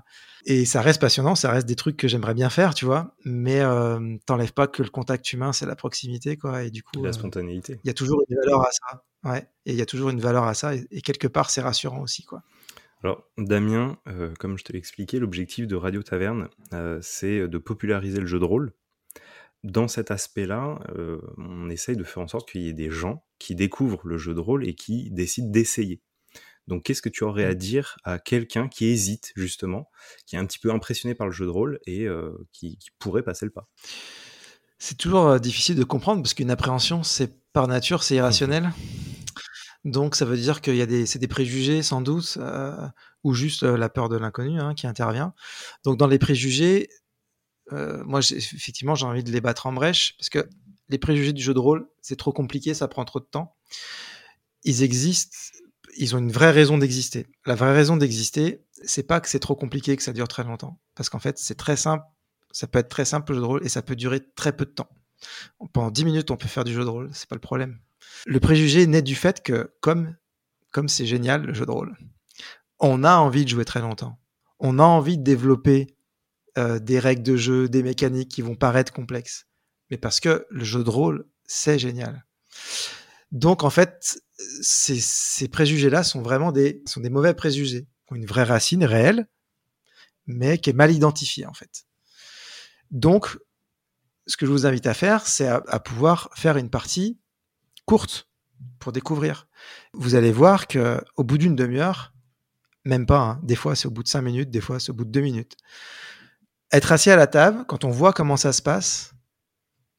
et 0.45 0.65
ça 0.65 0.81
reste 0.81 0.99
passionnant 0.99 1.35
ça 1.35 1.51
reste 1.51 1.67
des 1.67 1.75
trucs 1.75 1.97
que 1.97 2.07
j'aimerais 2.07 2.33
bien 2.33 2.49
faire 2.49 2.73
tu 2.73 2.85
vois. 2.85 3.15
Mais 3.23 3.59
euh, 3.61 4.17
t'enlèves 4.25 4.53
pas 4.53 4.67
que 4.67 4.81
le 4.81 4.89
contact 4.89 5.31
humain 5.31 5.53
c'est 5.53 5.65
la 5.65 5.75
proximité 5.75 6.37
quoi. 6.37 6.63
Et 6.63 6.71
du 6.71 6.81
coup 6.81 7.03
la 7.03 7.13
spontanéité. 7.13 7.79
il 7.83 7.87
y 7.87 7.91
a 7.91 7.93
toujours 7.93 8.21
une 8.27 8.35
valeur 8.35 8.61
à 8.61 8.71
ça. 8.71 9.03
Ouais. 9.23 9.47
Et 9.65 9.73
il 9.73 9.77
y 9.77 9.81
a 9.81 9.85
toujours 9.85 10.09
une 10.09 10.21
valeur 10.21 10.45
à 10.45 10.53
ça. 10.53 10.73
Et, 10.73 11.01
quelque 11.01 11.27
part 11.27 11.49
c'est 11.49 11.61
rassurant 11.61 12.01
aussi 12.01 12.23
quoi. 12.23 12.41
Alors, 13.01 13.23
Damien, 13.37 13.97
comme 14.39 14.57
je 14.57 14.65
te 14.65 14.73
l'ai 14.73 14.77
expliqué, 14.77 15.19
l'objectif 15.19 15.67
de 15.67 15.75
Radio 15.77 16.03
Taverne, 16.03 16.49
c'est 16.99 17.47
de 17.47 17.57
populariser 17.57 18.19
le 18.19 18.25
jeu 18.25 18.39
de 18.39 18.43
rôle 18.43 18.73
dans 19.63 19.87
cet 19.87 20.11
aspect-là, 20.11 20.79
euh, 20.95 21.19
on 21.37 21.69
essaye 21.69 21.97
de 21.97 22.03
faire 22.03 22.23
en 22.23 22.27
sorte 22.27 22.49
qu'il 22.49 22.61
y 22.61 22.69
ait 22.69 22.73
des 22.73 22.89
gens 22.89 23.25
qui 23.39 23.55
découvrent 23.55 24.01
le 24.05 24.17
jeu 24.17 24.33
de 24.33 24.39
rôle 24.39 24.67
et 24.67 24.73
qui 24.73 25.09
décident 25.11 25.49
d'essayer. 25.49 26.01
Donc, 26.67 26.83
qu'est-ce 26.83 27.01
que 27.01 27.09
tu 27.09 27.23
aurais 27.23 27.45
à 27.45 27.51
mmh. 27.51 27.55
dire 27.55 27.97
à 28.03 28.19
quelqu'un 28.19 28.67
qui 28.67 28.85
hésite, 28.85 29.31
justement, 29.35 29.89
qui 30.25 30.35
est 30.35 30.39
un 30.39 30.45
petit 30.45 30.59
peu 30.59 30.71
impressionné 30.71 31.15
par 31.15 31.27
le 31.27 31.33
jeu 31.33 31.45
de 31.45 31.51
rôle 31.51 31.79
et 31.85 32.05
euh, 32.05 32.31
qui, 32.53 32.77
pourrait 32.99 33.23
passer 33.23 33.45
le 33.45 33.51
pas? 33.51 33.67
C'est 34.77 34.97
toujours 34.97 35.27
euh, 35.27 35.39
difficile 35.39 35.75
de 35.75 35.83
comprendre 35.83 36.21
parce 36.21 36.33
qu'une 36.33 36.51
appréhension, 36.51 37.03
c'est 37.03 37.33
par 37.51 37.67
nature, 37.67 38.03
c'est 38.03 38.15
irrationnel. 38.15 38.63
Mmh 38.63 39.91
Donc, 39.91 40.15
ça 40.15 40.25
veut 40.25 40.37
dire 40.37 40.61
qu'il 40.61 40.75
y 40.75 40.81
a 40.81 40.85
des, 40.85 41.05
c'est 41.05 41.19
des 41.19 41.27
préjugés, 41.27 41.81
sans 41.81 42.01
doute, 42.01 42.37
ou 43.23 43.33
juste 43.33 43.63
la 43.63 43.89
peur 43.89 44.07
de 44.07 44.17
l'inconnu 44.17 44.59
hein, 44.59 44.73
qui 44.75 44.87
intervient. 44.87 45.33
Donc, 45.83 45.97
dans 45.97 46.07
les 46.07 46.19
préjugés, 46.19 46.89
euh, 47.73 48.03
moi, 48.05 48.19
effectivement, 48.19 48.95
j'ai 48.95 49.05
envie 49.05 49.23
de 49.23 49.31
les 49.31 49.41
battre 49.41 49.65
en 49.67 49.73
brèche 49.73 50.15
parce 50.17 50.29
que 50.29 50.47
les 50.89 50.97
préjugés 50.97 51.33
du 51.33 51.41
jeu 51.41 51.53
de 51.53 51.59
rôle, 51.59 51.87
c'est 52.01 52.15
trop 52.15 52.33
compliqué, 52.33 52.73
ça 52.73 52.87
prend 52.87 53.05
trop 53.05 53.19
de 53.19 53.25
temps. 53.25 53.55
Ils 54.63 54.83
existent, 54.83 55.37
ils 55.97 56.15
ont 56.15 56.19
une 56.19 56.31
vraie 56.31 56.51
raison 56.51 56.77
d'exister. 56.77 57.27
La 57.45 57.55
vraie 57.55 57.73
raison 57.73 57.97
d'exister, 57.97 58.63
c'est 58.83 59.03
pas 59.03 59.19
que 59.21 59.29
c'est 59.29 59.39
trop 59.39 59.55
compliqué, 59.55 59.95
que 59.95 60.03
ça 60.03 60.13
dure 60.13 60.27
très 60.27 60.43
longtemps. 60.43 60.79
Parce 60.95 61.09
qu'en 61.09 61.19
fait, 61.19 61.37
c'est 61.37 61.55
très 61.55 61.77
simple, 61.77 62.03
ça 62.51 62.67
peut 62.67 62.79
être 62.79 62.89
très 62.89 63.05
simple 63.05 63.31
le 63.31 63.37
jeu 63.37 63.41
de 63.41 63.47
rôle 63.47 63.65
et 63.65 63.69
ça 63.69 63.81
peut 63.81 63.95
durer 63.95 64.19
très 64.35 64.55
peu 64.55 64.65
de 64.65 64.71
temps. 64.71 64.89
Pendant 65.73 65.91
10 65.91 66.05
minutes, 66.05 66.31
on 66.31 66.37
peut 66.37 66.47
faire 66.47 66.63
du 66.63 66.73
jeu 66.73 66.83
de 66.83 66.89
rôle, 66.89 67.09
c'est 67.13 67.29
pas 67.29 67.35
le 67.35 67.41
problème. 67.41 67.79
Le 68.25 68.39
préjugé 68.39 68.87
naît 68.87 69.01
du 69.01 69.15
fait 69.15 69.43
que, 69.43 69.73
comme 69.81 70.15
comme 70.71 70.87
c'est 70.87 71.05
génial 71.05 71.43
le 71.43 71.53
jeu 71.53 71.65
de 71.65 71.71
rôle, 71.71 71.97
on 72.79 73.03
a 73.03 73.15
envie 73.15 73.43
de 73.43 73.49
jouer 73.49 73.65
très 73.65 73.81
longtemps. 73.81 74.19
On 74.59 74.79
a 74.79 74.83
envie 74.83 75.17
de 75.17 75.23
développer 75.23 75.87
euh, 76.57 76.79
des 76.79 76.99
règles 76.99 77.23
de 77.23 77.35
jeu, 77.35 77.69
des 77.69 77.83
mécaniques 77.83 78.29
qui 78.29 78.41
vont 78.41 78.55
paraître 78.55 78.91
complexes, 78.91 79.47
mais 79.89 79.97
parce 79.97 80.19
que 80.19 80.45
le 80.49 80.63
jeu 80.63 80.83
de 80.83 80.89
rôle, 80.89 81.27
c'est 81.45 81.79
génial. 81.79 82.25
Donc 83.31 83.63
en 83.63 83.69
fait, 83.69 84.19
ces, 84.61 85.47
préjugés-là 85.47 86.03
sont 86.03 86.21
vraiment 86.21 86.51
des, 86.51 86.81
mauvais 87.09 87.33
préjugés, 87.33 87.87
ont 88.09 88.15
une 88.15 88.25
vraie 88.25 88.43
racine 88.43 88.83
réelle, 88.83 89.27
mais 90.25 90.57
qui 90.57 90.69
est 90.69 90.73
mal 90.73 90.91
identifiée 90.91 91.45
en 91.45 91.53
fait. 91.53 91.85
Donc, 92.91 93.37
ce 94.25 94.37
que 94.37 94.45
je 94.45 94.51
vous 94.51 94.65
invite 94.65 94.87
à 94.87 94.93
faire, 94.93 95.27
c'est 95.27 95.47
à, 95.47 95.79
pouvoir 95.79 96.29
faire 96.35 96.57
une 96.57 96.69
partie 96.69 97.19
courte 97.85 98.29
pour 98.79 98.91
découvrir. 98.91 99.47
Vous 99.93 100.15
allez 100.15 100.31
voir 100.31 100.67
que 100.67 101.03
au 101.15 101.23
bout 101.23 101.37
d'une 101.37 101.55
demi-heure, 101.55 102.13
même 102.85 103.05
pas, 103.05 103.19
hein, 103.19 103.39
des 103.43 103.55
fois 103.55 103.75
c'est 103.75 103.87
au 103.87 103.91
bout 103.91 104.03
de 104.03 104.07
cinq 104.07 104.21
minutes, 104.21 104.49
des 104.49 104.61
fois 104.61 104.79
c'est 104.79 104.91
au 104.91 104.95
bout 104.95 105.05
de 105.05 105.11
deux 105.11 105.21
minutes, 105.21 105.55
être 106.71 106.91
assis 106.91 107.09
à 107.09 107.15
la 107.15 107.27
table, 107.27 107.65
quand 107.67 107.83
on 107.83 107.89
voit 107.89 108.13
comment 108.13 108.37
ça 108.37 108.53
se 108.53 108.61
passe, 108.61 109.13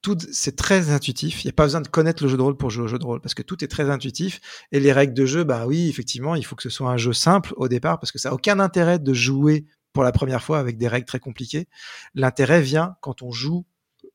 tout 0.03 0.17
c'est 0.33 0.57
très 0.57 0.91
intuitif. 0.91 1.45
Il 1.45 1.49
n'y 1.49 1.51
a 1.51 1.55
pas 1.55 1.65
besoin 1.65 1.81
de 1.81 1.89
connaître 1.89 2.23
le 2.23 2.29
jeu 2.29 2.37
de 2.37 2.43
rôle 2.43 2.57
pour 2.57 2.71
jouer 2.71 2.85
au 2.85 2.89
jeu 2.89 2.99
de 2.99 3.05
rôle 3.05 3.21
parce 3.21 3.35
que 3.35 3.43
tout 3.43 3.63
est 3.63 3.69
très 3.69 3.91
intuitif. 3.91 4.41
Et 4.73 4.81
les 4.81 4.93
règles 4.93 5.15
de 5.15 5.27
jeu, 5.27 5.45
bah 5.45 5.67
oui, 5.67 5.89
effectivement, 5.89 6.35
il 6.35 6.45
faut 6.45 6.57
que 6.57 6.63
ce 6.63 6.71
soit 6.71 6.91
un 6.91 6.97
jeu 6.97 7.13
simple 7.13 7.53
au 7.57 7.69
départ 7.69 7.99
parce 7.99 8.13
que 8.13 8.19
ça 8.19 8.31
n'a 8.31 8.35
aucun 8.35 8.61
intérêt 8.61 8.99
de 8.99 9.13
jouer 9.13 9.67
pour 9.93 10.05
la 10.05 10.13
première 10.13 10.43
fois 10.43 10.59
avec 10.59 10.79
des 10.79 10.89
règles 10.89 11.07
très 11.07 11.21
compliquées. 11.21 11.69
L'intérêt 12.15 12.63
vient 12.63 12.97
quand 13.01 13.23
on 13.23 13.31
joue 13.31 13.67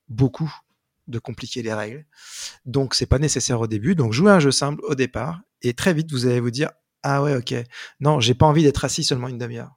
beaucoup 0.07 0.51
de 1.07 1.19
compliquer 1.19 1.61
les 1.61 1.73
règles. 1.73 2.05
Donc 2.65 2.95
c'est 2.95 3.05
pas 3.05 3.19
nécessaire 3.19 3.59
au 3.61 3.67
début. 3.67 3.93
Donc 3.93 4.13
jouez 4.13 4.31
un 4.31 4.39
jeu 4.39 4.51
simple 4.51 4.81
au 4.85 4.95
départ 4.95 5.41
et 5.61 5.73
très 5.73 5.93
vite 5.93 6.11
vous 6.11 6.25
allez 6.25 6.39
vous 6.39 6.51
dire 6.51 6.69
ah 7.03 7.21
ouais 7.23 7.35
ok 7.35 7.53
non 7.99 8.19
j'ai 8.19 8.33
pas 8.33 8.45
envie 8.45 8.63
d'être 8.63 8.85
assis 8.85 9.03
seulement 9.03 9.27
une 9.27 9.37
demi-heure 9.37 9.75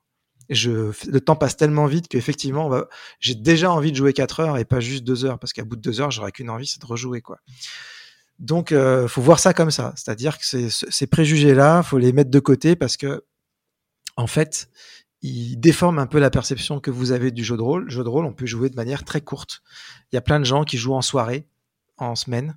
je, 0.48 0.92
le 1.08 1.20
temps 1.20 1.36
passe 1.36 1.56
tellement 1.56 1.86
vite 1.86 2.08
qu'effectivement, 2.08 2.70
j'ai 3.20 3.34
déjà 3.34 3.70
envie 3.70 3.92
de 3.92 3.96
jouer 3.96 4.12
4 4.12 4.40
heures 4.40 4.58
et 4.58 4.64
pas 4.64 4.80
juste 4.80 5.04
2 5.04 5.24
heures, 5.24 5.38
parce 5.38 5.52
qu'à 5.52 5.64
bout 5.64 5.76
de 5.76 5.82
2 5.82 6.00
heures, 6.00 6.10
j'aurais 6.10 6.32
qu'une 6.32 6.50
envie, 6.50 6.66
c'est 6.66 6.80
de 6.80 6.86
rejouer, 6.86 7.20
quoi. 7.20 7.40
Donc, 8.38 8.70
euh, 8.72 9.08
faut 9.08 9.20
voir 9.20 9.40
ça 9.40 9.52
comme 9.52 9.70
ça. 9.70 9.92
C'est-à-dire 9.96 10.38
que 10.38 10.44
ces, 10.44 11.06
préjugés-là, 11.06 11.82
faut 11.82 11.98
les 11.98 12.12
mettre 12.12 12.30
de 12.30 12.38
côté 12.38 12.76
parce 12.76 12.96
que, 12.96 13.24
en 14.16 14.26
fait, 14.26 14.70
ils 15.22 15.56
déforment 15.56 15.98
un 15.98 16.06
peu 16.06 16.20
la 16.20 16.30
perception 16.30 16.78
que 16.78 16.90
vous 16.90 17.10
avez 17.10 17.32
du 17.32 17.42
jeu 17.42 17.56
de 17.56 17.62
rôle. 17.62 17.84
Le 17.84 17.90
jeu 17.90 18.04
de 18.04 18.08
rôle, 18.08 18.24
on 18.24 18.32
peut 18.32 18.46
jouer 18.46 18.70
de 18.70 18.76
manière 18.76 19.04
très 19.04 19.20
courte. 19.20 19.62
Il 20.12 20.16
y 20.16 20.18
a 20.18 20.20
plein 20.20 20.38
de 20.38 20.44
gens 20.44 20.64
qui 20.64 20.78
jouent 20.78 20.94
en 20.94 21.02
soirée, 21.02 21.48
en 21.96 22.14
semaine, 22.14 22.56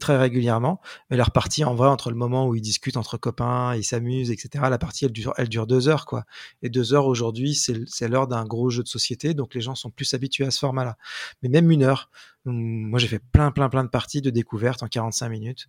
très 0.00 0.16
régulièrement. 0.16 0.80
Mais 1.10 1.16
leur 1.16 1.30
partie, 1.30 1.64
en 1.64 1.74
vrai, 1.74 1.88
entre 1.88 2.10
le 2.10 2.16
moment 2.16 2.48
où 2.48 2.54
ils 2.54 2.60
discutent 2.60 2.96
entre 2.96 3.16
copains, 3.16 3.76
ils 3.76 3.84
s'amusent, 3.84 4.30
etc., 4.30 4.64
la 4.68 4.78
partie, 4.78 5.04
elle 5.04 5.12
dure, 5.12 5.32
elle 5.36 5.48
dure 5.48 5.66
deux 5.66 5.88
heures, 5.88 6.06
quoi. 6.06 6.24
Et 6.62 6.70
deux 6.70 6.92
heures 6.92 7.06
aujourd'hui, 7.06 7.54
c'est 7.54 8.08
l'heure 8.08 8.26
d'un 8.26 8.44
gros 8.44 8.70
jeu 8.70 8.82
de 8.82 8.88
société, 8.88 9.34
donc 9.34 9.54
les 9.54 9.60
gens 9.60 9.74
sont 9.74 9.90
plus 9.90 10.12
habitués 10.14 10.44
à 10.46 10.50
ce 10.50 10.58
format-là. 10.58 10.96
Mais 11.42 11.48
même 11.48 11.70
une 11.70 11.82
heure, 11.84 12.10
hum, 12.46 12.54
moi 12.54 12.98
j'ai 12.98 13.08
fait 13.08 13.22
plein, 13.32 13.52
plein, 13.52 13.68
plein 13.68 13.84
de 13.84 13.90
parties 13.90 14.22
de 14.22 14.30
découverte 14.30 14.82
en 14.82 14.88
45 14.88 15.28
minutes. 15.28 15.68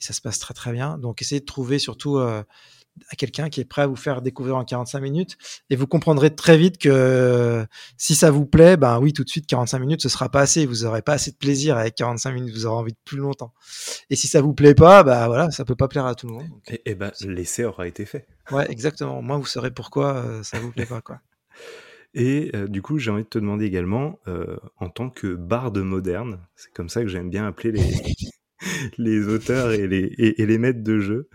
Et 0.00 0.04
ça 0.04 0.12
se 0.12 0.20
passe 0.20 0.38
très, 0.38 0.54
très 0.54 0.72
bien. 0.72 0.98
Donc 0.98 1.22
essayez 1.22 1.40
de 1.40 1.46
trouver 1.46 1.78
surtout 1.78 2.16
euh, 2.16 2.42
à 3.10 3.16
quelqu'un 3.16 3.48
qui 3.48 3.60
est 3.60 3.64
prêt 3.64 3.82
à 3.82 3.86
vous 3.86 3.96
faire 3.96 4.22
découvrir 4.22 4.56
en 4.56 4.64
45 4.64 5.00
minutes 5.00 5.36
et 5.70 5.76
vous 5.76 5.86
comprendrez 5.86 6.34
très 6.34 6.56
vite 6.58 6.78
que 6.78 7.66
si 7.96 8.14
ça 8.14 8.30
vous 8.30 8.46
plaît, 8.46 8.76
ben 8.76 8.98
oui, 9.00 9.12
tout 9.12 9.24
de 9.24 9.28
suite 9.28 9.46
45 9.46 9.78
minutes 9.78 10.02
ce 10.02 10.08
sera 10.08 10.28
pas 10.28 10.40
assez, 10.40 10.66
vous 10.66 10.84
aurez 10.84 11.02
pas 11.02 11.14
assez 11.14 11.30
de 11.30 11.36
plaisir 11.36 11.76
avec 11.76 11.94
45 11.94 12.32
minutes, 12.32 12.54
vous 12.54 12.66
aurez 12.66 12.76
envie 12.76 12.92
de 12.92 12.98
plus 13.04 13.18
longtemps. 13.18 13.52
Et 14.10 14.16
si 14.16 14.28
ça 14.28 14.40
vous 14.40 14.54
plaît 14.54 14.74
pas, 14.74 15.02
bah 15.02 15.26
voilà, 15.26 15.50
ça 15.50 15.64
peut 15.64 15.76
pas 15.76 15.88
plaire 15.88 16.06
à 16.06 16.14
tout 16.14 16.26
le 16.26 16.34
monde. 16.34 16.48
et, 16.68 16.82
et 16.90 16.94
ben 16.94 17.12
l'essai 17.24 17.64
aura 17.64 17.86
été 17.86 18.04
fait. 18.04 18.26
Ouais, 18.50 18.70
exactement. 18.70 19.22
Moi, 19.22 19.36
vous 19.36 19.46
saurez 19.46 19.70
pourquoi 19.70 20.16
euh, 20.16 20.42
ça 20.42 20.58
vous 20.58 20.72
plaît 20.72 20.86
pas 20.86 21.00
quoi. 21.00 21.20
Et 22.14 22.50
euh, 22.54 22.66
du 22.66 22.82
coup, 22.82 22.98
j'ai 22.98 23.10
envie 23.10 23.22
de 23.22 23.28
te 23.28 23.38
demander 23.38 23.64
également, 23.64 24.20
euh, 24.28 24.58
en 24.76 24.90
tant 24.90 25.08
que 25.08 25.34
barde 25.34 25.78
moderne, 25.78 26.40
c'est 26.56 26.72
comme 26.74 26.90
ça 26.90 27.00
que 27.00 27.08
j'aime 27.08 27.30
bien 27.30 27.46
appeler 27.46 27.72
les, 27.72 27.90
les 28.98 29.26
auteurs 29.28 29.72
et 29.72 29.86
les, 29.86 30.12
et, 30.18 30.44
les 30.44 30.58
maîtres 30.58 30.82
de 30.82 31.00
jeu, 31.00 31.30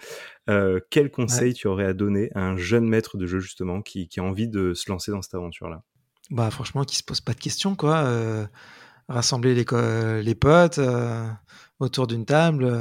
euh, 0.49 0.79
quel 0.89 1.11
conseil 1.11 1.53
tu 1.53 1.67
aurais 1.67 1.85
à 1.85 1.93
donner 1.93 2.31
à 2.33 2.41
un 2.41 2.57
jeune 2.57 2.87
maître 2.87 3.17
de 3.17 3.25
jeu 3.25 3.39
justement 3.39 3.81
qui, 3.81 4.07
qui 4.07 4.19
a 4.19 4.23
envie 4.23 4.47
de 4.47 4.73
se 4.73 4.89
lancer 4.89 5.11
dans 5.11 5.21
cette 5.21 5.35
aventure-là? 5.35 5.83
Bah 6.29 6.49
franchement, 6.51 6.83
qui 6.83 6.95
se 6.95 7.03
pose 7.03 7.21
pas 7.21 7.33
de 7.33 7.39
questions 7.39 7.75
quoi. 7.75 7.97
Euh, 7.97 8.45
rassembler 9.09 9.55
les, 9.55 9.65
les 10.23 10.35
potes 10.35 10.77
euh, 10.79 11.27
autour 11.79 12.07
d'une 12.07 12.25
table, 12.25 12.71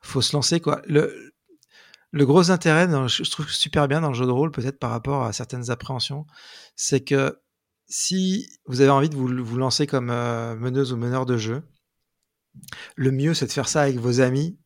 faut 0.00 0.22
se 0.22 0.34
lancer 0.36 0.60
quoi. 0.60 0.82
Le, 0.86 1.32
le 2.10 2.26
gros 2.26 2.50
intérêt, 2.50 2.88
je 3.08 3.30
trouve 3.30 3.48
super 3.50 3.86
bien 3.86 4.00
dans 4.00 4.08
le 4.08 4.14
jeu 4.14 4.26
de 4.26 4.30
rôle, 4.30 4.50
peut-être 4.50 4.78
par 4.78 4.90
rapport 4.90 5.24
à 5.24 5.32
certaines 5.32 5.70
appréhensions, 5.70 6.26
c'est 6.74 7.00
que 7.00 7.40
si 7.86 8.48
vous 8.66 8.80
avez 8.80 8.90
envie 8.90 9.08
de 9.08 9.16
vous, 9.16 9.44
vous 9.44 9.58
lancer 9.58 9.86
comme 9.86 10.06
meneuse 10.06 10.92
ou 10.92 10.96
meneur 10.96 11.26
de 11.26 11.36
jeu, 11.36 11.62
le 12.96 13.12
mieux 13.12 13.34
c'est 13.34 13.46
de 13.46 13.52
faire 13.52 13.68
ça 13.68 13.82
avec 13.82 13.96
vos 13.96 14.20
amis 14.20 14.58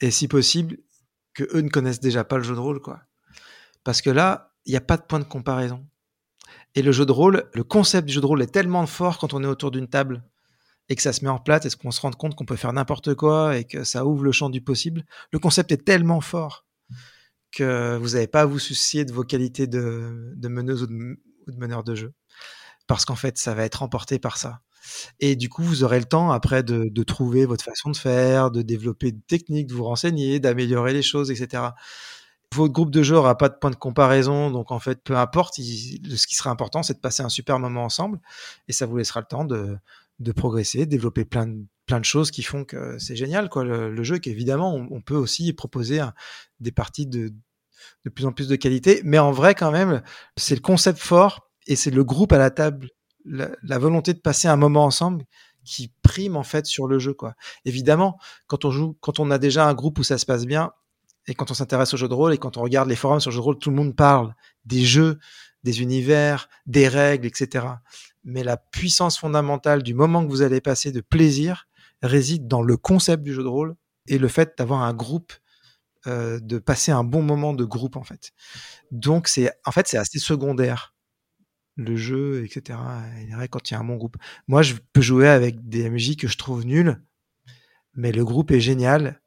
et 0.00 0.10
si 0.10 0.28
possible 0.28 0.78
que 1.34 1.44
eux 1.56 1.60
ne 1.60 1.68
connaissent 1.68 2.00
déjà 2.00 2.24
pas 2.24 2.36
le 2.36 2.42
jeu 2.42 2.54
de 2.54 2.60
rôle, 2.60 2.80
quoi. 2.80 3.00
Parce 3.84 4.02
que 4.02 4.10
là, 4.10 4.52
il 4.66 4.70
n'y 4.70 4.76
a 4.76 4.80
pas 4.80 4.96
de 4.96 5.02
point 5.02 5.18
de 5.18 5.24
comparaison. 5.24 5.86
Et 6.74 6.82
le 6.82 6.92
jeu 6.92 7.04
de 7.04 7.12
rôle, 7.12 7.50
le 7.54 7.64
concept 7.64 8.06
du 8.06 8.14
jeu 8.14 8.20
de 8.20 8.26
rôle 8.26 8.42
est 8.42 8.52
tellement 8.52 8.86
fort 8.86 9.18
quand 9.18 9.34
on 9.34 9.42
est 9.42 9.46
autour 9.46 9.70
d'une 9.70 9.88
table 9.88 10.22
et 10.88 10.96
que 10.96 11.02
ça 11.02 11.12
se 11.12 11.24
met 11.24 11.30
en 11.30 11.38
place 11.38 11.66
et 11.66 11.70
qu'on 11.70 11.90
se 11.90 12.00
rend 12.00 12.10
compte 12.10 12.34
qu'on 12.34 12.44
peut 12.44 12.56
faire 12.56 12.72
n'importe 12.72 13.14
quoi 13.14 13.56
et 13.56 13.64
que 13.64 13.84
ça 13.84 14.04
ouvre 14.06 14.24
le 14.24 14.32
champ 14.32 14.50
du 14.50 14.60
possible. 14.60 15.04
Le 15.32 15.38
concept 15.38 15.72
est 15.72 15.84
tellement 15.84 16.20
fort 16.20 16.66
que 17.50 17.96
vous 17.98 18.10
n'avez 18.10 18.26
pas 18.26 18.42
à 18.42 18.46
vous 18.46 18.58
soucier 18.58 19.04
de 19.04 19.12
vos 19.12 19.24
qualités 19.24 19.66
de, 19.66 20.34
meneuse 20.42 20.82
ou 20.82 20.86
de, 20.86 21.16
meneur 21.56 21.84
de 21.84 21.94
jeu. 21.94 22.14
Parce 22.86 23.04
qu'en 23.04 23.16
fait, 23.16 23.38
ça 23.38 23.54
va 23.54 23.64
être 23.64 23.82
emporté 23.82 24.18
par 24.18 24.38
ça. 24.38 24.60
Et 25.20 25.36
du 25.36 25.48
coup, 25.48 25.62
vous 25.62 25.84
aurez 25.84 25.98
le 25.98 26.04
temps 26.04 26.30
après 26.30 26.62
de, 26.62 27.02
trouver 27.02 27.46
votre 27.46 27.64
façon 27.64 27.90
de 27.90 27.96
faire, 27.96 28.50
de 28.50 28.62
développer 28.62 29.12
des 29.12 29.20
techniques, 29.20 29.68
de 29.68 29.74
vous 29.74 29.84
renseigner, 29.84 30.40
d'améliorer 30.40 30.92
les 30.92 31.02
choses, 31.02 31.30
etc. 31.30 31.64
Votre 32.54 32.72
groupe 32.72 32.90
de 32.90 33.02
jeu 33.02 33.14
n'aura 33.14 33.36
pas 33.36 33.48
de 33.48 33.54
point 33.54 33.70
de 33.70 33.76
comparaison, 33.76 34.50
donc 34.50 34.72
en 34.72 34.78
fait, 34.78 35.02
peu 35.02 35.16
importe. 35.16 35.54
ce 35.56 36.26
qui 36.26 36.34
sera 36.34 36.50
important, 36.50 36.82
c'est 36.82 36.94
de 36.94 37.00
passer 37.00 37.22
un 37.22 37.28
super 37.28 37.58
moment 37.58 37.84
ensemble, 37.84 38.20
et 38.68 38.72
ça 38.72 38.86
vous 38.86 38.96
laissera 38.96 39.20
le 39.20 39.26
temps 39.26 39.44
de, 39.44 39.78
progresser, 40.32 40.80
de 40.80 40.90
développer 40.90 41.24
plein 41.24 41.46
de, 41.46 42.04
choses 42.04 42.30
qui 42.30 42.42
font 42.42 42.64
que 42.64 42.98
c'est 42.98 43.16
génial, 43.16 43.48
quoi, 43.48 43.64
le, 43.64 44.02
jeu. 44.02 44.18
Qu'évidemment, 44.18 44.74
on, 44.74 45.00
peut 45.00 45.16
aussi 45.16 45.52
proposer 45.52 46.00
des 46.60 46.72
parties 46.72 47.06
de 47.06 47.32
plus 48.14 48.26
en 48.26 48.32
plus 48.32 48.48
de 48.48 48.56
qualité, 48.56 49.00
mais 49.04 49.18
en 49.18 49.32
vrai, 49.32 49.54
quand 49.54 49.70
même, 49.70 50.02
c'est 50.36 50.54
le 50.54 50.60
concept 50.60 50.98
fort 50.98 51.48
et 51.66 51.76
c'est 51.76 51.90
le 51.90 52.04
groupe 52.04 52.32
à 52.32 52.38
la 52.38 52.50
table, 52.50 52.90
la, 53.24 53.78
volonté 53.78 54.14
de 54.14 54.18
passer 54.18 54.48
un 54.48 54.56
moment 54.56 54.84
ensemble 54.84 55.24
qui 55.64 55.92
prime 56.02 56.36
en 56.36 56.42
fait 56.42 56.66
sur 56.66 56.86
le 56.86 56.98
jeu, 56.98 57.14
quoi. 57.14 57.34
Évidemment, 57.64 58.18
quand 58.46 58.64
on 58.64 58.70
joue, 58.70 58.96
quand 59.00 59.20
on 59.20 59.30
a 59.30 59.38
déjà 59.38 59.66
un 59.66 59.74
groupe 59.74 59.98
où 59.98 60.02
ça 60.02 60.18
se 60.18 60.26
passe 60.26 60.44
bien 60.44 60.72
et 61.28 61.34
quand 61.34 61.50
on 61.50 61.54
s'intéresse 61.54 61.94
au 61.94 61.96
jeu 61.96 62.08
de 62.08 62.14
rôle 62.14 62.34
et 62.34 62.38
quand 62.38 62.56
on 62.56 62.62
regarde 62.62 62.88
les 62.88 62.96
forums 62.96 63.20
sur 63.20 63.30
le 63.30 63.34
jeu 63.34 63.40
de 63.40 63.44
rôle, 63.44 63.58
tout 63.58 63.70
le 63.70 63.76
monde 63.76 63.94
parle 63.94 64.34
des 64.64 64.84
jeux, 64.84 65.18
des 65.62 65.80
univers, 65.82 66.48
des 66.66 66.88
règles, 66.88 67.26
etc 67.26 67.74
mais 68.24 68.44
la 68.44 68.56
puissance 68.56 69.18
fondamentale 69.18 69.82
du 69.82 69.94
moment 69.94 70.24
que 70.24 70.30
vous 70.30 70.42
allez 70.42 70.60
passer 70.60 70.92
de 70.92 71.00
plaisir 71.00 71.68
réside 72.02 72.48
dans 72.48 72.62
le 72.62 72.76
concept 72.76 73.22
du 73.22 73.32
jeu 73.32 73.42
de 73.42 73.48
rôle 73.48 73.76
et 74.08 74.18
le 74.18 74.28
fait 74.28 74.54
d'avoir 74.58 74.82
un 74.82 74.94
groupe, 74.94 75.32
euh, 76.06 76.40
de 76.40 76.58
passer 76.58 76.92
un 76.92 77.04
bon 77.04 77.22
moment 77.22 77.52
de 77.52 77.64
groupe 77.64 77.96
en 77.96 78.02
fait. 78.02 78.32
Donc 78.90 79.28
c'est 79.28 79.52
en 79.64 79.72
fait 79.72 79.88
c'est 79.88 79.98
assez 79.98 80.18
secondaire 80.18 80.91
le 81.76 81.96
jeu, 81.96 82.44
etc. 82.44 82.78
quand 83.50 83.70
il 83.70 83.74
y 83.74 83.76
a 83.76 83.80
un 83.80 83.84
bon 83.84 83.96
groupe. 83.96 84.16
Moi 84.48 84.62
je 84.62 84.74
peux 84.92 85.00
jouer 85.00 85.28
avec 85.28 85.68
des 85.68 85.88
MJ 85.88 86.16
que 86.16 86.28
je 86.28 86.36
trouve 86.36 86.64
nuls, 86.66 87.00
mais 87.94 88.12
le 88.12 88.24
groupe 88.24 88.50
est 88.50 88.60
génial. 88.60 89.20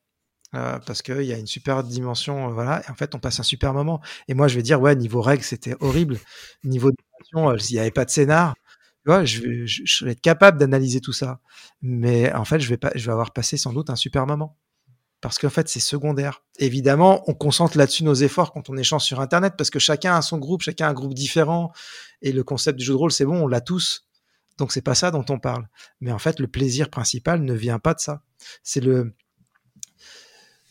Euh, 0.54 0.80
parce 0.86 1.02
qu'il 1.02 1.24
y 1.24 1.34
a 1.34 1.38
une 1.38 1.48
super 1.48 1.84
dimension, 1.84 2.50
euh, 2.50 2.54
voilà, 2.54 2.82
et 2.88 2.90
en 2.90 2.96
fait 2.96 3.14
on 3.14 3.20
passe 3.20 3.40
un 3.42 3.44
super 3.44 3.74
moment. 3.74 4.00
Et 4.30 4.34
moi 4.34 4.48
je 4.48 4.56
vais 4.56 4.62
dire, 4.62 4.80
ouais, 4.80 4.96
niveau 4.96 5.22
règles 5.22 5.44
c'était 5.44 5.76
horrible, 5.82 6.18
niveau 6.64 6.92
dimension, 6.92 7.58
s'il 7.58 7.76
n'y 7.76 7.82
avait 7.82 7.92
pas 7.92 8.06
de 8.06 8.10
scénar, 8.10 8.54
vois, 9.06 9.26
je, 9.26 10.06
vais, 10.06 10.12
être 10.12 10.22
capable 10.22 10.58
d'analyser 10.58 11.02
tout 11.02 11.14
ça. 11.14 11.40
Mais 11.82 12.34
en 12.34 12.46
fait, 12.46 12.60
je 12.60 12.70
vais 12.70 13.12
avoir 13.12 13.32
passé 13.32 13.58
sans 13.58 13.74
doute 13.74 13.90
un 13.90 13.96
super 13.96 14.26
moment. 14.26 14.58
Parce 15.28 15.40
qu'en 15.40 15.50
fait, 15.50 15.68
c'est 15.68 15.80
secondaire. 15.80 16.44
Évidemment, 16.60 17.24
on 17.28 17.34
concentre 17.34 17.78
là-dessus 17.78 18.04
nos 18.04 18.14
efforts 18.14 18.54
quand 18.54 18.70
on 18.70 18.78
échange 18.78 19.04
sur 19.04 19.20
Internet, 19.20 19.56
parce 19.58 19.70
que 19.70 19.80
chacun 19.80 20.16
a 20.16 20.22
son 20.22 20.38
groupe, 20.38 20.62
chacun 20.62 20.88
a 20.88 20.90
un 20.92 20.94
groupe 20.94 21.14
différent. 21.14 21.72
Et 22.22 22.32
le 22.32 22.44
concept 22.44 22.78
du 22.78 22.86
jeu 22.86 22.94
de 22.94 22.98
rôle, 22.98 23.12
c'est 23.12 23.26
bon, 23.26 23.44
on 23.44 23.48
l'a 23.48 23.62
tous. 23.62 24.06
Donc, 24.58 24.72
c'est 24.72 24.82
pas 24.82 24.96
ça 24.96 25.12
dont 25.12 25.26
on 25.30 25.40
parle. 25.40 25.68
Mais 26.00 26.12
en 26.12 26.20
fait, 26.20 26.40
le 26.40 26.48
plaisir 26.48 26.90
principal 26.90 27.44
ne 27.44 27.54
vient 27.54 27.80
pas 27.80 27.94
de 27.94 28.00
ça. 28.00 28.22
C'est 28.62 28.82
le, 28.82 29.16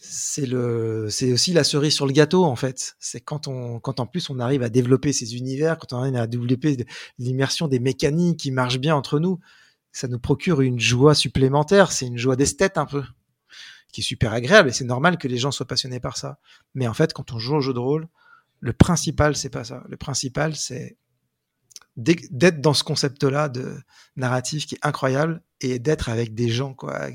c'est 0.01 1.33
aussi 1.33 1.53
la 1.53 1.65
cerise 1.65 1.95
sur 1.95 2.07
le 2.07 2.13
gâteau 2.13 2.45
en 2.45 2.57
fait. 2.57 2.95
C'est 3.01 3.21
quand 3.21 3.49
on, 3.49 3.81
quand 3.81 4.01
en 4.01 4.07
plus 4.07 4.31
on 4.31 4.39
arrive 4.39 4.63
à 4.63 4.69
développer 4.69 5.13
ces 5.13 5.37
univers, 5.37 5.79
quand 5.79 5.93
on 5.93 5.99
arrive 6.01 6.17
à 6.17 6.27
développer 6.27 6.87
l'immersion 7.19 7.69
des 7.69 7.81
mécaniques 7.81 8.39
qui 8.39 8.51
marchent 8.51 8.79
bien 8.79 8.95
entre 8.95 9.19
nous, 9.19 9.41
ça 9.93 10.09
nous 10.09 10.19
procure 10.19 10.61
une 10.61 10.79
joie 10.79 11.15
supplémentaire. 11.15 11.91
C'est 11.91 12.07
une 12.07 12.19
joie 12.19 12.37
d'esthète 12.37 12.79
un 12.79 12.87
peu, 12.87 13.03
qui 13.95 14.01
est 14.01 14.05
super 14.05 14.33
agréable 14.33 14.69
et 14.69 14.73
c'est 14.73 14.85
normal 14.85 15.19
que 15.19 15.29
les 15.29 15.39
gens 15.39 15.53
soient 15.53 15.69
passionnés 15.69 16.01
par 16.01 16.17
ça. 16.17 16.39
Mais 16.75 16.89
en 16.89 16.95
fait, 16.95 17.13
quand 17.13 17.33
on 17.33 17.39
joue 17.39 17.55
au 17.55 17.61
jeu 17.61 17.73
de 17.73 17.79
rôle, 17.79 18.09
le 18.59 18.73
principal 18.73 19.37
c'est 19.37 19.51
pas 19.51 19.63
ça. 19.63 19.85
Le 19.89 19.97
principal 19.97 20.57
c'est 20.57 20.97
d'être 21.97 22.61
dans 22.61 22.75
ce 22.75 22.83
concept-là 22.83 23.49
de 23.49 23.77
narratif 24.17 24.67
qui 24.67 24.75
est 24.75 24.81
incroyable 24.83 25.45
et 25.61 25.79
d'être 25.79 26.09
avec 26.09 26.35
des 26.35 26.49
gens 26.49 26.75
quoi, 26.75 27.09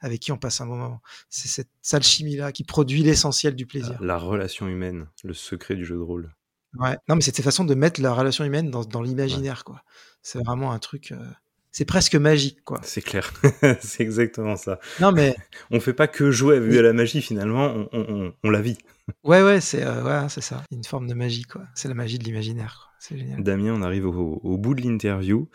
avec 0.00 0.20
qui 0.20 0.32
on 0.32 0.38
passe 0.38 0.62
un 0.62 0.66
bon 0.66 0.76
moment. 0.76 1.02
C'est 1.28 1.48
cette 1.48 1.68
sale 1.82 2.02
chimie-là 2.02 2.50
qui 2.50 2.64
produit 2.64 3.02
l'essentiel 3.02 3.54
du 3.54 3.66
plaisir. 3.66 4.02
La 4.02 4.16
relation 4.16 4.66
humaine, 4.68 5.06
le 5.22 5.34
secret 5.34 5.74
du 5.74 5.84
jeu 5.84 5.96
de 5.96 6.00
rôle. 6.00 6.34
Ouais, 6.78 6.96
non, 7.06 7.16
mais 7.16 7.20
c'est 7.20 7.36
cette 7.36 7.44
façon 7.44 7.66
de 7.66 7.74
mettre 7.74 8.00
la 8.00 8.14
relation 8.14 8.44
humaine 8.44 8.70
dans, 8.70 8.84
dans 8.84 9.02
l'imaginaire, 9.02 9.64
quoi. 9.64 9.82
C'est 10.22 10.42
vraiment 10.42 10.72
un 10.72 10.78
truc. 10.78 11.12
Euh, 11.12 11.30
c'est 11.72 11.86
presque 11.86 12.14
magique, 12.14 12.62
quoi. 12.64 12.80
C'est 12.84 13.00
clair, 13.00 13.32
c'est 13.80 14.02
exactement 14.02 14.56
ça. 14.56 14.78
Non, 15.00 15.10
mais 15.10 15.34
on 15.70 15.80
fait 15.80 15.94
pas 15.94 16.06
que 16.06 16.30
jouer 16.30 16.56
à 16.78 16.82
la 16.82 16.92
magie 16.92 17.22
finalement, 17.22 17.88
on, 17.92 18.06
on, 18.08 18.34
on 18.42 18.50
la 18.50 18.60
vit. 18.60 18.78
Ouais, 19.24 19.42
ouais, 19.42 19.60
c'est 19.60 19.82
euh, 19.82 20.02
ouais, 20.04 20.28
c'est 20.28 20.40
ça, 20.40 20.62
une 20.70 20.84
forme 20.84 21.06
de 21.06 21.14
magie, 21.14 21.44
quoi. 21.44 21.62
C'est 21.74 21.88
la 21.88 21.94
magie 21.94 22.18
de 22.18 22.24
l'imaginaire. 22.24 22.90
Damien, 23.38 23.74
on 23.74 23.82
arrive 23.82 24.06
au, 24.06 24.58
bout 24.58 24.74
de 24.76 24.82
l'interview. 24.82 25.48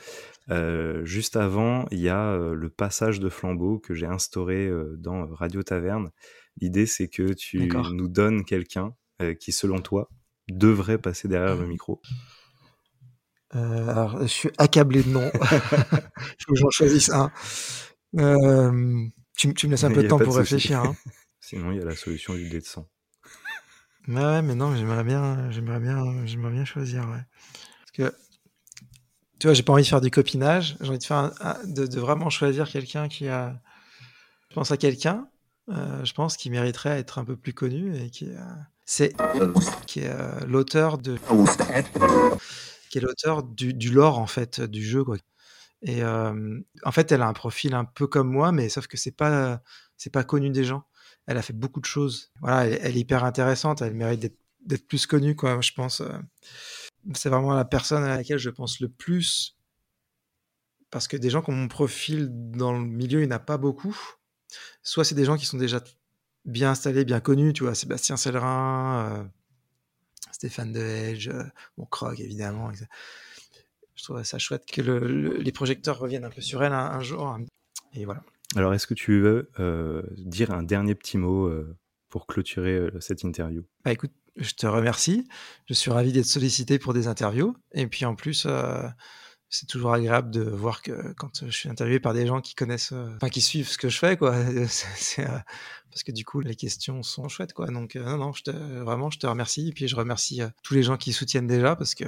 Euh, 0.50 1.06
juste 1.06 1.38
avant, 1.38 1.86
il 1.92 2.00
y 2.00 2.10
a 2.10 2.32
euh, 2.34 2.54
le 2.54 2.70
passage 2.70 3.22
de 3.22 3.30
flambeau 3.30 3.80
que 3.80 3.94
j'ai 3.94 4.06
instauré 4.06 4.70
dans 4.98 5.28
Radio 5.28 5.64
Taverne. 5.64 6.10
L'idée, 6.60 6.86
c'est 6.86 7.08
que 7.08 7.32
tu 7.34 7.70
nous 7.94 8.08
donnes 8.10 8.44
quelqu'un 8.44 8.94
qui, 9.40 9.52
selon 9.54 9.80
toi, 9.80 10.10
devrait 10.50 10.98
passer 10.98 11.28
derrière 11.28 11.56
le 11.56 11.68
micro. 11.68 12.02
Alors, 13.52 14.22
je 14.22 14.28
suis 14.28 14.50
accablé 14.58 15.04
de 15.04 15.10
noms. 15.10 15.32
Il 15.34 15.40
faut 16.46 16.54
que 16.54 16.60
j'en 16.60 16.70
choisisse 16.70 17.10
un. 17.10 17.32
Tu, 19.38 19.48
me 19.48 19.72
laisses 19.72 19.84
un 19.84 19.92
peu 19.92 20.04
de 20.04 20.08
temps 20.08 20.20
pour 20.20 20.36
réfléchir. 20.36 20.82
Hein. 20.82 20.96
Sinon, 21.40 21.72
il 21.72 21.78
y 21.78 21.82
a 21.82 21.86
la 21.86 21.96
solution 21.96 22.34
du 22.34 22.50
dé 22.50 22.60
de 22.60 22.66
sang. 22.66 22.88
Ouais, 24.08 24.42
mais 24.42 24.56
non, 24.56 24.76
j'aimerais 24.76 25.04
bien, 25.04 25.52
j'aimerais 25.52 25.80
bien, 25.80 26.26
j'aimerais 26.26 26.52
bien 26.52 26.66
choisir, 26.66 27.08
ouais. 27.10 27.22
Parce 27.80 27.92
que, 27.94 28.18
tu 29.40 29.48
vois, 29.48 29.54
j'ai 29.54 29.64
pas 29.64 29.74
envie 29.74 29.84
de 29.84 29.88
faire 29.88 30.02
du 30.02 30.10
copinage, 30.10 30.76
j'ai 30.82 30.90
envie 30.90 30.98
de 30.98 31.04
faire 31.04 31.32
de, 31.66 32.00
vraiment 32.00 32.30
choisir 32.30 32.68
quelqu'un 32.68 33.08
qui 33.08 33.28
a. 33.28 33.62
Je 34.50 34.56
pense 34.56 34.72
à 34.72 34.78
quelqu'un, 34.78 35.30
euh, 35.70 36.04
je 36.04 36.14
pense, 36.14 36.36
qui 36.36 36.50
mériterait 36.50 37.00
être 37.00 37.20
un 37.20 37.26
peu 37.26 37.36
plus 37.36 37.54
connu 37.54 37.96
et 37.96 38.10
qui, 38.10 38.30
c'est, 38.86 39.14
qui 39.86 40.00
est 40.00 40.10
euh, 40.10 40.40
l'auteur 40.48 40.98
de, 40.98 41.18
qui 42.90 42.98
est 42.98 43.02
l'auteur 43.02 43.44
du, 43.44 43.92
lore 43.92 44.20
en 44.20 44.28
fait 44.28 44.62
du 44.62 44.84
jeu, 44.84 45.04
quoi. 45.04 45.18
Et 45.84 46.04
en 46.04 46.92
fait, 46.92 47.12
elle 47.12 47.22
a 47.22 47.28
un 47.28 47.34
profil 47.34 47.76
un 47.76 47.86
peu 47.86 48.08
comme 48.08 48.30
moi, 48.30 48.52
mais 48.52 48.70
sauf 48.70 48.88
que 48.88 48.98
c'est 48.98 49.16
pas, 49.16 49.62
c'est 49.96 50.12
pas 50.12 50.24
connu 50.24 50.50
des 50.50 50.64
gens 50.64 50.84
elle 51.28 51.38
a 51.38 51.42
fait 51.42 51.54
beaucoup 51.54 51.82
de 51.82 51.86
choses. 51.86 52.32
Voilà, 52.42 52.66
elle, 52.66 52.98
est 52.98 53.00
hyper 53.00 53.24
intéressante, 53.24 53.82
elle 53.82 53.94
mérite 53.94 54.34
d'être 54.62 54.88
plus 54.88 55.06
connue, 55.06 55.36
je 55.62 55.72
pense. 55.74 56.02
C'est 57.14 57.30
vraiment 57.30 57.54
la 57.54 57.66
personne 57.66 58.04
à 58.04 58.18
laquelle 58.18 58.40
je 58.40 58.50
pense 58.50 58.80
le 58.80 58.90
plus. 58.90 59.58
Parce 60.90 61.08
que 61.10 61.18
des 61.18 61.30
gens 61.30 61.42
qui 61.42 61.50
ont 61.50 61.54
mon 61.54 61.68
profil 61.68 62.30
dans 62.32 62.72
le 62.72 62.80
milieu, 62.80 63.20
il 63.20 63.28
n'y 63.28 63.34
en 63.34 63.36
a 63.36 63.40
pas 63.40 63.58
beaucoup. 63.58 63.96
Soit 64.82 65.04
c'est 65.04 65.16
des 65.16 65.26
gens 65.26 65.38
qui 65.38 65.46
sont 65.46 65.58
déjà 65.58 65.82
bien 66.46 66.72
installés, 66.72 67.04
bien 67.04 67.20
connus, 67.20 67.52
tu 67.52 67.64
vois, 67.64 67.76
Sébastien 67.76 68.16
Sellerin, 68.16 69.30
Stéphane 70.38 70.72
Dehege, 70.72 71.32
mon 71.78 71.86
Krog 71.86 72.20
évidemment. 72.22 72.72
Je 73.96 74.04
trouve 74.04 74.22
ça 74.24 74.38
chouette 74.38 74.66
que 74.72 74.82
les 74.82 75.52
projecteurs 75.52 75.98
reviennent 75.98 76.26
un 76.26 76.30
peu 76.30 76.42
sur 76.42 76.64
elle 76.64 76.74
un, 76.74 77.02
jour. 77.02 77.38
Et 77.94 78.06
voilà. 78.06 78.22
Alors, 78.56 78.74
est-ce 78.76 78.86
que 78.86 78.94
tu 78.94 79.20
veux 79.20 79.50
dire 80.16 80.52
un 80.52 80.62
dernier 80.62 80.94
petit 80.94 81.18
mot 81.18 81.52
pour 82.10 82.28
clôturer 82.28 82.90
cette 83.00 83.24
interview? 83.24 83.66
Bah 83.84 83.92
écoute, 83.92 84.12
je 84.38 84.54
te 84.54 84.68
remercie. 84.68 85.28
Je 85.66 85.74
suis 85.74 85.92
ravi 85.92 86.12
d'être 86.12 86.26
sollicité 86.26 86.80
pour 86.80 86.94
des 86.94 87.08
interviews. 87.08 87.56
Et 87.74 87.88
puis 87.88 88.06
en 88.06 88.16
plus, 88.16 88.46
euh, 88.46 88.88
c'est 89.50 89.68
toujours 89.68 89.94
agréable 89.94 90.30
de 90.30 90.42
voir 90.42 90.82
que 90.82 91.14
quand 91.14 91.46
je 91.46 91.52
suis 91.52 91.70
interviewé 91.70 92.00
par 92.00 92.14
des 92.14 92.28
gens 92.28 92.42
qui 92.42 92.54
connaissent, 92.54 92.92
euh, 92.92 93.16
enfin 93.16 93.30
qui 93.30 93.42
suivent 93.42 93.70
ce 93.70 93.78
que 93.78 93.90
je 93.90 93.98
fais, 93.98 94.18
quoi. 94.18 94.36
C'est, 94.68 95.28
euh, 95.28 95.38
parce 95.90 96.04
que 96.04 96.12
du 96.12 96.26
coup, 96.26 96.42
les 96.42 96.56
questions 96.56 97.02
sont 97.02 97.30
chouettes, 97.30 97.54
quoi. 97.54 97.68
Donc 97.68 97.96
non, 97.96 98.18
non, 98.18 98.34
je 98.34 98.44
te, 98.44 98.52
vraiment, 98.52 99.10
je 99.10 99.20
te 99.20 99.28
remercie. 99.28 99.70
Et 99.70 99.72
puis 99.72 99.88
je 99.88 99.96
remercie 99.96 100.42
tous 100.64 100.74
les 100.74 100.84
gens 100.84 100.98
qui 100.98 101.14
soutiennent 101.14 101.48
déjà, 101.48 101.76
parce 101.76 101.96
que 101.96 102.06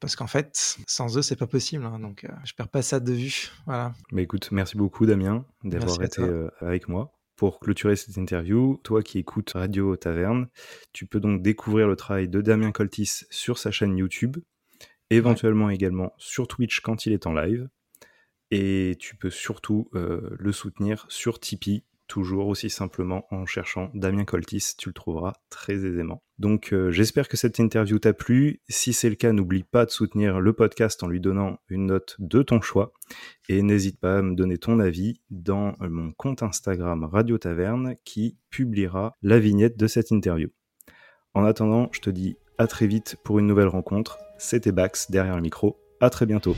parce 0.00 0.16
qu'en 0.16 0.26
fait, 0.26 0.78
sans 0.86 1.16
eux, 1.16 1.22
c'est 1.22 1.36
pas 1.36 1.46
possible. 1.46 1.84
Hein. 1.84 1.98
donc 2.00 2.26
je 2.44 2.52
perds 2.54 2.68
pas 2.68 2.82
ça 2.82 3.00
de 3.00 3.12
vue. 3.12 3.50
Voilà. 3.66 3.92
Mais 4.10 4.22
écoute, 4.22 4.48
merci 4.50 4.76
beaucoup, 4.76 5.06
Damien, 5.06 5.44
d'avoir 5.64 6.02
été 6.02 6.22
avec 6.60 6.88
moi. 6.88 7.12
Pour 7.36 7.58
clôturer 7.58 7.96
cette 7.96 8.16
interview, 8.18 8.78
toi 8.84 9.02
qui 9.02 9.18
écoutes 9.18 9.52
Radio 9.54 9.96
Taverne, 9.96 10.48
tu 10.92 11.06
peux 11.06 11.18
donc 11.18 11.42
découvrir 11.42 11.88
le 11.88 11.96
travail 11.96 12.28
de 12.28 12.40
Damien 12.40 12.70
Coltis 12.70 13.24
sur 13.30 13.58
sa 13.58 13.70
chaîne 13.70 13.96
YouTube, 13.96 14.36
éventuellement 15.16 15.70
également 15.70 16.12
sur 16.18 16.48
Twitch 16.48 16.80
quand 16.80 17.06
il 17.06 17.12
est 17.12 17.26
en 17.26 17.32
live, 17.32 17.68
et 18.50 18.96
tu 18.98 19.16
peux 19.16 19.30
surtout 19.30 19.88
euh, 19.94 20.36
le 20.38 20.52
soutenir 20.52 21.06
sur 21.08 21.40
Tipeee 21.40 21.84
toujours 22.12 22.48
aussi 22.48 22.68
simplement 22.68 23.24
en 23.30 23.46
cherchant 23.46 23.90
Damien 23.94 24.26
Coltis, 24.26 24.74
tu 24.76 24.90
le 24.90 24.92
trouveras 24.92 25.32
très 25.48 25.72
aisément. 25.72 26.22
Donc 26.38 26.74
euh, 26.74 26.90
j'espère 26.90 27.26
que 27.26 27.38
cette 27.38 27.58
interview 27.58 27.98
t'a 27.98 28.12
plu. 28.12 28.60
Si 28.68 28.92
c'est 28.92 29.08
le 29.08 29.14
cas, 29.14 29.32
n'oublie 29.32 29.62
pas 29.62 29.86
de 29.86 29.90
soutenir 29.90 30.38
le 30.38 30.52
podcast 30.52 31.02
en 31.02 31.06
lui 31.06 31.20
donnant 31.20 31.56
une 31.70 31.86
note 31.86 32.16
de 32.18 32.42
ton 32.42 32.60
choix 32.60 32.92
et 33.48 33.62
n'hésite 33.62 33.98
pas 33.98 34.18
à 34.18 34.22
me 34.22 34.34
donner 34.34 34.58
ton 34.58 34.78
avis 34.78 35.22
dans 35.30 35.74
mon 35.80 36.12
compte 36.12 36.42
Instagram 36.42 37.04
Radio 37.04 37.38
Taverne 37.38 37.94
qui 38.04 38.36
publiera 38.50 39.16
la 39.22 39.38
vignette 39.38 39.78
de 39.78 39.86
cette 39.86 40.10
interview. 40.10 40.50
En 41.32 41.46
attendant, 41.46 41.88
je 41.92 42.00
te 42.00 42.10
dis 42.10 42.36
à 42.58 42.66
très 42.66 42.86
vite 42.86 43.16
pour 43.24 43.38
une 43.38 43.46
nouvelle 43.46 43.68
rencontre. 43.68 44.18
C'était 44.42 44.72
Bax 44.72 45.08
derrière 45.08 45.36
le 45.36 45.40
micro. 45.40 45.76
À 46.00 46.10
très 46.10 46.26
bientôt. 46.26 46.56